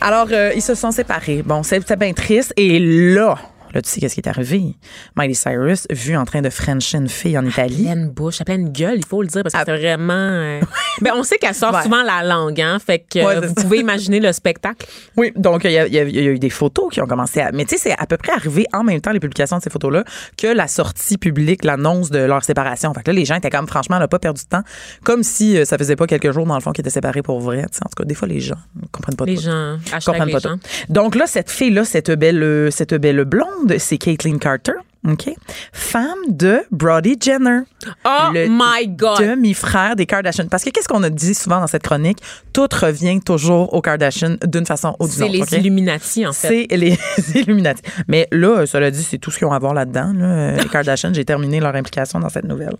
Alors, 0.00 0.26
euh, 0.30 0.52
ils 0.54 0.60
se 0.62 0.74
sont 0.74 0.90
séparés. 0.90 1.42
Bon, 1.44 1.62
c'est 1.62 1.80
c'est 1.86 1.98
bien 1.98 2.12
triste. 2.12 2.52
Et 2.56 2.78
là, 3.14 3.36
là, 3.74 3.82
tu 3.82 3.90
sais 3.90 4.00
qu'est-ce 4.00 4.14
qui 4.14 4.20
est 4.20 4.28
arrivé? 4.28 4.74
Miley 5.16 5.34
Cyrus, 5.34 5.86
vu 5.90 6.16
en 6.16 6.24
train 6.24 6.40
de 6.42 6.50
frencher 6.50 6.98
une 6.98 7.08
fille 7.08 7.36
en 7.38 7.44
Italie. 7.44 7.84
pleine 7.84 8.08
bouche, 8.10 8.40
à 8.40 8.44
pleine 8.44 8.70
gueule, 8.70 8.96
il 8.98 9.04
faut 9.06 9.20
le 9.22 9.28
dire, 9.28 9.42
parce 9.42 9.54
que 9.54 9.58
Ah. 9.60 9.64
c'est 9.66 9.76
vraiment. 9.76 10.12
euh, 10.14 10.60
Ben, 11.00 11.12
on 11.16 11.22
sait 11.24 11.36
qu'elle 11.38 11.54
sort 11.54 11.74
Ouais. 11.74 11.82
souvent 11.82 12.02
la 12.04 12.22
langue, 12.22 12.60
hein. 12.60 12.78
Fait 12.84 13.00
que 13.00 13.18
euh, 13.18 13.40
vous 13.48 13.54
pouvez 13.54 13.78
imaginer 13.80 14.20
le 14.20 14.32
spectacle. 14.32 14.86
Oui, 15.16 15.32
donc 15.36 15.64
il 15.64 15.72
y, 15.72 15.78
a- 15.78 15.86
y 15.88 15.96
y 15.96 16.24
eu 16.26 16.38
des 16.38 16.50
photos 16.50 16.92
qui 16.92 17.00
ont 17.00 17.06
commencé 17.06 17.40
à. 17.40 17.50
Mais 17.52 17.64
tu 17.64 17.76
sais, 17.76 17.90
c'est 17.90 17.96
à 17.98 18.06
peu 18.06 18.16
près 18.16 18.32
arrivé 18.32 18.66
en 18.72 18.84
même 18.84 19.00
temps, 19.00 19.10
les 19.10 19.18
publications 19.20 19.58
de 19.58 19.62
ces 19.62 19.70
photos-là, 19.70 20.04
que 20.38 20.46
la 20.46 20.68
sortie 20.68 21.18
publique, 21.18 21.64
l'annonce 21.64 22.10
de 22.10 22.20
leur 22.20 22.44
séparation. 22.44 22.94
Fait 22.94 23.02
que 23.02 23.10
là, 23.10 23.16
les 23.16 23.24
gens 23.24 23.34
étaient 23.34 23.50
comme, 23.50 23.66
franchement, 23.66 23.98
n'a 23.98 24.06
pas 24.08 24.18
perdu 24.20 24.42
de 24.44 24.48
temps. 24.48 24.62
Comme 25.02 25.22
si 25.24 25.58
euh, 25.58 25.64
ça 25.64 25.76
faisait 25.78 25.96
pas 25.96 26.06
quelques 26.06 26.30
jours, 26.30 26.46
dans 26.46 26.54
le 26.54 26.60
fond, 26.60 26.70
qu'ils 26.72 26.82
étaient 26.82 26.90
séparés 26.90 27.22
pour 27.22 27.40
vrai. 27.40 27.62
En 27.64 27.88
tout 27.88 27.94
cas, 27.96 28.04
des 28.04 28.14
fois, 28.14 28.28
les 28.28 28.40
gens 28.40 28.54
ne 28.80 28.86
comprennent 28.92 29.16
pas 29.16 29.24
Les 29.24 29.34
tout. 29.34 29.42
gens, 29.42 29.78
comprennent 30.06 30.26
les 30.28 30.32
pas 30.32 30.38
gens. 30.38 30.56
tout. 30.58 30.92
Donc 30.92 31.16
là, 31.16 31.26
cette 31.26 31.50
fille-là, 31.50 31.84
cette 31.84 32.10
belle, 32.12 32.68
cette 32.70 32.94
belle 32.94 33.24
blonde, 33.24 33.63
c'est 33.78 33.98
Caitlyn 33.98 34.38
Carter. 34.38 34.74
OK? 35.06 35.28
Femme 35.72 36.14
de 36.28 36.60
Brody 36.70 37.16
Jenner. 37.20 37.60
Oh 38.06 38.30
le 38.32 38.46
my 38.48 38.88
God! 38.88 39.18
Demi-frère 39.20 39.96
des 39.96 40.06
Kardashians. 40.06 40.46
Parce 40.50 40.64
que 40.64 40.70
qu'est-ce 40.70 40.88
qu'on 40.88 41.02
a 41.02 41.10
dit 41.10 41.34
souvent 41.34 41.60
dans 41.60 41.66
cette 41.66 41.82
chronique? 41.82 42.18
Tout 42.54 42.68
revient 42.80 43.20
toujours 43.20 43.74
aux 43.74 43.82
Kardashians 43.82 44.36
d'une 44.46 44.64
façon 44.64 44.96
ou 45.00 45.04
d'une 45.04 45.12
C'est 45.16 45.22
autre. 45.24 45.32
les 45.32 45.42
OK? 45.42 45.52
Illuminati, 45.52 46.26
en 46.26 46.32
fait. 46.32 46.66
C'est 46.70 46.76
les 46.76 46.96
Illuminati. 47.34 47.82
Mais 48.08 48.28
là, 48.32 48.64
cela 48.66 48.90
dit, 48.90 49.02
c'est 49.02 49.18
tout 49.18 49.30
ce 49.30 49.38
qu'ils 49.38 49.46
ont 49.46 49.52
à 49.52 49.58
voir 49.58 49.74
là-dedans. 49.74 50.12
là. 50.14 50.52
Les 50.56 50.68
Kardashians, 50.68 51.12
j'ai 51.12 51.24
terminé 51.24 51.60
leur 51.60 51.74
implication 51.74 52.18
dans 52.18 52.30
cette 52.30 52.44
nouvelle. 52.44 52.74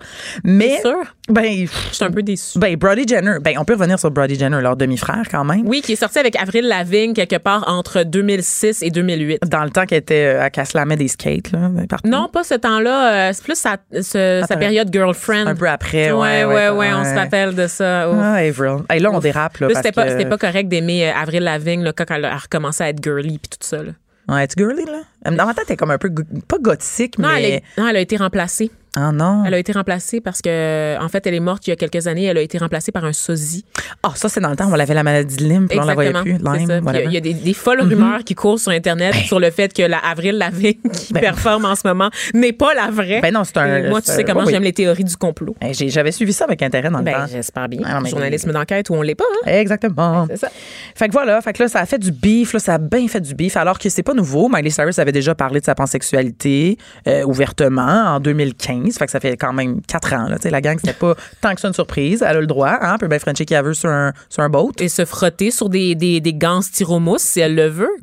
Mais, 0.44 0.76
C'est 0.82 0.88
sûr? 0.88 0.96
ben, 1.28 1.66
Je 1.90 1.94
suis 1.94 2.04
un 2.04 2.10
peu 2.10 2.22
déçue. 2.22 2.58
ben, 2.58 2.74
Brody 2.76 3.06
Jenner, 3.06 3.36
ben, 3.42 3.56
on 3.58 3.64
peut 3.66 3.74
revenir 3.74 3.98
sur 3.98 4.10
Brody 4.10 4.38
Jenner, 4.38 4.60
leur 4.62 4.76
demi-frère 4.76 5.24
quand 5.30 5.44
même. 5.44 5.62
Oui, 5.66 5.82
qui 5.82 5.92
est 5.92 5.96
sorti 5.96 6.18
avec 6.18 6.36
Avril 6.36 6.66
Lavigne 6.66 7.12
quelque 7.12 7.36
part 7.36 7.64
entre 7.68 8.02
2006 8.02 8.82
et 8.82 8.90
2008. 8.90 9.40
Dans 9.46 9.64
le 9.64 9.70
temps 9.70 9.84
qu'elle 9.84 9.98
était 9.98 10.34
euh, 10.36 10.42
à 10.44 10.50
qu'elle 10.50 10.66
se 10.66 10.76
la 10.76 10.84
met 10.86 10.96
des 10.96 11.08
skates, 11.08 11.52
là, 11.52 11.68
ben, 11.68 11.86
partout. 11.86 12.08
Non, 12.14 12.28
pas 12.28 12.44
ce 12.44 12.54
temps-là. 12.54 13.28
euh, 13.28 13.32
c'est 13.32 13.44
plus 13.44 13.56
sa, 13.58 13.76
ce- 13.92 14.00
sa 14.02 14.44
Attends. 14.44 14.58
période 14.58 14.88
girlfriend. 14.92 15.46
Un 15.46 15.54
peu 15.54 15.68
après, 15.68 16.12
Ouais, 16.12 16.44
ouais, 16.44 16.44
ouais, 16.44 16.54
ouais, 16.54 16.68
ouais, 16.70 16.92
on 16.94 17.04
se 17.04 17.14
rappelle 17.14 17.54
de 17.54 17.66
ça. 17.66 18.10
Ouf. 18.10 18.16
Ah, 18.20 18.34
Avril. 18.34 18.78
Hey, 18.90 19.00
là, 19.00 19.10
on 19.12 19.18
dérape, 19.20 19.58
là. 19.58 19.68
C'était 19.74 19.92
pas, 19.92 20.04
que- 20.04 20.10
c'était 20.10 20.28
pas 20.28 20.38
correct 20.38 20.68
d'aimer 20.68 21.08
euh, 21.08 21.12
Avril 21.14 21.42
Lavigne 21.44 21.82
là, 21.82 21.92
quand 21.92 22.04
elle 22.10 22.24
a 22.24 22.36
recommencé 22.36 22.84
à 22.84 22.88
être 22.88 23.02
girly 23.02 23.38
puis 23.38 23.50
tout 23.50 23.58
ça. 23.66 23.78
Là. 23.82 23.92
Ouais, 24.28 24.46
girly, 24.56 24.84
là? 24.86 25.00
Dans 25.24 25.46
ma 25.46 25.54
tête, 25.54 25.64
elle 25.68 25.74
est 25.74 25.76
comme 25.76 25.90
un 25.90 25.98
peu, 25.98 26.10
pas 26.48 26.58
gothique, 26.60 27.18
Non, 27.18 27.28
mais. 27.28 27.38
elle, 27.42 27.44
est- 27.54 27.62
non, 27.78 27.88
elle 27.88 27.96
a 27.96 28.00
été 28.00 28.16
remplacée. 28.16 28.70
Ah 28.96 29.10
non. 29.10 29.42
Elle 29.44 29.54
a 29.54 29.58
été 29.58 29.72
remplacée 29.72 30.20
parce 30.20 30.40
que, 30.40 30.96
en 31.02 31.08
fait, 31.08 31.26
elle 31.26 31.34
est 31.34 31.40
morte 31.40 31.66
il 31.66 31.70
y 31.70 31.72
a 31.72 31.76
quelques 31.76 32.06
années. 32.06 32.26
Elle 32.26 32.38
a 32.38 32.40
été 32.40 32.58
remplacée 32.58 32.92
par 32.92 33.04
un 33.04 33.12
sosie. 33.12 33.64
Ah, 34.04 34.12
ça, 34.14 34.28
c'est 34.28 34.38
dans 34.38 34.50
le 34.50 34.54
temps 34.54 34.70
où 34.70 34.74
elle 34.76 34.80
avait 34.82 34.94
la 34.94 35.02
maladie 35.02 35.34
de 35.36 35.42
Lyme, 35.42 35.66
puis 35.66 35.80
on 35.80 35.84
la 35.84 35.94
voyait 35.94 36.12
plus. 36.12 36.34
Lyme, 36.34 36.40
Il 36.60 36.68
y 36.68 36.72
a- 36.72 36.80
whatever. 36.80 37.04
il 37.06 37.12
y 37.12 37.16
a 37.16 37.20
des, 37.20 37.34
des 37.34 37.54
folles 37.54 37.80
rumeurs 37.80 38.22
qui 38.22 38.36
courent 38.36 38.60
sur 38.60 38.70
Internet 38.70 39.12
sur 39.26 39.40
le 39.40 39.50
fait 39.50 39.72
que 39.72 39.82
la 39.82 39.98
Avril 39.98 40.38
Lavigne 40.38 40.74
qui 40.92 41.12
Ben- 41.12 41.18
performe 41.22 41.64
en 41.64 41.74
ce 41.74 41.80
moment 41.88 42.08
n'est 42.34 42.52
pas 42.52 42.72
la 42.74 42.92
vraie. 42.92 43.20
Ben 43.20 43.34
non, 43.34 43.42
c'est 43.42 43.56
un- 43.56 43.78
Et 43.84 43.88
Moi, 43.88 44.00
tu 44.00 44.12
sais 44.12 44.22
comment 44.22 44.44
oui. 44.44 44.52
j'aime 44.52 44.62
les 44.62 44.72
théories 44.72 45.02
du 45.02 45.16
complot. 45.16 45.56
J'ai- 45.72 45.88
J'avais 45.88 46.12
suivi 46.12 46.32
ça 46.32 46.44
avec 46.44 46.62
intérêt 46.62 46.88
dans 46.90 46.98
le 46.98 47.04
Ben, 47.04 47.14
temps. 47.14 47.26
j'espère 47.28 47.68
bien. 47.68 47.80
Ah, 47.84 47.98
non, 47.98 48.06
Journalisme 48.08 48.52
d'enquête 48.52 48.90
où 48.90 48.94
on 48.94 49.02
l'est 49.02 49.16
pas, 49.16 49.24
hein? 49.44 49.48
Exactement. 49.50 50.26
C'est 50.30 50.36
ça. 50.36 50.48
Fait 50.94 51.08
que 51.08 51.12
voilà, 51.12 51.40
fait 51.40 51.52
que 51.52 51.64
là, 51.64 51.68
ça 51.68 51.80
a 51.80 51.86
fait 51.86 51.98
du 51.98 52.12
beef, 52.12 52.52
là, 52.52 52.60
ça 52.60 52.74
a 52.74 52.78
bien 52.78 53.08
fait 53.08 53.20
du 53.20 53.34
beef, 53.34 53.56
alors 53.56 53.80
que 53.80 53.88
c'est 53.88 54.04
pas 54.04 54.14
nouveau. 54.14 54.48
Miley 54.48 54.70
Cyrus 54.70 55.00
avait 55.00 55.10
déjà 55.14 55.34
parlé 55.34 55.60
de 55.60 55.64
sa 55.64 55.74
pansexualité 55.74 56.76
euh, 57.08 57.24
ouvertement 57.24 58.14
en 58.14 58.20
2015. 58.20 58.98
Fait 58.98 59.06
que 59.06 59.10
ça 59.10 59.20
fait 59.20 59.36
quand 59.36 59.54
même 59.54 59.80
quatre 59.82 60.12
ans, 60.12 60.28
là. 60.28 60.36
La 60.44 60.60
gang, 60.60 60.76
c'était 60.78 60.92
pas 60.92 61.14
tant 61.40 61.54
que 61.54 61.60
ça 61.60 61.68
une 61.68 61.74
surprise. 61.74 62.22
Elle 62.22 62.36
a 62.36 62.40
le 62.40 62.46
droit, 62.46 62.76
hein. 62.80 62.98
Peut 62.98 63.08
bien 63.08 63.18
Frenchie 63.18 63.46
qui 63.46 63.54
a 63.54 63.62
veut 63.62 63.74
sur 63.74 63.88
un, 63.88 64.12
sur 64.28 64.42
un 64.42 64.50
boat. 64.50 64.72
Et 64.78 64.88
se 64.88 65.04
frotter 65.04 65.50
sur 65.50 65.68
des, 65.68 65.94
des, 65.94 66.20
des 66.20 66.34
gants 66.34 66.60
styromousse 66.60 67.22
si 67.22 67.40
elle 67.40 67.54
le 67.54 67.68
veut. 67.68 67.96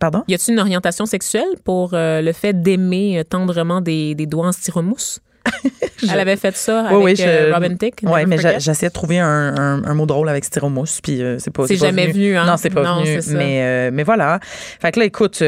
Pardon? 0.00 0.24
Y 0.28 0.34
a-t-il 0.34 0.54
une 0.54 0.60
orientation 0.60 1.06
sexuelle 1.06 1.48
pour 1.64 1.92
euh, 1.92 2.20
le 2.22 2.32
fait 2.32 2.62
d'aimer 2.62 3.18
euh, 3.18 3.24
tendrement 3.24 3.80
des, 3.80 4.14
des 4.14 4.26
doigts 4.26 4.48
en 4.48 4.52
styromousse? 4.52 5.20
Elle 6.10 6.20
avait 6.20 6.36
fait 6.36 6.56
ça 6.56 6.80
avec 6.86 6.96
Oui, 6.96 7.02
oui, 7.06 7.16
je- 7.16 7.22
euh, 7.26 7.52
Robin 7.52 7.74
Thicke. 7.74 8.00
Oui, 8.04 8.24
mais 8.26 8.38
j'essayais 8.60 8.88
de 8.88 8.92
trouver 8.92 9.18
un, 9.18 9.26
un- 9.56 9.84
un 9.84 9.94
mot 9.94 10.06
drôle 10.06 10.28
avec 10.28 10.44
styromousse, 10.44 11.00
puis 11.00 11.20
euh, 11.22 11.38
c'est 11.40 11.50
pas. 11.50 11.66
C'est 11.66 11.76
jamais 11.76 12.06
venu, 12.06 12.36
hein? 12.36 12.44
Non, 12.46 12.56
c'est 12.56 12.70
pas 12.70 12.84
Non, 12.84 13.02
venu. 13.02 13.18
Mais, 13.36 13.62
euh, 13.62 13.90
mais 13.92 14.04
voilà. 14.04 14.38
Fait 14.80 14.92
que 14.92 15.00
là, 15.00 15.06
écoute, 15.06 15.42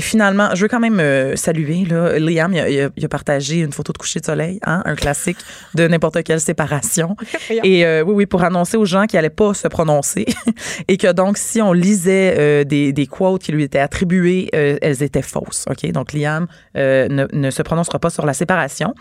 finalement, 0.00 0.50
je 0.54 0.62
veux 0.62 0.68
quand 0.68 0.78
même 0.80 1.36
saluer, 1.36 1.84
là, 1.84 2.18
Liam, 2.18 2.52
il 2.54 2.60
a, 2.60 2.68
il 2.70 2.80
a- 2.82 2.88
il 2.96 3.04
a 3.04 3.08
partagé 3.08 3.56
une 3.58 3.72
photo 3.72 3.92
de 3.92 3.98
coucher 3.98 4.20
de 4.20 4.24
soleil, 4.24 4.60
hein, 4.64 4.82
un 4.84 4.94
classique 4.94 5.38
de 5.74 5.88
n'importe 5.88 6.22
quelle 6.22 6.40
séparation. 6.40 7.16
Et 7.64 7.84
euh, 7.84 8.02
oui, 8.06 8.14
oui, 8.14 8.26
pour 8.26 8.44
annoncer 8.44 8.76
aux 8.76 8.84
gens 8.84 9.06
qui 9.06 9.16
allaient 9.18 9.30
pas 9.30 9.52
se 9.54 9.66
prononcer 9.68 10.26
et 10.88 10.96
que 10.96 11.10
donc, 11.12 11.38
si 11.38 11.60
on 11.60 11.72
lisait 11.72 12.64
des, 12.64 12.92
des 12.92 13.06
quotes 13.06 13.42
qui 13.42 13.52
lui 13.52 13.64
étaient 13.64 13.78
attribuées, 13.80 14.48
elles 14.52 15.02
étaient 15.02 15.22
fausses. 15.22 15.64
OK? 15.68 15.90
Donc, 15.92 16.12
Liam 16.12 16.46
ne, 16.74 17.26
ne 17.32 17.50
se 17.50 17.62
prononcera 17.62 17.98
pas 17.98 18.10
sur 18.10 18.24
la 18.26 18.32
séparation. 18.32 18.94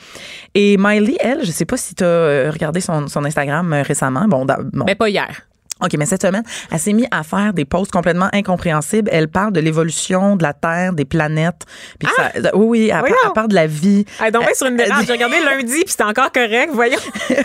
Et 0.53 0.77
Miley, 0.77 1.17
elle, 1.19 1.45
je 1.45 1.51
sais 1.51 1.65
pas 1.65 1.77
si 1.77 1.95
tu 1.95 2.03
as 2.03 2.51
regardé 2.51 2.81
son, 2.81 3.05
Instagram 3.15 3.73
euh, 3.73 3.81
récemment. 3.81 4.27
Bon. 4.27 4.45
Mais 4.85 4.95
pas 4.95 5.09
hier. 5.09 5.47
OK, 5.83 5.93
mais 5.97 6.05
cette 6.05 6.21
semaine, 6.21 6.43
elle 6.71 6.79
s'est 6.79 6.93
mise 6.93 7.07
à 7.11 7.23
faire 7.23 7.53
des 7.53 7.65
posts 7.65 7.91
complètement 7.91 8.29
incompréhensibles. 8.33 9.09
Elle 9.13 9.27
parle 9.27 9.53
de 9.53 9.59
l'évolution 9.59 10.35
de 10.35 10.43
la 10.43 10.53
Terre, 10.53 10.93
des 10.93 11.05
planètes. 11.05 11.63
Puis 11.99 12.09
ça- 12.15 12.31
oui, 12.55 12.65
oui, 12.67 12.91
elle, 12.93 13.33
parle 13.33 13.47
de 13.49 13.55
la 13.55 13.67
vie. 13.67 14.05
Elle 14.19 14.27
est 14.27 14.31
bien 14.31 14.41
sur 14.55 14.67
une. 14.67 14.77
J'ai 14.77 15.11
regardé 15.13 15.35
lundi, 15.39 15.81
puis 15.81 15.89
c'était 15.89 16.03
encore 16.03 16.31
correct. 16.31 16.69
Voyons. 16.73 16.97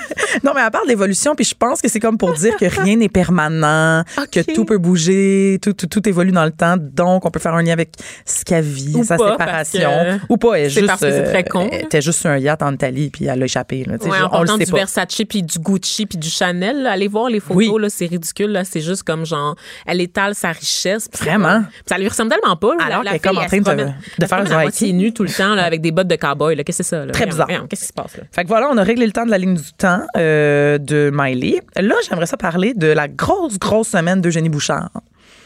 Non, 0.44 0.52
mais 0.54 0.62
elle 0.64 0.70
parle 0.70 0.88
d'évolution, 0.88 1.34
puis 1.34 1.44
je 1.44 1.54
pense 1.54 1.82
que 1.82 1.88
c'est 1.88 2.00
comme 2.00 2.16
pour 2.16 2.32
dire 2.32 2.56
que 2.56 2.64
rien 2.64 2.96
n'est 2.96 3.10
permanent, 3.10 4.02
que 4.32 4.40
tout 4.54 4.64
peut 4.64 4.78
bouger, 4.78 5.58
tout, 5.62 5.74
tout, 5.74 5.86
tout 5.86 6.08
évolue 6.08 6.32
dans 6.32 6.44
le 6.46 6.50
temps. 6.50 6.76
Donc, 6.78 7.26
on 7.26 7.30
peut 7.30 7.38
faire 7.38 7.54
un 7.54 7.62
lien 7.62 7.72
avec 7.74 7.90
ce 8.24 8.42
qu'elle 8.44 8.64
vit, 8.64 8.94
Ou 8.96 9.04
sa 9.04 9.18
pas, 9.18 9.32
séparation. 9.32 9.90
Ou 10.30 10.36
pas, 10.38 10.54
elle 10.54 10.64
est 10.66 10.70
c'est 10.70 10.80
juste. 10.80 10.86
parce 10.86 11.00
que 11.02 11.10
c'est 11.10 11.24
très 11.24 11.40
euh, 11.40 11.50
con, 11.50 11.68
Elle 11.70 11.80
là. 11.80 11.84
était 11.84 12.00
juste 12.00 12.20
sur 12.20 12.30
un 12.30 12.38
yacht 12.38 12.62
en 12.62 12.72
Italie, 12.72 13.10
puis 13.10 13.26
elle 13.26 13.42
a 13.42 13.44
échappé. 13.44 13.84
Là, 13.84 13.96
Ouais, 14.02 14.20
en 14.22 14.30
on 14.32 14.40
le 14.42 14.46
sait 14.48 14.64
du 14.64 14.70
pas. 14.70 14.78
Versace, 14.78 15.22
puis 15.28 15.42
du 15.42 15.58
Gucci, 15.58 16.06
puis 16.06 16.18
du 16.18 16.30
Chanel. 16.30 16.82
là, 16.82 16.92
allez 16.92 17.08
voir 17.08 17.28
les 17.28 17.40
photos, 17.40 17.56
Oui. 17.56 17.70
là, 17.80 17.88
c'est 17.90 18.06
ridicule. 18.22 18.50
Là, 18.52 18.64
c'est 18.64 18.80
juste 18.80 19.02
comme 19.02 19.26
genre, 19.26 19.56
elle 19.86 20.00
étale 20.00 20.34
sa 20.34 20.52
richesse. 20.52 21.08
Vraiment? 21.20 21.62
puis 21.62 21.82
ça 21.86 21.98
lui 21.98 22.08
ressemble 22.08 22.30
tellement 22.30 22.56
pas. 22.56 22.74
là. 22.76 22.84
Alors 22.86 23.02
qu'elle 23.02 23.14
est 23.16 23.18
comme 23.18 23.38
en 23.38 23.46
train 23.46 23.58
de- 23.58 23.62
promène- 23.64 23.94
de 24.18 24.26
faire 24.26 24.44
du 24.44 24.52
hiking. 24.68 24.96
nue 24.96 25.12
tout 25.12 25.22
le 25.24 25.30
temps 25.30 25.54
là, 25.54 25.64
avec 25.64 25.80
des 25.80 25.90
bottes 25.92 26.08
de 26.08 26.16
cowboy. 26.16 26.54
là. 26.56 26.64
Qu'est-ce 26.64 26.78
que 26.78 26.84
c'est 26.84 26.96
ça? 26.96 27.04
Là? 27.06 27.12
Très 27.12 27.26
bizarre. 27.26 27.48
Qu'est-ce 27.68 27.82
qui 27.82 27.86
se 27.88 27.92
passe 27.92 28.16
là? 28.16 28.24
Fait 28.32 28.42
que 28.44 28.48
voilà, 28.48 28.68
on 28.70 28.76
a 28.76 28.82
réglé 28.82 29.06
le 29.06 29.12
temps 29.12 29.26
de 29.26 29.30
la 29.30 29.38
ligne 29.38 29.54
du 29.56 29.72
temps 29.76 30.02
euh, 30.16 30.78
de 30.78 31.10
Miley. 31.12 31.60
Là, 31.76 31.94
j'aimerais 32.08 32.26
ça 32.26 32.36
parler 32.36 32.74
de 32.74 32.86
la 32.86 33.08
grosse, 33.08 33.58
grosse 33.58 33.88
semaine 33.88 34.20
d'Eugénie 34.20 34.48
Bouchard. 34.48 34.90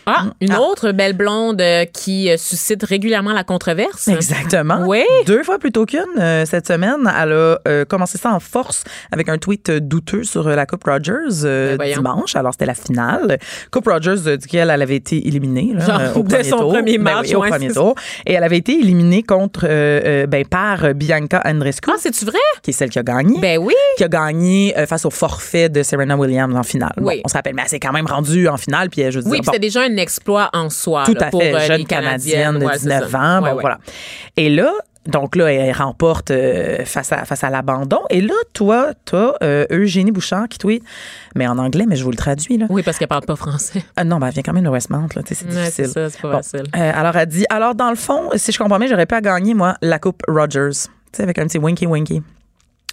Ah, 0.07 0.27
une 0.41 0.53
Ah. 0.53 0.61
autre 0.61 0.93
belle 0.93 1.15
blonde 1.15 1.61
euh, 1.61 1.85
qui 1.85 2.31
euh, 2.31 2.37
suscite 2.37 2.85
régulièrement 2.85 3.33
la 3.33 3.43
controverse. 3.45 4.07
Exactement. 4.09 4.85
Oui. 4.87 5.03
Deux 5.27 5.43
fois 5.43 5.59
plutôt 5.59 5.85
qu'une 5.85 6.01
euh, 6.19 6.45
cette 6.47 6.67
semaine. 6.69 7.11
Elle 7.21 7.33
a 7.33 7.85
commencé 7.87 8.17
ça 8.19 8.31
en 8.33 8.39
force 8.41 8.85
avec 9.11 9.29
un 9.29 9.39
tweet 9.39 9.71
douteux 9.71 10.23
sur 10.25 10.49
la 10.49 10.65
Coupe 10.67 10.85
Rogers 10.85 11.43
Ben 11.43 11.93
dimanche. 11.95 12.37
Alors, 12.37 12.53
c'était 12.53 12.67
la 12.67 12.75
finale. 12.75 13.39
Coupe 13.73 13.87
Rogers, 13.89 14.37
duquel 14.39 14.71
elle 14.71 14.83
avait 14.83 14.97
été 14.97 15.27
éliminée 15.27 15.73
là, 15.75 15.85
Genre, 15.85 16.17
au 16.19 16.23
dès 16.23 16.37
premier 16.39 16.51
son 16.51 16.59
tour. 16.59 16.73
premier 16.75 16.99
Ben 16.99 17.05
match, 17.05 17.27
oui, 17.29 17.35
au 17.35 17.41
ouais, 17.41 17.49
premier 17.49 17.71
tour. 17.73 17.95
Et 18.27 18.35
elle 18.35 18.45
avait 18.45 18.59
été 18.59 18.79
éliminée 18.79 19.23
contre, 19.25 19.67
euh, 19.69 20.27
ben, 20.27 20.45
par 20.47 20.95
Bianca 20.95 21.43
Andreescu, 21.45 21.91
Ah, 21.93 21.97
c'est-tu 21.99 22.25
vrai? 22.25 22.39
qui 22.63 22.71
est 22.71 22.75
celle 22.75 22.91
qui 22.91 22.99
a 22.99 23.03
gagné. 23.03 23.41
Ben 23.41 23.59
oui. 23.59 23.75
qui 23.97 24.05
a 24.05 24.09
gagné 24.09 24.75
face 24.87 25.05
au 25.05 25.11
forfait 25.11 25.69
de 25.69 25.83
Serena 25.83 26.17
Williams 26.17 26.55
en 26.55 26.63
finale. 26.63 26.93
Bon, 26.97 27.09
Oui. 27.09 27.21
on 27.25 27.29
se 27.29 27.35
rappelle, 27.35 27.55
mais 27.55 27.63
elle 27.63 27.69
s'est 27.69 27.81
quand 27.81 27.93
même 27.93 28.07
rendue 28.07 28.47
en 28.49 28.57
finale, 28.57 28.89
puis 28.91 29.03
je 29.11 29.19
veux 29.19 29.25
Oui, 29.25 29.31
dire, 29.33 29.41
puis 29.41 29.41
bon, 29.47 29.53
c'était 29.53 29.59
déjà 29.59 29.87
un 29.97 30.03
exploit 30.03 30.51
en 30.53 30.69
soi 30.71 31.05
tout 31.07 31.15
là, 31.15 31.27
à 31.27 31.31
pour 31.31 31.43
fait, 31.43 31.55
euh, 31.55 31.61
jeune 31.61 31.85
canadienne 31.87 32.59
de 32.59 32.65
Ouais, 32.67 32.73
c'est 32.75 32.89
19 32.89 33.11
ça. 33.11 33.19
ans, 33.21 33.41
bon 33.41 33.47
ouais. 33.55 33.61
voilà. 33.61 33.79
Et 34.37 34.49
là, 34.51 34.71
donc 35.07 35.37
là, 35.37 35.53
elle 35.53 35.73
remporte 35.73 36.33
euh, 36.33 36.85
face 36.85 37.13
à 37.13 37.25
face 37.25 37.45
à 37.45 37.51
l'abandon. 37.51 38.01
Et 38.11 38.21
là, 38.21 38.35
toi, 38.53 38.89
t'as 39.05 39.35
euh, 39.43 39.65
Eugénie 39.71 40.11
Bouchard 40.11 40.49
qui 40.49 40.59
tweet, 40.59 40.83
mais 41.37 41.47
en 41.47 41.59
anglais, 41.59 41.85
mais 41.89 41.95
je 41.97 42.03
vous 42.03 42.11
le 42.11 42.17
traduis 42.17 42.59
là. 42.59 42.67
Oui, 42.71 42.83
parce 42.83 42.99
qu'elle 42.99 43.07
parle 43.09 43.25
pas 43.25 43.37
français. 43.37 43.85
Ah 43.97 44.03
non, 44.05 44.19
ben, 44.19 44.27
elle 44.27 44.33
vient 44.35 44.43
quand 44.43 44.53
même 44.53 44.65
de 44.65 44.69
Westmount, 44.69 45.07
là, 45.15 45.23
c'est 45.25 45.43
Ouais, 45.45 45.51
difficile. 45.51 45.71
c'est 45.73 45.85
ça, 45.87 46.11
c'est 46.11 46.21
pas 46.21 46.31
Bon. 46.33 46.37
facile. 46.39 46.65
Alors, 46.73 47.15
elle 47.17 47.27
dit, 47.29 47.45
alors 47.51 47.75
dans 47.77 47.91
le 47.91 47.97
fond, 47.97 48.31
si 48.35 48.51
je 48.53 48.59
comprends 48.59 48.79
bien, 48.79 48.89
j'aurais 48.89 49.07
pas 49.07 49.21
gagné, 49.21 49.55
moi, 49.55 49.77
la 49.81 49.99
Coupe 50.01 50.23
Rogers. 50.27 50.71
Tu 50.73 51.19
sais, 51.19 51.23
avec 51.23 51.39
un 51.39 51.47
petit 51.47 51.59
winky 51.59 51.87
winky. 51.87 52.21
Ah, 52.27 52.31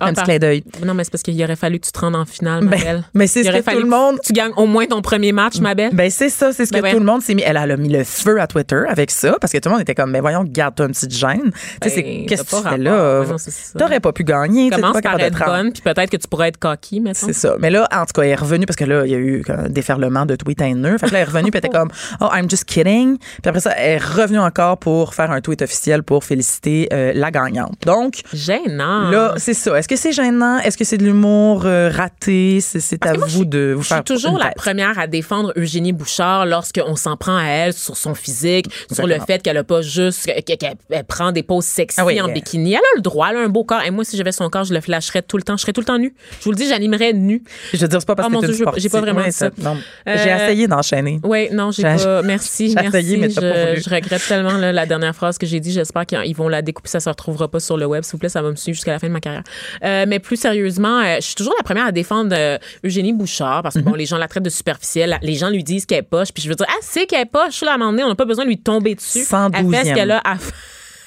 un 0.06 0.14
petit 0.14 0.24
clin 0.24 0.38
d'œil. 0.40 0.64
Non, 0.86 0.94
mais 0.94 1.04
c'est 1.04 1.12
parce 1.12 1.24
qu'il 1.24 1.42
aurait 1.44 1.56
fallu 1.56 1.80
que 1.80 1.86
tu 1.86 1.92
te 1.92 2.00
rendes 2.00 2.16
en 2.16 2.26
finale, 2.26 2.64
ma 2.64 2.72
Ben, 2.72 2.82
belle. 2.84 3.04
mais 3.14 3.28
c'est 3.28 3.44
ce 3.44 3.50
que 3.50 3.72
tout 3.72 3.80
le 3.80 3.86
monde 3.88 4.18
Tu 4.24 4.34
gagnes 4.34 4.52
au 4.58 4.66
moins 4.66 4.86
ton 4.86 5.02
premier 5.02 5.32
match, 5.32 5.60
ma 5.60 5.76
belle. 5.76 5.92
Ben 5.94 6.10
c'est 6.10 6.30
ça, 6.30 6.52
c'est 6.54 6.66
ce 6.66 6.72
que 6.72 6.78
Ben 6.78 6.82
tout 6.82 6.86
voyons. 6.92 7.00
le 7.00 7.06
monde 7.06 7.22
s'est 7.22 7.34
mis. 7.34 7.44
Elle, 7.44 7.60
elle 7.62 7.72
a 7.72 7.78
mis 7.78 7.90
le 7.90 8.04
feu 8.04 8.40
à 8.42 8.48
Twitter 8.48 8.82
avec 8.88 9.12
ça 9.12 9.36
parce 9.40 9.52
que 9.54 9.58
tout 9.58 9.70
le 9.70 9.74
monde 9.74 9.82
était 9.82 9.96
comme, 9.96 10.12
ben 10.12 10.22
voyons, 10.22 10.44
garde-toi 10.46 10.86
une 10.88 10.92
petite 10.94 11.14
gêne. 11.16 11.52
tu 11.82 11.90
sais, 11.90 11.96
c'est- 11.96 12.02
Ben, 12.04 12.26
qu'est-ce 12.28 12.44
que 12.44 12.56
tu 12.56 12.70
fais 12.70 12.78
là? 12.78 13.24
Ben. 13.24 13.36
T'aurais 13.78 14.00
pas 14.00 14.12
pu 14.12 14.24
gagner. 14.24 14.70
Commence 14.70 15.02
par 15.02 15.20
être 15.20 15.46
bonne, 15.46 15.72
puis 15.74 15.82
peut-être 15.82 16.10
que 16.10 16.18
tu 16.18 16.28
pourrais 16.28 16.50
être 16.50 16.58
coquille, 16.58 17.00
maintenant. 17.00 17.28
C'est 17.28 17.34
ça. 17.34 17.56
Mais 17.60 17.70
là, 17.70 17.88
en 17.94 18.06
tout 18.06 18.14
cas, 18.14 18.24
elle 18.24 18.30
est 18.32 18.36
revenue 18.36 18.66
parce 18.66 18.78
que 18.78 18.86
là, 18.86 19.06
il 19.06 19.12
y 19.12 19.16
a 19.16 19.18
eu 19.18 19.44
un 19.50 19.70
déferlement 19.70 20.26
de 20.26 20.36
tweets 20.36 20.62
haineux. 20.62 20.98
Fait 20.98 21.08
que 21.08 21.14
là, 21.14 21.20
elle 21.20 21.24
est 21.24 21.32
revenue 21.32 21.52
puis 21.52 21.60
elle 21.62 21.68
était 21.68 21.78
comme, 21.78 21.90
oh, 22.22 22.28
I'm 22.34 22.50
just 22.50 22.66
kidding. 22.66 23.18
Puis 23.18 23.30
après 23.46 23.60
ça, 23.62 23.72
elle 23.78 23.94
est 23.94 23.98
revenue 24.04 24.40
encore 24.40 24.78
pour 24.78 25.14
faire 25.14 25.32
un 25.32 25.42
tweet 25.42 25.62
officiel 25.62 26.04
pour 26.04 26.24
féliciter 26.24 26.88
euh, 26.94 27.12
la 27.16 27.32
gagnante. 27.32 27.74
Donc, 27.86 28.22
Gênant. 28.34 29.10
là, 29.10 29.34
c'est 29.38 29.54
ça. 29.54 29.78
Est-ce 29.78 29.88
que 29.94 30.00
c'est 30.00 30.12
gênant? 30.12 30.60
Est-ce 30.60 30.78
que 30.78 30.84
c'est 30.84 30.98
de 30.98 31.04
l'humour 31.06 31.64
euh, 31.66 31.90
raté? 31.90 32.60
C'est, 32.62 33.06
à 33.06 33.14
moi, 33.14 33.28
vous 33.28 33.46
de 33.46 33.74
vous 33.76 33.84
Je 33.84 33.88
faire 33.88 33.98
suis 33.98 34.04
toujours 34.16 34.38
la 34.38 34.52
première 34.52 34.98
à 35.00 35.08
défendre 35.08 35.54
Eugénie 35.56 35.94
Bouchard 35.94 36.46
lorsqu'on 36.46 36.96
s'en 36.96 37.18
prend 37.18 37.38
à 37.38 37.44
elle 37.46 37.74
sur 37.74 37.96
son 37.98 38.16
physique, 38.16 38.68
sur 38.92 39.08
le 39.08 39.18
fait 39.20 39.42
qu'elle 39.42 39.58
a 39.58 39.64
pas 39.64 39.82
juste 39.82 40.30
qu'elle 40.46 41.04
prend 41.08 41.32
des 41.32 41.44
poses 41.44 41.66
sexy 41.66 42.00
Ah 42.00 42.06
oui, 42.06 42.20
en 42.22 42.28
elle- 42.28 42.34
bikini. 42.34 42.72
Elle 42.74 42.78
a 42.80 42.96
le 42.96 43.02
droit, 43.02 43.28
elle 43.32 43.38
a 43.38 43.42
un 43.42 43.50
beau 43.50 43.64
corps. 43.64 43.82
Et 43.84 43.92
moi, 43.92 44.04
si 44.04 44.18
j'avais 44.18 44.32
son 44.32 44.50
corps, 44.50 44.64
je 44.64 44.74
le 44.74 44.82
flasherais 44.82 45.22
tout 45.22 45.38
le 45.38 45.44
temps. 45.44 45.58
Je 45.58 45.62
serais 45.62 45.74
tout 45.74 45.82
le 45.82 45.86
temps 45.86 45.98
nue. 46.00 46.14
Je 46.40 46.46
vous 46.46 46.52
le 46.52 46.58
dis, 46.58 46.68
j'animerais 46.68 47.14
nue. 47.14 47.44
Je 47.74 47.78
veux 47.78 47.88
dire, 47.88 48.00
c'est 48.00 48.06
pas 48.08 48.16
parce 48.16 48.30
Oh 48.34 48.40
que 48.42 48.46
Dieu, 48.48 48.66
j'ai- 48.78 48.90
pas 48.90 49.02
vraiment 49.02 49.30
ça. 49.32 49.48
Euh, 49.48 50.18
J'ai 50.24 50.30
essayé 50.32 50.68
d'enchaîner. 50.68 51.20
Oui, 51.24 51.50
non, 51.52 51.72
j'ai 51.72 51.84
pas. 51.84 52.22
Merci, 52.24 52.70
j'ai 52.70 52.76
merci. 52.76 52.88
essayé, 52.98 53.18
mais 53.18 53.30
pas 53.30 53.76
je, 53.76 53.82
je 53.82 53.90
regrette 53.90 54.26
tellement 54.28 54.58
là, 54.58 54.72
la 54.72 54.86
dernière 54.86 55.16
phrase 55.16 55.38
que 55.38 55.46
j'ai 55.46 55.60
dit. 55.60 55.72
J'espère 55.72 56.06
qu'ils 56.06 56.36
vont 56.36 56.48
la 56.50 56.62
découper, 56.62 56.90
ça 56.90 57.00
se 57.00 57.10
retrouvera 57.10 57.48
pas 57.48 57.60
sur 57.60 57.78
le 57.78 57.86
web. 57.86 58.04
S'il 58.04 58.14
vous 58.14 58.18
plaît, 58.20 58.30
ça 58.30 58.42
va 58.42 58.50
me 58.50 58.56
suivre 58.56 58.76
jusqu'à 58.76 58.92
la 58.92 59.00
fin 59.00 59.08
de 59.08 59.14
ma 59.14 59.20
carrière. 59.20 59.44
Euh, 59.84 60.06
mais 60.08 60.20
plus 60.20 60.38
sérieusement, 60.38 61.00
euh, 61.00 61.16
je 61.18 61.22
suis 61.22 61.36
toujours 61.36 61.54
la 61.58 61.64
première 61.64 61.86
à 61.88 61.92
défendre 61.92 62.36
euh, 62.38 62.58
Eugénie 62.84 63.14
Bouchard 63.14 63.62
parce 63.64 63.76
que 63.76 63.80
Mhm. 63.80 63.86
bon, 63.86 63.94
les 63.96 64.06
gens 64.06 64.18
la 64.18 64.28
traitent 64.28 64.44
de 64.44 64.50
superficielle. 64.50 65.18
Les 65.22 65.36
gens 65.36 65.50
lui 65.50 65.64
disent 65.64 65.86
qu'elle 65.86 66.00
est 66.00 66.02
poche. 66.04 66.30
Puis 66.34 66.44
je 66.44 66.50
veux 66.50 66.56
dire, 66.56 66.68
ah, 66.70 66.80
c'est 66.82 67.06
qu'elle 67.06 67.22
est 67.22 67.26
poche. 67.26 67.62
Là, 67.64 67.72
à 67.72 67.76
un 67.76 67.78
moment 67.78 67.92
donné, 67.92 68.04
on 68.04 68.10
n'a 68.10 68.16
pas 68.16 68.26
besoin 68.26 68.44
de 68.46 68.50
lui 68.50 68.60
tomber 68.60 68.96
dessus. 68.96 69.20
Elle 69.20 69.24
fait 69.24 69.26
ce 69.26 69.32
112e. 69.32 69.94
qu'elle 69.96 70.12
a 70.12 70.22
à 70.24 70.36
faire. 70.38 70.54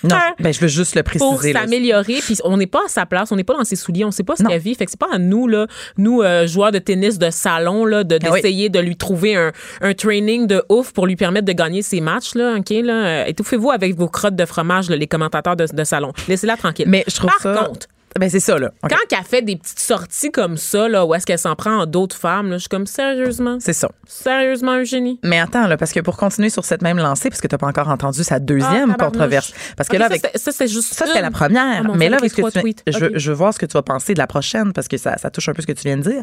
Non, 0.04 0.14
ben, 0.38 0.52
je 0.52 0.60
veux 0.60 0.68
juste 0.68 0.94
le 0.94 1.02
préciser. 1.02 1.24
pour 1.28 1.42
s'améliorer. 1.42 2.18
Puis 2.20 2.36
on 2.44 2.56
n'est 2.58 2.66
pas 2.68 2.84
à 2.84 2.88
sa 2.88 3.06
place, 3.06 3.32
on 3.32 3.36
n'est 3.36 3.42
pas 3.44 3.54
dans 3.56 3.64
ses 3.64 3.74
souliers, 3.74 4.04
on 4.04 4.10
sait 4.12 4.22
pas 4.22 4.36
ce 4.36 4.44
qu'elle 4.44 4.60
vit. 4.60 4.74
Fait 4.74 4.84
que 4.84 4.90
c'est 4.90 5.00
pas 5.00 5.08
à 5.10 5.18
nous, 5.18 5.48
là, 5.48 5.66
nous, 5.96 6.20
euh, 6.22 6.46
joueurs 6.46 6.70
de 6.70 6.78
tennis 6.78 7.18
de 7.18 7.30
salon, 7.30 7.84
là, 7.86 8.04
de- 8.04 8.18
Ah 8.22 8.28
oui. 8.30 8.40
d'essayer 8.42 8.68
de 8.68 8.78
lui 8.78 8.96
trouver 8.96 9.34
un, 9.34 9.50
un 9.80 9.94
training 9.94 10.46
de 10.46 10.62
ouf 10.68 10.92
pour 10.92 11.06
lui 11.06 11.16
permettre 11.16 11.46
de 11.46 11.52
gagner 11.52 11.82
ses 11.82 12.00
matchs, 12.00 12.34
là. 12.36 12.54
OK, 12.58 12.70
là. 12.70 12.92
Euh, 12.92 13.24
Étouffez-vous 13.24 13.70
avec 13.70 13.96
vos 13.96 14.06
crottes 14.08 14.36
de 14.36 14.44
fromage, 14.44 14.90
là, 14.90 14.96
les 14.96 15.08
commentateurs 15.08 15.56
de, 15.56 15.66
de 15.72 15.84
salon. 15.84 16.12
Laissez-la 16.28 16.56
tranquille. 16.56 16.86
Mais 16.88 17.02
je 17.08 17.16
trouve 17.16 17.30
Par 17.30 17.40
ça. 17.40 17.64
contre, 17.66 17.86
Ben, 18.18 18.28
c'est 18.30 18.40
ça, 18.40 18.58
là. 18.58 18.70
Quand 18.82 18.96
elle 19.18 19.24
fait 19.24 19.42
des 19.42 19.56
petites 19.56 19.78
sorties 19.80 20.30
comme 20.30 20.56
ça, 20.56 20.88
là, 20.88 21.04
où 21.04 21.14
est-ce 21.14 21.26
qu'elle 21.26 21.38
s'en 21.38 21.54
prend 21.54 21.80
à 21.80 21.86
d'autres 21.86 22.16
femmes, 22.16 22.50
là, 22.50 22.56
je 22.56 22.60
suis 22.60 22.68
comme, 22.68 22.86
sérieusement? 22.86 23.58
C'est 23.60 23.72
ça. 23.72 23.88
Sérieusement, 24.06 24.78
Eugénie? 24.78 25.18
Mais 25.22 25.38
attends, 25.38 25.66
là, 25.66 25.76
parce 25.76 25.92
que 25.92 26.00
pour 26.00 26.16
continuer 26.16 26.48
sur 26.50 26.64
cette 26.64 26.82
même 26.82 26.98
lancée, 26.98 27.28
parce 27.28 27.40
que 27.40 27.46
t'as 27.48 27.58
pas 27.58 27.66
encore 27.66 27.88
entendu 27.88 28.22
sa 28.24 28.38
deuxième 28.38 28.94
Ah, 28.98 29.04
controverse. 29.04 29.52
Parce 29.76 29.88
que 29.88 29.96
Ok, 29.96 30.00
là, 30.00 30.06
avec. 30.06 30.26
ça, 30.34 30.52
c'est 30.52 30.68
juste 30.68 30.94
Ça, 30.94 31.06
c'était 31.06 31.20
la 31.20 31.30
première. 31.30 31.82
Ah, 31.84 31.92
mais 31.94 32.08
là, 32.08 32.16
avec 32.18 32.26
avec 32.26 32.30
ce 32.30 32.36
que 32.36 32.40
trois 32.42 32.50
tu 32.50 32.60
tweets. 32.60 32.82
je, 32.86 32.98
veux, 32.98 33.06
Ok. 33.08 33.12
je 33.18 33.30
veux 33.30 33.36
voir 33.36 33.52
ce 33.54 33.58
que 33.58 33.66
tu 33.66 33.72
vas 33.74 33.82
penser 33.82 34.14
de 34.14 34.18
la 34.18 34.26
prochaine 34.26 34.72
parce 34.72 34.88
que 34.88 34.96
ça, 34.96 35.16
ça 35.18 35.30
touche 35.30 35.48
un 35.48 35.52
peu 35.52 35.62
ce 35.62 35.66
que 35.66 35.72
tu 35.72 35.82
viens 35.84 35.96
de 35.96 36.02
dire. 36.02 36.22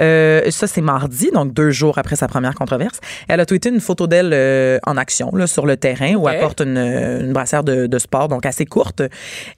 Euh, 0.00 0.50
ça, 0.50 0.66
c'est 0.66 0.80
mardi, 0.80 1.30
donc 1.32 1.52
deux 1.52 1.70
jours 1.70 1.98
après 1.98 2.16
sa 2.16 2.28
première 2.28 2.54
controverse. 2.54 3.00
Elle 3.28 3.40
a 3.40 3.46
tweeté 3.46 3.68
une 3.68 3.80
photo 3.80 4.06
d'elle 4.06 4.30
euh, 4.32 4.78
en 4.86 4.96
action 4.96 5.30
là, 5.34 5.46
sur 5.46 5.66
le 5.66 5.76
terrain 5.76 6.14
où 6.14 6.28
elle 6.28 6.40
porte 6.40 6.60
une, 6.60 6.76
une 6.78 7.32
brassière 7.32 7.64
de, 7.64 7.86
de 7.86 7.98
sport, 7.98 8.28
donc 8.28 8.46
assez 8.46 8.64
courte. 8.66 9.02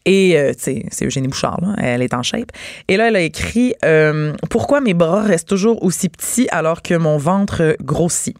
Et 0.05 0.39
euh, 0.39 0.53
tu 0.55 0.63
sais, 0.63 0.87
c'est 0.91 1.07
Eugénie 1.07 1.29
Bouchard, 1.29 1.59
là. 1.61 1.68
Elle 1.77 2.03
est 2.03 2.15
en 2.15 2.23
shape. 2.23 2.51
Et 2.89 2.97
là, 2.97 3.09
elle 3.09 3.17
a 3.17 3.21
écrit 3.21 3.75
euh, 3.85 4.35
Pourquoi 4.51 4.81
mes 4.81 4.95
bras 4.95 5.23
restent 5.23 5.49
toujours 5.49 5.83
aussi 5.83 6.09
petits 6.09 6.49
alors 6.51 6.83
que 6.83 6.95
mon 6.95 7.19
ventre 7.19 7.77
grossit? 7.83 8.37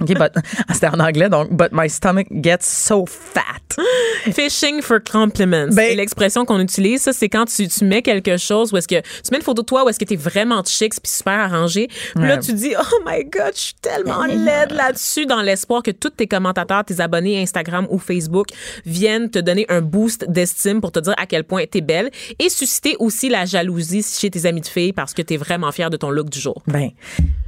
OK, 0.00 0.08
but, 0.08 0.32
c'était 0.72 0.88
en 0.88 1.00
anglais, 1.00 1.28
donc, 1.28 1.52
but 1.52 1.68
my 1.72 1.88
stomach 1.88 2.26
gets 2.30 2.62
so 2.62 3.06
fat. 3.06 3.63
Fishing 4.32 4.82
for 4.82 4.98
compliments. 5.02 5.74
Ben- 5.74 5.96
l'expression 5.96 6.44
qu'on 6.44 6.60
utilise, 6.60 7.02
ça, 7.02 7.12
c'est 7.12 7.28
quand 7.28 7.46
tu, 7.46 7.68
tu 7.68 7.84
mets 7.84 8.02
quelque 8.02 8.36
chose 8.36 8.72
où 8.72 8.76
est-ce 8.76 8.88
que 8.88 9.00
tu 9.00 9.30
mets 9.30 9.38
une 9.38 9.42
photo 9.42 9.62
de 9.62 9.66
toi 9.66 9.84
où 9.84 9.88
est-ce 9.88 9.98
que 9.98 10.04
t'es 10.04 10.16
vraiment 10.16 10.62
chic 10.64 10.92
puis 11.02 11.12
super 11.12 11.34
arrangé. 11.34 11.88
Puis 12.14 12.26
là, 12.26 12.38
tu 12.38 12.52
dis, 12.52 12.74
oh 12.78 13.02
my 13.06 13.24
God, 13.24 13.52
je 13.54 13.60
suis 13.60 13.74
tellement 13.74 14.24
laide 14.24 14.72
là-dessus 14.72 15.26
dans 15.26 15.42
l'espoir 15.42 15.82
que 15.82 15.90
tous 15.90 16.10
tes 16.10 16.26
commentateurs, 16.26 16.84
tes 16.84 17.00
abonnés 17.00 17.40
Instagram 17.40 17.86
ou 17.90 17.98
Facebook 17.98 18.48
viennent 18.84 19.30
te 19.30 19.38
donner 19.38 19.66
un 19.68 19.80
boost 19.80 20.24
d'estime 20.28 20.80
pour 20.80 20.92
te 20.92 20.98
dire 20.98 21.14
à 21.16 21.26
quel 21.26 21.44
point 21.44 21.64
t'es 21.70 21.80
belle 21.80 22.10
et 22.38 22.48
susciter 22.48 22.96
aussi 22.98 23.28
la 23.28 23.44
jalousie 23.44 24.02
chez 24.02 24.30
tes 24.30 24.46
amis 24.46 24.60
de 24.60 24.66
filles 24.66 24.92
parce 24.92 25.14
que 25.14 25.22
t'es 25.22 25.36
vraiment 25.36 25.72
fière 25.72 25.90
de 25.90 25.96
ton 25.96 26.10
look 26.10 26.30
du 26.30 26.40
jour. 26.40 26.62
Ben, 26.66 26.90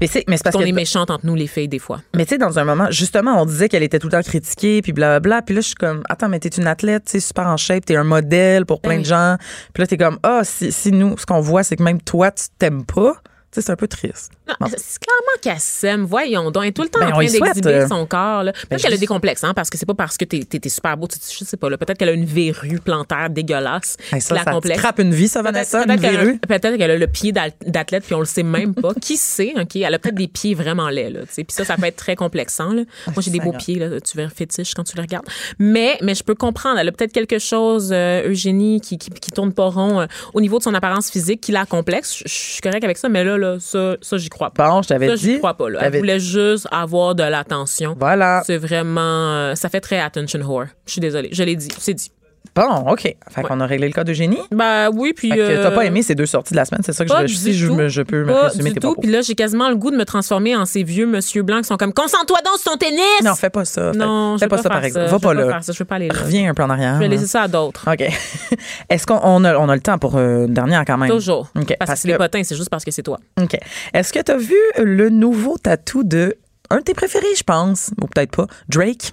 mais 0.01 0.07
c'est, 0.07 0.25
mais 0.29 0.37
c'est 0.37 0.45
parce 0.45 0.57
Qu'on 0.57 0.63
est 0.63 0.73
méchante 0.73 1.11
entre 1.11 1.27
nous, 1.27 1.35
les 1.35 1.47
filles, 1.47 1.69
des 1.69 1.79
fois. 1.79 2.01
Mais 2.15 2.25
tu 2.25 2.31
sais, 2.31 2.39
dans 2.39 2.59
un 2.59 2.65
moment, 2.65 2.91
justement, 2.91 3.41
on 3.41 3.47
disait 3.47 3.69
qu'elle 3.69 3.83
était 3.83 3.99
tout 3.99 4.09
le 4.09 4.13
temps 4.13 4.23
critiquée, 4.23 4.83
puis 4.83 4.93
blablabla. 4.93 5.43
Puis 5.43 5.55
là, 5.55 5.61
je 5.61 5.67
suis 5.67 5.75
comme, 5.75 6.03
attends, 6.17 6.29
mais 6.29 6.41
t'es 6.41 6.49
une 6.49 6.67
athlète, 6.67 7.09
sais, 7.09 7.21
super 7.21 7.47
en 7.47 7.57
shape, 7.57 7.85
t'es 7.85 7.97
un 7.97 8.05
modèle 8.05 8.67
pour 8.67 8.81
plein 8.81 8.97
Ben 8.97 9.01
de 9.03 9.07
gens. 9.07 9.37
Puis 9.73 9.83
là, 9.83 9.87
t'es 9.87 9.97
comme, 9.97 10.19
ah, 10.23 10.41
si, 10.43 10.73
si 10.73 10.93
nous, 10.93 11.17
ce 11.19 11.27
qu'on 11.27 11.41
voit, 11.41 11.63
c'est 11.63 11.77
que 11.77 11.83
même 11.83 12.01
toi, 12.01 12.31
tu 12.31 12.47
t'aimes 12.59 12.85
pas. 12.85 13.15
C'est 13.63 13.71
un 13.71 13.77
peu 13.77 13.89
triste. 13.89 14.31
Bon. 14.61 14.67
C'est 14.69 14.99
clairement 15.01 15.39
qu'elle 15.43 15.59
s'aime. 15.61 16.05
Voyons 16.05 16.51
donc. 16.51 16.63
Elle 16.63 16.69
est 16.71 16.73
tout 16.73 16.83
le 16.83 16.89
temps 16.89 17.01
Ben, 17.01 17.09
en 17.09 17.11
train 17.13 17.21
d'exhiber 17.27 17.69
euh, 17.75 17.89
son 17.89 18.07
corps. 18.07 18.43
là. 18.45 18.53
Peut-être 18.53 18.69
ben, 18.71 18.77
qu'elle 18.79 18.93
a 18.93 18.97
je- 18.97 19.01
des 19.01 19.07
complexes, 19.07 19.45
hein, 19.45 19.53
parce 19.55 19.71
que 19.71 19.79
c'est 19.79 19.87
pas 19.87 19.95
parce 19.95 20.17
que 20.17 20.25
t'es 20.25 20.41
es, 20.65 20.69
super 20.69 20.97
beau. 20.97 21.07
tu- 21.07 21.19
Je 21.39 21.45
sais 21.45 21.57
pas. 21.57 21.69
là. 21.71 21.77
Peut-être 21.79 21.99
qu'elle 21.99 22.09
a 22.11 22.13
une 22.13 22.25
verrue 22.25 22.79
plantaire 22.81 23.31
dégueulasse 23.31 23.97
Hey, 24.13 24.21
qui 24.21 24.27
ça, 24.27 24.35
la 24.35 24.45
ça 24.45 24.51
complexe. 24.53 24.83
une 24.99 25.15
vie, 25.15 25.29
ça, 25.29 25.43
Peut-être 25.43 25.55
Vanessa, 25.55 25.79
peut-être 25.85 25.95
une 25.95 26.01
qu'elle 26.01 26.17
a- 26.17 26.19
verrue. 26.25 26.39
peut-être 26.39 26.77
qu'elle 26.77 26.91
a 26.91 26.97
le 26.97 27.07
pied 27.07 27.33
d'athlète 27.33 28.05
puis 28.05 28.15
on 28.15 28.21
le 28.21 28.25
sait 28.27 28.43
même 28.43 28.75
pas. 28.75 28.93
Qui 29.01 29.17
sait, 29.17 29.53
OK? 29.61 29.77
Elle 29.77 29.95
a 29.95 29.99
peut-être 29.99 30.15
des 30.15 30.29
pieds 30.29 30.55
vraiment 30.55 30.89
laids, 30.89 31.11
là. 31.11 31.21
Puis 31.27 31.45
ça, 31.51 31.65
ça 31.65 31.77
peut 31.77 31.87
être 31.87 31.97
très 31.97 32.17
complexant, 32.17 32.73
là. 32.73 32.83
Moi, 33.09 33.17
j'ai 33.21 33.31
des 33.31 33.41
beaux 33.41 33.53
pieds, 33.53 33.77
là. 33.79 34.01
Tu 34.01 34.17
verras 34.17 34.31
fétiche 34.31 34.75
quand 34.75 34.85
tu 34.85 34.97
les 34.97 35.03
regardes. 35.03 35.27
Mais, 35.59 35.99
mais 36.03 36.15
je 36.15 36.23
peux 36.23 36.35
comprendre. 36.35 36.79
Elle 36.79 36.89
a 36.89 36.93
peut-être 36.93 37.13
quelque 37.13 37.39
chose, 37.39 37.91
euh, 37.93 38.29
Eugénie, 38.29 38.81
qui, 38.81 38.99
qui, 38.99 39.11
qui 39.11 39.31
tourne 39.31 39.53
pas 39.53 39.69
rond 39.69 40.01
euh, 40.01 40.07
au 40.35 40.41
niveau 40.41 40.59
de 40.59 40.63
son 40.63 40.75
apparence 40.75 41.11
physique, 41.11 41.41
qui 41.41 41.53
la 41.53 41.67
complexe. 41.67 42.19
Je 42.25 42.37
je 42.37 42.53
suis 42.53 42.61
correcte 42.61 42.85
avec 42.85 42.97
ça, 42.99 43.09
mais 43.09 43.25
là, 43.25 43.37
là, 43.39 43.46
ça, 43.61 43.97
ça 44.01 44.17
j'y 44.19 44.29
crois 44.29 44.51
pas. 44.51 44.69
Bon, 44.69 44.83
je 44.83 44.89
t'avais 44.89 45.09
Ça, 45.09 45.17
dit. 45.17 45.33
je 45.35 45.39
crois 45.39 45.55
pas. 45.55 45.69
Là. 45.71 45.81
Elle 45.83 45.97
voulait 45.97 46.21
juste 46.21 46.67
avoir 46.71 47.15
de 47.15 47.23
l'attention. 47.23 47.95
Voilà. 47.99 48.43
C'est 48.47 48.59
vraiment. 48.59 49.01
euh, 49.01 49.55
ça 49.55 49.69
fait 49.69 49.81
très 49.81 49.99
attention 50.01 50.41
whore. 50.41 50.67
Je 50.87 50.93
suis 50.93 51.01
désolée. 51.01 51.29
Je 51.33 51.43
l'ai 51.43 51.57
dit. 51.57 51.69
C'est 51.79 51.95
dit. 51.95 52.11
Bon, 52.55 52.91
OK. 52.91 53.01
Fait 53.03 53.43
qu'on 53.43 53.61
a 53.61 53.67
réglé 53.67 53.87
le 53.89 53.93
cas 53.93 54.05
d'Eugénie. 54.05 54.39
Bah 54.51 54.91
oui, 54.91 55.13
puis. 55.15 55.31
Fait 55.31 55.37
que 55.37 55.63
t'as 55.63 55.71
euh, 55.71 55.75
pas 55.75 55.85
aimé 55.85 56.03
ces 56.03 56.15
deux 56.15 56.27
sorties 56.27 56.53
de 56.53 56.57
la 56.57 56.65
semaine, 56.65 56.83
c'est 56.85 56.93
ça 56.93 57.05
que 57.05 57.11
pas 57.11 57.27
je, 57.27 57.35
si 57.35 57.55
je, 57.55 57.69
me- 57.71 57.89
je 57.89 58.03
peux 58.03 58.23
me 58.25 58.33
Pas 58.33 58.49
résumer 58.49 58.71
du 58.71 58.75
tes 58.75 58.81
tout. 58.81 58.95
Puis 59.01 59.11
là, 59.11 59.21
j'ai 59.23 59.35
quasiment 59.35 59.69
le 59.69 59.77
goût 59.77 59.91
de 59.91 59.97
me 59.97 60.05
transformer 60.05 60.55
en 60.57 60.65
ces 60.65 60.83
vieux 60.83 61.07
monsieur 61.07 61.43
blancs 61.43 61.63
qui 61.63 61.69
sont 61.69 61.77
comme 61.77 61.93
concentre-toi 61.93 62.39
dans 62.45 62.57
sur 62.59 62.73
ton 62.73 62.79
tennis. 62.79 63.01
Non, 63.25 63.35
fais 63.35 63.51
pas 63.51 63.65
ça. 63.65 63.93
Fais- 63.93 63.99
non, 63.99 64.35
je 64.35 64.39
fais 64.41 64.45
veux 64.47 64.51
pas, 64.51 64.63
ça, 64.63 64.69
par 64.69 64.85
exemple. 64.85 65.07
Je 65.07 65.11
Va 65.11 65.19
pas 65.19 65.35
là. 65.35 65.49
faire 65.49 65.65
ça. 65.65 65.73
Je 65.73 65.79
veux 65.79 65.85
pas 65.85 65.97
aller 65.97 66.09
là. 66.09 66.15
Reviens 66.19 66.51
un 66.51 66.55
peu 66.55 66.63
en 66.63 66.71
arrière. 66.71 66.95
Je 66.95 67.01
vais 67.01 67.09
laisser 67.09 67.27
ça 67.27 67.43
à 67.43 67.49
d'autres. 67.49 67.85
OK. 67.93 68.01
Est-ce 68.91 69.07
qu'on 69.07 69.21
on 69.23 69.45
a, 69.45 69.57
on 69.59 69.69
a 69.69 69.75
le 69.75 69.83
temps 69.83 69.99
pour 69.99 70.17
euh, 70.17 70.47
une 70.47 70.55
dernière 70.55 70.85
quand 70.85 70.97
même? 70.99 71.11
Toujours. 71.11 71.49
OK. 71.57 71.75
Parce, 71.79 71.91
que 71.93 71.97
c'est 71.99 72.09
les 72.09 72.17
potins, 72.17 72.43
c'est 72.45 72.57
juste 72.57 72.71
parce 72.71 72.85
que 72.85 72.91
c'est 72.91 73.03
toi. 73.03 73.19
OK. 73.41 73.57
Est-ce 73.95 74.13
que 74.13 74.21
tu 74.21 74.33
as 74.33 74.37
vu 74.37 74.55
le 74.79 75.09
nouveau 75.11 75.57
tatou 75.59 76.03
de 76.05 76.37
un 76.71 76.79
de 76.79 76.83
tes 76.83 76.95
préférés, 76.95 77.27
je 77.37 77.43
pense, 77.45 77.91
ou 78.01 78.07
peut-être 78.07 78.31
pas, 78.35 78.47
Drake? 78.69 79.13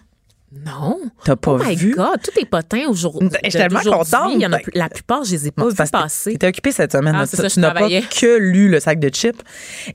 Non. 0.66 1.00
T'as 1.26 1.36
pas 1.36 1.52
oh 1.54 1.58
my 1.64 1.76
vu? 1.76 1.96
God, 1.96 2.20
tous 2.24 2.32
tes 2.32 2.46
potins 2.46 2.86
aujourd'hui. 2.88 3.30
Ben, 3.30 3.40
je 3.44 3.50
suis 3.50 3.60
tellement 3.60 3.80
contente. 3.80 4.32
Il 4.34 4.42
y 4.42 4.46
en 4.46 4.54
a 4.54 4.60
plus- 4.60 4.72
la 4.76 4.90
plupart, 4.90 5.24
je 5.24 5.32
les 5.32 5.48
ai 5.48 5.52
pas 5.52 5.68
vus 5.68 5.76
passer. 5.92 6.32
T'étais 6.34 6.48
occupé 6.48 6.72
cette 6.72 6.92
semaine. 6.92 7.16
Ah, 7.18 7.26
ça, 7.26 7.48
tu 7.50 7.60
n'as 7.60 7.72
pas 7.72 7.88
que 7.88 8.38
lu 8.38 8.70
le 8.70 8.80
sac 8.80 9.00
de 9.00 9.10
chips. 9.10 9.42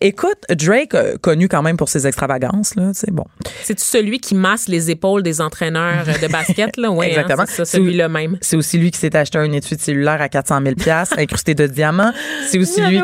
Écoute, 0.00 0.38
Drake, 0.50 0.96
connu 1.20 1.48
quand 1.48 1.62
même 1.62 1.76
pour 1.76 1.88
ses 1.88 2.06
extravagances, 2.06 2.74
là, 2.74 2.90
c'est 2.92 3.10
bon. 3.10 3.24
C'est-tu 3.62 3.84
celui 3.84 4.18
qui 4.18 4.34
masse 4.34 4.68
les 4.68 4.90
épaules 4.90 5.22
des 5.22 5.40
entraîneurs 5.40 6.04
euh, 6.08 6.18
de 6.26 6.26
basket? 6.32 6.76
Là? 6.76 6.90
Ouais, 6.90 7.06
hein, 7.06 7.20
Exactement. 7.20 7.44
c'est 7.46 7.64
celui-là 7.64 8.08
même. 8.08 8.38
C'est 8.40 8.56
aussi 8.56 8.78
lui 8.78 8.90
qui 8.90 8.98
s'est 8.98 9.14
acheté 9.16 9.38
un 9.38 9.50
étui 9.52 9.76
de 9.76 9.80
cellulaire 9.80 10.20
à 10.20 10.28
400 10.28 10.60
000 10.62 10.74
incrusté 11.18 11.54
de 11.54 11.66
diamants. 11.66 12.12
C'est 12.48 12.58
aussi 12.58 12.80
lui 12.80 13.02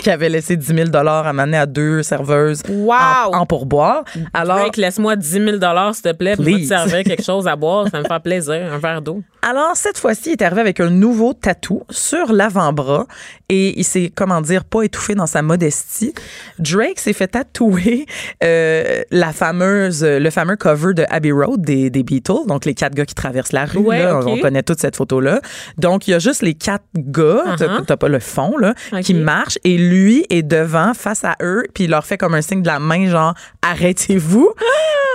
qui, 0.00 0.10
avait 0.10 0.28
laissé 0.28 0.56
10 0.56 0.66
000 0.92 0.96
à 0.96 1.32
maner 1.32 1.58
à 1.58 1.66
deux 1.66 2.02
serveuses 2.02 2.62
Wow! 2.68 2.94
en, 3.32 3.38
en 3.38 3.46
pourboire. 3.46 4.04
Alors, 4.32 4.58
Drake, 4.58 4.76
laisse-moi 4.76 5.16
10 5.16 5.28
000 5.30 5.46
s'il 5.92 6.02
te 6.02 6.12
plaît, 6.12 6.36
pour 6.36 6.44
me 6.44 6.50
Please. 6.56 6.68
Quelque 7.02 7.24
chose 7.24 7.48
à 7.48 7.56
boire. 7.56 7.88
Ça 7.90 7.98
me 8.00 8.04
fait 8.04 8.22
plaisir. 8.22 8.72
Un 8.72 8.78
verre 8.78 9.02
d'eau. 9.02 9.22
Alors, 9.42 9.72
cette 9.74 9.98
fois-ci, 9.98 10.30
il 10.30 10.32
est 10.32 10.42
arrivé 10.42 10.60
avec 10.60 10.80
un 10.80 10.88
nouveau 10.90 11.34
tatou 11.34 11.82
sur 11.90 12.32
l'avant-bras 12.32 13.06
et 13.48 13.78
il 13.78 13.84
s'est, 13.84 14.10
comment 14.14 14.40
dire, 14.40 14.64
pas 14.64 14.82
étouffé 14.82 15.14
dans 15.14 15.26
sa 15.26 15.42
modestie. 15.42 16.14
Drake 16.58 16.98
s'est 16.98 17.12
fait 17.12 17.28
tatouer 17.28 18.06
euh, 18.42 19.02
la 19.10 19.32
fameuse, 19.32 20.02
le 20.04 20.30
fameux 20.30 20.56
cover 20.56 20.94
de 20.94 21.04
Abbey 21.10 21.32
Road 21.32 21.60
des, 21.60 21.90
des 21.90 22.02
Beatles, 22.02 22.46
donc 22.46 22.64
les 22.64 22.74
quatre 22.74 22.94
gars 22.94 23.04
qui 23.04 23.14
traversent 23.14 23.52
la 23.52 23.64
rue. 23.66 23.78
Ouais, 23.78 24.02
là, 24.02 24.18
ok. 24.18 24.26
On 24.28 24.38
connaît 24.38 24.62
toute 24.62 24.80
cette 24.80 24.96
photo-là. 24.96 25.40
Donc, 25.78 26.08
il 26.08 26.12
y 26.12 26.14
a 26.14 26.18
juste 26.18 26.40
les 26.42 26.54
quatre 26.54 26.84
gars, 26.96 27.42
t'as- 27.58 27.64
Uh-huh. 27.64 27.84
t'as 27.86 27.96
pas 27.96 28.08
le 28.08 28.18
fond, 28.20 28.56
là, 28.58 28.74
qui 29.02 29.14
marchent 29.14 29.58
et 29.64 29.76
lui 29.78 30.26
est 30.30 30.42
devant, 30.42 30.92
face 30.94 31.24
à 31.24 31.34
eux, 31.42 31.64
puis 31.74 31.84
il 31.84 31.90
leur 31.90 32.04
fait 32.04 32.18
comme 32.18 32.34
un 32.34 32.42
signe 32.42 32.60
de 32.62 32.66
la 32.66 32.78
main, 32.78 33.08
genre, 33.08 33.34
arrêtez-vous. 33.62 34.52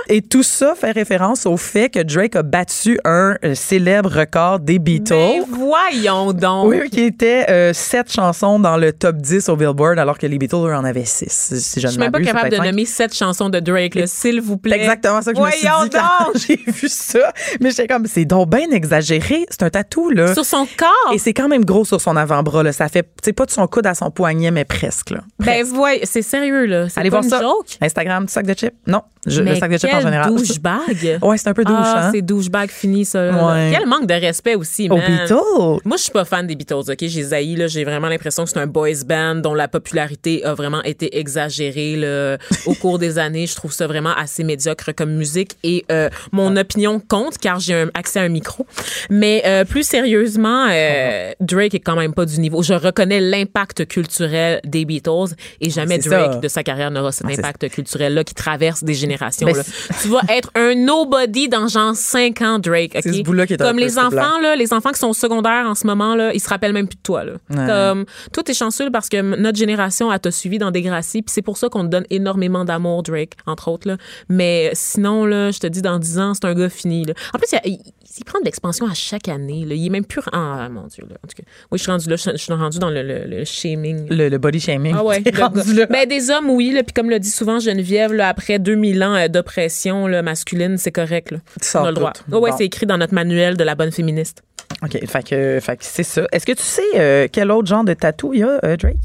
Et 0.08 0.22
tout 0.22 0.42
ça 0.42 0.74
fait 0.74 0.90
référence 0.90 1.46
au 1.46 1.56
fait 1.70 1.88
que 1.90 2.00
Drake 2.02 2.36
a 2.36 2.42
battu 2.42 2.98
un 3.04 3.36
euh, 3.44 3.54
célèbre 3.54 4.10
record 4.10 4.58
des 4.60 4.78
Beatles. 4.78 5.14
Mais 5.14 5.42
voyons 5.48 6.32
donc. 6.32 6.68
Oui, 6.68 6.90
qui 6.90 7.00
était 7.02 7.46
euh, 7.48 7.72
sept 7.72 8.12
chansons 8.12 8.58
dans 8.58 8.76
le 8.76 8.92
top 8.92 9.16
10 9.16 9.48
au 9.48 9.56
Billboard, 9.56 9.98
alors 9.98 10.18
que 10.18 10.26
les 10.26 10.38
Beatles, 10.38 10.56
eux, 10.56 10.74
en 10.74 10.84
avaient 10.84 11.04
six. 11.04 11.28
Si 11.54 11.80
je 11.80 11.80
Je 11.82 11.86
ne 11.86 11.90
suis 11.92 12.00
même 12.00 12.10
pas 12.12 12.18
c'est 12.18 12.24
capable 12.24 12.50
de 12.50 12.56
cinq. 12.56 12.64
nommer 12.64 12.84
sept 12.84 13.14
chansons 13.14 13.48
de 13.48 13.60
Drake, 13.60 13.98
s'il 14.06 14.40
vous 14.40 14.54
C'est 14.54 14.60
plaît. 14.70 14.80
exactement 14.80 15.22
ça 15.22 15.32
que 15.32 15.38
je 15.38 15.42
me 15.42 15.48
Voyons 15.48 15.80
suis 15.82 15.90
dit 15.90 15.96
quand 15.96 16.24
donc! 16.32 16.42
j'ai 16.66 16.72
vu 16.72 16.88
ça. 16.88 17.32
Mais 17.60 17.70
j'étais 17.70 17.86
comme, 17.86 18.06
c'est 18.06 18.24
donc 18.24 18.50
bien 18.50 18.68
exagéré. 18.70 19.46
C'est 19.50 19.62
un 19.62 19.70
tatou, 19.70 20.10
là. 20.10 20.34
Sur 20.34 20.44
son 20.44 20.66
corps. 20.76 21.12
Et 21.14 21.18
c'est 21.18 21.32
quand 21.34 21.48
même 21.48 21.64
gros 21.64 21.84
sur 21.84 22.00
son 22.00 22.16
avant-bras, 22.16 22.62
là. 22.62 22.72
Ça 22.72 22.88
fait, 22.88 23.02
tu 23.04 23.08
sais, 23.26 23.32
pas 23.32 23.46
de 23.46 23.50
son 23.50 23.66
coude 23.66 23.86
à 23.86 23.94
son 23.94 24.10
poignet, 24.10 24.50
mais 24.50 24.64
presque, 24.64 25.10
là. 25.10 25.20
Ben, 25.38 25.64
voyez, 25.64 26.00
c'est 26.04 26.22
sérieux, 26.22 26.66
là. 26.66 26.88
C'est 26.88 26.98
Allez 27.00 27.10
pas 27.10 27.20
voir 27.20 27.24
une 27.24 27.30
ça. 27.30 27.40
joke? 27.40 27.66
Instagram, 27.80 28.24
du 28.26 28.32
sac 28.32 28.46
de 28.46 28.54
chips? 28.54 28.74
Non, 28.86 29.02
je- 29.26 29.40
le 29.42 29.54
sac 29.56 29.70
de 29.70 29.78
chips 29.78 29.92
en 29.94 30.00
général. 30.00 30.34
douchebag. 30.34 31.18
Ouais, 31.22 31.36
c'est 31.38 31.48
un 31.48 31.54
peu 31.54 31.59
douche, 31.64 31.74
Ah, 31.78 32.06
hein? 32.06 32.10
c'est 32.12 32.22
douchebag 32.22 32.70
fini, 32.70 33.04
ça. 33.04 33.30
Ouais. 33.30 33.70
Quel 33.72 33.86
manque 33.88 34.06
de 34.06 34.14
respect 34.14 34.54
aussi, 34.54 34.88
Au 34.90 34.96
man. 34.96 35.06
Beatles? 35.06 35.80
Moi, 35.84 35.96
je 35.96 36.02
suis 36.02 36.12
pas 36.12 36.24
fan 36.24 36.46
des 36.46 36.56
Beatles, 36.56 36.74
OK? 36.90 36.96
J'ai 37.00 37.22
zaï, 37.22 37.56
là. 37.56 37.66
J'ai 37.66 37.84
vraiment 37.84 38.08
l'impression 38.08 38.44
que 38.44 38.50
c'est 38.50 38.58
un 38.58 38.66
boys 38.66 39.04
band 39.06 39.36
dont 39.36 39.54
la 39.54 39.68
popularité 39.68 40.44
a 40.44 40.54
vraiment 40.54 40.82
été 40.82 41.18
exagérée, 41.18 41.96
là, 41.96 42.36
au 42.66 42.74
cours 42.74 42.98
des 42.98 43.18
années. 43.18 43.46
Je 43.46 43.54
trouve 43.54 43.72
ça 43.72 43.86
vraiment 43.86 44.14
assez 44.16 44.44
médiocre 44.44 44.92
comme 44.94 45.10
musique 45.12 45.56
et 45.62 45.84
euh, 45.92 46.08
mon 46.32 46.56
opinion 46.56 47.00
compte 47.00 47.38
car 47.38 47.60
j'ai 47.60 47.86
accès 47.94 48.18
à 48.20 48.22
un 48.22 48.28
micro. 48.28 48.66
Mais 49.10 49.42
euh, 49.46 49.64
plus 49.64 49.82
sérieusement, 49.84 50.66
euh, 50.70 51.32
Drake 51.40 51.74
est 51.74 51.80
quand 51.80 51.96
même 51.96 52.14
pas 52.14 52.24
du 52.26 52.40
niveau. 52.40 52.62
Je 52.62 52.74
reconnais 52.74 53.20
l'impact 53.20 53.86
culturel 53.86 54.60
des 54.64 54.84
Beatles 54.84 55.34
et 55.60 55.70
jamais 55.70 56.00
C'est 56.00 56.08
Drake 56.10 56.32
ça. 56.34 56.38
de 56.38 56.48
sa 56.48 56.62
carrière 56.62 56.90
n'aura 56.90 57.12
cet 57.12 57.26
Ah, 57.28 57.32
impact 57.32 57.68
culturel-là 57.68 58.24
qui 58.24 58.34
traverse 58.34 58.82
des 58.84 58.94
générations. 58.94 59.46
Là. 59.48 59.62
Tu 60.02 60.08
vas 60.08 60.20
être 60.28 60.50
un 60.54 60.74
nobody 60.74 61.48
dans 61.50 61.68
genre 61.68 61.94
5 61.94 62.40
ans, 62.42 62.58
Drake. 62.58 62.92
C'est 63.02 63.12
ce 63.12 63.22
bout-là 63.22 63.46
qui 63.46 63.54
est 63.54 63.56
Comme 63.56 63.78
les 63.78 63.98
enfants, 63.98 64.38
là, 64.40 64.56
les 64.56 64.72
enfants 64.72 64.90
qui 64.90 64.98
sont 64.98 65.08
au 65.08 65.14
secondaire 65.14 65.66
en 65.66 65.74
ce 65.74 65.86
moment, 65.86 66.14
là, 66.14 66.32
ils 66.32 66.40
se 66.40 66.48
rappellent 66.48 66.72
même 66.72 66.88
plus 66.88 66.96
de 66.96 67.02
toi. 67.02 67.24
Là. 67.24 67.32
Ouais. 67.50 67.66
Comme, 67.66 68.04
toi, 68.32 68.42
t'es 68.42 68.54
chanceux 68.54 68.90
parce 68.90 69.08
que 69.08 69.20
notre 69.20 69.58
génération, 69.58 70.12
elle 70.12 70.20
t'a 70.20 70.30
suivi 70.30 70.58
dans 70.58 70.70
Degrassi, 70.70 71.22
puis 71.22 71.32
c'est 71.32 71.42
pour 71.42 71.56
ça 71.56 71.68
qu'on 71.68 71.82
te 71.82 71.88
donne 71.88 72.06
énormément 72.10 72.64
d'amour, 72.64 73.02
Drake, 73.02 73.32
entre 73.46 73.68
autres. 73.68 73.88
Là. 73.88 73.96
Mais 74.28 74.70
sinon, 74.74 75.26
là, 75.26 75.50
je 75.50 75.58
te 75.58 75.66
dis, 75.66 75.82
dans 75.82 75.98
10 75.98 76.18
ans, 76.18 76.34
c'est 76.34 76.46
un 76.46 76.54
gars 76.54 76.68
fini. 76.68 77.04
Là. 77.04 77.14
En 77.34 77.38
plus, 77.38 77.48
il, 77.64 78.24
prend 78.24 78.38
de 78.40 78.44
l'expansion 78.44 78.86
à 78.86 78.94
chaque 78.94 79.28
année. 79.28 79.64
Là. 79.66 79.74
Il 79.74 79.86
est 79.86 79.90
même 79.90 80.04
plus... 80.04 80.20
Ah, 80.32 80.68
mon 80.70 80.86
Dieu. 80.86 81.04
Là. 81.08 81.16
En 81.24 81.28
tout 81.28 81.36
cas, 81.36 81.42
oui, 81.70 81.78
je 81.78 81.82
suis 81.82 81.90
rendu 81.90 82.08
là. 82.08 82.16
Je, 82.16 82.30
je 82.30 82.36
suis 82.36 82.52
rendu 82.52 82.78
dans 82.78 82.90
le, 82.90 83.02
le- 83.02 83.24
le 83.26 83.44
shaming. 83.44 84.06
Le, 84.10 84.28
le 84.28 84.38
body 84.38 84.60
shaming. 84.60 84.94
Ah 84.96 85.04
ouais. 85.04 85.22
Ben, 85.90 86.06
des 86.08 86.30
hommes, 86.30 86.50
oui. 86.50 86.70
Là, 86.70 86.82
puis 86.82 86.92
comme 86.92 87.10
le 87.10 87.18
dit 87.18 87.30
souvent 87.30 87.58
Geneviève, 87.58 88.12
là, 88.12 88.28
après 88.28 88.58
2000 88.58 89.02
ans 89.02 89.14
euh, 89.14 89.28
d'oppression 89.28 90.06
masculine, 90.22 90.76
c'est 90.76 90.92
correct. 90.92 91.29
Là. 91.30 91.38
Tu 91.60 91.66
sors 91.68 91.82
On 91.82 91.86
a 91.86 91.90
le 91.90 91.94
droit. 91.94 92.12
tout. 92.12 92.22
Ouais, 92.30 92.38
ouais, 92.38 92.50
Bon. 92.50 92.56
c'est 92.56 92.64
écrit 92.64 92.86
dans 92.86 92.98
notre 92.98 93.14
manuel 93.14 93.56
de 93.56 93.64
la 93.64 93.74
bonne 93.74 93.92
féministe. 93.92 94.42
OK, 94.82 95.04
fait 95.06 95.22
que, 95.28 95.58
fait 95.60 95.76
que 95.76 95.84
c'est 95.84 96.02
ça. 96.04 96.26
Est-ce 96.32 96.46
que 96.46 96.52
tu 96.52 96.62
sais 96.62 96.82
euh, 96.96 97.28
quel 97.30 97.50
autre 97.50 97.68
genre 97.68 97.84
de 97.84 97.92
tatou 97.94 98.32
il 98.34 98.40
y 98.40 98.42
a, 98.44 98.58
euh, 98.64 98.76
Drake? 98.76 98.96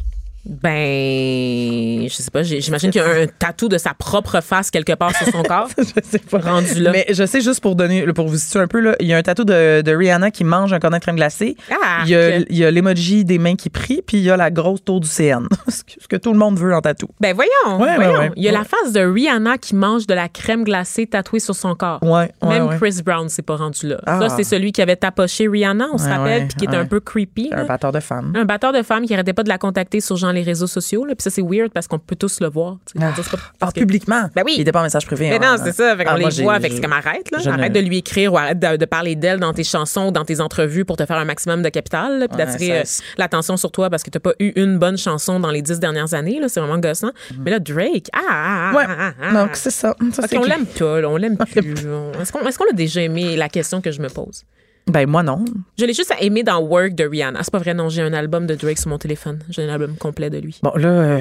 Ben, 0.45 2.07
je 2.07 2.13
sais 2.13 2.29
pas. 2.31 2.43
J'imagine 2.43 2.91
qu'il 2.91 3.01
y 3.01 3.03
a 3.03 3.07
un 3.07 3.27
tatou 3.27 3.67
de 3.67 3.77
sa 3.77 3.93
propre 3.93 4.41
face 4.41 4.69
quelque 4.69 4.93
part 4.93 5.15
sur 5.15 5.27
son 5.27 5.41
corps. 5.43 5.69
je 5.77 6.01
sais 6.03 6.19
pas. 6.19 6.37
Rendu 6.37 6.81
là. 6.81 6.91
Mais 6.91 7.05
je 7.09 7.25
sais 7.25 7.41
juste 7.41 7.61
pour 7.61 7.75
donner, 7.75 8.05
pour 8.13 8.27
vous 8.27 8.37
situer 8.37 8.59
un 8.59 8.67
peu, 8.67 8.79
là, 8.79 8.95
il 8.99 9.07
y 9.07 9.13
a 9.13 9.17
un 9.17 9.23
tatou 9.23 9.43
de, 9.43 9.81
de 9.81 9.95
Rihanna 9.95 10.29
qui 10.29 10.43
mange 10.43 10.71
un 10.71 10.79
cornet 10.79 10.99
de 10.99 11.03
crème 11.03 11.15
glacée. 11.15 11.57
Ah, 11.71 12.03
il 12.05 12.11
y 12.49 12.63
a, 12.63 12.71
l'emoji 12.71 13.25
des 13.25 13.39
mains 13.39 13.55
qui 13.55 13.69
prient, 13.69 14.03
puis 14.05 14.17
il 14.17 14.23
y 14.23 14.29
a 14.29 14.37
la 14.37 14.51
grosse 14.51 14.83
tour 14.83 14.99
du 14.99 15.07
CN. 15.07 15.47
ce, 15.67 15.81
que, 16.07 16.15
tout 16.15 16.31
le 16.31 16.37
monde 16.37 16.59
veut 16.59 16.75
en 16.75 16.81
tatou. 16.81 17.07
Ben 17.19 17.33
voyons, 17.33 17.81
Ouais, 17.81 17.95
voyons. 17.95 18.19
ouais. 18.19 18.31
Il 18.35 18.43
y 18.43 18.49
a 18.49 18.51
la 18.51 18.63
face 18.63 18.93
de 18.93 19.01
Rihanna 19.01 19.57
qui 19.57 19.75
mange 19.75 20.05
de 20.05 20.13
la 20.13 20.29
crème 20.29 20.63
glacée 20.63 21.07
tatouée 21.07 21.39
sur 21.39 21.55
son 21.55 21.73
corps. 21.75 21.99
Même. 22.03 22.69
Chris 22.79 23.01
Brown 23.03 23.29
s'est 23.29 23.41
pas 23.41 23.55
rendu 23.55 23.87
là. 23.87 23.99
Ah. 24.05 24.19
Ça, 24.19 24.29
c'est 24.29 24.43
celui 24.43 24.71
qui 24.71 24.81
avait 24.81 24.95
tapoché 24.95 25.47
Rihanna, 25.47 25.87
on 25.91 25.97
se 25.97 26.07
rappelle, 26.07 26.47
puis 26.47 26.57
qui 26.57 26.65
était 26.65 26.77
un 26.77 26.85
peu 26.85 26.99
creepy. 26.99 27.49
Un 27.51 27.65
batteur 27.65 27.91
de 27.91 27.99
femmes. 27.99 28.33
Un 28.35 28.45
batteur 28.45 28.73
de 28.73 28.83
femmes 28.83 29.05
qui 29.05 29.13
arrêtait 29.13 29.33
pas 29.33 29.43
de 29.43 29.49
la 29.49 29.57
contacter 29.57 30.01
sur 30.01 30.15
genre 30.15 30.34
les 30.35 30.43
réseaux 30.43 30.67
sociaux. 30.67 31.03
Là. 31.05 31.15
Puis 31.15 31.23
ça, 31.23 31.29
c'est 31.31 31.41
weird 31.41 31.71
parce 31.71 31.87
qu'on 31.87 31.97
peut 31.97 32.15
tous 32.15 32.39
le 32.41 32.47
voir. 32.49 32.77
Ah. 33.01 33.13
Ah, 33.61 33.71
que- 33.73 33.79
publiquement? 33.79 34.29
Ben 34.35 34.43
oui. 34.45 34.53
Il 34.57 34.61
était 34.61 34.71
pas 34.71 34.81
en 34.81 34.83
message 34.83 35.05
privé. 35.07 35.29
Mais 35.29 35.43
hein. 35.43 35.57
non, 35.57 35.63
c'est 35.63 35.71
ça. 35.73 35.95
Fait 35.97 36.05
Ah, 36.07 36.17
moi, 36.17 36.29
les 36.29 36.43
voit. 36.43 36.59
Fait 36.59 36.69
que 36.69 36.79
comme 36.81 36.93
arrête, 36.93 37.31
là. 37.31 37.39
Arrête 37.51 37.73
ne- 37.73 37.81
de 37.81 37.85
lui 37.87 37.97
écrire 37.97 38.33
ou 38.33 38.37
arrête 38.37 38.59
de, 38.59 38.77
de 38.77 38.85
parler 38.85 39.15
d'elle 39.15 39.39
dans 39.39 39.53
tes 39.53 39.63
chansons 39.63 40.07
ou 40.07 40.11
dans 40.11 40.25
tes 40.25 40.39
entrevues 40.41 40.85
pour 40.85 40.97
te 40.97 41.05
faire 41.05 41.17
un 41.17 41.25
maximum 41.25 41.61
de 41.61 41.69
capital, 41.69 42.19
là, 42.19 42.27
puis 42.27 42.37
Ouais, 42.37 42.45
d'attirer 42.45 42.79
euh, 42.79 42.83
l'attention 43.17 43.57
sur 43.57 43.71
toi 43.71 43.89
parce 43.89 44.03
que 44.03 44.09
t'as 44.11 44.19
pas 44.19 44.33
eu 44.39 44.51
une 44.55 44.77
bonne 44.77 44.97
chanson 44.97 45.39
dans 45.39 45.51
les 45.51 45.61
dix 45.61 45.79
dernières 45.79 46.13
années. 46.13 46.39
C'est 46.47 46.59
vraiment 46.59 46.77
gossant. 46.77 47.11
Mais 47.39 47.51
là, 47.51 47.59
Drake, 47.59 48.07
ah, 48.13 48.19
ah, 48.29 48.71
ah, 48.73 48.75
Ouais. 48.75 49.33
Donc, 49.33 49.55
c'est 49.55 49.71
ça. 49.71 49.95
Ça, 50.11 50.27
qu'on 50.27 50.41
que- 50.41 50.47
l'aime 50.49 50.65
pas, 50.65 51.07
on 51.07 51.17
l'aime 51.17 51.37
plus. 51.37 51.73
On- 51.87 52.11
Est-ce 52.21 52.31
qu'on 52.31 52.41
est-ce 52.45 52.57
qu'on 52.57 52.69
a 52.69 52.73
déjà 52.73 53.01
aimé 53.01 53.35
la 53.37 53.49
question 53.49 53.81
que 53.81 53.91
je 53.91 54.01
me 54.01 54.09
pose? 54.09 54.43
Ben, 54.87 55.09
moi, 55.09 55.23
non. 55.23 55.43
Je 55.79 55.85
l'ai 55.85 55.93
juste 55.95 56.13
aimé 56.21 56.43
dans 56.43 56.59
Work 56.61 56.93
de 56.93 57.05
Rihanna. 57.05 57.39
Ah, 57.39 57.43
c'est 57.43 57.51
pas 57.51 57.57
vrai, 57.59 57.73
non, 57.73 57.89
j'ai 57.89 58.01
un 58.03 58.13
album 58.13 58.45
de 58.45 58.53
Drake 58.53 58.77
sur 58.77 58.89
mon 58.89 58.99
téléphone. 58.99 59.39
J'ai 59.49 59.63
un 59.63 59.73
album 59.73 59.95
complet 59.97 60.29
de 60.29 60.37
lui. 60.37 60.59
Bon, 60.61 60.73
là, 60.75 60.87
euh, 60.89 61.19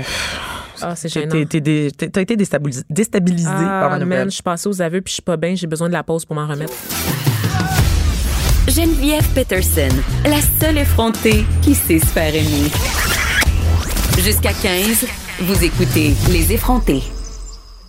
Ah, 0.83 0.95
c'est 0.95 1.09
gênant. 1.09 1.31
t'as 1.33 2.21
été 2.21 2.37
déstabilisé, 2.37 2.83
déstabilisé 2.91 3.49
par 3.49 3.89
ma 3.89 3.95
Ah, 3.95 3.99
nouvelle. 3.99 4.19
man, 4.19 4.29
je 4.31 4.35
suis 4.35 4.43
passée 4.43 4.69
aux 4.69 4.83
aveux 4.83 5.01
puis 5.01 5.11
je 5.13 5.15
suis 5.15 5.23
pas 5.23 5.39
bien. 5.39 5.55
J'ai 5.55 5.67
besoin 5.67 5.89
de 5.89 5.95
la 5.95 6.03
pause 6.03 6.27
pour 6.27 6.37
m'en 6.37 6.47
remettre. 6.47 6.75
Geneviève 8.69 9.27
Peterson, 9.35 9.89
la 10.25 10.41
seule 10.61 10.79
effrontée 10.79 11.45
qui 11.63 11.75
sait 11.75 11.99
se 12.01 12.07
faire 12.07 12.35
aimer. 12.35 12.71
Jusqu'à 14.23 14.53
15, 14.53 15.07
vous 15.41 15.65
écoutez 15.65 16.15
Les 16.31 16.53
effrontés. 16.53 17.03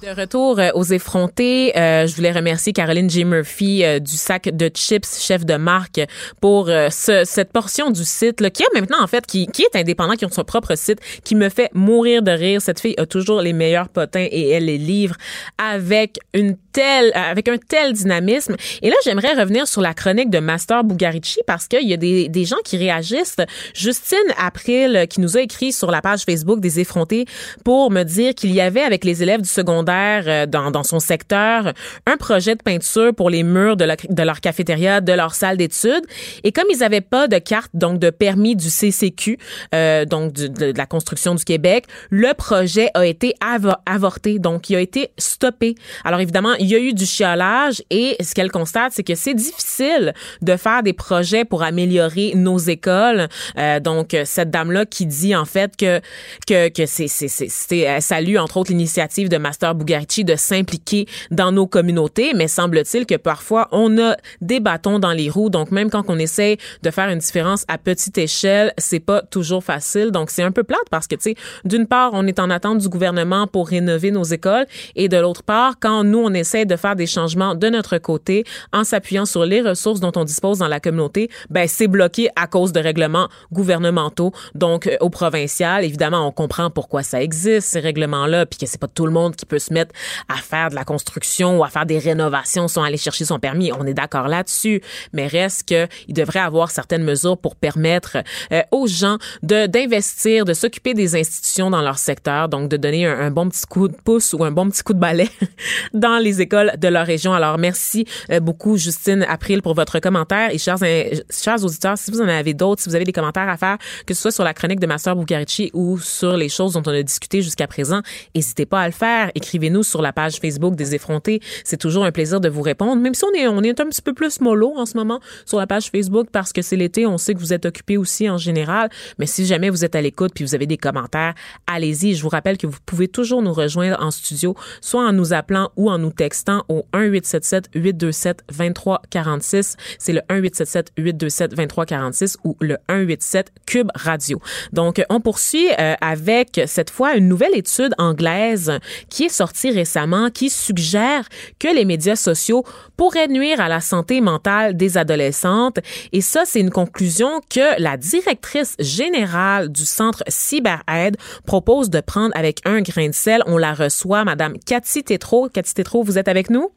De 0.06 0.12
retour 0.22 0.60
euh, 0.60 0.70
aux 0.76 0.84
effrontés, 0.84 1.76
euh, 1.76 2.06
je 2.06 2.16
voulais 2.16 2.32
remercier 2.32 2.74
Caroline 2.74 3.10
J. 3.10 3.26
Murphy 3.26 3.84
euh, 3.84 3.98
du 3.98 4.18
sac 4.18 4.44
de 4.56 4.70
chips 4.72 5.20
chef 5.20 5.46
de 5.46 5.56
marque 5.56 6.00
pour 6.40 6.70
euh, 6.70 6.90
ce- 6.92 7.24
cette 7.26 7.52
portion 7.52 7.90
du 7.90 8.04
site 8.06 8.40
là, 8.40 8.52
qui 8.52 8.62
a 8.62 8.68
maintenant 8.76 9.02
en 9.02 9.08
fait 9.08 9.26
qui, 9.26 9.48
qui 9.48 9.64
est 9.64 9.76
indépendant, 9.76 10.14
qui 10.14 10.24
ont 10.26 10.30
son 10.30 10.44
propre 10.44 10.76
site, 10.76 11.00
qui 11.24 11.34
me 11.34 11.50
fait 11.50 11.72
mourir 11.74 12.22
de 12.22 12.30
rire. 12.30 12.62
Cette 12.62 12.80
fille 12.82 12.94
a 13.00 13.08
toujours 13.08 13.42
les 13.42 13.54
meilleurs 13.54 13.90
potins 13.90 14.28
et 14.30 14.50
elle 14.50 14.66
les 14.66 14.78
livre 14.78 15.16
avec 15.58 16.20
une 16.36 16.56
telle 16.72 17.12
avec 17.16 17.48
un 17.48 17.58
tel 17.58 17.94
dynamisme. 17.94 18.58
Et 18.84 18.90
là, 18.90 18.96
j'aimerais 19.06 19.34
revenir 19.34 19.68
sur 19.68 19.82
la 19.82 19.96
chronique 19.96 20.30
de 20.30 20.40
Master 20.40 20.84
Bugarici 20.84 21.40
parce 21.48 21.68
qu'il 21.68 21.88
y 21.90 21.94
a 21.94 21.98
des, 21.98 22.28
des 22.30 22.46
gens 22.46 22.58
qui 22.64 22.78
réagissent. 22.78 23.38
Justine 23.74 24.18
April 24.38 24.96
euh, 24.98 25.06
qui 25.08 25.20
nous 25.22 25.36
a 25.36 25.42
écrit 25.42 25.72
sur 25.72 25.90
la 25.90 26.02
page 26.04 26.26
Facebook 26.26 26.60
des 26.60 26.80
effrontés 26.80 27.26
pour 27.64 27.90
me 27.90 28.04
dire 28.04 28.36
qu'il 28.36 28.54
y 28.54 28.62
avait 28.62 28.82
avec 28.82 29.04
les 29.04 29.24
élèves 29.24 29.42
du 29.42 29.50
secondaire 29.50 29.95
euh, 30.28 30.46
dans, 30.46 30.72
dans 30.72 30.84
son 30.84 31.00
secteur 31.00 31.74
un 32.06 32.18
projet 32.18 32.56
de 32.56 32.62
peinture 32.62 33.14
pour 33.14 33.30
les 33.30 33.44
murs 33.44 33.76
de, 33.78 34.24
leur 34.24 34.40
cafétéria, 34.42 35.02
de 35.02 35.14
leur 35.14 35.34
salle 35.36 35.58
d'études. 35.58 36.06
Et 36.44 36.52
comme 36.52 36.66
ils 36.72 36.80
n'avaient 36.80 37.02
pas 37.02 37.28
de 37.28 37.38
carte 37.38 37.72
donc 37.74 38.00
de 38.00 38.10
permis 38.10 38.56
du 38.56 38.70
CCQ, 38.70 39.38
euh, 39.74 40.06
donc 40.06 40.34
de, 40.34 40.48
de 40.48 40.78
la 40.78 40.86
construction 40.86 41.36
du 41.36 41.44
Québec, 41.44 41.86
le 42.10 42.34
projet 42.34 42.90
a 42.94 43.06
été 43.06 43.34
avo- 43.42 43.76
avorté, 43.86 44.40
donc 44.40 44.70
il 44.70 44.76
a 44.76 44.82
été 44.82 45.12
stoppé. 45.18 45.76
Alors 46.04 46.20
évidemment, 46.20 46.54
il 46.60 46.68
y 46.68 46.76
a 46.76 46.80
eu 46.80 46.94
du 46.94 47.06
chiolage 47.06 47.82
et 47.90 48.16
ce 48.22 48.34
qu'elle 48.34 48.52
constate, 48.52 48.94
c'est 48.94 49.04
que 49.04 49.16
c'est 49.16 49.34
difficile 49.34 50.14
de 50.42 50.56
faire 50.58 50.84
des 50.84 50.94
projets 50.94 51.46
pour 51.46 51.64
améliorer 51.64 52.34
nos 52.36 52.58
écoles. 52.58 53.28
Euh, 53.58 53.80
donc 53.80 54.16
cette 54.26 54.50
dame-là 54.50 54.86
qui 54.86 55.06
dit 55.06 55.36
en 55.36 55.46
fait 55.46 55.76
que 55.78 56.00
que, 56.48 56.70
que 56.70 56.86
c'est 56.86 57.08
c'est 57.08 57.28
c'est 57.28 58.02
salue 58.02 58.38
entre 58.38 58.58
autres 58.58 58.72
l'initiative 58.72 59.30
de 59.30 59.38
Master 59.38 59.76
Bugarici 59.86 60.24
de 60.24 60.36
s'impliquer 60.36 61.08
dans 61.30 61.52
nos 61.52 61.68
communautés, 61.68 62.34
mais 62.34 62.48
semble-t-il 62.48 63.06
que 63.06 63.16
parfois 63.16 63.68
on 63.72 64.00
a 64.00 64.16
des 64.42 64.60
bâtons 64.60 65.00
dans 65.00 65.12
les 65.12 65.30
roues. 65.30 65.50
Donc 65.50 65.72
même 65.72 65.90
quand 65.90 66.06
on 66.08 66.18
essaie 66.18 66.58
de 66.82 66.92
faire 66.92 67.10
une 67.10 67.20
différence 67.20 67.66
à 67.68 67.78
petite 67.78 68.18
échelle, 68.18 68.74
c'est 68.78 69.00
pas 69.00 69.22
toujours 69.22 69.64
facile. 69.64 70.12
Donc 70.12 70.32
c'est 70.32 70.44
un 70.44 70.52
peu 70.52 70.64
plate 70.64 70.90
parce 70.90 71.08
que 71.08 71.16
tu 71.16 71.22
sais, 71.22 71.36
d'une 71.66 71.86
part 71.86 72.12
on 72.14 72.26
est 72.26 72.40
en 72.40 72.50
attente 72.50 72.80
du 72.80 72.90
gouvernement 72.90 73.48
pour 73.48 73.68
rénover 73.68 74.10
nos 74.12 74.24
écoles 74.24 74.66
et 74.96 75.08
de 75.08 75.18
l'autre 75.18 75.44
part 75.44 75.76
quand 75.80 76.04
nous 76.04 76.20
on 76.20 76.34
essaie 76.34 76.66
de 76.66 76.76
faire 76.76 76.96
des 76.96 77.06
changements 77.06 77.54
de 77.54 77.70
notre 77.70 77.98
côté 78.00 78.44
en 78.74 78.84
s'appuyant 78.84 79.26
sur 79.26 79.46
les 79.46 79.62
ressources 79.62 80.00
dont 80.00 80.12
on 80.16 80.24
dispose 80.24 80.60
dans 80.60 80.68
la 80.68 80.80
communauté, 80.80 81.30
ben 81.50 81.68
c'est 81.68 81.88
bloqué 81.88 82.30
à 82.36 82.48
cause 82.48 82.72
de 82.72 82.80
règlements 82.80 83.30
gouvernementaux. 83.52 84.32
Donc 84.56 84.88
euh, 84.88 84.98
au 85.00 85.10
provincial, 85.10 85.84
évidemment, 85.84 86.28
on 86.28 86.32
comprend 86.32 86.70
pourquoi 86.70 87.04
ça 87.04 87.22
existe 87.22 87.68
ces 87.68 87.80
règlements-là, 87.80 88.46
puis 88.46 88.60
que 88.60 88.66
c'est 88.66 88.80
pas 88.80 88.88
tout 88.88 89.06
le 89.06 89.12
monde 89.12 89.36
qui 89.36 89.46
peut 89.46 89.60
se 89.60 89.74
à 89.84 90.36
faire 90.36 90.70
de 90.70 90.76
la 90.76 90.84
construction 90.86 91.60
ou 91.60 91.64
à 91.64 91.70
faire 91.70 91.86
des 91.86 92.00
rénovations 92.00 92.68
sans 92.68 92.84
aller 92.84 92.98
chercher 92.98 93.26
son 93.26 93.40
permis. 93.40 93.72
On 93.74 93.86
est 93.86 93.94
d'accord 93.94 94.28
là-dessus, 94.28 94.82
mais 95.14 95.28
reste 95.28 95.68
que 95.68 95.88
il 96.08 96.14
devrait 96.14 96.40
avoir 96.40 96.72
certaines 96.72 97.04
mesures 97.04 97.38
pour 97.38 97.56
permettre 97.56 98.18
euh, 98.52 98.62
aux 98.72 98.88
gens 98.88 99.18
d'investir, 99.44 100.46
de 100.46 100.54
s'occuper 100.54 100.94
des 100.94 101.16
institutions 101.16 101.70
dans 101.70 101.82
leur 101.82 101.98
secteur, 101.98 102.50
donc 102.50 102.70
de 102.70 102.78
donner 102.78 103.06
un, 103.06 103.32
bon 103.32 103.50
petit 103.50 103.66
coup 103.66 103.88
de 103.88 103.96
pouce 103.96 104.34
ou 104.34 104.44
un 104.44 104.52
bon 104.52 104.70
petit 104.70 104.84
coup 104.84 104.94
de 104.94 105.00
balai 105.00 105.30
dans 105.94 106.18
les 106.18 106.42
écoles 106.42 106.74
de 106.78 106.88
leur 106.88 107.06
région. 107.06 107.34
Alors 107.34 107.58
merci 107.58 108.06
euh, 108.32 108.40
beaucoup 108.40 108.78
Justine 108.78 109.26
April 109.28 109.62
pour 109.62 109.74
votre 109.74 110.00
commentaire 110.00 110.50
et 110.52 110.58
chers 110.58 110.82
in- 110.84 111.04
chers 111.30 111.64
auditeurs, 111.64 111.98
si 111.98 112.12
vous 112.12 112.22
en 112.22 112.28
avez 112.28 112.54
d'autres, 112.54 112.82
si 112.84 112.90
vous 112.90 112.96
avez 112.96 113.06
des 113.06 113.14
commentaires 113.14 113.50
à 113.50 113.58
faire, 113.58 113.78
que 114.06 114.14
ce 114.14 114.22
soit 114.22 114.32
sur 114.32 114.44
la 114.44 114.54
chronique 114.54 114.80
de 114.80 114.88
Master 114.88 115.16
Bugarici 115.16 115.72
ou 115.74 116.00
sur 116.00 116.38
les 116.38 116.50
choses 116.50 116.74
dont 116.74 116.84
on 116.86 116.94
a 116.94 117.04
discuté 117.04 117.42
jusqu'à 117.42 117.68
présent, 117.68 118.02
n'hésitez 118.36 118.66
pas 118.66 118.82
à 118.82 118.88
le 118.88 118.94
faire. 118.94 119.32
Écrivez-nous 119.56 119.84
sur 119.84 120.02
la 120.02 120.12
page 120.12 120.40
Facebook 120.42 120.76
des 120.76 120.96
effrontés. 120.96 121.40
C'est 121.64 121.78
toujours 121.78 122.04
un 122.04 122.12
plaisir 122.12 122.42
de 122.42 122.50
vous 122.50 122.62
répondre, 122.62 123.02
même 123.02 123.14
si 123.14 123.24
on 123.24 123.32
est 123.32 123.48
on 123.48 123.64
est 123.64 123.80
un 123.80 123.86
petit 123.86 124.02
peu 124.02 124.14
plus 124.14 124.42
mollo 124.42 124.74
en 124.76 124.86
ce 124.86 124.98
moment 124.98 125.22
sur 125.46 125.60
la 125.60 125.66
page 125.66 125.92
Facebook 125.92 126.28
parce 126.30 126.52
que 126.52 126.62
c'est 126.62 126.76
l'été, 126.76 127.06
on 127.06 127.18
sait 127.18 127.34
que 127.34 127.40
vous 127.40 127.54
êtes 127.54 127.66
occupés 127.66 127.96
aussi 127.96 128.30
en 128.30 128.38
général, 128.38 128.90
mais 129.18 129.26
si 129.26 129.46
jamais 129.46 129.70
vous 129.70 129.86
êtes 129.86 129.96
à 129.96 130.02
l'écoute 130.02 130.34
puis 130.36 130.44
vous 130.44 130.56
avez 130.56 130.68
des 130.68 130.76
commentaires, 130.76 131.36
allez-y. 131.68 132.16
Je 132.16 132.22
vous 132.22 132.28
rappelle 132.28 132.58
que 132.58 132.68
vous 132.68 132.80
pouvez 132.86 133.08
toujours 133.08 133.42
nous 133.42 133.54
rejoindre 133.54 133.96
en 134.04 134.12
studio, 134.12 134.58
soit 134.82 135.08
en 135.08 135.14
nous 135.14 135.32
appelant 135.32 135.72
ou 135.78 135.90
en 135.90 136.00
nous 136.00 136.12
textant 136.12 136.66
au 136.68 136.84
1877 136.94 137.70
827 137.76 138.44
2346. 138.50 139.78
C'est 139.98 140.12
le 140.12 140.22
1877 140.30 140.92
827 140.98 141.52
2346 141.52 142.38
ou 142.44 142.58
le 142.60 142.76
187 142.90 143.54
Cube 143.66 143.90
Radio. 143.96 144.42
Donc, 144.74 145.02
on 145.10 145.22
poursuit 145.22 145.70
euh, 145.80 145.94
avec 146.02 146.60
cette 146.66 146.90
fois 146.90 147.16
une 147.16 147.30
nouvelle 147.30 147.56
étude 147.56 147.94
anglaise 147.98 148.80
qui 149.10 149.24
est 149.24 149.30
sortie 149.30 149.45
récemment 149.70 150.30
qui 150.30 150.50
suggère 150.50 151.28
que 151.60 151.68
les 151.68 151.86
médias 151.86 152.16
sociaux 152.16 152.64
pourraient 152.98 153.28
nuire 153.28 153.60
à 153.60 153.68
la 153.68 153.82
santé 153.82 154.22
mentale 154.22 154.78
des 154.78 154.98
adolescentes. 154.98 155.80
Et 156.12 156.22
ça, 156.22 156.44
c'est 156.46 156.60
une 156.60 156.70
conclusion 156.72 157.42
que 157.50 157.82
la 157.82 157.98
directrice 157.98 158.76
générale 158.80 159.70
du 159.70 159.86
centre 159.86 160.24
CyberAide 160.28 161.18
propose 161.46 161.90
de 161.90 162.02
prendre 162.02 162.36
avec 162.36 162.60
un 162.66 162.82
grain 162.82 163.10
de 163.10 163.14
sel. 163.14 163.42
On 163.46 163.58
la 163.58 163.74
reçoit, 163.74 164.24
Madame 164.24 164.58
Cathy 164.66 165.04
Tétrault. 165.04 165.50
Cathy 165.50 165.74
Tétrault, 165.74 166.04
vous 166.04 166.18
êtes 166.18 166.28
avec 166.28 166.50
nous? 166.50 166.70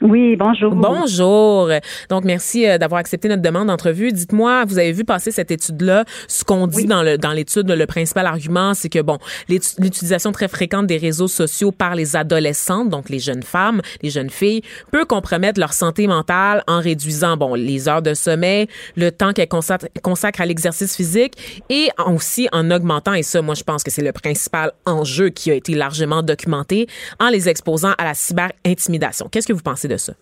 Oui, 0.00 0.34
bonjour. 0.34 0.74
Bonjour. 0.74 1.70
Donc, 2.10 2.24
merci 2.24 2.66
euh, 2.66 2.78
d'avoir 2.78 2.98
accepté 2.98 3.28
notre 3.28 3.42
demande 3.42 3.68
d'entrevue. 3.68 4.10
Dites-moi, 4.10 4.64
vous 4.64 4.78
avez 4.78 4.90
vu 4.90 5.04
passer 5.04 5.30
cette 5.30 5.52
étude-là? 5.52 6.04
Ce 6.26 6.42
qu'on 6.44 6.66
dit 6.66 6.86
dans 6.86 7.02
le 7.02 7.16
dans 7.16 7.30
l'étude, 7.30 7.70
le 7.70 7.86
principal 7.86 8.26
argument, 8.26 8.74
c'est 8.74 8.88
que 8.88 9.00
bon, 9.00 9.18
l'utilisation 9.48 10.32
très 10.32 10.48
fréquente 10.48 10.88
des 10.88 10.96
réseaux 10.96 11.28
sociaux 11.28 11.70
par 11.70 11.94
les 11.94 12.16
adolescentes, 12.16 12.88
donc 12.88 13.08
les 13.08 13.20
jeunes 13.20 13.44
femmes, 13.44 13.82
les 14.02 14.10
jeunes 14.10 14.30
filles, 14.30 14.62
peut 14.90 15.04
compromettre 15.04 15.60
leur 15.60 15.72
santé 15.72 16.08
mentale 16.08 16.64
en 16.66 16.80
réduisant 16.80 17.36
bon 17.36 17.54
les 17.54 17.88
heures 17.88 18.02
de 18.02 18.14
sommeil, 18.14 18.66
le 18.96 19.12
temps 19.12 19.32
qu'elles 19.32 19.48
consacrent 19.48 20.40
à 20.40 20.46
l'exercice 20.46 20.96
physique 20.96 21.62
et 21.70 21.88
aussi 22.04 22.48
en 22.52 22.70
augmentant, 22.72 23.14
et 23.14 23.22
ça, 23.22 23.42
moi, 23.42 23.54
je 23.54 23.62
pense 23.62 23.84
que 23.84 23.92
c'est 23.92 24.02
le 24.02 24.12
principal 24.12 24.72
enjeu 24.86 25.28
qui 25.28 25.52
a 25.52 25.54
été 25.54 25.74
largement 25.74 26.22
documenté, 26.22 26.88
en 27.20 27.28
les 27.28 27.48
exposant 27.48 27.92
à 27.96 28.04
la 28.04 28.14
cyber-intimidation. 28.14 29.28
Qu'est-ce 29.30 29.46
que 29.46 29.52
vous 29.52 29.62
pensez? 29.62 29.83
De 29.88 29.96
ça? 29.96 30.14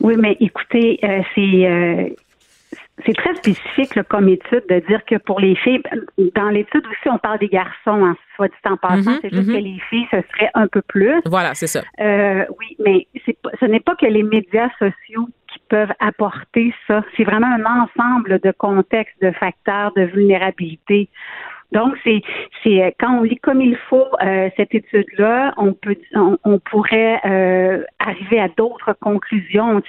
Oui, 0.00 0.14
mais 0.18 0.36
écoutez, 0.40 0.98
euh, 1.02 1.22
c'est 1.34 1.66
euh, 1.66 2.08
c'est 3.04 3.14
très 3.14 3.34
spécifique 3.34 4.02
comme 4.08 4.28
étude 4.28 4.64
de 4.70 4.80
dire 4.86 5.04
que 5.04 5.16
pour 5.16 5.38
les 5.38 5.54
filles, 5.56 5.82
dans 6.34 6.48
l'étude 6.48 6.84
aussi, 6.86 7.08
on 7.08 7.18
parle 7.18 7.38
des 7.38 7.48
garçons, 7.48 8.04
hein, 8.04 8.16
soit 8.34 8.48
dit 8.48 8.54
en 8.64 8.76
passant, 8.76 9.10
mhm, 9.10 9.18
c'est 9.20 9.30
juste 9.30 9.46
que 9.46 9.56
mhm. 9.56 9.64
les 9.64 9.78
filles, 9.90 10.06
ce 10.10 10.18
serait 10.32 10.50
un 10.54 10.66
peu 10.66 10.82
plus. 10.82 11.20
Voilà, 11.26 11.54
c'est 11.54 11.66
ça. 11.66 11.82
Euh, 12.00 12.44
oui, 12.58 12.76
mais 12.84 13.06
ce 13.60 13.66
n'est 13.66 13.80
pas 13.80 13.94
que 13.96 14.06
les 14.06 14.22
médias 14.22 14.70
sociaux 14.78 15.28
qui 15.52 15.58
peuvent 15.68 15.92
apporter 16.00 16.74
ça. 16.86 17.02
C'est 17.16 17.24
vraiment 17.24 17.48
un 17.48 17.82
ensemble 17.82 18.40
de 18.40 18.50
contextes, 18.52 19.20
de 19.20 19.30
facteurs, 19.32 19.92
de 19.94 20.02
vulnérabilité. 20.02 21.08
Donc, 21.72 21.94
c'est, 22.04 22.22
c'est 22.62 22.82
euh, 22.82 22.90
quand 22.98 23.18
on 23.18 23.22
lit 23.22 23.38
comme 23.38 23.60
il 23.60 23.76
faut 23.88 24.06
euh, 24.22 24.48
cette 24.56 24.74
étude-là, 24.74 25.52
on 25.56 25.72
peut, 25.72 25.96
on, 26.14 26.58
pourrait 26.58 27.20
euh, 27.24 27.82
arriver 27.98 28.40
à 28.40 28.48
d'autres 28.48 28.94
conclusions. 29.00 29.80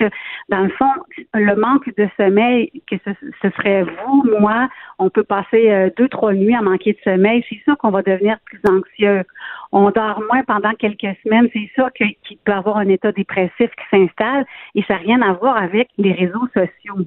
Dans 0.50 0.62
le 0.62 0.70
fond, 0.70 0.92
le 1.34 1.56
manque 1.56 1.90
de 1.98 2.08
sommeil, 2.18 2.72
que 2.90 2.96
ce, 3.06 3.12
ce 3.42 3.50
serait 3.52 3.84
vous, 3.84 4.24
moi, 4.40 4.70
on 5.00 5.10
peut 5.10 5.24
passer 5.24 5.92
deux, 5.98 6.08
trois 6.08 6.34
nuits 6.34 6.56
à 6.56 6.62
manquer 6.62 6.94
de 6.94 7.00
sommeil. 7.04 7.44
C'est 7.50 7.62
sûr 7.64 7.78
qu'on 7.78 7.92
va 7.92 8.02
devenir 8.02 8.38
plus 8.46 8.60
anxieux. 8.68 9.24
On 9.72 9.92
dort 9.92 10.22
moins 10.32 10.44
pendant 10.44 10.74
quelques 10.74 11.16
semaines. 11.24 11.48
C'est 11.54 11.70
sûr 11.76 11.92
qu'il 11.94 12.38
peut 12.44 12.54
avoir 12.54 12.78
un 12.78 12.88
état 12.88 13.12
dépressif 13.12 13.52
qui 13.60 13.86
s'installe 13.92 14.46
et 14.76 14.84
ça 14.88 14.94
n'a 14.94 15.00
rien 15.00 15.22
à 15.22 15.34
voir 15.34 15.58
avec 15.58 15.90
les 15.98 16.14
réseaux 16.14 16.48
sociaux. 16.54 17.06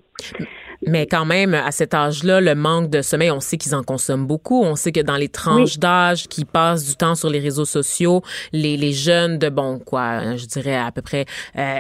Mais 0.87 1.07
quand 1.07 1.25
même, 1.25 1.55
à 1.55 1.71
cet 1.73 1.95
âge-là, 1.95 2.41
le 2.41 2.55
manque 2.55 2.89
de 2.91 3.03
sommeil, 3.03 3.31
on 3.31 3.41
sait 3.41 3.57
qu'ils 3.59 3.75
en 3.75 3.83
consomment 3.83 4.27
beaucoup. 4.27 4.60
On 4.63 4.77
sait 4.77 4.93
que 4.93 5.01
dans 5.01 5.17
les 5.17 5.29
tranches 5.29 5.79
d'âge 5.79 6.29
qui 6.29 6.45
passent 6.45 6.85
du 6.85 6.97
temps 6.97 7.15
sur 7.15 7.31
les 7.31 7.39
réseaux 7.39 7.65
sociaux, 7.65 8.23
les, 8.53 8.77
les 8.77 8.93
jeunes 8.93 9.39
de, 9.39 9.49
bon, 9.49 9.79
quoi, 9.79 10.37
je 10.37 10.47
dirais 10.47 10.77
à 10.77 10.93
peu 10.93 11.03
près 11.03 11.27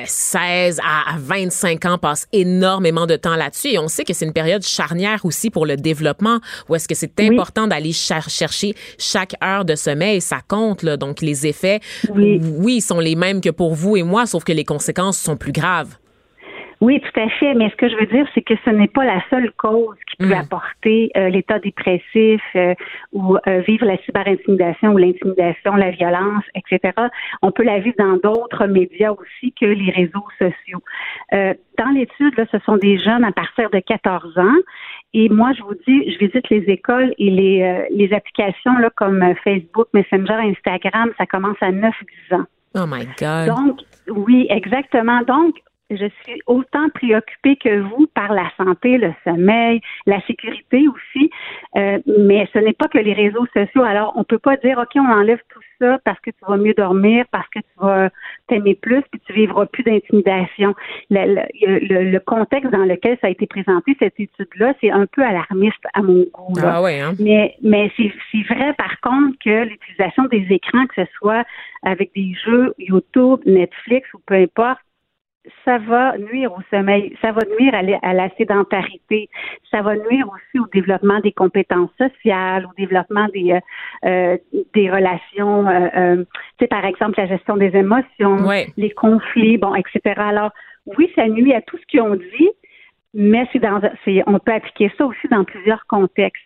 16 0.07 0.79
euh, 0.79 0.83
à, 0.83 1.17
25 1.19 1.85
ans 1.87 1.99
passent 1.99 2.27
énormément 2.33 3.07
de 3.07 3.17
temps 3.17 3.37
là-dessus. 3.37 3.69
Et 3.69 3.79
on 3.79 3.89
sait 3.89 4.05
que 4.05 4.13
c'est 4.13 4.25
une 4.25 4.33
période 4.33 4.63
charnière 4.63 5.25
aussi 5.25 5.51
pour 5.51 5.67
le 5.67 5.77
développement, 5.77 6.41
où 6.69 6.75
est-ce 6.75 6.89
que 6.89 6.95
c'est 6.95 7.21
important 7.21 7.67
d'aller 7.67 7.93
chercher 7.93 8.75
chaque 8.99 9.35
heure 9.43 9.65
de 9.65 9.75
sommeil. 9.75 10.21
Ça 10.21 10.39
compte, 10.47 10.83
là. 10.83 10.97
Donc, 10.97 11.21
les 11.21 11.47
effets, 11.47 11.81
oui. 12.15 12.41
oui, 12.41 12.81
sont 12.81 13.01
les 13.01 13.15
mêmes 13.15 13.41
que 13.41 13.51
pour 13.51 13.75
vous 13.75 13.97
et 13.97 14.03
moi, 14.03 14.27
sauf 14.27 14.45
que 14.45 14.53
les 14.53 14.65
conséquences 14.65 15.19
sont 15.19 15.37
plus 15.37 15.53
graves. 15.53 16.00
Oui, 16.81 16.99
tout 17.01 17.21
à 17.21 17.29
fait. 17.29 17.55
Mais 17.55 17.69
ce 17.71 17.77
que 17.77 17.89
je 17.89 17.97
veux 17.97 18.07
dire, 18.07 18.27
c'est 18.35 18.41
que 18.41 18.55
ce 18.65 18.71
n'est 18.71 18.89
pas 18.89 19.05
la 19.05 19.23
seule 19.29 19.53
cause 19.53 19.97
qui 20.09 20.17
peut 20.17 20.35
mm. 20.35 20.45
apporter 20.45 21.11
euh, 21.17 21.29
l'état 21.29 21.59
dépressif 21.59 22.41
euh, 22.57 22.75
ou 23.13 23.37
euh, 23.37 23.61
vivre 23.61 23.85
la 23.85 23.99
cyberintimidation 23.99 24.93
ou 24.93 24.97
l'intimidation, 24.97 25.77
la 25.77 25.91
violence, 25.91 26.45
etc. 26.55 26.95
On 27.43 27.53
peut 27.53 27.65
la 27.65 27.81
vivre 27.81 27.97
dans 27.99 28.17
d'autres 28.17 28.67
médias 28.67 29.13
aussi 29.13 29.53
que 29.53 29.67
les 29.67 29.91
réseaux 29.91 30.27
sociaux. 30.39 30.83
dans 31.33 31.91
l'étude, 31.95 32.37
là, 32.37 32.47
ce 32.51 32.59
sont 32.61 32.77
des 32.77 32.99
jeunes 32.99 33.25
à 33.25 33.33
partir 33.33 33.69
de 33.71 33.79
14 33.81 34.39
ans. 34.39 34.57
Et 35.13 35.29
moi, 35.29 35.53
je 35.53 35.63
vous 35.63 35.75
dis, 35.87 36.13
je 36.13 36.19
visite 36.19 36.49
les 36.49 36.65
écoles 36.69 37.13
et 37.19 37.31
les, 37.31 37.87
les 37.91 38.13
applications 38.15 38.79
là, 38.79 38.91
comme 38.97 39.35
Facebook, 39.45 39.89
Messenger, 39.93 40.35
Instagram, 40.35 41.11
ça 41.19 41.27
commence 41.27 41.57
à 41.61 41.73
9-10 41.73 41.93
ans. 42.33 42.45
Oh 42.75 42.87
my 42.87 43.07
God. 43.19 43.49
Donc, 43.49 43.81
oui, 44.09 44.47
exactement. 44.49 45.23
Donc, 45.23 45.57
je 45.91 46.07
suis 46.23 46.41
autant 46.47 46.89
préoccupée 46.95 47.57
que 47.57 47.81
vous 47.81 48.07
par 48.15 48.33
la 48.33 48.51
santé, 48.57 48.99
le 48.99 49.13
sommeil, 49.25 49.81
la 50.07 50.21
sécurité 50.27 50.87
aussi, 50.89 51.31
euh, 51.77 51.99
mais 52.19 52.49
ce 52.53 52.59
n'est 52.59 52.73
pas 52.73 52.89
que 52.89 52.99
les 52.99 53.13
réseaux 53.13 53.47
sociaux. 53.55 53.83
Alors, 53.83 54.13
on 54.17 54.25
peut 54.25 54.39
pas 54.39 54.57
dire, 54.57 54.79
OK, 54.79 54.91
on 54.97 55.13
enlève 55.13 55.41
tout 55.53 55.61
ça 55.81 55.99
parce 56.05 56.21
que 56.21 56.31
tu 56.31 56.45
vas 56.47 56.57
mieux 56.57 56.75
dormir, 56.75 57.25
parce 57.33 57.49
que 57.49 57.59
tu 57.59 57.75
vas 57.79 58.11
t'aimer 58.49 58.75
plus, 58.75 59.03
puis 59.11 59.21
tu 59.27 59.33
vivras 59.33 59.67
plus 59.67 59.83
d'intimidation. 59.83 60.75
Le, 61.11 61.43
le, 61.63 62.11
le, 62.11 62.21
contexte 62.21 62.71
dans 62.71 62.85
lequel 62.85 63.19
ça 63.21 63.27
a 63.27 63.31
été 63.31 63.47
présenté, 63.47 63.97
cette 63.99 64.19
étude-là, 64.19 64.75
c'est 64.81 64.91
un 64.91 65.07
peu 65.07 65.23
alarmiste 65.23 65.85
à 65.95 66.03
mon 66.03 66.25
goût. 66.33 66.55
Ah 66.63 66.83
ouais, 66.83 67.01
hein? 67.01 67.15
Mais, 67.19 67.57
mais 67.63 67.91
c'est 67.97 68.13
vrai, 68.55 68.75
par 68.75 69.01
contre, 69.01 69.37
que 69.45 69.65
l'utilisation 69.65 70.25
des 70.25 70.47
écrans, 70.51 70.87
que 70.87 71.05
ce 71.05 71.11
soit 71.19 71.45
avec 71.83 72.13
des 72.15 72.35
jeux 72.45 72.75
YouTube, 72.79 73.41
Netflix 73.47 74.13
ou 74.15 74.19
peu 74.27 74.35
importe, 74.35 74.81
ça 75.65 75.79
va 75.79 76.19
nuire 76.19 76.53
au 76.53 76.61
sommeil, 76.71 77.17
ça 77.23 77.33
va 77.33 77.41
nuire 77.59 77.75
à 78.03 78.13
la 78.13 78.29
sédentarité, 78.37 79.29
ça 79.71 79.81
va 79.83 79.97
nuire 79.97 80.29
aussi 80.29 80.59
au 80.59 80.67
développement 80.73 81.21
des 81.21 81.33
compétences 81.33 81.91
sociales, 81.99 82.67
au 82.67 82.75
développement 82.77 83.27
des 83.33 83.53
euh, 83.53 83.61
euh 84.05 84.37
des 84.75 84.91
relations, 84.91 85.67
euh, 85.67 85.89
euh, 85.97 86.25
tu 86.59 86.65
sais 86.65 86.67
par 86.67 86.85
exemple 86.85 87.19
la 87.19 87.27
gestion 87.27 87.57
des 87.57 87.75
émotions, 87.75 88.37
les 88.77 88.91
conflits, 88.91 89.57
bon, 89.57 89.75
etc. 89.75 90.01
Alors 90.19 90.51
oui, 90.99 91.11
ça 91.15 91.27
nuit 91.27 91.55
à 91.55 91.63
tout 91.63 91.79
ce 91.79 91.87
qu'ils 91.87 92.03
ont 92.03 92.17
dit, 92.17 92.51
mais 93.15 93.47
c'est 93.53 93.59
dans, 93.59 93.81
c'est, 94.05 94.23
on 94.27 94.39
peut 94.39 94.53
appliquer 94.53 94.93
ça 94.97 95.07
aussi 95.07 95.29
dans 95.31 95.45
plusieurs 95.45 95.87
contextes. 95.87 96.43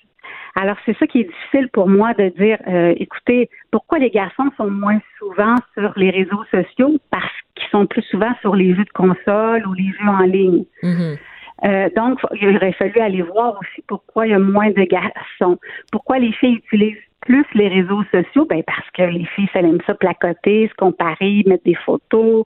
Alors, 0.56 0.76
c'est 0.86 0.96
ça 0.98 1.06
qui 1.06 1.20
est 1.20 1.24
difficile 1.24 1.68
pour 1.70 1.88
moi 1.88 2.14
de 2.14 2.28
dire, 2.28 2.58
euh, 2.68 2.94
écoutez, 2.96 3.50
pourquoi 3.70 3.98
les 3.98 4.10
garçons 4.10 4.50
sont 4.56 4.70
moins 4.70 5.00
souvent 5.18 5.56
sur 5.74 5.92
les 5.96 6.10
réseaux 6.10 6.44
sociaux? 6.50 6.98
Parce 7.10 7.32
qu'ils 7.54 7.68
sont 7.70 7.86
plus 7.86 8.02
souvent 8.02 8.32
sur 8.40 8.54
les 8.54 8.74
jeux 8.74 8.84
de 8.84 8.92
console 8.92 9.66
ou 9.66 9.74
les 9.74 9.90
jeux 9.92 10.08
en 10.08 10.20
ligne. 10.20 10.64
Mm-hmm. 10.82 11.18
Euh, 11.64 11.88
donc, 11.96 12.20
il 12.40 12.56
aurait 12.56 12.72
fallu 12.72 12.98
aller 13.00 13.22
voir 13.22 13.56
aussi 13.60 13.82
pourquoi 13.86 14.26
il 14.26 14.30
y 14.30 14.34
a 14.34 14.38
moins 14.38 14.70
de 14.70 14.82
garçons. 14.82 15.58
Pourquoi 15.92 16.18
les 16.18 16.32
filles 16.32 16.56
utilisent 16.56 16.98
plus 17.20 17.46
les 17.54 17.68
réseaux 17.68 18.02
sociaux, 18.12 18.44
ben 18.44 18.62
parce 18.64 18.88
que 18.90 19.02
les 19.02 19.24
filles, 19.24 19.48
ça 19.52 19.60
aime 19.60 19.78
ça 19.86 19.94
placoter, 19.94 20.68
se 20.68 20.74
comparer, 20.74 21.42
mettre 21.46 21.64
des 21.64 21.74
photos. 21.74 22.44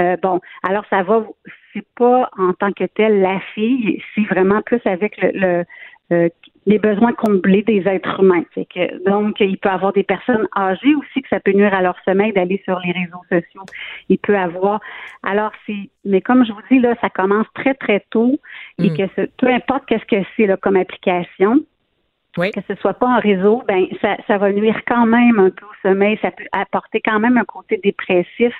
Euh, 0.00 0.16
bon, 0.20 0.40
alors 0.68 0.84
ça 0.90 1.04
va, 1.04 1.24
c'est 1.72 1.86
pas 1.96 2.28
en 2.36 2.52
tant 2.54 2.72
que 2.72 2.84
telle 2.84 3.20
la 3.20 3.38
fille, 3.54 4.02
c'est 4.14 4.24
vraiment 4.24 4.62
plus 4.62 4.80
avec 4.84 5.20
le, 5.22 5.30
le 5.32 5.64
les 6.10 6.78
besoins 6.78 7.12
comblés 7.12 7.62
des 7.62 7.82
êtres 7.86 8.20
humains. 8.20 8.44
que, 8.54 9.04
donc, 9.04 9.40
il 9.40 9.56
peut 9.58 9.68
y 9.68 9.72
avoir 9.72 9.92
des 9.92 10.02
personnes 10.02 10.46
âgées 10.56 10.94
aussi 10.94 11.22
que 11.22 11.28
ça 11.28 11.40
peut 11.40 11.52
nuire 11.52 11.72
à 11.72 11.82
leur 11.82 11.96
sommeil 12.04 12.32
d'aller 12.32 12.60
sur 12.64 12.78
les 12.80 12.92
réseaux 12.92 13.22
sociaux. 13.30 13.64
Il 14.08 14.18
peut 14.18 14.36
avoir. 14.36 14.80
Alors, 15.22 15.52
c'est. 15.66 15.90
Mais 16.04 16.20
comme 16.20 16.44
je 16.44 16.52
vous 16.52 16.60
dis, 16.70 16.80
là, 16.80 16.94
ça 17.00 17.10
commence 17.10 17.46
très, 17.54 17.74
très 17.74 18.04
tôt 18.10 18.38
et 18.78 18.90
mm. 18.90 18.96
que 18.96 19.26
peu 19.38 19.48
importe 19.48 19.86
qu'est-ce 19.86 20.04
que 20.04 20.22
c'est 20.36 20.46
là, 20.46 20.56
comme 20.56 20.76
application, 20.76 21.62
oui. 22.36 22.50
que 22.50 22.60
ce 22.68 22.74
soit 22.76 22.94
pas 22.94 23.08
un 23.08 23.18
réseau, 23.18 23.62
ben 23.66 23.86
ça, 24.00 24.16
ça 24.26 24.38
va 24.38 24.52
nuire 24.52 24.80
quand 24.86 25.06
même 25.06 25.38
un 25.38 25.50
peu 25.50 25.64
au 25.64 25.88
sommeil, 25.88 26.18
ça 26.22 26.30
peut 26.30 26.44
apporter 26.52 27.00
quand 27.00 27.18
même 27.18 27.38
un 27.38 27.44
côté 27.44 27.80
dépressif 27.82 28.52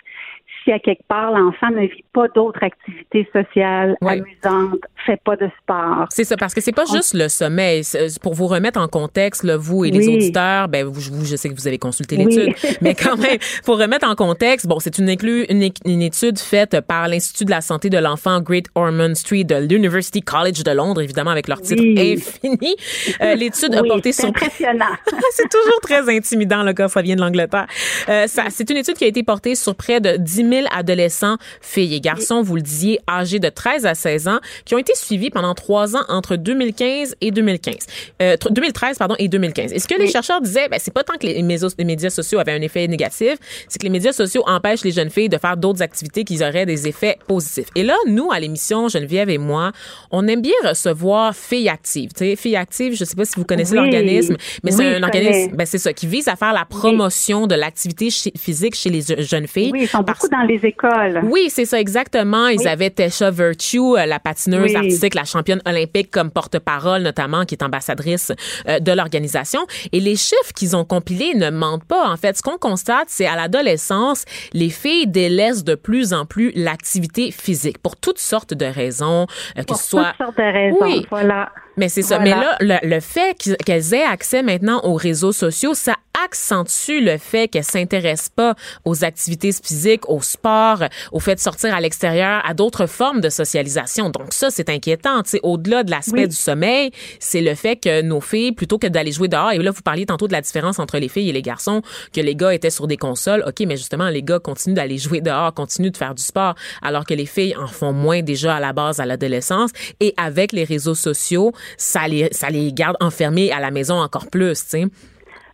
si 0.66 0.72
à 0.72 0.78
quelque 0.78 1.06
part 1.08 1.30
l'enfant 1.30 1.70
ne 1.70 1.86
vit 1.86 2.04
pas 2.12 2.26
d'autres 2.34 2.62
activités 2.62 3.28
sociales 3.32 3.96
amusantes, 4.02 4.80
fait 5.06 5.20
pas 5.24 5.36
de 5.36 5.48
sport. 5.62 6.06
C'est 6.10 6.24
ça, 6.24 6.36
parce 6.36 6.54
que 6.54 6.60
c'est 6.60 6.72
pas 6.72 6.84
juste 6.84 7.14
le 7.14 7.28
sommeil. 7.28 7.82
Pour 8.20 8.34
vous 8.34 8.48
remettre 8.48 8.80
en 8.80 8.88
contexte, 8.88 9.44
là, 9.44 9.56
vous 9.56 9.84
et 9.84 9.90
les 9.90 10.08
auditeurs, 10.08 10.68
ben 10.68 10.84
vous, 10.84 11.00
je 11.00 11.36
sais 11.36 11.48
que 11.48 11.54
vous 11.54 11.68
avez 11.68 11.78
consulté 11.78 12.16
l'étude, 12.16 12.54
mais 12.80 12.94
quand 12.94 13.16
même, 13.16 13.38
pour 13.64 13.78
remettre 13.78 14.08
en 14.08 14.14
contexte, 14.16 14.66
bon, 14.66 14.80
c'est 14.80 14.98
une, 14.98 15.08
une, 15.08 15.70
une, 15.84 16.02
étude 16.02 16.38
faite 16.38 16.80
par 16.80 17.08
l'Institut 17.08 17.44
de 17.44 17.50
la 17.50 17.60
santé 17.60 17.88
de 17.88 17.98
l'enfant 17.98 18.40
Great 18.40 18.66
Ormond 18.74 19.14
Street 19.14 19.44
de 19.44 19.56
l'University 19.56 20.22
College 20.22 20.64
de 20.64 20.72
Londres, 20.72 21.00
évidemment 21.00 21.30
avec 21.30 21.46
leur 21.46 21.60
titre 21.60 21.82
infini. 21.82 22.74
Euh, 23.20 23.34
l'étude 23.34 23.74
a 23.74 23.82
porté 23.82 24.12
sur. 24.12 24.28
impressionnant. 24.28 24.84
c'est 25.30 25.48
toujours 25.48 25.80
très 25.80 26.08
intimidant 26.14 26.62
le 26.64 26.72
cas, 26.72 26.88
ça 26.88 27.02
vient 27.02 27.14
de 27.14 27.20
l'Angleterre. 27.20 27.66
Euh, 28.08 28.26
c'est 28.26 28.68
une 28.70 28.78
étude 28.78 28.94
qui 28.94 29.04
a 29.04 29.08
été 29.08 29.22
portée 29.22 29.54
sur 29.54 29.74
près 29.74 30.00
de 30.00 30.16
10 30.16 30.48
000 30.48 30.55
adolescents, 30.70 31.36
filles 31.60 31.94
et 31.94 32.00
garçons, 32.00 32.42
vous 32.42 32.56
le 32.56 32.62
disiez, 32.62 33.00
âgés 33.08 33.38
de 33.38 33.48
13 33.48 33.86
à 33.86 33.94
16 33.94 34.28
ans, 34.28 34.38
qui 34.64 34.74
ont 34.74 34.78
été 34.78 34.92
suivis 34.94 35.30
pendant 35.30 35.54
trois 35.54 35.96
ans 35.96 36.04
entre 36.08 36.36
2015 36.36 37.16
et 37.20 37.30
2015. 37.30 37.76
Euh, 38.22 38.36
2013, 38.50 38.98
pardon, 38.98 39.14
et 39.18 39.28
2015. 39.28 39.72
Et 39.72 39.78
ce 39.78 39.88
que 39.88 39.94
les 39.94 40.08
chercheurs 40.08 40.40
disaient, 40.40 40.68
ben, 40.68 40.78
c'est 40.80 40.92
pas 40.92 41.04
tant 41.04 41.14
que 41.14 41.26
les 41.26 41.42
médias, 41.42 41.68
les 41.78 41.84
médias 41.84 42.10
sociaux 42.10 42.38
avaient 42.38 42.52
un 42.52 42.62
effet 42.62 42.86
négatif, 42.88 43.34
c'est 43.68 43.78
que 43.78 43.84
les 43.84 43.90
médias 43.90 44.12
sociaux 44.12 44.42
empêchent 44.46 44.84
les 44.84 44.92
jeunes 44.92 45.10
filles 45.10 45.28
de 45.28 45.38
faire 45.38 45.56
d'autres 45.56 45.82
activités 45.82 46.24
qui 46.24 46.42
auraient 46.42 46.66
des 46.66 46.88
effets 46.88 47.18
positifs. 47.26 47.68
Et 47.74 47.82
là, 47.82 47.96
nous, 48.06 48.30
à 48.30 48.40
l'émission, 48.40 48.88
Geneviève 48.88 49.30
et 49.30 49.38
moi, 49.38 49.72
on 50.10 50.26
aime 50.28 50.42
bien 50.42 50.54
recevoir 50.64 51.34
Filles 51.34 51.68
Actives. 51.68 52.12
Tu 52.12 52.24
sais, 52.24 52.36
Filles 52.36 52.56
Actives, 52.56 52.94
je 52.94 53.04
sais 53.04 53.16
pas 53.16 53.24
si 53.24 53.34
vous 53.36 53.44
connaissez 53.44 53.74
l'organisme, 53.74 54.36
mais 54.62 54.70
c'est 54.70 54.94
un 54.94 55.02
organisme, 55.02 55.56
ben, 55.56 55.66
c'est 55.66 55.78
ça, 55.78 55.92
qui 55.92 56.06
vise 56.06 56.28
à 56.28 56.36
faire 56.36 56.52
la 56.52 56.64
promotion 56.64 57.46
de 57.46 57.54
l'activité 57.54 58.08
physique 58.10 58.74
chez 58.74 58.90
les 58.90 59.02
jeunes 59.24 59.46
filles. 59.46 59.70
Oui, 59.72 59.80
ils 59.82 59.88
sont 59.88 60.02
beaucoup 60.02 60.28
dans 60.28 60.45
les 60.46 60.64
écoles. 60.66 61.20
Oui, 61.24 61.48
c'est 61.50 61.64
ça 61.64 61.80
exactement. 61.80 62.48
Ils 62.48 62.66
avaient 62.68 62.90
Tesha 62.90 63.30
Virtue, 63.30 63.78
euh, 63.78 64.06
la 64.06 64.18
patineuse 64.18 64.70
Oui. 64.70 64.76
artistique, 64.76 65.14
la 65.14 65.24
championne 65.24 65.60
olympique 65.66 66.10
comme 66.10 66.30
porte-parole 66.30 67.02
notamment, 67.02 67.44
qui 67.44 67.54
est 67.54 67.62
ambassadrice 67.62 68.32
euh, 68.68 68.78
de 68.78 68.92
l'organisation. 68.92 69.60
Et 69.92 70.00
les 70.00 70.16
chiffres 70.16 70.52
qu'ils 70.54 70.76
ont 70.76 70.84
compilés 70.84 71.34
ne 71.34 71.50
mentent 71.50 71.84
pas. 71.84 72.08
En 72.08 72.16
fait, 72.16 72.36
ce 72.36 72.42
qu'on 72.42 72.58
constate, 72.58 73.06
c'est 73.08 73.26
à 73.26 73.36
l'adolescence, 73.36 74.24
les 74.52 74.70
filles 74.70 75.06
délaissent 75.06 75.64
de 75.64 75.74
plus 75.74 76.12
en 76.12 76.24
plus 76.26 76.52
l'activité 76.54 77.30
physique 77.30 77.78
pour 77.78 77.96
toutes 77.96 78.18
sortes 78.18 78.54
de 78.54 78.66
raisons, 78.66 79.26
euh, 79.58 79.62
que 79.62 79.66
Pour 79.66 79.76
ce 79.76 79.90
soit 79.90 80.12
toutes 80.16 80.26
sortes 80.26 80.38
de 80.38 80.42
raisons. 80.42 80.78
Oui. 80.80 81.06
Voilà. 81.10 81.50
Mais 81.76 81.88
c'est 81.88 82.02
ça. 82.02 82.18
Voilà. 82.18 82.56
Mais 82.60 82.66
là, 82.68 82.80
le, 82.82 82.88
le 82.88 83.00
fait 83.00 83.36
qu'elles 83.64 83.94
aient 83.94 84.02
accès 84.04 84.42
maintenant 84.42 84.80
aux 84.84 84.94
réseaux 84.94 85.32
sociaux, 85.32 85.74
ça 85.74 85.94
accentue 86.24 87.00
le 87.02 87.18
fait 87.18 87.46
qu'elles 87.48 87.62
s'intéressent 87.64 88.30
pas 88.30 88.54
aux 88.86 89.04
activités 89.04 89.52
physiques, 89.52 90.08
au 90.08 90.22
sport, 90.22 90.84
au 91.12 91.20
fait 91.20 91.34
de 91.34 91.40
sortir 91.40 91.74
à 91.74 91.80
l'extérieur, 91.80 92.42
à 92.46 92.54
d'autres 92.54 92.86
formes 92.86 93.20
de 93.20 93.28
socialisation. 93.28 94.08
Donc 94.10 94.32
ça, 94.32 94.48
c'est 94.50 94.70
inquiétant. 94.70 95.20
Au-delà 95.42 95.82
de 95.84 95.90
l'aspect 95.90 96.22
Oui. 96.22 96.28
du 96.28 96.34
sommeil, 96.36 96.90
c'est 97.20 97.42
le 97.42 97.54
fait 97.54 97.76
que 97.76 98.00
nos 98.02 98.20
filles, 98.20 98.52
plutôt 98.52 98.78
que 98.78 98.86
d'aller 98.86 99.12
jouer 99.12 99.28
dehors, 99.28 99.52
et 99.52 99.58
là, 99.58 99.70
vous 99.70 99.82
parliez 99.82 100.06
tantôt 100.06 100.26
de 100.26 100.32
la 100.32 100.40
différence 100.40 100.78
entre 100.78 100.98
les 100.98 101.08
filles 101.08 101.28
et 101.28 101.32
les 101.32 101.42
garçons, 101.42 101.82
que 102.14 102.20
les 102.20 102.34
gars 102.34 102.54
étaient 102.54 102.70
sur 102.70 102.86
des 102.86 102.96
consoles. 102.96 103.44
OK, 103.46 103.60
mais 103.66 103.76
justement, 103.76 104.08
les 104.08 104.22
gars 104.22 104.38
continuent 104.38 104.74
d'aller 104.74 104.98
jouer 104.98 105.20
dehors, 105.20 105.52
continuent 105.52 105.90
de 105.90 105.96
faire 105.96 106.14
du 106.14 106.22
sport, 106.22 106.54
alors 106.82 107.04
que 107.04 107.14
les 107.14 107.26
filles 107.26 107.54
en 107.56 107.66
font 107.66 107.92
moins 107.92 108.22
déjà 108.22 108.56
à 108.56 108.60
la 108.60 108.72
base 108.72 109.00
à 109.00 109.04
l'adolescence. 109.06 109.70
Et 110.00 110.14
avec 110.16 110.52
les 110.52 110.64
réseaux 110.64 110.94
sociaux, 110.94 111.52
ça 111.76 112.06
les, 112.08 112.72
garde 112.72 112.96
enfermés 113.00 113.52
à 113.52 113.60
la 113.60 113.70
maison 113.70 113.94
encore 113.94 114.26
plus, 114.30 114.62
tu 114.64 114.70
sais. 114.70 114.84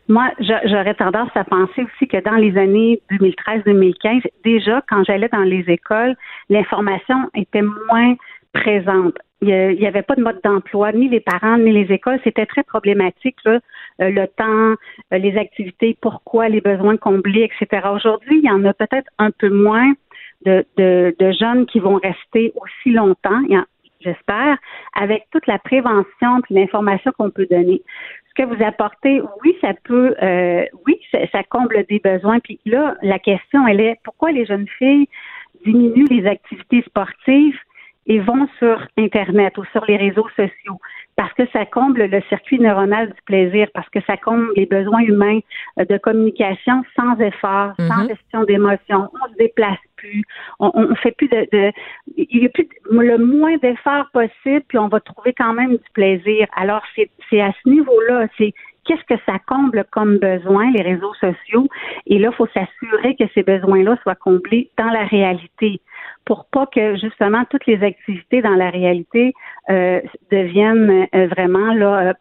Moi, 0.09 0.31
j'aurais 0.41 0.95
tendance 0.95 1.31
à 1.35 1.45
penser 1.45 1.85
aussi 1.85 2.09
que 2.09 2.23
dans 2.23 2.37
les 2.37 2.59
années 2.59 3.01
2013-2015, 3.13 4.23
déjà, 4.45 4.83
quand 4.89 5.05
j'allais 5.05 5.29
dans 5.29 5.43
les 5.45 5.65
écoles, 5.69 6.17
l'information 6.51 7.31
était 7.35 7.63
moins 7.63 8.17
présente. 8.53 9.15
Il 9.41 9.49
n'y 9.49 9.87
avait 9.87 10.03
pas 10.03 10.15
de 10.15 10.23
mode 10.23 10.41
d'emploi, 10.45 10.93
ni 10.93 11.09
les 11.09 11.21
parents, 11.21 11.57
ni 11.59 11.73
les 11.73 11.93
écoles. 11.93 12.21
C'était 12.23 12.47
très 12.47 12.63
problématique, 12.63 13.37
euh, 13.47 13.59
le 13.99 14.27
temps, 14.27 14.77
euh, 15.13 15.19
les 15.19 15.37
activités, 15.37 15.97
pourquoi, 16.01 16.49
les 16.49 16.61
besoins 16.61 16.97
comblés, 16.97 17.49
etc. 17.51 17.89
Aujourd'hui, 17.93 18.39
il 18.39 18.45
y 18.45 18.51
en 18.51 18.65
a 18.65 18.73
peut-être 18.75 19.09
un 19.19 19.31
peu 19.31 19.49
moins 19.49 19.93
de 20.45 21.33
jeunes 21.41 21.67
qui 21.67 21.79
vont 21.79 22.01
rester 22.03 22.53
aussi 22.57 22.91
longtemps, 22.91 23.41
il 23.49 23.55
y 23.55 23.59
en- 23.59 23.65
j'espère, 24.03 24.59
avec 24.95 25.27
toute 25.31 25.47
la 25.47 25.59
prévention 25.59 26.39
et 26.51 26.55
l'information 26.55 27.13
qu'on 27.17 27.31
peut 27.31 27.47
donner 27.51 27.83
ce 28.33 28.43
que 28.43 28.49
vous 28.49 28.63
apportez, 28.65 29.21
oui, 29.45 29.57
ça 29.61 29.75
peut, 29.85 30.15
euh, 30.23 30.65
oui, 30.87 30.99
ça, 31.11 31.19
ça 31.31 31.43
comble 31.45 31.85
des 31.89 31.99
besoins. 31.99 32.41
Puis 32.41 32.59
là, 32.65 32.97
la 33.03 33.19
question, 33.19 33.67
elle 33.67 33.81
est 33.81 33.97
pourquoi 34.05 34.33
les 34.33 34.47
jeunes 34.47 34.69
filles 34.79 35.07
diminuent 35.65 36.07
les 36.09 36.27
activités 36.27 36.83
sportives? 36.83 37.59
Et 38.07 38.19
vont 38.19 38.49
sur 38.59 38.87
Internet 38.99 39.57
ou 39.59 39.65
sur 39.73 39.85
les 39.87 39.97
réseaux 39.97 40.29
sociaux? 40.37 40.79
Parce 41.17 41.33
que 41.35 41.43
ça 41.53 41.67
comble 41.67 42.05
le 42.07 42.21
circuit 42.29 42.59
neuronal 42.59 43.09
du 43.09 43.23
plaisir, 43.27 43.69
parce 43.75 43.89
que 43.91 44.01
ça 44.07 44.17
comble 44.17 44.49
les 44.57 44.67
besoins 44.67 45.01
humains 45.01 45.41
euh, 45.79 45.85
de 45.85 45.99
communication 45.99 46.83
sans 46.97 47.19
effort, 47.21 47.75
sans 47.79 48.03
Mhm. 48.05 48.09
gestion 48.09 48.45
d'émotions. 48.45 49.09
On 49.23 49.29
se 49.31 49.37
déplace 49.37 49.79
plus, 49.97 50.23
on, 50.59 50.71
on 50.75 50.95
fait 50.97 51.13
plus 51.13 51.29
de, 51.29 51.47
de 51.53 51.73
il 52.17 52.43
y 52.43 52.47
a 52.47 52.49
plus 52.49 52.65
de- 52.65 52.99
le 52.99 53.19
moins 53.19 53.57
d'efforts 53.59 54.09
possible, 54.13 54.63
puis 54.69 54.79
on 54.79 54.89
va 54.89 55.01
trouver 55.01 55.33
quand 55.35 55.53
même 55.53 55.73
du 55.73 55.91
plaisir. 55.93 56.47
Alors 56.57 56.83
c'est 56.97 57.11
c'est 57.29 57.41
à 57.41 57.53
ce 57.63 57.69
niveau-là, 57.69 58.27
c'est 58.39 58.53
qu'est-ce 58.85 59.05
que 59.05 59.21
ça 59.27 59.39
comble 59.47 59.85
comme 59.91 60.19
besoin 60.19 60.71
les 60.73 60.83
réseaux 60.83 61.15
sociaux 61.15 61.69
et 62.07 62.19
là 62.19 62.31
il 62.33 62.37
faut 62.37 62.49
s'assurer 62.49 63.15
que 63.17 63.25
ces 63.35 63.43
besoins-là 63.43 63.97
soient 64.03 64.15
comblés 64.15 64.71
dans 64.79 64.91
la 64.91 65.05
réalité 65.05 65.81
pour 66.25 66.47
pas 66.47 66.67
que 66.67 66.97
justement 66.97 67.45
toutes 67.51 67.67
les 67.67 67.83
activités 67.83 68.43
dans 68.43 68.55
la 68.55 68.71
réalité 68.71 69.35
euh, 69.71 70.01
deviennent 70.31 71.07
euh, 71.15 71.27
vraiment 71.29 71.75
là 71.75 72.09
euh, 72.09 72.13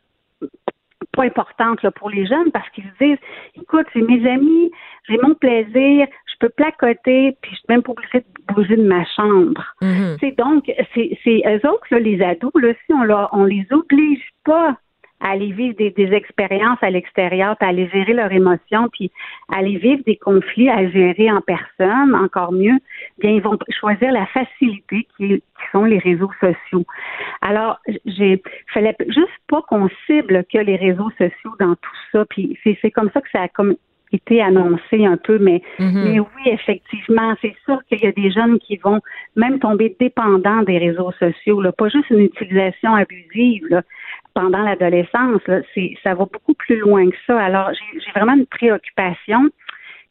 pas 1.14 1.24
importantes 1.24 1.82
là, 1.84 1.92
pour 1.92 2.10
les 2.10 2.26
jeunes 2.26 2.52
parce 2.52 2.70
qu'ils 2.70 2.86
se 2.86 3.04
disent 3.04 3.18
écoute, 3.56 3.86
c'est 3.94 4.02
mes 4.02 4.30
amis, 4.30 4.72
j'ai 5.10 5.18
mon 5.18 5.34
plaisir, 5.36 6.08
je 6.26 6.34
peux 6.40 6.50
placoter, 6.50 7.38
puis 7.42 7.52
je 7.52 7.58
suis 7.58 7.66
même 7.70 7.84
pas 7.84 7.92
obligée 7.92 8.20
de 8.20 8.54
bouger 8.54 8.76
de 8.78 8.88
ma 8.88 9.04
chambre. 9.06 9.64
Mhm. 9.82 10.18
C'est 10.20 10.38
donc, 10.38 10.72
c'est, 10.94 11.18
c'est 11.24 11.42
eux 11.46 11.70
autres, 11.70 11.86
là, 11.92 12.00
les 12.00 12.22
ados, 12.22 12.52
là, 12.56 12.74
si 12.86 12.94
on, 12.94 13.04
leur, 13.04 13.30
on 13.34 13.44
les 13.44 13.66
oblige 13.72 14.24
pas 14.46 14.78
aller 15.22 15.52
vivre 15.52 15.76
des, 15.76 15.91
des 15.91 16.14
expériences 16.14 16.80
à 16.81 16.89
l'extérieur, 16.89 17.56
aller 17.60 17.88
gérer 17.89 18.14
leurs 18.14 18.31
émotions, 18.31 18.89
puis 18.91 19.11
aller 19.49 19.77
vivre 19.77 20.02
des 20.06 20.18
conflits 20.18 20.69
à 20.69 20.89
gérer 20.89 21.31
en 21.31 21.41
personne, 21.41 22.15
encore 22.15 22.52
mieux, 22.52 22.77
bien, 23.19 23.31
ils 23.31 23.41
vont 23.41 23.57
choisir 23.80 24.11
la 24.11 24.26
facilité 24.27 25.07
qui, 25.18 25.27
qui 25.38 25.43
sont 25.72 25.85
les 25.85 25.99
réseaux 25.99 26.31
sociaux. 26.39 26.85
Alors, 27.41 27.80
j'ai, 28.06 28.41
fallait 28.73 28.95
juste 29.07 29.30
pas 29.48 29.61
qu'on 29.64 29.89
cible 30.07 30.43
que 30.52 30.57
les 30.57 30.76
réseaux 30.76 31.11
sociaux 31.11 31.56
dans 31.60 31.76
tout 31.76 31.98
ça, 32.11 32.26
puis 32.30 32.57
c'est, 32.64 32.77
c'est 32.81 32.91
comme 32.91 33.11
ça 33.14 33.22
que 33.22 33.30
ça 33.31 33.43
a 33.43 33.48
comme 33.48 33.76
été 34.12 34.42
annoncé 34.42 35.06
un 35.06 35.18
peu, 35.18 35.38
mais, 35.40 35.62
Mhm. 35.80 36.04
mais 36.04 36.20
oui, 36.20 36.42
effectivement, 36.46 37.34
c'est 37.42 37.56
sûr 37.66 37.80
qu'il 37.86 38.02
y 38.02 38.08
a 38.08 38.12
des 38.12 38.32
jeunes 38.32 38.60
qui 38.60 38.78
vont 38.78 39.00
même 39.36 39.60
tomber 39.60 39.96
dépendants 40.00 40.64
des 40.64 40.78
réseaux 40.78 41.12
sociaux, 41.14 41.62
là, 41.62 41.72
pas 41.72 41.90
juste 41.90 42.10
une 42.10 42.20
utilisation 42.20 42.94
abusive 42.96 43.66
là, 43.70 43.82
pendant 44.34 44.62
l'adolescence, 44.64 45.42
là, 45.48 45.62
c'est, 45.74 45.96
ça 46.04 46.14
va 46.14 46.26
beaucoup 46.26 46.54
plus 46.54 46.78
loin 46.78 47.10
que 47.10 47.18
ça. 47.28 47.40
Alors, 47.40 47.72
j'ai, 47.74 48.00
j'ai 48.00 48.12
vraiment 48.12 48.34
une 48.34 48.46
préoccupation, 48.46 49.50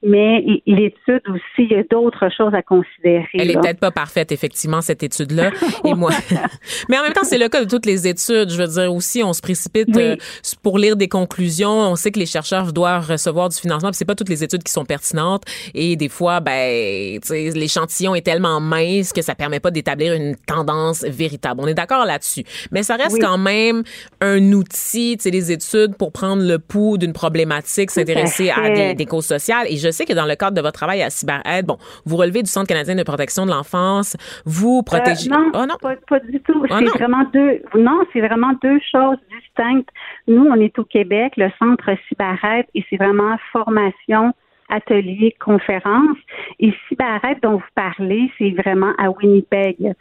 mais 0.03 0.43
l'étude 0.67 1.23
aussi, 1.29 1.43
il 1.59 1.73
y 1.73 1.75
a 1.75 1.83
d'autres 1.91 2.29
choses 2.35 2.55
à 2.55 2.63
considérer. 2.63 3.27
Elle 3.35 3.51
est 3.51 3.55
là. 3.55 3.61
peut-être 3.61 3.81
pas 3.81 3.91
parfaite, 3.91 4.33
effectivement, 4.33 4.81
cette 4.81 5.03
étude-là. 5.03 5.51
Et 5.85 5.93
moi, 5.95 6.11
mais 6.89 6.99
en 6.99 7.03
même 7.03 7.13
temps, 7.13 7.25
c'est 7.25 7.37
le 7.37 7.49
cas 7.49 7.63
de 7.65 7.69
toutes 7.69 7.85
les 7.85 8.09
études. 8.09 8.49
Je 8.51 8.57
veux 8.57 8.67
dire 8.67 8.93
aussi, 8.95 9.23
on 9.23 9.35
se 9.35 9.43
précipite 9.43 9.89
Oui. 9.95 10.03
euh, 10.03 10.17
pour 10.63 10.79
lire 10.79 10.97
des 10.97 11.09
conclusions. 11.09 11.71
On 11.71 11.97
sait 11.97 12.11
que 12.11 12.19
les 12.19 12.25
chercheurs 12.27 12.73
doivent 12.73 13.09
recevoir 13.11 13.51
du 13.51 13.57
financement. 13.59 13.91
C'est 13.93 14.07
pas 14.07 14.15
toutes 14.15 14.31
les 14.31 14.43
études 14.43 14.63
qui 14.63 14.73
sont 14.73 14.87
pertinentes. 14.87 15.43
Et 15.75 15.97
des 15.97 16.09
fois, 16.09 16.41
ben, 16.41 17.21
tu 17.21 17.29
sais, 17.29 17.51
l'échantillon 17.51 18.15
est 18.15 18.25
tellement 18.25 18.59
mince 18.61 19.13
que 19.13 19.21
ça 19.21 19.35
permet 19.35 19.61
pas 19.61 19.71
d'établir 19.71 20.15
une 20.15 20.35
tendance 20.47 21.05
véritable. 21.05 21.61
On 21.63 21.67
est 21.67 21.75
d'accord 21.75 22.07
là-dessus. 22.07 22.45
Mais 22.73 22.83
ça 22.83 22.97
reste 22.97 23.13
Oui. 23.17 23.21
quand 23.21 23.37
même 23.39 23.83
un 24.23 24.53
outil, 24.53 25.17
tu 25.19 25.25
sais, 25.25 25.31
les 25.31 25.53
études 25.53 25.95
pour 25.97 26.11
prendre 26.13 26.43
le 26.43 26.59
pouls 26.59 26.97
d'une 26.97 27.13
problématique, 27.13 27.91
s'intéresser 27.91 28.51
à, 28.51 28.71
des, 28.71 28.95
des 28.95 29.07
causes 29.07 29.27
sociales. 29.27 29.67
Et 29.69 29.77
je 29.77 29.90
sais 29.91 30.05
que 30.05 30.13
dans 30.13 30.27
le 30.27 30.35
cadre 30.35 30.57
de 30.57 30.61
votre 30.61 30.79
travail 30.79 31.03
à 31.03 31.11
CyberAide, 31.11 31.67
bon, 31.67 31.79
vous 32.05 32.17
relevez 32.17 32.43
du 32.43 32.51
Centre 32.51 32.67
canadien 32.67 32.95
de 32.95 33.03
protection 33.03 33.47
de 33.47 33.51
l'enfance, 33.51 34.17
vous 34.45 34.83
protégez. 34.83 35.31
Euh, 35.31 35.37
non, 35.37 35.51
Oh 35.55 35.67
non. 35.67 35.77
Pas, 35.81 35.97
pas 36.09 36.21
du 36.21 36.41
tout. 36.41 36.65
Ah 36.71 36.79
c'est 36.81 36.99
vraiment 36.99 37.25
deux. 37.33 37.63
Non, 37.75 38.01
c'est 38.13 38.21
vraiment 38.21 38.53
deux 38.63 38.79
choses 38.91 39.19
distinctes. 39.31 39.89
Nous, 40.27 40.45
on 40.45 40.55
est 40.55 40.79
au 40.79 40.85
Québec, 40.85 41.35
le 41.37 41.51
centre 41.59 41.91
Cyberette, 42.09 42.69
et 42.75 42.85
c'est 42.89 42.97
vraiment 42.97 43.37
formation, 43.53 44.33
atelier, 44.69 45.35
conférence. 45.41 46.17
Et 46.59 46.73
Cyberette 46.89 47.43
dont 47.43 47.57
vous 47.57 47.73
parlez, 47.75 48.31
c'est 48.39 48.51
vraiment 48.51 48.93
à 48.99 49.11
Winnipeg. 49.11 49.95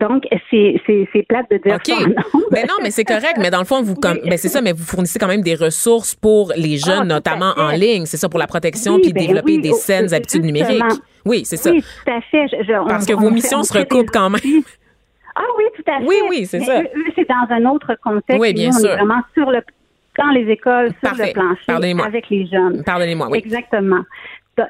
Donc, 0.00 0.24
c'est 0.50 0.80
c'est 0.86 1.08
c'est 1.12 1.22
plate 1.28 1.46
de 1.50 1.58
dire 1.58 1.78
ça. 1.84 1.94
Non, 2.06 2.14
Ben 2.50 2.66
non, 2.66 2.74
mais 2.82 2.90
c'est 2.90 3.04
correct. 3.04 3.36
Mais 3.38 3.50
dans 3.50 3.58
le 3.58 3.64
fond, 3.66 3.82
vous, 3.82 3.94
comme, 3.94 4.18
ben 4.24 4.38
c'est 4.38 4.48
ça, 4.48 4.60
mais 4.62 4.72
vous 4.72 4.82
fournissez 4.84 5.18
quand 5.18 5.28
même 5.28 5.42
des 5.42 5.54
ressources 5.54 6.14
pour 6.14 6.52
les 6.56 6.78
jeunes, 6.78 6.98
Ah, 6.98 7.02
à 7.02 7.04
notamment 7.04 7.52
en 7.56 7.70
ligne. 7.70 8.06
C'est 8.06 8.16
ça 8.16 8.28
pour 8.28 8.38
la 8.38 8.46
protection 8.46 8.94
Oui, 8.94 9.02
puis 9.02 9.12
ben 9.12 9.26
développer 9.26 9.56
oui, 9.56 9.60
des 9.60 9.70
oh, 9.72 9.76
saines 9.78 10.12
habitudes 10.14 10.44
numériques. 10.44 10.82
Oui, 11.26 11.42
c'est 11.44 11.56
ça. 11.58 11.70
Oui, 11.70 11.82
tout 11.82 12.10
à 12.10 12.20
fait. 12.22 12.46
Je- 12.48 12.64
je- 12.66 12.72
on- 12.80 12.86
Parce 12.86 13.04
que 13.06 13.12
vos 13.12 13.30
missions 13.30 13.58
on 13.58 13.62
se 13.62 13.76
recoupent 13.76 14.10
quand 14.12 14.30
même. 14.30 14.62
Ah 15.36 15.42
oui, 15.58 15.64
tout 15.76 15.90
à 15.90 15.98
fait. 16.00 16.06
Oui, 16.06 16.16
oui, 16.28 16.46
c'est 16.46 16.58
Mais 16.60 16.64
ça. 16.64 16.80
eux, 16.80 16.86
eux, 16.96 17.04
c'est 17.14 17.28
dans 17.28 17.54
un 17.54 17.64
autre 17.70 17.94
contexte. 18.02 18.40
Oui, 18.40 18.52
bien 18.52 18.70
Nous, 18.70 18.76
on 18.76 18.80
sûr. 18.80 18.90
est 18.90 18.96
vraiment 18.96 19.20
sur 19.34 19.50
le 19.50 19.60
dans 20.18 20.30
les 20.30 20.50
écoles, 20.50 20.88
sur 20.88 21.00
Parfait. 21.10 21.28
le 21.28 21.32
plancher, 21.32 22.02
avec 22.04 22.28
les 22.30 22.46
jeunes. 22.46 22.82
Pardonnez-moi, 22.84 23.28
oui. 23.30 23.38
Exactement. 23.38 24.00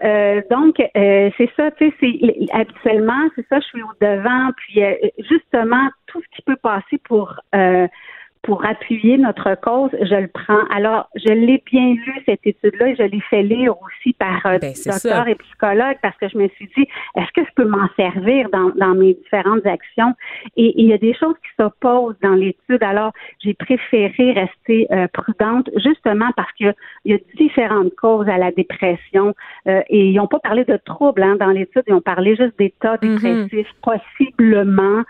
Euh, 0.03 0.43
donc, 0.51 0.77
euh, 0.81 1.31
c'est 1.37 1.51
ça, 1.57 1.71
tu 1.73 1.93
sais, 2.01 2.49
habituellement, 2.53 3.29
c'est 3.37 3.47
ça, 3.49 3.61
je 3.61 3.67
suis 3.67 3.83
au 3.83 3.93
devant, 4.01 4.51
puis 4.57 4.83
euh, 4.83 4.95
justement, 5.19 5.89
tout 6.07 6.21
ce 6.21 6.37
qui 6.37 6.43
peut 6.43 6.57
passer 6.57 6.99
pour 7.05 7.35
pour 8.43 8.65
appuyer 8.65 9.19
notre 9.19 9.55
cause, 9.61 9.91
je 10.01 10.15
le 10.15 10.29
prends. 10.29 10.65
Alors, 10.75 11.09
je 11.15 11.31
l'ai 11.33 11.63
bien 11.71 11.93
lu, 11.93 12.15
cette 12.27 12.41
étude-là, 12.47 12.89
et 12.89 12.97
je 12.97 13.03
l'ai 13.03 13.21
fait 13.29 13.43
lire 13.43 13.75
aussi 13.83 14.15
par 14.15 14.45
euh, 14.47 14.59
Ben, 14.59 14.75
c'est 14.75 14.91
docteurs 14.91 15.25
ça. 15.25 15.31
et 15.31 15.35
psychologues, 15.35 15.99
parce 16.01 16.17
que 16.17 16.29
je 16.29 16.39
me 16.39 16.49
suis 16.49 16.67
dit, 16.77 16.87
est-ce 17.17 17.31
que 17.35 17.43
je 17.47 17.53
peux 17.55 17.67
m'en 17.69 17.87
servir 17.97 18.49
dans, 18.51 18.71
dans 18.77 18.95
mes 18.95 19.13
différentes 19.15 19.67
actions? 19.67 20.15
Et 20.57 20.73
il 20.81 20.87
y 20.87 20.93
a 20.95 20.99
des 20.99 21.13
choses 21.15 21.35
qui 21.43 21.51
s'opposent 21.63 22.17
dans 22.23 22.35
l'étude. 22.35 22.83
Alors, 22.83 23.13
j'ai 23.45 23.53
préféré 23.55 24.33
rester 24.33 24.87
euh, 24.91 25.07
prudente, 25.13 25.69
justement 25.77 26.31
parce 26.35 26.51
qu'il 26.53 26.73
y 27.05 27.13
a 27.15 27.19
différentes 27.37 27.95
causes 27.97 28.29
à 28.29 28.39
la 28.39 28.53
dépression. 28.53 29.35
Euh, 29.69 29.83
et 29.91 30.07
ils 30.09 30.15
n'ont 30.17 30.29
pas 30.29 30.41
parlé 30.41 30.65
de 30.65 30.79
troubles 30.85 31.23
hein, 31.23 31.37
dans 31.39 31.51
l'étude, 31.51 31.83
ils 31.89 31.95
ont 31.95 32.01
parlé 32.01 32.37
juste 32.37 32.59
d'états 32.59 32.97
Mhm. 33.03 33.19
dépressifs, 33.49 33.73
possiblement. 33.83 35.03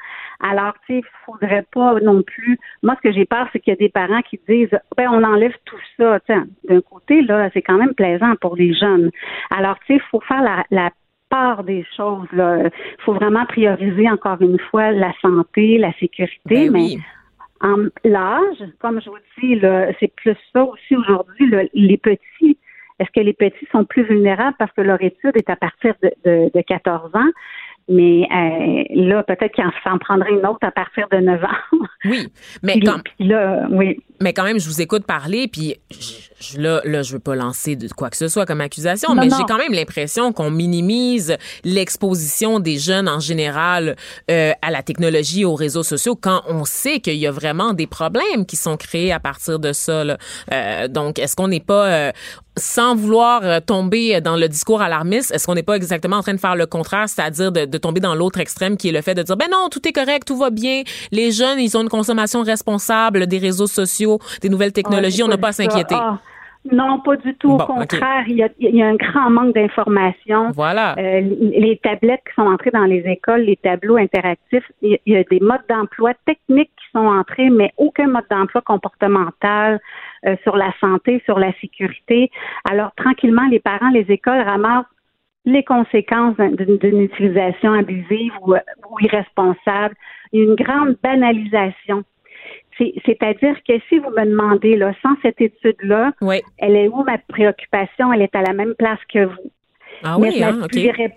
Alors, 0.42 0.74
tu 0.86 0.94
sais, 0.94 0.98
il 1.00 1.24
faudrait 1.26 1.66
pas 1.72 1.94
non 2.00 2.22
plus. 2.22 2.58
Moi, 2.82 2.96
ce 2.96 3.08
que 3.08 3.14
j'ai 3.14 3.26
peur, 3.26 3.48
c'est 3.52 3.60
qu'il 3.60 3.72
y 3.72 3.76
a 3.76 3.78
des 3.78 3.88
parents 3.90 4.22
qui 4.22 4.40
disent, 4.48 4.76
ben, 4.96 5.08
on 5.10 5.22
enlève 5.22 5.54
tout 5.64 5.76
ça. 5.98 6.18
Tu 6.20 6.32
sais, 6.32 6.40
D'un 6.68 6.80
côté, 6.80 7.22
là, 7.22 7.50
c'est 7.52 7.62
quand 7.62 7.76
même 7.76 7.94
plaisant 7.94 8.34
pour 8.40 8.56
les 8.56 8.72
jeunes. 8.74 9.10
Alors, 9.50 9.78
tu 9.80 9.86
sais, 9.88 9.94
il 9.94 10.08
faut 10.10 10.20
faire 10.20 10.42
la, 10.42 10.64
la 10.70 10.90
part 11.28 11.64
des 11.64 11.86
choses. 11.96 12.26
Il 12.32 12.70
faut 13.04 13.14
vraiment 13.14 13.46
prioriser 13.46 14.10
encore 14.10 14.40
une 14.42 14.58
fois 14.70 14.90
la 14.90 15.12
santé, 15.22 15.78
la 15.78 15.92
sécurité, 15.94 16.68
Ben 16.68 16.72
mais 16.72 16.78
oui. 16.80 16.98
en 17.60 17.76
l'âge, 18.04 18.64
comme 18.80 19.00
je 19.00 19.08
vous 19.08 19.16
dis, 19.40 19.54
là, 19.56 19.86
c'est 20.00 20.12
plus 20.16 20.36
ça 20.52 20.64
aussi 20.64 20.96
aujourd'hui. 20.96 21.54
Les 21.72 21.96
petits, 21.98 22.58
est-ce 22.98 23.10
que 23.14 23.20
les 23.20 23.32
petits 23.32 23.66
sont 23.72 23.84
plus 23.84 24.02
vulnérables 24.02 24.56
parce 24.58 24.72
que 24.72 24.82
leur 24.82 25.00
étude 25.02 25.36
est 25.36 25.48
à 25.48 25.56
partir 25.56 25.94
de, 26.02 26.10
de, 26.24 26.50
de 26.54 26.60
14 26.62 27.14
ans? 27.14 27.30
Mais 27.92 28.22
euh, 28.32 28.84
là, 28.94 29.22
peut-être 29.24 29.52
qu'il 29.52 29.64
en 29.64 29.72
s'en 29.84 29.98
prendrait 29.98 30.30
une 30.30 30.46
autre 30.46 30.60
à 30.62 30.70
partir 30.70 31.08
de 31.10 31.16
9 31.18 31.42
ans. 31.44 31.48
Oui, 32.06 32.28
mais 32.62 32.74
Puis- 32.74 32.84
quand, 32.84 33.00
puis 33.02 33.28
là, 33.28 33.66
oui. 33.70 33.98
mais 34.22 34.32
quand 34.32 34.44
même, 34.44 34.58
je 34.58 34.66
vous 34.68 34.80
écoute 34.80 35.04
parler, 35.04 35.48
puis 35.48 35.74
je, 35.90 35.98
je- 36.54 36.58
là, 36.60 36.80
là, 36.84 37.02
je 37.02 37.12
veux 37.12 37.18
pas 37.18 37.34
lancer 37.34 37.76
de 37.76 37.88
quoi 37.88 38.08
que 38.08 38.16
ce 38.16 38.28
soit 38.28 38.46
comme 38.46 38.60
accusation, 38.62 39.14
Non, 39.14 39.20
mais 39.22 39.28
j'ai 39.28 39.44
quand 39.46 39.58
même 39.58 39.72
l'impression 39.72 40.32
qu'on 40.32 40.50
minimise 40.50 41.36
l'exposition 41.64 42.58
des 42.60 42.78
jeunes 42.78 43.08
en 43.08 43.20
général 43.20 43.96
euh, 44.30 44.52
à 44.62 44.70
la 44.70 44.82
technologie, 44.82 45.44
aux 45.44 45.54
réseaux 45.54 45.82
sociaux, 45.82 46.16
quand 46.16 46.42
on 46.48 46.64
sait 46.64 47.00
qu'il 47.00 47.16
y 47.16 47.26
a 47.26 47.30
vraiment 47.32 47.74
des 47.74 47.86
problèmes 47.86 48.46
qui 48.46 48.56
sont 48.56 48.76
créés 48.76 49.12
à 49.12 49.20
partir 49.20 49.58
de 49.58 49.72
ça. 49.72 50.04
là. 50.04 50.16
Euh, 50.52 50.88
donc, 50.88 51.18
est-ce 51.18 51.34
qu'on 51.36 51.48
n'est 51.48 51.60
pas 51.60 52.12
sans 52.56 52.94
vouloir 52.96 53.40
euh, 53.44 53.60
tomber 53.60 54.20
dans 54.20 54.36
le 54.36 54.48
discours 54.48 54.82
alarmiste, 54.82 55.32
est-ce 55.32 55.46
qu'on 55.46 55.54
n'est 55.54 55.62
pas 55.62 55.74
exactement 55.76 56.16
en 56.16 56.22
train 56.22 56.34
de 56.34 56.40
faire 56.40 56.56
le 56.56 56.66
contraire, 56.66 57.08
c'est-à-dire 57.08 57.52
de, 57.52 57.64
de 57.64 57.78
tomber 57.78 58.00
dans 58.00 58.14
l'autre 58.14 58.40
extrême 58.40 58.76
qui 58.76 58.88
est 58.88 58.92
le 58.92 59.02
fait 59.02 59.14
de 59.14 59.22
dire 59.22 59.36
ben 59.36 59.46
non, 59.50 59.68
tout 59.70 59.86
est 59.88 59.92
correct, 59.92 60.26
tout 60.26 60.36
va 60.36 60.50
bien, 60.50 60.82
les 61.12 61.30
jeunes, 61.30 61.58
ils 61.60 61.76
ont 61.76 61.82
une 61.82 61.88
consommation 61.88 62.42
responsable 62.42 63.26
des 63.26 63.38
réseaux 63.38 63.66
sociaux, 63.68 64.18
des 64.42 64.48
nouvelles 64.48 64.72
technologies, 64.72 65.22
Ah, 65.22 65.26
on 65.26 65.28
n'a 65.28 65.38
pas 65.38 65.48
à 65.48 65.52
s'inquiéter. 65.52 65.94
Ah, 65.96 66.18
non, 66.70 67.00
pas 67.00 67.16
du 67.16 67.34
tout. 67.36 67.56
Bon, 67.56 67.64
Au 67.64 67.66
contraire, 67.66 68.24
il, 68.28 68.36
y 68.36 68.42
a, 68.42 68.48
il 68.58 68.76
y 68.76 68.82
a 68.82 68.86
un 68.88 68.94
grand 68.96 69.30
manque 69.30 69.54
d'informations. 69.54 70.50
Voilà. 70.54 70.94
Euh, 70.98 71.20
les 71.22 71.80
tablettes 71.82 72.20
qui 72.28 72.34
sont 72.34 72.46
entrées 72.46 72.70
dans 72.70 72.84
les 72.84 72.98
écoles, 73.06 73.40
les 73.42 73.56
tableaux 73.56 73.96
interactifs, 73.96 74.64
il 74.82 74.90
y 74.90 74.94
a- 74.94 74.98
il 75.06 75.12
y 75.14 75.16
a 75.16 75.24
des 75.24 75.40
modes 75.40 75.62
d'emploi 75.70 76.12
techniques 76.26 76.68
qui 76.76 76.84
sont 76.92 77.06
entrés, 77.06 77.48
mais 77.48 77.72
aucun 77.78 78.08
mode 78.08 78.24
d'emploi 78.30 78.60
comportemental 78.60 79.80
euh, 80.26 80.36
sur 80.42 80.56
la 80.56 80.72
santé, 80.80 81.22
sur 81.24 81.38
la 81.38 81.52
sécurité. 81.60 82.30
Alors, 82.70 82.92
tranquillement, 82.96 83.46
les 83.50 83.60
parents, 83.60 83.90
les 83.90 84.06
écoles 84.10 84.42
ramassent 84.42 84.84
les 85.46 85.64
conséquences 85.64 86.36
d'un- 86.36 86.50
d'une 86.50 87.00
utilisation 87.00 87.72
abusive 87.72 88.32
ou, 88.42 88.54
ou 88.54 89.00
irresponsable. 89.00 89.94
Une 90.32 90.54
grande 90.54 90.96
banalisation. 91.02 92.04
C'est- 92.76 92.92
C'est-à-dire 93.06 93.56
que 93.66 93.74
si 93.88 93.98
vous 93.98 94.10
me 94.10 94.24
demandez, 94.24 94.76
là, 94.76 94.92
sans 95.02 95.14
cette 95.22 95.40
étude-là, 95.40 96.12
Oui. 96.20 96.40
elle 96.58 96.76
est 96.76 96.88
où 96.88 97.02
ma 97.04 97.18
préoccupation? 97.18 98.12
Elle 98.12 98.22
est 98.22 98.34
à 98.34 98.42
la 98.42 98.52
même 98.52 98.74
place 98.78 98.98
que 99.12 99.24
vous. 99.24 99.50
Ah 100.02 100.16
Mais 100.20 100.28
oui, 100.28 100.36
je 100.38 100.44
hein, 100.44 101.08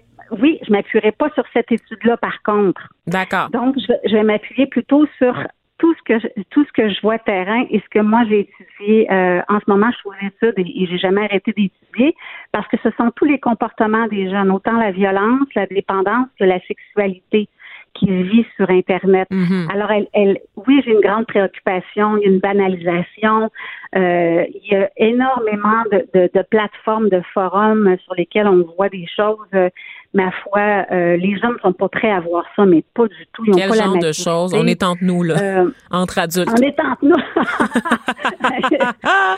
Oui, 0.41 0.59
je 0.65 0.71
m'appuierai 0.71 1.11
pas 1.11 1.29
sur 1.35 1.43
cette 1.53 1.71
étude-là, 1.71 2.17
par 2.17 2.41
contre. 2.43 2.87
D'accord. 3.05 3.49
Donc, 3.51 3.75
je 3.77 4.15
vais 4.15 4.23
m'appuyer 4.23 4.65
plutôt 4.67 5.05
sur 5.17 5.35
tout 5.83 5.93
ce 5.95 6.01
que 6.03 6.17
je, 6.17 6.27
tout 6.49 6.63
ce 6.63 6.71
que 6.71 6.87
je 6.87 7.01
vois 7.01 7.19
terrain 7.19 7.65
et 7.69 7.79
ce 7.81 7.89
que 7.89 7.99
moi 7.99 8.23
j'ai 8.29 8.47
étudié. 8.47 9.11
Euh, 9.11 9.41
en 9.49 9.59
ce 9.59 9.65
moment, 9.67 9.87
je 9.91 9.97
suis 9.97 10.07
aux 10.07 10.27
études 10.27 10.57
et, 10.57 10.83
et 10.83 10.87
j'ai 10.87 10.97
jamais 10.97 11.25
arrêté 11.25 11.51
d'étudier 11.51 12.15
parce 12.53 12.65
que 12.69 12.77
ce 12.81 12.89
sont 12.91 13.11
tous 13.17 13.25
les 13.25 13.37
comportements 13.37 14.07
des 14.07 14.29
jeunes, 14.29 14.49
autant 14.49 14.77
la 14.77 14.91
violence, 14.91 15.45
la 15.55 15.67
dépendance 15.67 16.27
que 16.39 16.45
la 16.45 16.61
sexualité 16.61 17.49
qu'ils 17.95 18.23
vivent 18.23 18.47
sur 18.55 18.69
Internet. 18.69 19.27
Mhm. 19.29 19.67
Alors, 19.71 19.91
elle, 19.91 20.07
elle, 20.13 20.37
oui, 20.55 20.81
j'ai 20.85 20.91
une 20.91 21.01
grande 21.01 21.27
préoccupation, 21.27 22.17
il 22.17 22.23
y 22.23 22.25
a 22.27 22.29
une 22.29 22.39
banalisation, 22.39 23.51
euh, 23.95 24.45
il 24.49 24.71
y 24.71 24.75
a 24.75 24.89
énormément 24.97 25.83
de, 25.91 26.07
de, 26.13 26.29
de 26.33 26.41
plateformes, 26.49 27.09
de 27.09 27.21
forums 27.33 27.97
sur 28.05 28.15
lesquels 28.15 28.47
on 28.47 28.63
voit 28.77 28.89
des 28.89 29.05
choses. 29.15 29.69
Ma 30.13 30.31
foi, 30.31 30.85
euh, 30.91 31.17
les 31.17 31.37
gens 31.37 31.51
ne 31.51 31.57
sont 31.59 31.73
pas 31.73 31.89
prêts 31.89 32.11
à 32.11 32.19
voir 32.19 32.45
ça, 32.55 32.65
mais 32.65 32.83
pas 32.93 33.07
du 33.07 33.25
tout. 33.33 33.43
Ils 33.45 33.53
ont 33.53 33.57
Quel 33.57 33.69
pas 33.69 33.75
la 33.75 33.83
genre 33.83 33.93
de 33.93 33.97
maturité. 34.07 34.23
choses? 34.23 34.53
On 34.53 34.67
est 34.67 34.83
entre 34.83 35.03
nous, 35.03 35.23
là, 35.23 35.35
Euh, 35.41 35.71
entre 35.91 36.19
adultes. 36.19 36.49
on 36.51 36.61
est 36.61 36.79
entre 36.79 37.05
nous. 37.05 37.15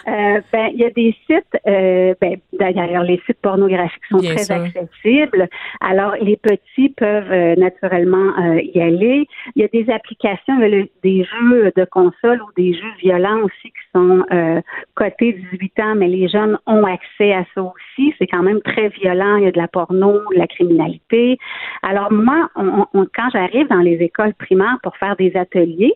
Euh, 0.08 0.40
ben, 0.52 0.70
il 0.74 0.80
y 0.80 0.86
a 0.86 0.90
des 0.92 1.16
sites, 1.26 1.58
euh, 1.68 2.14
ben, 2.22 2.36
d'ailleurs, 2.54 3.04
les 3.04 3.20
sites 3.26 3.40
pornographiques 3.42 4.04
sont 4.10 4.18
Bien 4.18 4.36
très 4.36 4.44
sûr. 4.44 4.56
accessibles. 4.56 5.48
Alors, 5.82 6.14
les 6.22 6.38
petits 6.38 6.90
peuvent 6.90 7.32
euh, 7.32 7.56
naturellement 7.56 8.34
euh, 8.40 8.62
y 8.62 8.80
aller. 8.82 9.28
Il 9.56 9.62
y 9.62 9.66
a 9.66 9.68
des 9.68 9.92
applications, 9.92 10.56
il 10.58 10.62
y 10.62 10.66
a 10.66 10.68
le- 10.70 10.90
des 11.04 11.24
jeux 11.24 11.72
de 11.76 11.86
console 11.86 12.42
ou 12.42 12.48
des 12.58 12.74
jeux 12.74 12.94
violents 13.00 13.40
aussi 13.44 13.68
qui 13.70 13.86
sont 13.94 14.24
euh, 14.32 14.62
cotés 14.96 15.34
18 15.52 15.80
ans, 15.80 15.96
mais 15.96 16.08
les 16.08 16.28
jeunes 16.28 16.58
ont 16.68 16.84
accès 16.86 17.34
à 17.34 17.44
ça 17.56 17.62
aussi. 17.64 18.14
C'est 18.20 18.28
quand 18.28 18.44
même 18.44 18.62
très 18.62 18.90
violent. 18.90 19.38
Il 19.38 19.46
y 19.46 19.48
a 19.48 19.52
de 19.52 19.58
la 19.58 19.68
porno, 19.68 20.20
de 20.34 20.38
la 20.38 20.48
criminalité. 20.48 20.65
Alors, 21.84 22.12
moi, 22.12 22.50
on- 22.56 22.86
on- 22.94 23.08
quand 23.16 23.30
j'arrive 23.32 23.68
dans 23.68 23.82
les 23.82 23.98
écoles 24.02 24.34
primaires 24.34 24.78
pour 24.84 24.96
faire 24.98 25.16
des 25.16 25.36
ateliers, 25.36 25.94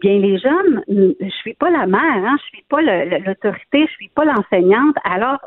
Bien, 0.00 0.18
les 0.18 0.38
jeunes, 0.38 0.82
je 0.88 1.28
suis 1.42 1.52
pas 1.52 1.68
la 1.70 1.86
mère, 1.86 2.00
hein, 2.00 2.36
je 2.38 2.44
suis 2.46 2.64
pas 2.68 2.80
l'autorité, 2.80 3.86
je 3.86 3.92
suis 3.92 4.08
pas 4.08 4.24
l'enseignante. 4.24 4.96
Alors, 5.04 5.38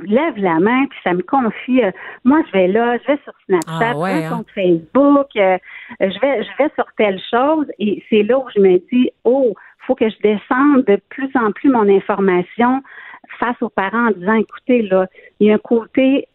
lève 0.00 0.36
la 0.38 0.58
main, 0.58 0.86
puis 0.86 0.98
ça 1.04 1.12
me 1.12 1.22
confie. 1.22 1.84
euh, 1.84 1.92
moi, 2.24 2.42
je 2.48 2.52
vais 2.52 2.66
là, 2.66 2.98
je 2.98 3.12
vais 3.12 3.18
sur 3.22 3.32
Snapchat, 3.46 3.92
Ah 3.92 3.96
ouais, 3.96 4.24
un 4.24 4.32
hein. 4.32 4.36
compte 4.38 4.50
Facebook, 4.52 5.28
euh, 5.36 5.58
je 6.00 6.20
vais, 6.20 6.42
je 6.42 6.62
vais 6.64 6.70
sur 6.74 6.86
telle 6.96 7.20
chose, 7.30 7.66
et 7.78 8.02
c'est 8.10 8.22
là 8.24 8.38
où 8.38 8.44
je 8.56 8.60
me 8.60 8.78
dis, 8.92 9.10
oh, 9.24 9.54
faut 9.86 9.94
que 9.94 10.08
je 10.08 10.16
descende 10.20 10.84
de 10.86 10.98
plus 11.08 11.30
en 11.36 11.52
plus 11.52 11.68
mon 11.70 11.88
information 11.88 12.82
face 13.38 13.60
aux 13.60 13.68
parents 13.68 14.08
en 14.08 14.10
disant, 14.10 14.34
écoutez, 14.34 14.82
là, 14.82 15.06
il 15.38 15.46
y 15.48 15.50
a 15.52 15.54
un 15.54 15.58
côté 15.58 16.26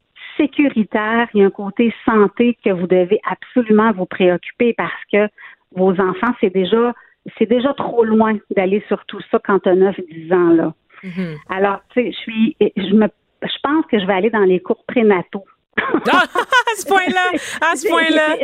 sécuritaire, 0.41 1.27
il 1.34 1.41
y 1.41 1.43
a 1.43 1.47
un 1.47 1.51
côté 1.51 1.93
santé 2.05 2.57
que 2.63 2.72
vous 2.72 2.88
devez 2.88 3.19
absolument 3.30 3.91
vous 3.91 4.05
préoccuper 4.05 4.73
parce 4.73 5.03
que 5.11 5.27
vos 5.76 5.91
enfants, 5.91 6.34
c'est 6.39 6.49
déjà 6.53 6.93
c'est 7.38 7.45
déjà 7.45 7.72
trop 7.76 8.03
loin 8.03 8.34
d'aller 8.55 8.84
sur 8.88 9.05
tout 9.05 9.22
ça 9.30 9.38
quand 9.45 9.59
tu 9.59 9.69
as 9.69 9.76
9, 9.76 9.95
10 10.09 10.34
ans 10.34 10.49
là. 10.53 10.73
Mhm. 11.03 11.35
Alors, 11.49 11.80
tu 11.93 12.01
sais, 12.01 12.11
je 12.11 12.18
suis 12.18 12.57
je 12.59 12.93
me 12.95 13.07
je 13.43 13.57
pense 13.63 13.85
que 13.88 13.99
je 13.99 14.05
vais 14.05 14.13
aller 14.13 14.30
dans 14.30 14.39
les 14.53 14.59
cours 14.59 14.84
prénataux. 14.88 15.45
Ah, 15.77 16.23
à 16.72 16.76
ce 16.77 16.85
point-là, 16.88 17.26
à 17.72 17.76
ce 17.76 17.88
point-là. 17.88 18.38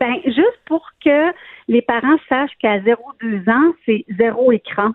Ben, 0.00 0.14
juste 0.24 0.58
pour 0.66 0.88
que 1.04 1.30
les 1.68 1.82
parents 1.82 2.16
sachent 2.28 2.56
qu'à 2.58 2.78
0-2 2.80 3.50
ans, 3.50 3.72
c'est 3.84 4.04
zéro 4.18 4.50
écran. 4.52 4.90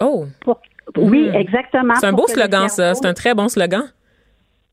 Oh, 0.00 0.24
Pour- 0.40 0.60
Oui, 0.96 1.28
Mhm. 1.28 1.34
exactement. 1.34 1.94
c'est 1.96 2.06
un 2.06 2.12
beau 2.14 2.26
slogan, 2.28 2.68
ça. 2.70 2.94
C'est 2.94 3.06
un 3.06 3.12
très 3.12 3.34
bon 3.34 3.48
slogan. 3.48 3.82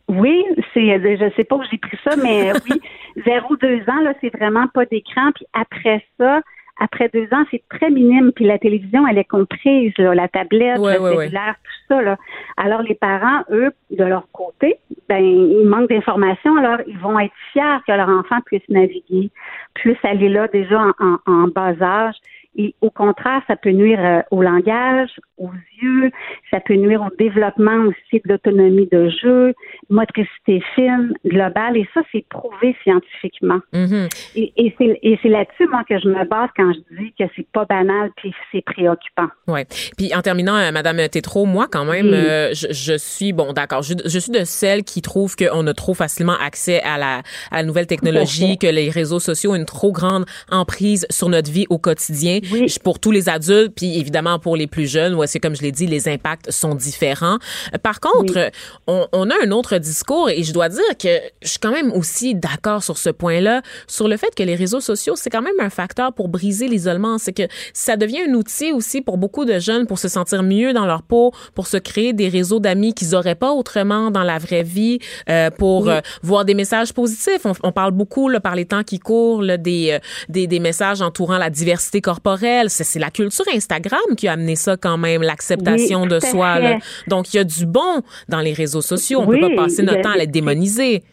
Oui, 0.08 0.44
c'est 0.74 1.00
je 1.18 1.32
sais 1.36 1.44
pas 1.44 1.56
où 1.56 1.64
j'ai 1.72 1.78
pris 1.78 1.98
ça, 2.04 2.16
mais 2.16 2.52
oui, 2.70 2.80
0-2 3.26 3.90
ans, 3.90 4.02
là, 4.02 4.14
c'est 4.22 4.36
vraiment 4.38 4.68
pas 4.68 4.86
d'écran. 4.86 5.32
Puis 5.34 5.46
après 5.54 6.06
ça, 6.20 6.42
après 6.80 7.10
deux 7.14 7.28
ans, 7.32 7.44
c'est 7.50 7.64
très 7.70 7.90
minime. 7.90 8.32
Puis 8.36 8.46
la 8.46 8.60
télévision, 8.60 9.08
elle 9.08 9.18
est 9.18 9.24
comprise, 9.30 9.94
là, 9.98 10.14
la 10.14 10.28
tablette, 10.28 10.78
Ouais, 10.78 10.96
le 10.96 11.02
ouais, 11.02 11.10
ouais. 11.16 11.24
cellulaire, 11.26 11.56
tout 11.64 11.94
ça. 11.96 12.02
Là. 12.02 12.18
Alors 12.58 12.82
les 12.84 12.96
parents, 12.96 13.44
eux, 13.50 13.72
de 13.92 14.04
leur 14.04 14.28
côté, 14.32 14.76
ben 15.10 15.24
ils 15.24 15.66
manquent 15.68 15.90
d'informations. 15.90 16.56
Alors 16.58 16.80
ils 16.88 16.98
vont 17.00 17.18
être 17.20 17.34
fiers 17.54 17.80
que 17.88 17.94
leur 17.94 18.10
enfant 18.10 18.38
puisse 18.46 18.68
naviguer, 18.70 19.32
puisse 19.74 19.98
aller 20.04 20.30
là 20.30 20.48
déjà 20.50 20.80
en, 20.80 20.92
en- 21.04 21.18
en 21.26 21.48
bas 21.48 21.74
âge. 21.82 22.16
Et 22.58 22.74
au 22.82 22.90
contraire, 22.90 23.42
ça 23.48 23.56
peut 23.56 23.72
nuire 23.72 24.00
euh, 24.00 24.22
au 24.32 24.42
langage, 24.42 25.10
aux 25.38 25.52
yeux, 25.82 26.10
ça 26.50 26.60
peut 26.62 26.76
nuire 26.76 27.02
au 27.02 27.14
développement 27.18 27.86
aussi 27.88 28.22
de 28.24 28.32
l'autonomie 28.32 28.88
de 28.92 29.10
jeu, 29.10 29.54
motricité 29.90 30.64
fine, 30.74 31.14
globale, 31.26 31.76
et 31.76 31.88
ça, 31.94 32.02
c'est 32.12 32.26
prouvé 32.30 32.76
scientifiquement. 32.84 33.60
Mhm. 33.74 34.08
Et, 34.36 34.54
et 34.56 34.74
c'est 34.78 35.00
et 35.04 35.20
c'est 35.22 35.30
là-dessus, 35.30 35.68
moi, 35.70 35.84
que 35.88 36.00
je 36.00 36.08
me 36.08 36.24
base 36.26 36.50
quand 36.56 36.72
je 36.74 36.96
dis 36.98 37.14
que 37.20 37.26
c'est 37.36 37.48
pas 37.52 37.66
banal 37.66 38.10
puis 38.16 38.34
c'est 38.52 38.64
préoccupant. 38.64 39.28
Ouais. 39.48 39.66
Puis 39.98 40.16
en 40.16 40.22
terminant, 40.22 40.56
euh, 40.56 40.72
Madame 40.72 40.98
Tétro, 41.10 41.46
moi 41.46 41.68
quand 41.70 41.86
même, 41.86 42.08
Oui. 42.08 42.14
euh, 42.16 42.54
je, 42.54 42.68
je 42.72 42.98
suis 42.98 43.34
bon, 43.34 43.52
d'accord. 43.52 43.82
Je, 43.82 43.94
je 44.06 44.20
suis 44.20 44.32
de 44.32 44.46
celles 44.46 44.84
qui 44.84 45.02
trouvent 45.02 45.36
qu'on 45.36 45.68
a 45.68 45.74
trop 45.74 45.94
facilement 45.94 46.38
accès 46.42 46.82
à 46.84 46.98
la, 46.98 47.22
à 47.52 47.58
la 47.58 47.64
nouvelle 47.64 47.88
technologie, 47.88 48.58
que 48.58 48.68
les 48.68 48.90
réseaux 48.90 49.20
sociaux 49.20 49.52
ont 49.52 49.56
une 49.56 49.66
trop 49.66 49.92
grande 49.92 50.26
emprise 50.52 51.06
sur 51.10 51.28
notre 51.30 51.52
vie 51.52 51.66
au 51.70 51.78
quotidien. 51.78 52.40
Oui. 52.52 52.74
Pour 52.84 53.00
tous 53.00 53.12
les 53.12 53.30
adultes, 53.30 53.74
puis 53.76 53.98
évidemment 54.00 54.40
pour 54.40 54.56
les 54.56 54.68
plus 54.68 54.88
jeunes, 54.88 55.14
où 55.16 55.24
est-ce 55.24 55.38
que, 55.38 55.40
comme 55.40 55.56
je 55.56 55.62
l'ai 55.62 55.72
dit, 55.72 55.88
les 55.88 56.08
impacts 56.08 56.52
sont 56.52 56.76
différents. 56.76 57.38
Euh, 57.74 57.78
Par 57.82 58.00
contre, 58.00 58.34
Oui. 58.36 58.52
on, 58.88 59.08
on 59.12 59.30
a 59.30 59.34
un 59.44 59.52
autre 59.52 59.78
discours 59.78 60.30
et 60.30 60.44
je 60.44 60.54
dois 60.54 60.70
dire 60.70 60.82
que 61.00 61.10
je 61.42 61.50
suis 61.50 61.60
quand 61.60 61.72
même 61.72 61.92
aussi 61.92 62.36
d'accord 62.36 62.84
sur 62.84 62.98
ce 62.98 63.10
point-là, 63.10 63.62
sur 63.88 64.08
le 64.08 64.18
fait 64.18 64.34
que 64.36 64.44
les 64.44 64.56
réseaux 64.56 64.80
sociaux, 64.82 65.16
c'est 65.16 65.30
quand 65.30 65.42
même 65.42 65.60
un 65.60 65.70
facteur 65.70 66.14
pour 66.14 66.28
briser 66.28 66.68
l'isolement. 66.68 67.18
C'est 67.18 67.34
que 67.34 67.44
ça 67.74 67.96
devient 67.98 68.22
un 68.30 68.34
outil 68.34 68.72
aussi 68.72 69.02
pour 69.02 69.18
beaucoup 69.18 69.46
de 69.46 69.60
jeunes 69.60 69.88
pour 69.88 70.00
se 70.00 70.08
sentir 70.08 70.44
mieux 70.44 70.74
dans 70.74 70.86
leur 70.86 71.04
peau, 71.04 71.32
pour 71.54 71.68
se 71.68 71.78
créer 71.78 72.14
des 72.14 72.30
réseaux 72.30 72.60
d'amis 72.60 72.94
qu'ils 72.94 73.12
n'auraient 73.12 73.36
pas 73.36 73.52
autrement 73.52 74.12
dans 74.12 74.24
la 74.24 74.38
vraie 74.38 74.64
vie, 74.64 75.00
euh, 75.30 75.50
pour 75.50 75.90
euh, 75.90 76.00
voir 76.24 76.46
des 76.46 76.54
messages 76.54 76.94
positifs. 76.94 77.46
On, 77.46 77.54
on 77.64 77.72
parle 77.72 77.92
beaucoup 77.92 78.30
là, 78.30 78.40
par 78.40 78.56
les 78.56 78.66
temps 78.66 78.84
qui 78.84 79.00
courent 79.00 79.42
là, 79.42 79.58
des, 79.58 79.92
euh, 79.92 80.00
des, 80.30 80.48
des 80.48 80.60
messages 80.60 81.02
entourant 81.02 81.38
la 81.38 81.50
diversité 81.50 82.02
corporelle. 82.02 82.35
C'est 82.70 82.84
c'est 82.84 83.00
la 83.00 83.10
culture 83.10 83.46
Instagram 83.54 84.00
qui 84.18 84.28
a 84.28 84.34
amené 84.34 84.56
ça 84.56 84.78
quand 84.78 84.98
même, 84.98 85.22
l'acceptation 85.22 86.04
Oui, 86.04 86.08
de 86.10 86.20
soi. 86.20 86.60
là. 86.60 86.78
Donc, 87.08 87.34
il 87.34 87.38
y 87.38 87.40
a 87.40 87.44
du 87.44 87.66
bon 87.66 88.02
dans 88.30 88.40
les 88.42 88.54
réseaux 88.54 88.82
sociaux. 88.82 89.20
On 89.22 89.28
Oui, 89.28 89.40
peut 89.40 89.50
pas 89.56 89.64
passer 89.64 89.84
notre 89.84 90.00
a 90.00 90.04
temps 90.04 90.12
à 90.12 90.18
les 90.18 90.28
démoniser. 90.28 91.04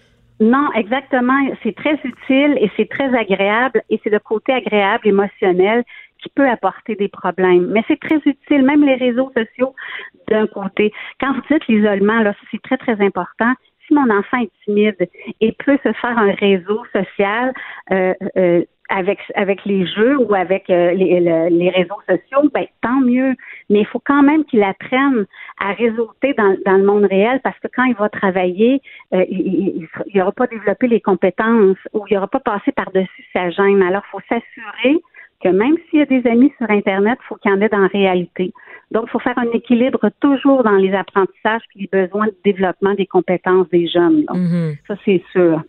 Non, 0.41 0.73
exactement. 0.75 1.39
C'est 1.63 1.75
très 1.75 1.95
utile 2.05 2.59
et 2.61 2.71
c'est 2.77 2.89
très 2.89 3.15
agréable 3.17 3.83
et 3.91 4.01
c'est 4.03 4.11
le 4.11 4.19
côté 4.19 4.53
agréable 4.53 5.07
émotionnel 5.07 5.85
qui 6.23 6.29
peut 6.31 6.49
apporter 6.49 6.95
des 6.97 7.09
problèmes. 7.09 7.67
Mais 7.67 7.83
c'est 7.89 7.99
très 8.01 8.17
utile, 8.25 8.63
même 8.63 8.85
les 8.85 8.95
réseaux 8.95 9.31
sociaux 9.37 9.75
d'un 10.29 10.47
côté. 10.47 10.93
Quand 11.21 11.33
vous 11.35 11.43
dites 11.51 11.67
l'isolement, 11.69 12.21
là, 12.23 12.35
c'est 12.51 12.63
très, 12.63 12.77
très 12.77 13.01
important. 13.05 13.53
Si 13.87 13.95
mon 13.95 14.11
enfant 14.11 14.39
est 14.39 14.51
timide 14.65 15.09
et 15.41 15.53
peut 15.65 15.79
se 15.83 15.93
faire 15.93 16.19
un 16.19 16.33
réseau 16.33 16.83
social 16.93 17.53
euh, 17.91 18.15
euh, 18.37 18.65
avec 18.93 19.19
avec 19.35 19.65
les 19.65 19.87
jeux 19.87 20.19
ou 20.19 20.35
avec 20.35 20.69
euh, 20.69 20.93
les, 20.93 21.21
les, 21.21 21.71
réseaux 21.71 22.01
sociaux, 22.09 22.51
ben 22.53 22.67
tant 22.83 23.01
mieux. 23.01 23.35
Mais 23.71 23.81
il 23.81 23.87
faut 23.87 24.03
quand 24.05 24.23
même 24.23 24.45
qu'il 24.45 24.63
apprenne 24.63 25.27
à 25.59 25.73
réseauter 25.73 26.35
dans, 26.35 26.57
dans, 26.67 26.77
le 26.77 26.85
monde 26.85 27.05
réel 27.05 27.41
parce 27.43 27.59
que 27.61 27.69
quand 27.75 27.85
il 27.85 27.95
va 27.95 28.09
travailler, 28.11 28.83
euh, 29.15 29.25
il 29.29 29.89
n'aura 30.15 30.33
pas 30.33 30.47
développé 30.47 30.89
les 30.89 31.01
compétences 31.01 31.79
ou 31.95 32.05
il 32.09 32.15
n'aura 32.15 32.29
pas 32.29 32.41
passé 32.41 32.73
par-dessus 32.73 33.25
sa 33.33 33.51
gêne. 33.51 33.83
Alors, 33.83 34.03
il 34.07 34.11
faut 34.11 34.21
s'assurer 34.29 35.01
que 35.43 35.49
même 35.49 35.77
s'il 35.89 35.99
y 35.99 36.03
a 36.03 36.07
des 36.07 36.27
amis 36.29 36.53
sur 36.59 36.71
Internet, 36.71 37.19
il 37.23 37.27
faut 37.27 37.37
qu'il 37.37 37.51
y 37.51 37.55
en 37.55 37.61
ait 37.61 37.69
dans 37.69 37.79
la 37.79 37.89
réalité. 37.89 38.53
Donc, 38.91 39.05
il 39.07 39.11
faut 39.11 39.19
faire 39.19 39.39
un 39.39 39.51
équilibre 39.53 40.11
toujours 40.21 40.63
dans 40.63 40.77
les 40.77 40.93
apprentissages 40.93 41.63
et 41.77 41.81
les 41.81 41.89
besoins 41.93 42.27
de 42.27 42.35
développement 42.45 42.95
des 42.95 43.07
compétences 43.07 43.69
des 43.71 43.89
jeunes. 43.89 44.25
Donc, 44.27 44.37
Mhm. 44.37 44.75
ça, 44.87 44.95
c'est 45.05 45.23
sûr. 45.33 45.63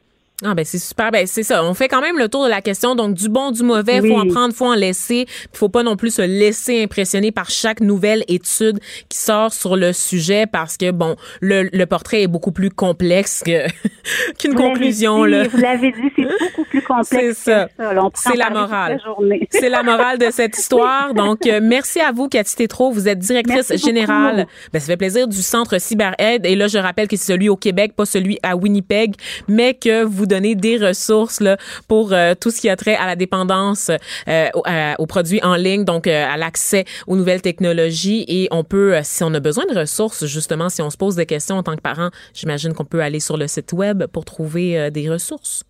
Ah 0.46 0.56
ben 0.56 0.66
c'est 0.66 0.80
super, 0.80 1.12
ben 1.12 1.26
c'est 1.26 1.44
ça. 1.44 1.64
On 1.64 1.74
fait 1.74 1.88
quand 1.88 2.02
même 2.02 2.18
le 2.18 2.28
tour 2.28 2.44
de 2.44 2.50
la 2.50 2.62
question. 2.62 2.96
Donc 2.96 3.14
du 3.14 3.30
bon, 3.30 3.52
du 3.52 3.64
mauvais, 3.64 4.00
faut 4.02 4.18
en 4.18 4.24
Oui. 4.24 4.30
prendre, 4.30 4.54
faut 4.54 4.66
en 4.66 4.74
laisser. 4.74 5.26
Puis 5.26 5.48
faut 5.54 5.70
pas 5.70 5.84
non 5.84 5.96
plus 5.96 6.16
se 6.16 6.22
laisser 6.22 6.84
impressionner 6.84 7.32
par 7.32 7.50
chaque 7.50 7.80
nouvelle 7.80 8.24
étude 8.28 8.80
qui 9.08 9.18
sort 9.20 9.54
sur 9.54 9.76
le 9.78 9.94
sujet 9.94 10.46
parce 10.46 10.76
que 10.76 10.92
bon, 10.92 11.16
le, 11.40 11.70
le 11.72 11.86
portrait 11.86 12.24
est 12.24 12.28
beaucoup 12.28 12.52
plus 12.52 12.70
complexe 12.72 13.42
que 13.46 13.68
qu'une 14.40 14.56
conclusion 14.56 15.24
dit, 15.26 15.32
là. 15.32 15.48
Vous 15.48 15.58
l'avez 15.58 15.92
dit, 15.92 16.12
c'est 16.16 16.24
beaucoup 16.24 16.66
plus 16.70 16.82
complexe. 16.82 17.10
C'est 17.12 17.34
ça. 17.34 17.68
C'est 18.16 18.36
la 18.36 18.50
morale. 18.50 19.00
C'est 19.52 19.70
la 19.70 19.84
morale 19.84 20.18
de 20.18 20.30
cette 20.32 20.58
histoire. 20.58 21.14
Donc, 21.14 21.46
euh, 21.46 21.60
merci 21.62 22.00
à 22.02 22.12
vous, 22.12 22.28
Cathy 22.28 22.56
Tétrault. 22.56 22.92
Vous 22.92 23.08
êtes 23.08 23.20
directrice 23.20 23.70
Merci 23.70 23.74
beaucoup. 23.74 23.86
générale. 23.86 24.48
Ben, 24.74 24.80
ça 24.80 24.88
fait 24.88 24.98
plaisir 24.98 25.28
du 25.28 25.42
Centre 25.42 25.80
CyberAide. 25.80 26.46
Et 26.46 26.56
là, 26.56 26.68
je 26.68 26.78
rappelle 26.80 27.08
que 27.08 27.16
c'est 27.16 27.32
celui 27.34 27.50
au 27.50 27.56
Québec, 27.56 27.94
pas 27.96 28.06
celui 28.06 28.40
à 28.44 28.56
Winnipeg, 28.58 29.14
mais 29.48 29.74
que 29.74 30.04
vous 30.04 30.23
donnez 30.26 30.56
des 30.56 30.78
ressources 30.78 31.40
là, 31.40 31.58
pour 31.88 32.14
euh, 32.14 32.34
tout 32.40 32.52
ce 32.52 32.62
qui 32.62 32.70
a 32.70 32.76
trait 32.76 32.96
à 32.96 33.06
la 33.06 33.16
dépendance 33.16 33.92
euh, 34.28 34.50
aux, 34.98 35.06
produits 35.06 35.42
en 35.44 35.56
ligne, 35.56 35.84
donc 35.84 36.08
euh, 36.08 36.26
à 36.28 36.38
l'accès 36.38 36.86
aux 37.08 37.16
nouvelles 37.16 37.42
technologies. 37.42 38.26
Et 38.28 38.48
on 38.52 38.64
peut, 38.64 39.00
si 39.04 39.24
on 39.24 39.34
a 39.34 39.40
besoin 39.40 39.66
de 39.66 39.78
ressources, 39.78 40.26
justement, 40.26 40.70
si 40.70 40.82
on 40.82 40.90
se 40.90 40.98
pose 40.98 41.16
des 41.16 41.26
questions 41.26 41.58
en 41.58 41.64
tant 41.64 41.76
que 41.76 41.82
parent, 41.82 42.10
j'imagine 42.34 42.74
qu'on 42.74 42.86
peut 42.86 43.02
aller 43.02 43.20
sur 43.20 43.38
le 43.38 43.48
site 43.48 43.74
web 43.74 44.06
pour 44.08 44.26
trouver 44.26 44.92
des 44.92 45.10
ressources. 45.10 45.64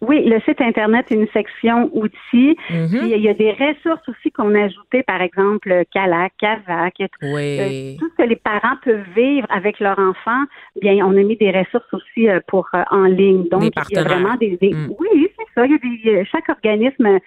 Oui, 0.00 0.22
le 0.24 0.40
site 0.40 0.60
Internet, 0.60 1.06
une 1.10 1.26
section 1.32 1.90
outils. 1.92 2.56
Mhm. 2.70 2.88
Puis, 2.88 3.10
il 3.10 3.20
y 3.20 3.28
a 3.28 3.34
des 3.34 3.50
ressources 3.52 4.08
aussi 4.08 4.30
qu'on 4.30 4.54
a 4.54 4.64
ajoutées, 4.64 5.02
par 5.02 5.20
exemple, 5.20 5.82
Calac, 5.92 6.32
Cavac, 6.38 6.94
Oui. 7.22 7.58
Euh, 7.60 7.96
tout 7.98 8.08
ce 8.16 8.22
que 8.22 8.28
les 8.28 8.36
parents 8.36 8.76
peuvent 8.84 9.04
vivre 9.16 9.46
avec 9.50 9.80
leur 9.80 9.98
enfant, 9.98 10.42
bien, 10.80 11.04
on 11.04 11.10
a 11.16 11.22
mis 11.22 11.36
des 11.36 11.50
ressources 11.50 11.92
aussi 11.92 12.28
euh, 12.28 12.38
pour 12.46 12.68
euh, 12.74 12.82
en 12.90 13.04
ligne. 13.04 13.48
Donc, 13.48 13.72
il 13.90 13.96
y 13.96 13.98
a 13.98 14.04
vraiment 14.04 14.36
des, 14.36 14.56
des- 14.60 14.72
Mm. 14.72 14.92
oui, 15.00 15.28
c'est 15.36 15.46
ça. 15.54 15.66
Il 15.66 15.72
y 15.72 15.74
a 15.74 15.78
des, 16.22 16.24
chaque 16.26 16.48
organisme 16.48 17.18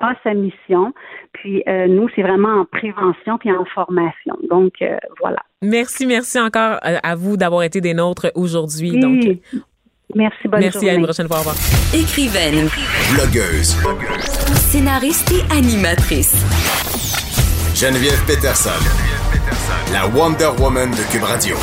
a 0.00 0.14
sa 0.24 0.34
mission. 0.34 0.92
Puis 1.34 1.62
euh, 1.68 1.86
nous, 1.86 2.08
c'est 2.16 2.22
vraiment 2.22 2.60
en 2.60 2.64
prévention 2.64 3.38
puis 3.38 3.52
en 3.52 3.64
formation. 3.66 4.36
Donc 4.50 4.72
euh, 4.82 4.96
voilà. 5.20 5.38
Merci, 5.62 6.04
merci 6.06 6.40
encore 6.40 6.78
euh, 6.84 6.96
à 7.02 7.14
vous 7.14 7.36
d'avoir 7.36 7.62
été 7.62 7.80
des 7.80 7.94
nôtres 7.94 8.32
aujourd'hui. 8.34 8.90
Oui. 8.92 8.98
Donc, 8.98 9.38
merci, 10.14 10.48
bonne 10.48 10.60
merci 10.60 10.72
journée. 10.78 10.90
à 10.90 10.94
une 10.94 11.04
prochaine 11.04 11.28
fois. 11.28 11.36
Au 11.36 11.40
revoir. 11.40 11.56
Écrivaine, 11.92 12.68
Blogueuse. 13.14 13.76
scénariste 14.70 15.32
et 15.32 15.42
animatrice. 15.52 16.34
Geneviève 17.74 18.22
Peterson. 18.26 18.70
La 19.92 20.06
Wonder 20.06 20.50
Woman 20.58 20.90
de 20.90 21.02
Cube 21.12 21.24
Radio. 21.24 21.56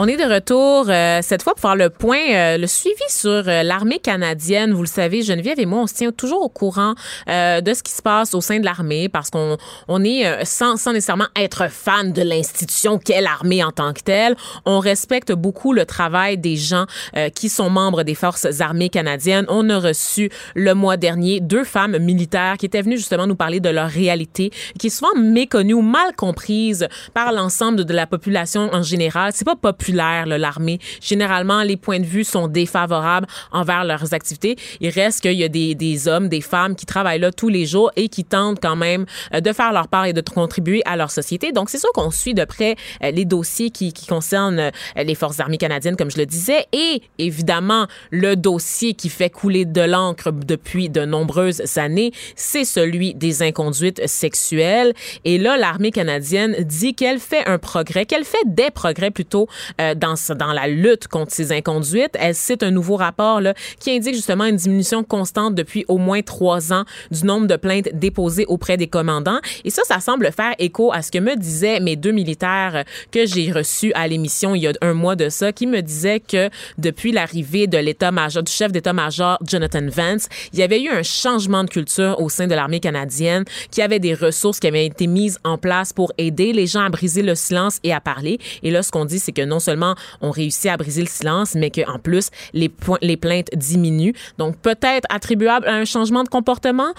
On 0.00 0.06
est 0.06 0.16
de 0.16 0.32
retour 0.32 0.88
euh, 0.88 1.18
cette 1.22 1.42
fois 1.42 1.54
pour 1.54 1.60
faire 1.62 1.74
le 1.74 1.90
point, 1.90 2.30
euh, 2.30 2.56
le 2.56 2.68
suivi 2.68 2.94
sur 3.08 3.28
euh, 3.30 3.64
l'armée 3.64 3.98
canadienne. 3.98 4.72
Vous 4.72 4.82
le 4.82 4.86
savez, 4.86 5.22
Geneviève 5.22 5.58
et 5.58 5.66
moi, 5.66 5.80
on 5.80 5.86
se 5.88 5.94
tient 5.94 6.12
toujours 6.12 6.40
au 6.40 6.48
courant 6.48 6.94
euh, 7.28 7.60
de 7.60 7.74
ce 7.74 7.82
qui 7.82 7.90
se 7.90 8.00
passe 8.00 8.32
au 8.32 8.40
sein 8.40 8.60
de 8.60 8.64
l'armée 8.64 9.08
parce 9.08 9.28
qu'on 9.28 9.56
on 9.88 10.04
est 10.04 10.24
euh, 10.24 10.44
sans, 10.44 10.76
sans 10.76 10.92
nécessairement 10.92 11.26
être 11.34 11.68
fan 11.68 12.12
de 12.12 12.22
l'institution 12.22 12.98
qu'est 12.98 13.20
l'armée 13.20 13.64
en 13.64 13.72
tant 13.72 13.92
que 13.92 14.02
telle. 14.02 14.36
On 14.64 14.78
respecte 14.78 15.32
beaucoup 15.32 15.72
le 15.72 15.84
travail 15.84 16.38
des 16.38 16.54
gens 16.54 16.86
qui 17.34 17.48
sont 17.48 17.68
membres 17.68 18.04
des 18.04 18.14
forces 18.14 18.60
armées 18.60 18.90
canadiennes. 18.90 19.46
On 19.48 19.68
a 19.68 19.80
reçu 19.80 20.30
le 20.54 20.74
mois 20.74 20.96
dernier 20.96 21.40
deux 21.40 21.64
femmes 21.64 21.98
militaires 21.98 22.56
qui 22.56 22.66
étaient 22.66 22.82
venues 22.82 22.98
justement 22.98 23.26
nous 23.26 23.34
parler 23.34 23.58
de 23.58 23.68
leur 23.68 23.88
réalité, 23.88 24.50
qui 24.78 24.86
est 24.86 24.90
souvent 24.90 25.14
méconnue 25.16 25.74
ou 25.74 25.82
mal 25.82 26.14
comprise 26.16 26.86
par 27.14 27.32
l'ensemble 27.32 27.84
de 27.84 27.92
la 27.92 28.06
population 28.06 28.72
en 28.72 28.82
général. 28.82 29.32
C'est 29.34 29.44
pas 29.44 29.56
populaire 29.56 29.87
l'armée. 29.92 30.78
Généralement, 31.00 31.62
les 31.62 31.76
points 31.76 32.00
de 32.00 32.06
vue 32.06 32.24
sont 32.24 32.48
défavorables 32.48 33.26
envers 33.52 33.84
leurs 33.84 34.14
activités. 34.14 34.56
Il 34.80 34.90
reste 34.90 35.20
qu'il 35.20 35.32
y 35.32 35.44
a 35.44 35.48
des, 35.48 35.74
des 35.74 36.08
hommes, 36.08 36.28
des 36.28 36.40
femmes 36.40 36.74
qui 36.76 36.86
travaillent 36.86 37.20
là 37.20 37.32
tous 37.32 37.48
les 37.48 37.66
jours 37.66 37.90
et 37.96 38.08
qui 38.08 38.24
tentent 38.24 38.60
quand 38.60 38.76
même 38.76 39.06
euh, 39.34 39.40
de 39.40 39.52
faire 39.52 39.72
leur 39.72 39.88
part 39.88 40.06
et 40.06 40.12
de 40.12 40.20
contribuer 40.20 40.82
à 40.84 40.96
leur 40.96 41.10
société. 41.10 41.52
Donc, 41.52 41.70
c'est 41.70 41.78
sûr 41.78 41.90
qu'on 41.92 42.10
suit 42.10 42.34
de 42.34 42.44
près 42.44 42.76
euh, 43.02 43.10
les 43.10 43.24
dossiers 43.24 43.70
qui, 43.70 43.92
qui 43.92 44.06
concernent 44.06 44.58
euh, 44.58 44.70
les 44.96 45.14
forces 45.14 45.40
armées 45.40 45.58
canadiennes, 45.58 45.96
comme 45.96 46.10
je 46.10 46.18
le 46.18 46.26
disais, 46.26 46.66
et 46.72 47.02
évidemment, 47.18 47.86
le 48.10 48.36
dossier 48.36 48.94
qui 48.94 49.08
fait 49.08 49.30
couler 49.30 49.64
de 49.64 49.80
l'encre 49.80 50.30
depuis 50.32 50.88
de 50.88 51.04
nombreuses 51.04 51.78
années, 51.78 52.12
c'est 52.36 52.64
celui 52.64 53.14
des 53.14 53.42
inconduites 53.42 54.06
sexuelles. 54.06 54.92
Et 55.24 55.38
là, 55.38 55.56
l'armée 55.56 55.90
canadienne 55.90 56.56
dit 56.60 56.94
qu'elle 56.94 57.18
fait 57.18 57.46
un 57.46 57.58
progrès, 57.58 58.06
qu'elle 58.06 58.24
fait 58.24 58.36
des 58.46 58.70
progrès 58.70 59.10
plutôt 59.10 59.48
euh, 59.80 59.94
dans, 59.94 60.14
dans 60.36 60.52
la 60.52 60.68
lutte 60.68 61.08
contre 61.08 61.32
ces 61.32 61.52
inconduites. 61.52 62.16
Elle 62.18 62.34
cite 62.34 62.62
un 62.62 62.70
nouveau 62.70 62.96
rapport 62.96 63.40
là, 63.40 63.54
qui 63.80 63.90
indique 63.90 64.14
justement 64.14 64.44
une 64.44 64.56
diminution 64.56 65.04
constante 65.04 65.54
depuis 65.54 65.84
au 65.88 65.98
moins 65.98 66.22
trois 66.22 66.72
ans 66.72 66.84
du 67.10 67.24
nombre 67.24 67.46
de 67.46 67.56
plaintes 67.56 67.88
déposées 67.94 68.44
auprès 68.46 68.76
des 68.76 68.86
commandants. 68.86 69.40
Et 69.64 69.70
ça, 69.70 69.82
ça 69.84 70.00
semble 70.00 70.30
faire 70.32 70.54
écho 70.58 70.92
à 70.92 71.02
ce 71.02 71.10
que 71.10 71.18
me 71.18 71.36
disaient 71.36 71.80
mes 71.80 71.96
deux 71.96 72.12
militaires 72.12 72.84
que 73.10 73.26
j'ai 73.26 73.50
reçus 73.52 73.92
à 73.94 74.06
l'émission 74.08 74.54
il 74.54 74.62
y 74.62 74.66
a 74.66 74.72
un 74.80 74.94
mois 74.94 75.16
de 75.16 75.28
ça, 75.28 75.52
qui 75.52 75.66
me 75.66 75.80
disaient 75.80 76.20
que 76.20 76.50
depuis 76.76 77.12
l'arrivée 77.12 77.66
de 77.66 77.78
l'état-major, 77.78 78.42
du 78.42 78.52
chef 78.52 78.72
d'état-major 78.72 79.38
Jonathan 79.46 79.86
Vance, 79.88 80.28
il 80.52 80.58
y 80.58 80.62
avait 80.62 80.82
eu 80.82 80.88
un 80.88 81.02
changement 81.02 81.64
de 81.64 81.70
culture 81.70 82.20
au 82.20 82.28
sein 82.28 82.46
de 82.46 82.54
l'armée 82.54 82.80
canadienne, 82.80 83.44
qui 83.70 83.82
avait 83.82 83.98
des 83.98 84.14
ressources 84.14 84.60
qui 84.60 84.66
avaient 84.66 84.86
été 84.86 85.06
mises 85.06 85.38
en 85.44 85.58
place 85.58 85.92
pour 85.92 86.12
aider 86.18 86.52
les 86.52 86.66
gens 86.66 86.82
à 86.82 86.88
briser 86.88 87.22
le 87.22 87.34
silence 87.34 87.78
et 87.82 87.92
à 87.92 88.00
parler. 88.00 88.38
Et 88.62 88.70
là, 88.70 88.82
ce 88.82 88.90
qu'on 88.90 89.04
dit, 89.04 89.18
c'est 89.18 89.32
que 89.32 89.42
non 89.42 89.58
seulement 89.68 89.94
on 90.20 90.30
réussit 90.30 90.70
à 90.70 90.76
briser 90.76 91.02
le 91.02 91.08
silence, 91.08 91.54
mais 91.54 91.70
qu'en 91.70 91.98
plus, 91.98 92.30
les, 92.54 92.68
plaintes 93.16 93.50
diminuent. 93.54 94.14
Donc, 94.38 94.56
peut-être 94.56 95.06
attribuable 95.10 95.66
à 95.66 95.74
un 95.74 95.84
changement 95.84 96.24
de 96.24 96.28
comportement? 96.28 96.92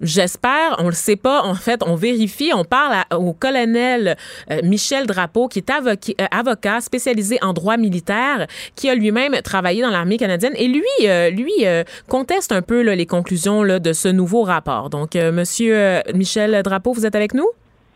J'espère, 0.00 0.76
on 0.78 0.86
le 0.86 0.94
sait 0.94 1.16
pas. 1.16 1.42
En 1.42 1.54
fait, 1.54 1.82
on 1.86 1.94
vérifie. 1.94 2.50
On 2.54 2.64
parle 2.64 3.04
au 3.14 3.32
colonel 3.34 4.16
euh, 4.50 4.60
Michel 4.62 5.06
Drapeau, 5.06 5.48
qui 5.48 5.58
est 5.58 5.70
euh, 5.70 6.26
avocat 6.30 6.80
spécialisé 6.80 7.38
en 7.42 7.52
droit 7.52 7.76
militaire, 7.76 8.46
qui 8.76 8.88
a 8.88 8.94
lui-même 8.94 9.40
travaillé 9.42 9.82
dans 9.82 9.90
l'armée 9.90 10.16
canadienne. 10.16 10.54
Et 10.56 10.68
lui, 10.68 10.84
euh, 11.04 11.30
lui 11.30 11.52
conteste 12.08 12.52
un 12.52 12.62
peu 12.62 12.80
les 12.80 13.06
conclusions 13.06 13.62
de 13.62 13.92
ce 13.92 14.08
nouveau 14.08 14.42
rapport. 14.42 14.90
Donc, 14.90 15.14
Monsieur 15.14 16.00
Michel 16.14 16.62
Drapeau, 16.62 16.92
vous 16.92 17.06
êtes 17.06 17.14
avec 17.14 17.34
nous? 17.34 17.48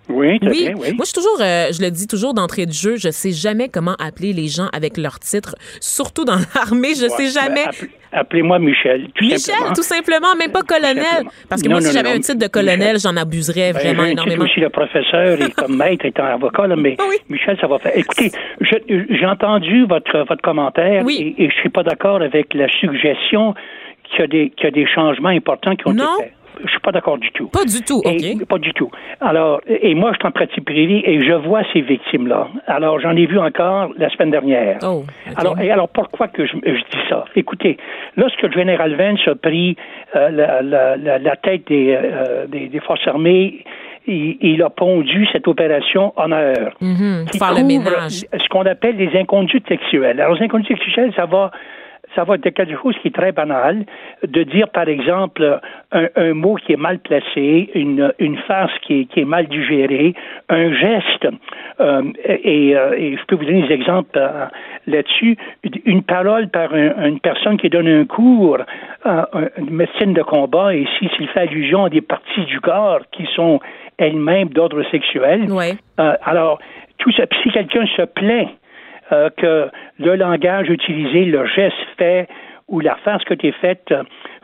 Oui, 0.09 0.39
Oui. 0.43 0.49
bien, 0.51 0.75
oui. 0.77 0.93
Moi, 0.93 1.01
je 1.01 1.05
suis 1.07 1.15
toujours, 1.15 1.39
euh, 1.41 1.69
je 1.73 1.81
le 1.83 1.91
dis 1.91 2.07
toujours 2.07 2.35
d'entrée 2.35 2.67
de 2.67 2.73
jeu, 2.73 2.97
je 2.97 3.11
sais 3.11 3.33
jamais 3.33 3.69
comment 3.71 3.95
appeler 3.99 4.33
les 4.35 4.49
gens 4.49 4.69
avec 4.75 4.99
leur 4.99 5.19
titre, 5.19 5.55
surtout 5.81 6.25
dans 6.25 6.37
l'armée. 6.55 6.91
Je 6.91 7.09
sais 7.09 7.25
Ouais, 7.25 7.27
jamais. 7.43 7.65
ben, 7.65 7.69
appel- 7.71 7.89
Appelez-moi 8.17 8.61
Michel, 8.61 9.09
tout 9.17 9.25
Michel, 9.25 9.39
simplement. 9.41 9.73
tout 9.75 9.83
simplement, 9.83 10.37
même 10.39 10.53
pas 10.53 10.63
colonel. 10.63 11.25
Parce 11.49 11.63
que 11.63 11.67
Non, 11.69 11.77
moi, 11.77 11.81
si 11.81 11.93
j'avais 11.93 12.11
un 12.11 12.21
titre 12.21 12.39
de 12.39 12.47
colonel, 12.47 12.97
j'en 13.01 13.17
abuserais 13.17 13.73
Ben, 13.73 13.81
vraiment 13.81 14.05
énormément. 14.05 14.45
aussi 14.45 14.61
le 14.61 14.69
professeur 14.71 15.41
et 15.43 15.51
comme 15.51 15.77
maître 15.77 16.05
étant 16.05 16.25
avocat, 16.27 16.69
là, 16.69 16.77
mais 16.77 16.97
oui. 17.11 17.17
Michel, 17.29 17.57
ça 17.61 17.67
va 17.67 17.81
faire. 17.81 17.91
Écoutez, 17.97 18.31
je- 18.61 18.77
j'ai 19.19 19.27
entendu 19.27 19.85
votre, 19.87 20.17
votre 20.29 20.43
commentaire 20.43 21.03
Oui. 21.05 21.35
et, 21.39 21.45
et 21.45 21.51
je 21.51 21.55
suis 21.57 21.71
pas 21.71 21.83
d'accord 21.83 22.23
avec 22.23 22.55
la 22.55 22.69
suggestion 22.79 23.55
qu'il 24.15 24.21
y, 24.21 24.25
a 24.25 24.27
des, 24.29 24.51
qu'il 24.51 24.65
y 24.65 24.69
a 24.69 24.71
des 24.71 24.87
changements 24.87 25.29
importants 25.31 25.75
qui 25.77 25.87
ont 25.89 25.93
Non. 25.93 26.05
été 26.19 26.25
faits. 26.25 26.33
Je 26.65 26.71
suis 26.71 26.79
pas 26.79 26.93
d'accord 26.93 27.19
du 27.19 27.33
tout. 27.33 27.49
Pas 27.49 27.65
du 27.65 27.83
tout, 27.83 28.01
Et- 28.05 28.37
OK. 28.41 28.47
pas 28.47 28.59
du 28.59 28.73
tout. 28.75 28.89
Alors, 29.21 29.61
et 29.67 29.93
moi, 29.97 30.13
je 30.13 30.19
suis 30.19 30.27
en 30.29 30.31
pratique 30.31 30.65
privée 30.65 31.03
et 31.05 31.21
je 31.21 31.33
vois 31.33 31.63
ces 31.73 31.81
victimes-là. 31.81 32.47
Alors, 32.69 33.01
j'en 33.01 33.17
ai 33.17 33.27
vu 33.27 33.41
encore 33.41 33.91
la 33.99 34.09
semaine 34.11 34.31
dernière. 34.31 34.79
Oh, 34.85 35.03
OK. 35.03 35.35
Alors, 35.37 35.59
et 35.61 35.73
alors, 35.73 35.89
pourquoi 35.89 36.29
que 36.29 36.47
je, 36.47 36.53
je 36.65 36.71
dis 36.93 37.09
ça? 37.09 37.25
Écoutez, 37.35 37.77
lorsque 38.17 38.41
le 38.43 38.53
général 38.53 38.95
Vance 38.95 39.27
a 39.27 39.35
pris 39.35 39.77
euh, 40.15 40.31
la, 40.31 40.63
la- 40.63 40.97
la- 40.97 41.19
la 41.19 41.37
tête 41.37 41.67
des, 41.67 41.99
euh, 42.01 42.47
des, 42.47 42.69
des 42.69 42.81
forces 42.81 43.07
armées, 43.09 43.65
il, 44.07 44.37
il 44.41 44.63
a 44.63 44.71
pondu 44.71 45.27
cette 45.33 45.49
opération 45.49 46.13
honneur. 46.17 46.73
Mhm, 46.81 47.25
qui 47.33 47.39
faire 47.39 47.53
le 47.55 47.65
ménage. 47.65 48.27
Ce 48.33 48.49
qu'on 48.49 48.65
appelle 48.65 48.97
les 48.97 49.11
inconduites 49.19 49.67
sexuelles. 49.67 50.21
Alors, 50.21 50.37
les 50.37 50.45
inconduites 50.45 50.79
sexuelles, 50.79 51.13
ça 51.17 51.27
va 51.27 51.51
ça 52.15 52.25
va 52.25 52.37
être 52.37 52.49
quelque 52.51 52.77
chose 52.81 52.95
qui 53.03 53.09
est 53.09 53.15
très 53.15 53.33
banal, 53.33 53.85
de 54.27 54.43
dire, 54.43 54.69
par 54.69 54.89
exemple, 54.89 55.61
un, 55.93 56.35
mot 56.35 56.55
qui 56.57 56.73
est 56.73 56.77
mal 56.77 56.99
placé, 56.99 57.71
une, 57.75 58.13
une 58.19 58.37
phrase 58.39 58.71
qui 58.83 59.01
est, 59.01 59.05
qui 59.07 59.21
est 59.21 59.25
mal 59.25 59.47
digérée, 59.49 60.15
un 60.49 60.73
geste, 60.73 61.29
euh, 61.81 62.03
et, 62.25 62.71
et, 62.71 63.17
je 63.17 63.25
peux 63.27 63.37
vous 63.37 63.45
donner 63.45 63.67
des 63.67 63.75
exemples 63.75 64.21
là-dessus, 64.87 65.37
une 65.85 66.03
parole 66.03 66.49
par 66.49 66.75
une 66.75 67.21
personne 67.21 67.57
qui 67.57 67.69
donne 67.69 67.89
un 67.89 68.05
cours, 68.05 68.59
une 69.05 69.71
médecine 69.71 70.15
de 70.15 70.23
combat, 70.23 70.75
et 70.75 70.87
si 70.99 71.09
s'il 71.17 71.29
fait 71.29 71.41
allusion 71.41 71.85
à 71.85 71.91
des 71.91 72.01
parties 72.01 72.45
du 72.47 72.61
corps 72.61 73.01
qui 73.13 73.27
sont 73.35 73.61
elles-mêmes 73.99 74.49
d'ordre 74.49 74.83
sexuel, 74.91 75.49
alors, 75.97 76.59
tout 76.99 77.13
ça, 77.13 77.25
si 77.43 77.51
quelqu'un 77.51 77.87
se 77.97 78.03
plaint 78.03 78.49
euh, 79.13 79.29
que 79.37 79.69
le 79.99 80.17
langage 80.17 80.69
utilisé, 80.71 81.27
le 81.27 81.47
geste 81.47 81.77
fait 81.99 82.27
ou 82.69 82.81
la 82.81 82.97
face 82.97 83.23
que 83.25 83.35
tu 83.35 83.49
es 83.49 83.53
faite 83.53 83.93
euh, 83.93 84.03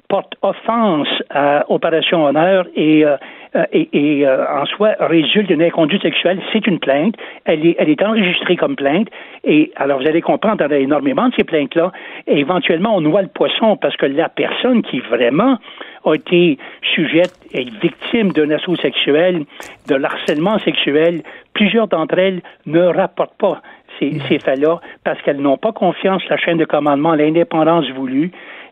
porte 0.08 0.34
offense 0.42 1.08
à 1.30 1.64
Opération 1.68 2.24
Honneur 2.24 2.66
et, 2.74 3.06
euh, 3.06 4.46
en 4.52 4.66
soi 4.66 4.94
résulte 4.98 5.46
d'une 5.48 5.62
inconduite 5.62 6.02
sexuelle, 6.02 6.40
c'est 6.52 6.66
une 6.66 6.80
plainte. 6.80 7.14
Elle 7.44 7.64
est, 7.64 7.76
elle 7.78 7.88
est 7.88 8.02
enregistrée 8.02 8.56
comme 8.56 8.74
plainte. 8.76 9.08
Et 9.44 9.72
alors, 9.76 10.00
vous 10.00 10.08
allez 10.08 10.20
comprendre, 10.20 10.64
il 10.66 10.72
y 10.72 10.74
a 10.74 10.78
énormément 10.78 11.28
de 11.28 11.34
ces 11.36 11.44
plaintes-là. 11.44 11.92
Et 12.26 12.40
éventuellement, 12.40 12.96
on 12.96 13.00
noie 13.00 13.22
le 13.22 13.28
poisson 13.28 13.76
parce 13.76 13.96
que 13.96 14.06
la 14.06 14.28
personne 14.28 14.82
qui 14.82 14.98
vraiment 14.98 15.58
a 16.04 16.14
été 16.14 16.58
sujette 16.94 17.34
et 17.52 17.64
victime 17.80 18.32
d'un 18.32 18.50
assaut 18.50 18.76
sexuel, 18.76 19.44
de 19.88 19.94
harcèlement 20.02 20.58
sexuel, 20.58 21.22
plusieurs 21.54 21.88
d'entre 21.88 22.18
elles 22.18 22.40
ne 22.66 22.82
rapportent 22.82 23.38
pas 23.38 23.62
ces, 24.00 24.38
faits-là 24.38 24.80
parce 25.04 25.20
qu'elles 25.22 25.40
n'ont 25.40 25.58
pas 25.58 25.72
confiance 25.72 26.22
la 26.28 26.36
chaîne 26.36 26.58
de 26.58 26.64
commandement, 26.64 27.14
l'indépendance 27.14 27.88
voulue, 27.90 28.30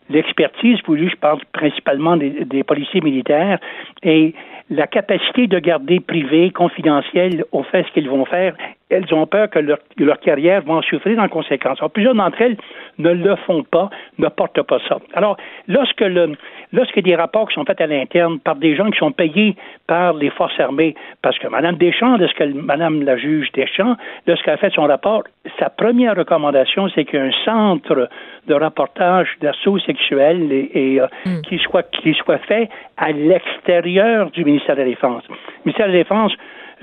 l'expertise 0.09 0.79
voulue, 0.85 1.09
je 1.09 1.15
parle 1.15 1.39
principalement 1.53 2.17
des, 2.17 2.63
policiers 2.63 3.01
militaires, 3.01 3.59
et 4.03 4.33
la 4.69 4.87
capacité 4.87 5.47
de 5.47 5.59
garder 5.59 5.99
privé, 5.99 6.51
confidentiel, 6.51 7.45
au 7.51 7.63
fait 7.63 7.83
ce 7.83 7.91
qu'ils 7.93 8.09
vont 8.09 8.25
faire, 8.25 8.55
elles 8.89 9.13
ont 9.13 9.27
peur 9.27 9.49
que 9.49 9.59
leur, 9.59 9.77
leur, 9.97 10.19
carrière 10.19 10.61
va 10.63 10.75
en 10.75 10.81
souffrir 10.81 11.19
en 11.19 11.27
conséquence. 11.27 11.77
Alors, 11.79 11.91
plusieurs 11.91 12.15
d'entre 12.15 12.41
elles 12.41 12.57
ne 12.97 13.11
le 13.11 13.35
font 13.35 13.63
pas, 13.63 13.89
ne 14.17 14.27
portent 14.27 14.61
pas 14.63 14.79
ça. 14.87 14.97
Alors, 15.13 15.37
lorsque 15.67 16.01
le, 16.01 16.33
lorsque 16.73 16.99
des 16.99 17.15
rapports 17.15 17.47
qui 17.47 17.55
sont 17.55 17.65
faits 17.65 17.81
à 17.81 17.87
l'interne 17.87 18.39
par 18.39 18.55
des 18.55 18.75
gens 18.75 18.89
qui 18.89 18.97
sont 18.97 19.11
payés 19.11 19.55
par 19.87 20.13
les 20.13 20.29
forces 20.31 20.59
armées, 20.59 20.95
parce 21.21 21.37
que 21.37 21.47
Mme 21.47 21.77
Deschamps, 21.77 22.17
lorsque 22.17 22.41
Mme 22.41 23.03
la 23.03 23.17
juge 23.17 23.51
Deschamps, 23.53 23.95
lorsqu'elle 24.27 24.55
a 24.55 24.57
fait 24.57 24.73
son 24.73 24.83
rapport, 24.83 25.23
sa 25.59 25.69
première 25.69 26.15
recommandation, 26.15 26.89
c'est 26.89 27.05
qu'un 27.05 27.31
centre 27.45 28.09
de 28.47 28.53
rapportage 28.53 29.29
d'assaut 29.41 29.79
sexuel 29.79 30.51
et, 30.51 30.99
euh, 30.99 31.07
hmm. 31.25 31.41
qui 31.41 31.57
soit 31.59 31.89
qui 31.91 32.13
soit 32.13 32.39
fait 32.39 32.69
à 32.97 33.11
l'extérieur 33.11 34.31
du 34.31 34.43
ministère 34.43 34.75
de 34.75 34.81
la 34.81 34.87
Défense. 34.87 35.23
Le 35.29 35.35
ministère 35.65 35.87
de 35.87 35.91
la 35.91 35.97
Défense 35.99 36.33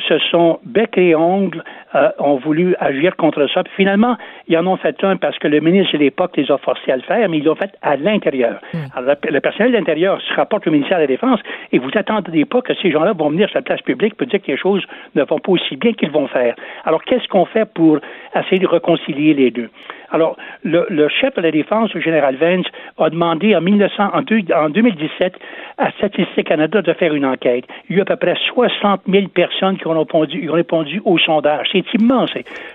se 0.09 0.19
sont 0.31 0.61
bec 0.65 0.99
et 0.99 1.15
ongles, 1.15 1.63
euh, 1.97 2.11
ont 2.19 2.37
voulu 2.37 2.77
agir 2.79 3.17
contre 3.17 3.47
ça. 3.53 3.65
Puis 3.65 3.73
finalement, 3.77 4.17
ils 4.49 4.59
en 4.59 4.67
ont 4.67 4.77
fait 4.77 5.03
un 5.03 5.17
parce 5.17 5.39
que 5.39 5.49
le 5.49 5.61
ministre 5.61 5.95
de 5.95 5.99
l'époque 5.99 6.37
les 6.37 6.51
a 6.51 6.59
forcés 6.59 6.93
à 6.93 6.97
le 6.97 7.03
faire, 7.03 7.27
mais 7.29 7.39
ils 7.39 7.45
l'ont 7.45 7.55
fait 7.55 7.73
à 7.81 7.97
l'intérieur. 7.97 8.61
Hmm. 8.75 8.79
Alors, 8.95 9.17
le 9.27 9.41
personnel 9.41 9.73
de 9.73 9.79
l'intérieur 9.79 10.21
se 10.21 10.35
rapporte 10.35 10.67
au 10.67 10.71
ministère 10.71 10.99
de 10.99 11.03
la 11.05 11.07
Défense 11.07 11.41
et 11.73 11.79
vous 11.79 11.91
attendez 11.95 12.45
pas 12.45 12.61
que 12.61 12.75
ces 12.75 12.91
gens-là 12.91 13.15
vont 13.15 13.31
venir 13.31 13.49
sur 13.49 13.59
la 13.59 13.63
place 13.63 13.81
publique 13.81 14.15
pour 14.15 14.27
dire 14.27 14.43
que 14.43 14.51
les 14.51 14.59
choses 14.59 14.85
ne 15.15 15.23
vont 15.23 15.39
pas 15.39 15.53
aussi 15.53 15.77
bien 15.77 15.95
qu'ils 15.95 16.11
vont 16.11 16.29
faire. 16.29 16.55
Alors, 16.85 17.03
qu'est-ce 17.05 17.27
qu'on 17.29 17.47
fait 17.47 17.65
pour 17.65 17.99
essayer 18.35 18.59
de 18.59 18.67
réconcilier 18.67 19.33
les 19.33 19.51
deux? 19.51 19.71
Alors, 20.11 20.37
le, 20.63 20.87
le, 20.89 21.09
chef 21.09 21.35
de 21.35 21.43
la 21.43 21.51
défense, 21.51 21.93
le 21.95 22.01
général 22.01 22.37
Vance, 22.37 22.67
a 22.99 23.11
demandé 23.11 23.57
en, 23.57 23.61
1900, 23.61 24.11
en, 24.13 24.71
2017 24.71 25.35
à 25.79 25.91
Statistique 25.93 26.47
Canada 26.47 26.81
de 26.81 26.93
faire 26.93 27.15
une 27.15 27.27
enquête. 27.27 27.65
Il 27.89 27.97
y 27.97 27.99
a 27.99 27.99
eu 27.99 28.03
à 28.03 28.05
peu 28.05 28.17
près 28.17 28.37
60 28.55 29.03
000 29.09 29.29
personnes 29.29 29.79
qui 29.79 29.87
ont 29.87 29.99
répondu, 29.99 30.49
ont 30.49 30.55
répondu 30.55 31.03
au 31.05 31.19
sondage. 31.19 31.69
C'est 31.73 31.85
immense. 31.95 32.31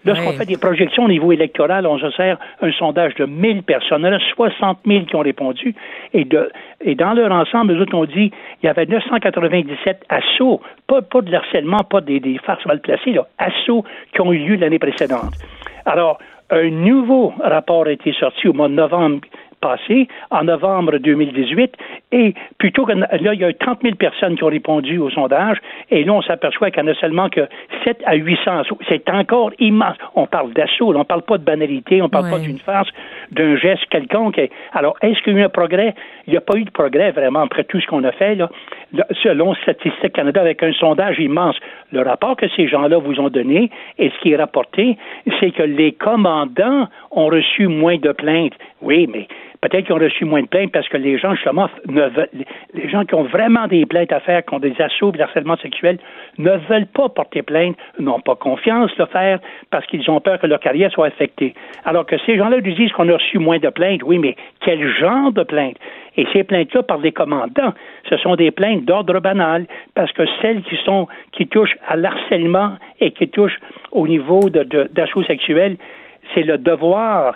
Lorsqu'on 0.06 0.34
fait 0.34 0.46
des 0.46 0.58
projections 0.58 1.06
au 1.06 1.08
niveau 1.08 1.32
électoral, 1.32 1.86
on 1.86 1.98
se 2.00 2.10
sert 2.12 2.38
un 2.62 2.72
sondage 2.72 3.16
de 3.16 3.26
1000 3.26 3.64
personnes. 3.64 4.02
Il 4.02 4.08
y 4.08 4.10
en 4.10 4.18
a 4.18 4.20
60 4.36 4.80
000 4.86 5.06
qui 5.06 5.16
ont 5.16 5.20
répondu. 5.20 5.76
Et, 6.14 6.26
de, 6.26 6.52
et 6.82 6.96
dans 6.96 7.14
leur 7.14 7.32
ensemble, 7.32 7.74
les 7.74 7.82
autres 7.82 7.96
ont 7.96 8.06
dit 8.06 8.32
il 8.62 8.66
y 8.66 8.70
avait 8.70 8.86
997 8.86 10.04
assauts, 10.10 10.62
pas, 10.88 11.02
pas 11.02 11.22
de 11.22 11.34
harcèlement, 11.34 11.80
pas 11.80 12.02
des, 12.02 12.20
des 12.20 12.38
farces 12.40 12.66
mal 12.66 12.80
placées, 12.80 13.12
là, 13.12 13.28
assauts 13.38 13.84
qui 14.14 14.22
ont 14.22 14.32
eu 14.32 14.40
lieu 14.40 14.56
l'année 14.56 14.80
précédente. 14.80 15.34
Alors, 15.86 16.20
un 16.52 16.70
nouveau 16.70 17.34
rapport 17.42 17.88
a 17.88 17.92
été 17.92 18.14
sorti 18.14 18.48
au 18.48 18.54
mois 18.54 18.68
de 18.68 18.74
novembre 18.74 19.22
passé, 19.62 20.08
en 20.32 20.44
novembre 20.44 20.98
2018, 20.98 21.76
et 22.12 22.34
plutôt 22.58 22.86
que 22.86 22.94
là, 22.94 23.08
il 23.34 23.40
y 23.40 23.44
a 23.46 23.50
eu 23.50 23.56
30 23.56 23.80
000 23.84 23.96
personnes 23.96 24.36
qui 24.36 24.44
ont 24.44 24.48
répondu 24.48 24.98
au 24.98 25.10
sondage, 25.10 25.58
et 25.90 26.04
là, 26.04 26.14
on 26.14 26.22
s'aperçoit 26.22 26.72
qu'il 26.72 26.84
n'y 26.84 26.90
en 26.90 26.92
a 26.94 26.96
seulement 26.96 27.30
que 27.30 27.48
7 27.84 28.02
à 28.06 28.16
800 28.16 28.60
assauts. 28.60 28.80
C'est 28.90 29.10
encore 29.10 29.52
immense. 29.60 29.96
On 30.16 30.26
parle 30.28 30.52
d'assaut, 30.54 30.94
on 30.94 31.00
ne 31.00 31.04
parle 31.04 31.22
pas 31.22 31.38
de 31.38 31.44
banalité, 31.44 32.02
on 32.02 32.06
ne 32.06 32.10
parle 32.10 32.30
pas 32.30 32.40
d'une 32.40 32.60
farce, 32.60 32.90
d'un 33.32 33.56
geste 33.56 33.86
quelconque. 33.90 34.42
Alors, 34.74 34.98
est-ce 35.02 35.22
qu'il 35.22 35.34
y 35.34 35.38
a 35.38 35.40
eu 35.40 35.44
un 35.44 35.50
progrès? 35.50 35.94
Il 36.28 36.32
n'y 36.32 36.38
a 36.38 36.42
pas 36.42 36.58
eu 36.58 36.64
de 36.64 36.72
progrès, 36.72 37.12
vraiment, 37.12 37.42
après 37.42 37.64
tout 37.64 37.80
ce 37.80 37.88
qu'on 37.88 38.04
a 38.04 38.12
fait, 38.12 38.36
là. 38.36 38.50
Selon 39.24 39.54
Statistique 39.56 40.14
Canada, 40.14 40.42
avec 40.42 40.62
un 40.64 40.74
sondage 40.74 41.18
immense, 41.20 41.56
le 41.92 42.02
rapport 42.02 42.36
que 42.36 42.48
ces 42.50 42.68
gens-là 42.68 42.98
vous 42.98 43.20
ont 43.20 43.30
donné, 43.30 43.70
et 43.98 44.10
ce 44.10 44.20
qui 44.22 44.34
est 44.34 44.38
rapporté, 44.38 44.98
c'est 45.40 45.52
que 45.52 45.64
les 45.64 45.94
commandants 45.94 46.88
ont 47.12 47.28
reçu 47.28 47.68
moins 47.68 47.98
de 47.98 48.12
plaintes. 48.12 48.54
Oui, 48.82 49.08
mais 49.12 49.28
Peut-être 49.62 49.86
qu'ils 49.86 49.96
ont 49.96 50.00
reçu 50.00 50.26
moins 50.26 50.42
de 50.42 50.48
plaintes 50.48 50.72
parce 50.72 50.90
que 50.90 50.98
les 50.98 51.20
gens, 51.20 51.36
justement, 51.36 51.70
ne 51.88 52.02
veulent, 52.02 52.30
les 52.74 52.90
gens 52.90 53.06
qui 53.06 53.14
ont 53.14 53.24
vraiment 53.24 53.68
des 53.68 53.86
plaintes 53.86 54.12
à 54.12 54.20
faire, 54.20 54.44
qui 54.44 54.56
ont 54.56 54.60
des 54.60 54.74
assauts 54.82 55.12
de 55.12 55.22
harcèlement 55.22 55.56
sexuel, 55.58 56.00
ne 56.40 56.52
veulent 56.68 56.88
pas 56.88 57.10
porter 57.10 57.44
plainte, 57.44 57.78
n'ont 58.00 58.20
pas 58.20 58.36
confiance 58.36 58.92
le 58.98 59.06
faire 59.06 59.40
parce 59.70 59.86
qu'ils 59.86 60.10
ont 60.10 60.20
peur 60.20 60.40
que 60.40 60.48
leur 60.48 60.60
carrière 60.60 60.92
soit 60.92 61.08
affectée. 61.08 61.54
Alors 61.86 62.08
que 62.08 62.18
ces 62.26 62.38
gens-là 62.38 62.60
nous 62.60 62.74
disent 62.74 62.92
qu'on 62.94 63.08
a 63.10 63.14
reçu 63.14 63.38
moins 63.38 63.60
de 63.60 63.70
plaintes. 63.70 64.02
Oui, 64.04 64.18
mais 64.18 64.36
quel 64.62 64.88
genre 64.96 65.32
de 65.32 65.44
plaintes? 65.44 65.78
Et 66.18 66.26
ces 66.34 66.44
plaintes-là 66.44 66.82
par 66.82 66.98
les 66.98 67.12
commandants, 67.12 67.74
ce 68.10 68.18
sont 68.18 68.36
des 68.36 68.50
plaintes 68.50 68.86
d'ordre 68.86 69.20
banal, 69.20 69.68
parce 69.94 70.12
que 70.12 70.24
celles 70.42 70.64
qui 70.64 70.76
sont 70.84 71.08
qui 71.34 71.48
touchent 71.48 71.78
à 71.88 71.96
l'harcèlement 71.96 72.78
et 73.00 73.12
qui 73.12 73.30
touchent 73.30 73.60
au 73.92 74.08
niveau 74.08 74.50
d'assaut 74.50 75.22
de, 75.22 75.78
c'est 76.34 76.44
le 76.44 76.58
devoir 76.58 77.36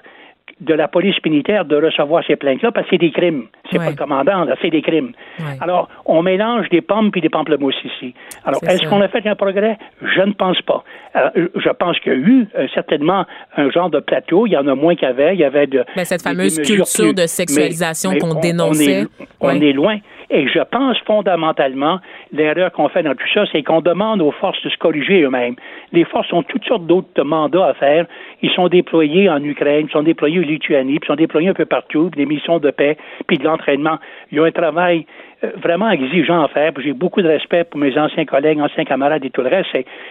de 0.61 0.73
la 0.73 0.87
police 0.87 1.15
militaire 1.25 1.65
de 1.65 1.75
recevoir 1.75 2.23
ces 2.25 2.37
plaintes-là 2.37 2.71
parce 2.71 2.85
que 2.85 2.91
c'est 2.91 2.97
des 2.97 3.11
crimes. 3.11 3.47
C'est 3.69 3.77
pas 3.77 3.89
le 3.89 3.95
commandant, 3.95 4.45
là, 4.45 4.55
c'est 4.61 4.69
des 4.69 4.81
crimes. 4.81 5.11
Alors, 5.59 5.89
on 6.05 6.21
mélange 6.21 6.69
des 6.69 6.81
pommes 6.81 7.11
puis 7.11 7.19
des 7.19 7.29
pamplemousses 7.29 7.83
ici. 7.83 8.13
Alors, 8.45 8.63
est-ce 8.63 8.87
qu'on 8.87 9.01
a 9.01 9.07
fait 9.09 9.25
un 9.27 9.35
progrès? 9.35 9.77
Je 10.01 10.21
ne 10.21 10.31
pense 10.31 10.61
pas. 10.61 10.83
Euh, 11.15 11.47
je 11.55 11.69
pense 11.69 11.99
qu'il 11.99 12.11
y 12.11 12.15
a 12.15 12.17
eu 12.17 12.47
euh, 12.57 12.67
certainement 12.73 13.25
un 13.57 13.69
genre 13.69 13.89
de 13.89 13.99
plateau. 13.99 14.47
Il 14.47 14.51
y 14.51 14.57
en 14.57 14.67
a 14.67 14.75
moins 14.75 14.95
qu'il 14.95 15.07
y 15.07 15.11
avait. 15.11 15.33
Il 15.33 15.39
y 15.39 15.43
avait 15.43 15.67
de. 15.67 15.83
Mais 15.95 16.05
cette 16.05 16.21
fameuse 16.21 16.61
culture 16.61 17.13
de 17.13 17.25
sexualisation 17.25 18.17
qu'on 18.17 18.39
dénonçait. 18.39 19.05
On, 19.39 19.61
est, 19.61 19.73
loin. 19.73 19.97
Et 20.35 20.49
je 20.49 20.59
pense 20.59 20.97
fondamentalement, 21.05 21.99
l'erreur 22.33 22.69
qu'on 22.73 22.89
fait 22.89 23.03
dans 23.03 23.15
tout 23.15 23.27
ça, 23.33 23.45
c'est 23.53 23.63
qu'on 23.63 23.79
demande 23.79 24.21
aux 24.21 24.31
forces 24.31 24.61
de 24.63 24.69
se 24.69 24.77
corriger 24.77 25.21
eux-mêmes. 25.21 25.55
Les 25.93 26.03
forces 26.03 26.33
ont 26.33 26.43
toutes 26.43 26.65
sortes 26.65 26.85
d'autres 26.85 27.23
mandats 27.23 27.67
à 27.67 27.73
faire. 27.73 28.05
Ils 28.41 28.51
sont 28.51 28.67
déployés 28.67 29.29
en 29.29 29.41
Ukraine, 29.41 29.85
ils 29.87 29.91
sont 29.93 30.03
déployés 30.03 30.39
en 30.39 30.41
Lituanie, 30.41 30.99
puis 30.99 31.07
ils 31.07 31.07
sont 31.07 31.15
déployés 31.15 31.47
un 31.47 31.53
peu 31.53 31.63
partout, 31.63 32.09
puis 32.11 32.19
des 32.19 32.25
missions 32.25 32.59
de 32.59 32.69
paix, 32.69 32.97
puis 33.27 33.37
de 33.37 33.45
l'entraînement. 33.45 33.97
Ils 34.33 34.41
ont 34.41 34.43
un 34.43 34.51
travail 34.51 35.05
vraiment 35.61 35.89
exigeant 35.89 36.43
à 36.43 36.47
faire. 36.47 36.71
J'ai 36.83 36.93
beaucoup 36.93 37.21
de 37.21 37.27
respect 37.27 37.63
pour 37.63 37.79
mes 37.79 37.97
anciens 37.97 38.25
collègues, 38.25 38.59
anciens 38.59 38.85
camarades 38.85 39.23
et 39.25 39.29
tout 39.29 39.41
le 39.41 39.49
reste, 39.49 39.69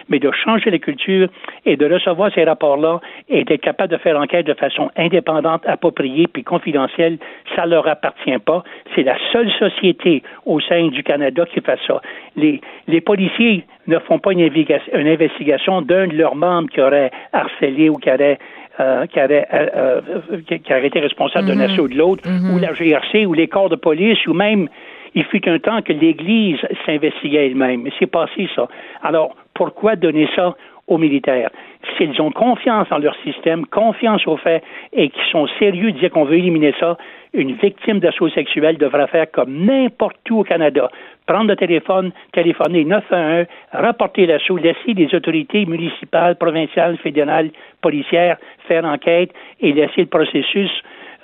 mais 0.09 0.19
de 0.19 0.31
changer 0.31 0.71
la 0.71 0.79
culture 0.79 1.27
et 1.65 1.77
de 1.77 1.91
recevoir 1.91 2.31
ces 2.33 2.43
rapports-là 2.43 2.99
et 3.29 3.43
d'être 3.43 3.61
capable 3.61 3.91
de 3.91 3.97
faire 3.97 4.19
enquête 4.19 4.45
de 4.45 4.53
façon 4.53 4.89
indépendante, 4.95 5.63
appropriée 5.65 6.27
puis 6.27 6.43
confidentielle, 6.43 7.17
ça 7.55 7.65
leur 7.65 7.87
appartient 7.87 8.37
pas. 8.39 8.63
C'est 8.95 9.03
la 9.03 9.17
seule 9.31 9.51
société 9.59 10.23
au 10.45 10.59
sein 10.59 10.87
du 10.87 11.03
Canada 11.03 11.45
qui 11.53 11.61
fait 11.61 11.79
ça. 11.87 12.01
Les, 12.35 12.61
les 12.87 13.01
policiers 13.01 13.65
ne 13.87 13.99
font 13.99 14.19
pas 14.19 14.31
une, 14.33 14.39
une 14.39 15.07
investigation 15.07 15.81
d'un 15.81 16.07
de 16.07 16.15
leurs 16.15 16.35
membres 16.35 16.69
qui 16.69 16.81
aurait 16.81 17.11
harcelé 17.33 17.89
ou 17.89 17.95
qui 17.95 18.09
aurait 18.09 18.39
euh, 18.77 19.05
qui, 19.05 19.19
euh, 19.21 20.01
qui, 20.45 20.73
aurait 20.73 20.87
été 20.87 20.99
responsable 20.99 21.47
d'un 21.47 21.55
mm-hmm. 21.55 21.71
assaut 21.71 21.87
de 21.87 21.95
l'autre, 21.95 22.23
mm-hmm. 22.27 22.53
ou 22.53 22.59
la 22.59 22.73
GRC, 22.73 23.25
ou 23.25 23.33
les 23.33 23.47
corps 23.47 23.69
de 23.69 23.77
police, 23.77 24.27
ou 24.27 24.33
même 24.33 24.67
il 25.15 25.23
fut 25.25 25.47
un 25.49 25.59
temps 25.59 25.81
que 25.81 25.93
l'Église 25.93 26.59
s'investiguait 26.85 27.47
elle-même. 27.47 27.87
C'est 27.97 28.11
passé 28.11 28.47
ça. 28.55 28.67
Alors, 29.01 29.33
pourquoi 29.53 29.95
donner 29.95 30.27
ça 30.35 30.55
aux 30.87 30.97
militaires? 30.97 31.49
S'ils 31.97 32.21
ont 32.21 32.31
confiance 32.31 32.87
en 32.91 32.97
leur 32.97 33.15
système, 33.23 33.65
confiance 33.65 34.27
au 34.27 34.37
fait 34.37 34.61
et 34.91 35.09
qu'ils 35.09 35.31
sont 35.31 35.47
sérieux 35.57 35.93
de 35.93 35.99
dire 35.99 36.11
qu'on 36.11 36.25
veut 36.25 36.37
éliminer 36.37 36.73
ça, 36.79 36.97
une 37.33 37.53
victime 37.53 37.99
d'assaut 37.99 38.29
sexuel 38.29 38.77
devra 38.77 39.07
faire 39.07 39.31
comme 39.31 39.65
n'importe 39.65 40.29
où 40.29 40.39
au 40.39 40.43
Canada. 40.43 40.89
Prendre 41.25 41.49
le 41.49 41.55
téléphone, 41.55 42.11
téléphoner 42.33 42.83
911, 42.85 43.45
rapporter 43.71 44.25
l'assaut, 44.25 44.57
laisser 44.57 44.93
les 44.93 45.13
autorités 45.15 45.65
municipales, 45.65 46.35
provinciales, 46.35 46.97
fédérales, 46.97 47.51
policières 47.81 48.37
faire 48.67 48.85
enquête 48.85 49.31
et 49.61 49.71
laisser 49.73 50.01
le 50.01 50.07
processus 50.07 50.71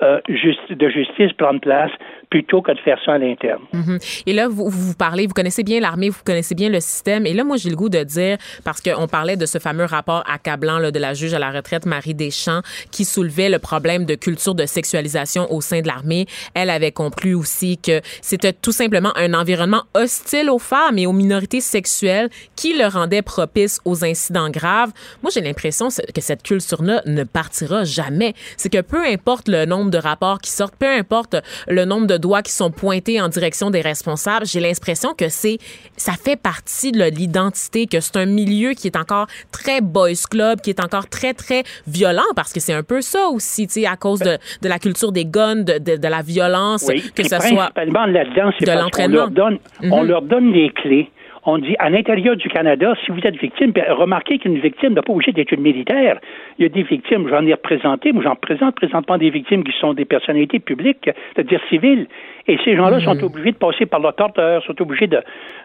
euh, 0.02 0.20
de 0.28 0.90
justice 0.90 1.34
prendre 1.34 1.60
place 1.60 1.92
plutôt 2.32 2.62
que 2.62 2.72
de 2.72 2.80
faire 2.80 2.98
ça 3.06 3.14
à 3.14 3.18
l'interne. 3.18 3.62
Mhm. 3.74 4.00
Et 4.26 4.34
là, 4.34 4.48
vous, 4.48 4.70
vous 4.70 4.94
parlez, 4.96 5.28
vous 5.28 5.34
connaissez 5.34 5.64
bien 5.64 5.82
l'armée, 5.82 6.10
vous 6.10 6.22
connaissez 6.26 6.56
bien 6.56 6.70
le 6.70 6.80
système. 6.80 7.26
Et 7.26 7.34
là, 7.34 7.44
moi, 7.44 7.58
j'ai 7.58 7.70
le 7.70 7.76
goût 7.76 7.90
de 7.90 8.04
dire, 8.04 8.38
parce 8.64 8.80
qu'on 8.80 9.08
parlait 9.08 9.36
de 9.36 9.46
ce 9.46 9.60
fameux 9.60 9.84
rapport 9.84 10.24
accablant 10.28 10.80
là, 10.80 10.92
de 10.92 11.00
la 11.00 11.14
juge 11.14 11.34
à 11.34 11.40
la 11.40 11.52
retraite, 11.52 11.86
Marie 11.86 12.16
Deschamps, 12.16 12.62
qui 12.90 13.04
soulevait 13.04 13.50
le 13.50 13.60
problème 13.60 14.06
de 14.06 14.16
culture 14.16 14.56
de 14.56 14.66
sexualisation 14.66 15.52
au 15.52 15.60
sein 15.60 15.82
de 15.82 15.88
l'armée. 15.88 16.26
Elle 16.54 16.70
avait 16.70 16.94
conclu 16.94 17.34
aussi 17.34 17.78
que 17.78 18.00
c'était 18.22 18.54
tout 18.54 18.72
simplement 18.72 19.12
un 19.18 19.34
environnement 19.34 19.84
hostile 19.94 20.50
aux 20.50 20.60
femmes 20.60 20.98
et 20.98 21.06
aux 21.06 21.14
minorités 21.14 21.60
sexuelles 21.60 22.30
qui 22.56 22.78
le 22.78 22.88
rendait 22.88 23.24
propice 23.24 23.82
aux 23.84 24.06
incidents 24.06 24.50
graves. 24.50 24.92
Moi, 25.22 25.32
j'ai 25.34 25.42
l'impression 25.42 25.90
que 25.90 26.22
cette 26.22 26.44
culture-là 26.44 27.02
ne 27.06 27.26
partira 27.26 27.84
jamais. 27.84 28.36
C'est 28.56 28.72
que 28.72 28.80
peu 28.80 29.06
importe 29.06 29.50
le 29.50 29.66
nombre 29.66 29.92
de 29.92 29.98
rapports 29.98 30.40
qui 30.40 30.52
sortent, 30.52 30.78
peu 30.78 30.88
importe 30.88 31.36
le 31.68 31.84
nombre 31.84 32.08
de 32.08 32.21
doigts 32.22 32.42
qui 32.42 32.52
sont 32.52 32.72
pointés 32.72 33.20
en 33.20 33.28
direction 33.28 33.70
des 33.70 33.82
responsables, 33.82 34.46
j'ai 34.46 34.60
l'impression 34.60 35.14
que 35.14 35.28
c'est 35.30 35.58
ça 35.98 36.14
fait 36.14 36.40
partie 36.42 36.92
de 36.92 37.04
l'identité, 37.04 37.88
que 37.88 38.00
c'est 38.00 38.18
un 38.18 38.26
milieu 38.26 38.72
qui 38.72 38.88
est 38.88 38.96
encore 38.96 39.28
très 39.52 39.82
boys 39.82 40.12
club, 40.30 40.62
qui 40.62 40.70
est 40.70 40.80
encore 40.80 41.10
très 41.10 41.34
très 41.34 41.64
violent 41.88 42.32
parce 42.36 42.54
que 42.54 42.60
c'est 42.60 42.74
un 42.74 42.84
peu 42.84 43.02
ça 43.02 43.28
aussi, 43.28 43.68
tu 43.68 43.82
sais, 43.82 43.86
à 43.86 43.98
cause 43.98 44.20
de, 44.20 44.38
de, 44.62 44.70
la 44.70 44.80
culture 44.80 45.12
des 45.12 45.26
guns, 45.26 45.64
de, 45.64 45.78
de, 45.98 46.08
la 46.08 46.22
violence, 46.22 46.88
que 47.16 47.24
ce 47.24 47.30
soit 47.30 47.72
là-dedans, 47.76 48.52
c'est 48.58 48.66
parce 48.66 48.92
qu'on 48.92 49.08
leur 49.08 49.32
donne, 49.32 49.58
on 49.84 50.04
mhm. 50.04 50.08
leur 50.08 50.22
donne 50.22 50.52
les 50.54 50.70
clés 50.70 51.10
on 51.44 51.58
dit 51.58 51.76
à 51.80 51.90
l'intérieur 51.90 52.36
du 52.36 52.48
Canada, 52.50 52.94
si 53.04 53.12
vous 53.12 53.20
êtes 53.24 53.36
victime, 53.36 53.74
remarquez 53.90 54.38
qu'une 54.38 54.60
victime 54.60 54.94
n'a 54.94 55.02
pas 55.02 55.12
obligé 55.12 55.32
d'être 55.32 55.52
une 55.52 55.62
militaire. 55.62 56.20
Il 56.60 56.64
y 56.64 56.66
a 56.66 56.70
des 56.70 56.84
victimes, 56.84 57.28
j'en 57.28 57.46
ai 57.46 57.54
représenté, 57.54 58.12
moi 58.12 58.24
j'en 58.24 58.36
présente 58.36 58.76
présentement 58.76 59.18
des 59.18 59.30
victimes 59.30 59.64
qui 59.64 59.74
sont 59.80 59.94
des 59.94 60.06
personnalités 60.06 60.60
publiques, 60.60 61.10
c'est-à-dire 61.34 61.60
civiles. 61.70 62.08
Et 62.48 62.58
ces 62.64 62.76
gens-là 62.76 63.00
sont 63.02 63.16
mm. 63.16 63.24
obligés 63.24 63.52
de 63.52 63.58
passer 63.58 63.86
par 63.86 64.00
le 64.00 64.12
torteur, 64.12 64.64
sont 64.64 64.80
obligés 64.82 65.08
de, 65.08 65.22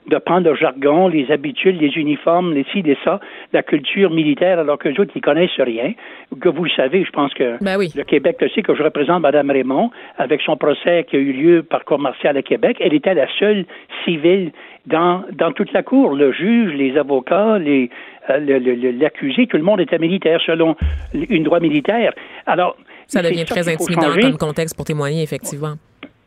de 0.09 0.17
prendre 0.19 0.49
le 0.49 0.57
jargon, 0.57 1.09
les 1.09 1.31
habitudes, 1.31 1.81
les 1.81 1.97
uniformes, 1.97 2.53
les 2.55 2.65
ci, 2.73 2.83
les 2.83 2.97
ça, 3.05 3.21
la 3.53 3.63
culture 3.63 4.11
militaire, 4.11 4.59
alors 4.59 4.79
que 4.79 4.89
les 4.89 4.99
autres, 5.01 5.13
ils 5.15 5.23
connaissent 5.23 5.59
rien. 5.59 5.93
Que 6.41 6.49
vous 6.49 6.65
le 6.65 6.71
savez, 6.71 7.05
je 7.05 7.11
pense 7.11 7.33
que 7.35 7.63
ben 7.63 7.79
le 7.79 8.05
Québec 8.05 8.37
le 8.41 8.49
sait, 8.51 8.63
que 8.63 8.75
je 8.75 8.83
représente 8.83 9.23
Mme 9.23 9.51
Raymond, 9.51 9.91
avec 10.19 10.43
son 10.43 10.57
procès 10.57 11.05
qui 11.09 11.17
a 11.17 11.19
eu 11.19 11.33
lieu 11.33 11.63
par 11.63 11.85
cour 11.85 11.99
martiale 11.99 12.37
à 12.37 12.43
Québec. 12.43 12.77
Elle 12.81 12.95
était 12.95 13.15
la 13.15 13.27
seule 13.39 13.65
civile 14.05 14.53
dans, 14.87 15.25
dans 15.33 15.53
toute 15.53 15.73
la 15.73 15.83
cour. 15.83 16.15
Le 16.15 16.33
juge, 16.33 16.73
les 16.75 16.97
avocats, 16.97 17.59
les, 17.59 17.91
euh, 18.31 18.93
l'accusé, 18.99 19.47
tout 19.47 19.57
le 19.57 19.63
monde 19.63 19.81
était 19.81 19.99
militaire 19.99 20.41
selon 20.45 20.77
une 21.13 21.45
droit 21.45 21.61
militaire. 21.61 22.13
Alors, 22.47 22.77
ça 23.07 23.23
devient 23.23 23.45
très 23.45 23.69
intimidant 23.69 24.15
comme 24.21 24.39
contexte 24.39 24.77
pour 24.77 24.85
témoigner, 24.85 25.23
effectivement. 25.23 25.75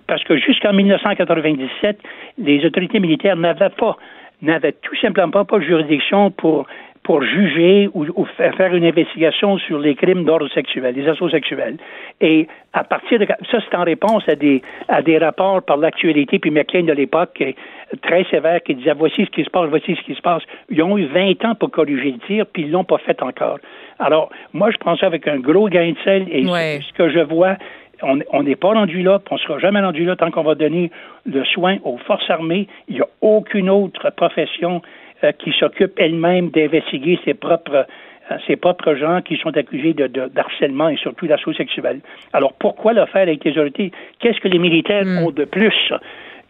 Parce 0.08 0.24
que 0.24 0.38
jusqu'en 0.38 0.74
1997, 0.74 2.00
les 2.38 2.66
autorités 2.66 3.00
militaires 3.00 3.36
n'avaient 3.36 3.70
pas, 3.70 3.98
n'avaient 4.42 4.76
tout 4.82 4.96
simplement 5.02 5.30
pas, 5.30 5.46
pas 5.46 5.60
de 5.60 5.64
juridiction 5.64 6.32
pour 6.32 6.66
pour 7.10 7.24
juger 7.24 7.90
ou, 7.96 8.06
faire 8.36 8.76
une 8.76 8.86
investigation 8.86 9.58
sur 9.58 9.80
les 9.80 9.96
crimes 9.96 10.26
d'ordre 10.26 10.48
sexuel, 10.50 10.94
les 10.94 11.08
assauts 11.08 11.32
sexuels. 11.32 11.78
Et 12.22 12.48
à 12.72 12.84
partir 12.84 13.18
de 13.18 13.26
ça, 13.26 13.58
c'est 13.68 13.76
en 13.76 13.84
réponse 13.84 14.30
à 14.30 14.36
des 14.36 14.62
à 14.88 15.02
des 15.02 15.18
rapports 15.18 15.64
par 15.64 15.78
l'actualité 15.78 16.38
puis 16.38 16.52
McLean 16.52 16.84
de 16.84 16.94
l'époque 16.94 17.44
très 18.04 18.26
sévère 18.26 18.62
qui 18.62 18.76
disait 18.76 18.94
voici 18.94 19.26
ce 19.26 19.32
qui 19.32 19.44
se 19.44 19.50
passe, 19.50 19.70
voici 19.72 19.96
ce 19.96 20.02
qui 20.04 20.14
se 20.14 20.22
passe. 20.22 20.44
Ils 20.70 20.84
ont 20.84 21.00
eu 21.00 21.06
20 21.06 21.46
ans 21.46 21.56
pour 21.56 21.72
corriger 21.72 22.12
le 22.12 22.20
tir 22.28 22.46
puis 22.46 22.66
ils 22.66 22.72
l'ont 22.72 22.84
pas 22.84 23.00
fait 23.00 23.20
encore. 23.24 23.58
Alors 23.98 24.30
moi 24.54 24.70
je 24.70 24.78
pense 24.78 25.02
avec 25.02 25.28
un 25.28 25.40
gros 25.40 25.68
gain 25.68 25.94
de 25.94 25.98
sel 26.04 26.28
et 26.30 26.46
ce 26.46 26.94
que 26.94 27.10
je 27.10 27.22
vois 27.22 27.56
on 28.04 28.44
n'est 28.44 28.56
pas 28.56 28.70
rendu 28.70 29.02
là, 29.02 29.20
on 29.30 29.36
ne 29.36 29.40
sera 29.40 29.60
jamais 29.60 29.82
rendu 29.82 30.06
là 30.06 30.16
tant 30.16 30.32
qu'on 30.32 30.44
va 30.44 30.56
donner 30.56 30.92
le 31.26 31.44
soin 31.46 31.78
aux 31.84 31.98
forces 31.98 32.30
armées. 32.30 32.68
Il 32.88 32.96
n'y 32.96 33.02
a 33.02 33.08
aucune 33.22 33.70
autre 33.70 34.12
profession 34.12 34.82
qui 35.40 35.52
s'occupe 35.52 35.94
elle-même 35.98 36.50
d'investiguer 36.50 37.20
ses 37.26 37.34
propres 37.34 37.86
euh, 38.32 38.36
ses 38.48 38.56
propres 38.56 38.94
gens 38.96 39.22
qui 39.22 39.38
sont 39.38 39.56
accusés 39.58 39.94
de, 39.94 40.08
d'harcèlement 40.08 40.90
et 40.90 40.98
surtout 40.98 41.26
d'assaut 41.26 41.54
sexuel. 41.54 42.00
Alors 42.34 42.54
pourquoi 42.54 42.94
le 42.94 43.06
faire 43.08 43.24
avec 43.24 43.44
les 43.44 43.52
autorités? 43.52 43.92
Qu'est-ce 44.20 44.40
que 44.40 44.48
les 44.48 44.60
militaires 44.60 45.06
hmm. 45.06 45.26
ont 45.26 45.32
de 45.32 45.46
plus 45.46 45.94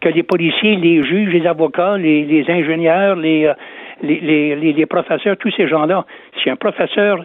que 0.00 0.08
les 0.08 0.22
policiers, 0.22 0.76
les 0.76 1.02
juges, 1.02 1.32
les 1.32 1.46
avocats, 1.46 1.96
les, 1.96 2.44
ingénieurs, 2.48 3.16
euh, 3.18 3.54
les, 4.02 4.20
les, 4.20 4.72
les, 4.72 4.86
professeurs, 4.86 5.36
tous 5.38 5.52
ces 5.56 5.68
gens-là? 5.68 6.04
Si 6.42 6.50
un 6.50 6.56
professeur 6.56 7.24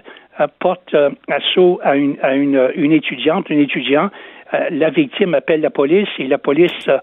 porte 0.60 0.96
assaut 1.30 1.80
à 1.84 1.96
une, 1.96 2.18
à 2.22 2.36
une, 2.36 2.70
une 2.76 2.92
étudiante, 2.92 3.46
un 3.50 3.58
étudiant, 3.58 4.10
la 4.72 4.90
victime 4.90 5.34
appelle 5.34 5.62
la 5.62 5.70
police 5.70 6.08
et 6.20 6.28
la 6.28 6.38
police 6.38 6.88
euh, 6.88 6.98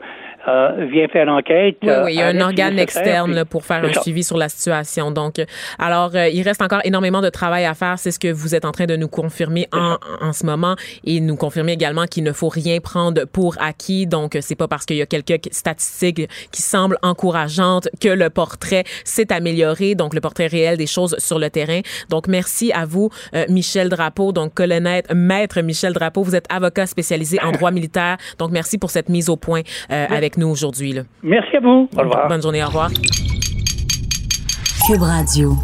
vient 0.46 1.08
faire 1.08 1.28
enquête. 1.28 1.76
Oui, 1.82 1.92
oui, 2.04 2.12
il 2.14 2.18
y 2.18 2.22
a 2.22 2.28
un 2.28 2.40
organe 2.40 2.78
externe 2.78 3.44
pour 3.44 3.64
faire 3.64 3.84
un 3.84 3.92
suivi 4.00 4.24
sur 4.24 4.36
la 4.36 4.48
situation. 4.48 5.10
Donc, 5.10 5.36
alors, 5.78 6.10
euh, 6.14 6.28
il 6.28 6.42
reste 6.42 6.62
encore 6.62 6.80
énormément 6.84 7.20
de 7.20 7.28
travail 7.28 7.64
à 7.64 7.74
faire. 7.74 7.98
C'est 7.98 8.10
ce 8.10 8.18
que 8.18 8.32
vous 8.32 8.54
êtes 8.54 8.64
en 8.64 8.72
train 8.72 8.86
de 8.86 8.96
nous 8.96 9.08
confirmer 9.08 9.68
en, 9.72 9.96
en 10.20 10.32
ce 10.32 10.44
moment 10.46 10.76
et 11.04 11.20
nous 11.20 11.36
confirmer 11.36 11.72
également 11.72 12.06
qu'il 12.06 12.24
ne 12.24 12.32
faut 12.32 12.48
rien 12.48 12.80
prendre 12.80 13.24
pour 13.26 13.56
acquis. 13.60 14.06
Donc, 14.06 14.36
c'est 14.40 14.56
pas 14.56 14.68
parce 14.68 14.84
qu'il 14.84 14.96
y 14.96 15.02
a 15.02 15.06
quelques 15.06 15.52
statistiques 15.52 16.28
qui 16.50 16.62
semblent 16.62 16.98
encourageantes 17.02 17.88
que 18.00 18.08
le 18.08 18.30
portrait 18.30 18.84
s'est 19.04 19.32
amélioré. 19.32 19.94
Donc, 19.94 20.14
le 20.14 20.20
portrait 20.20 20.46
réel 20.46 20.76
des 20.76 20.86
choses 20.86 21.16
sur 21.18 21.38
le 21.38 21.50
terrain. 21.50 21.80
Donc, 22.08 22.28
merci 22.28 22.72
à 22.72 22.84
vous, 22.84 23.10
euh, 23.34 23.44
Michel 23.48 23.88
Drapeau. 23.88 24.32
Donc, 24.32 24.54
colonel, 24.54 25.02
maître 25.14 25.60
Michel 25.60 25.92
Drapeau, 25.92 26.22
vous 26.22 26.34
êtes 26.34 26.46
avocat 26.48 26.86
spécialisé 26.86 27.40
en 27.40 27.52
droit 27.52 27.70
militaire. 27.70 28.16
Donc, 28.38 28.50
merci 28.50 28.78
pour 28.78 28.90
cette 28.90 29.08
mise 29.08 29.28
au 29.28 29.36
point 29.36 29.62
avec 30.32 30.38
nous 30.38 30.48
aujourd'hui. 30.48 30.94
Merci 31.22 31.56
à 31.56 31.60
vous. 31.60 31.88
Au 31.96 32.00
revoir. 32.00 32.28
Bonne 32.28 32.42
journée. 32.42 32.62
Au 32.62 32.68
revoir. 32.68 32.90
Cube 34.86 35.02
Radio. 35.02 35.56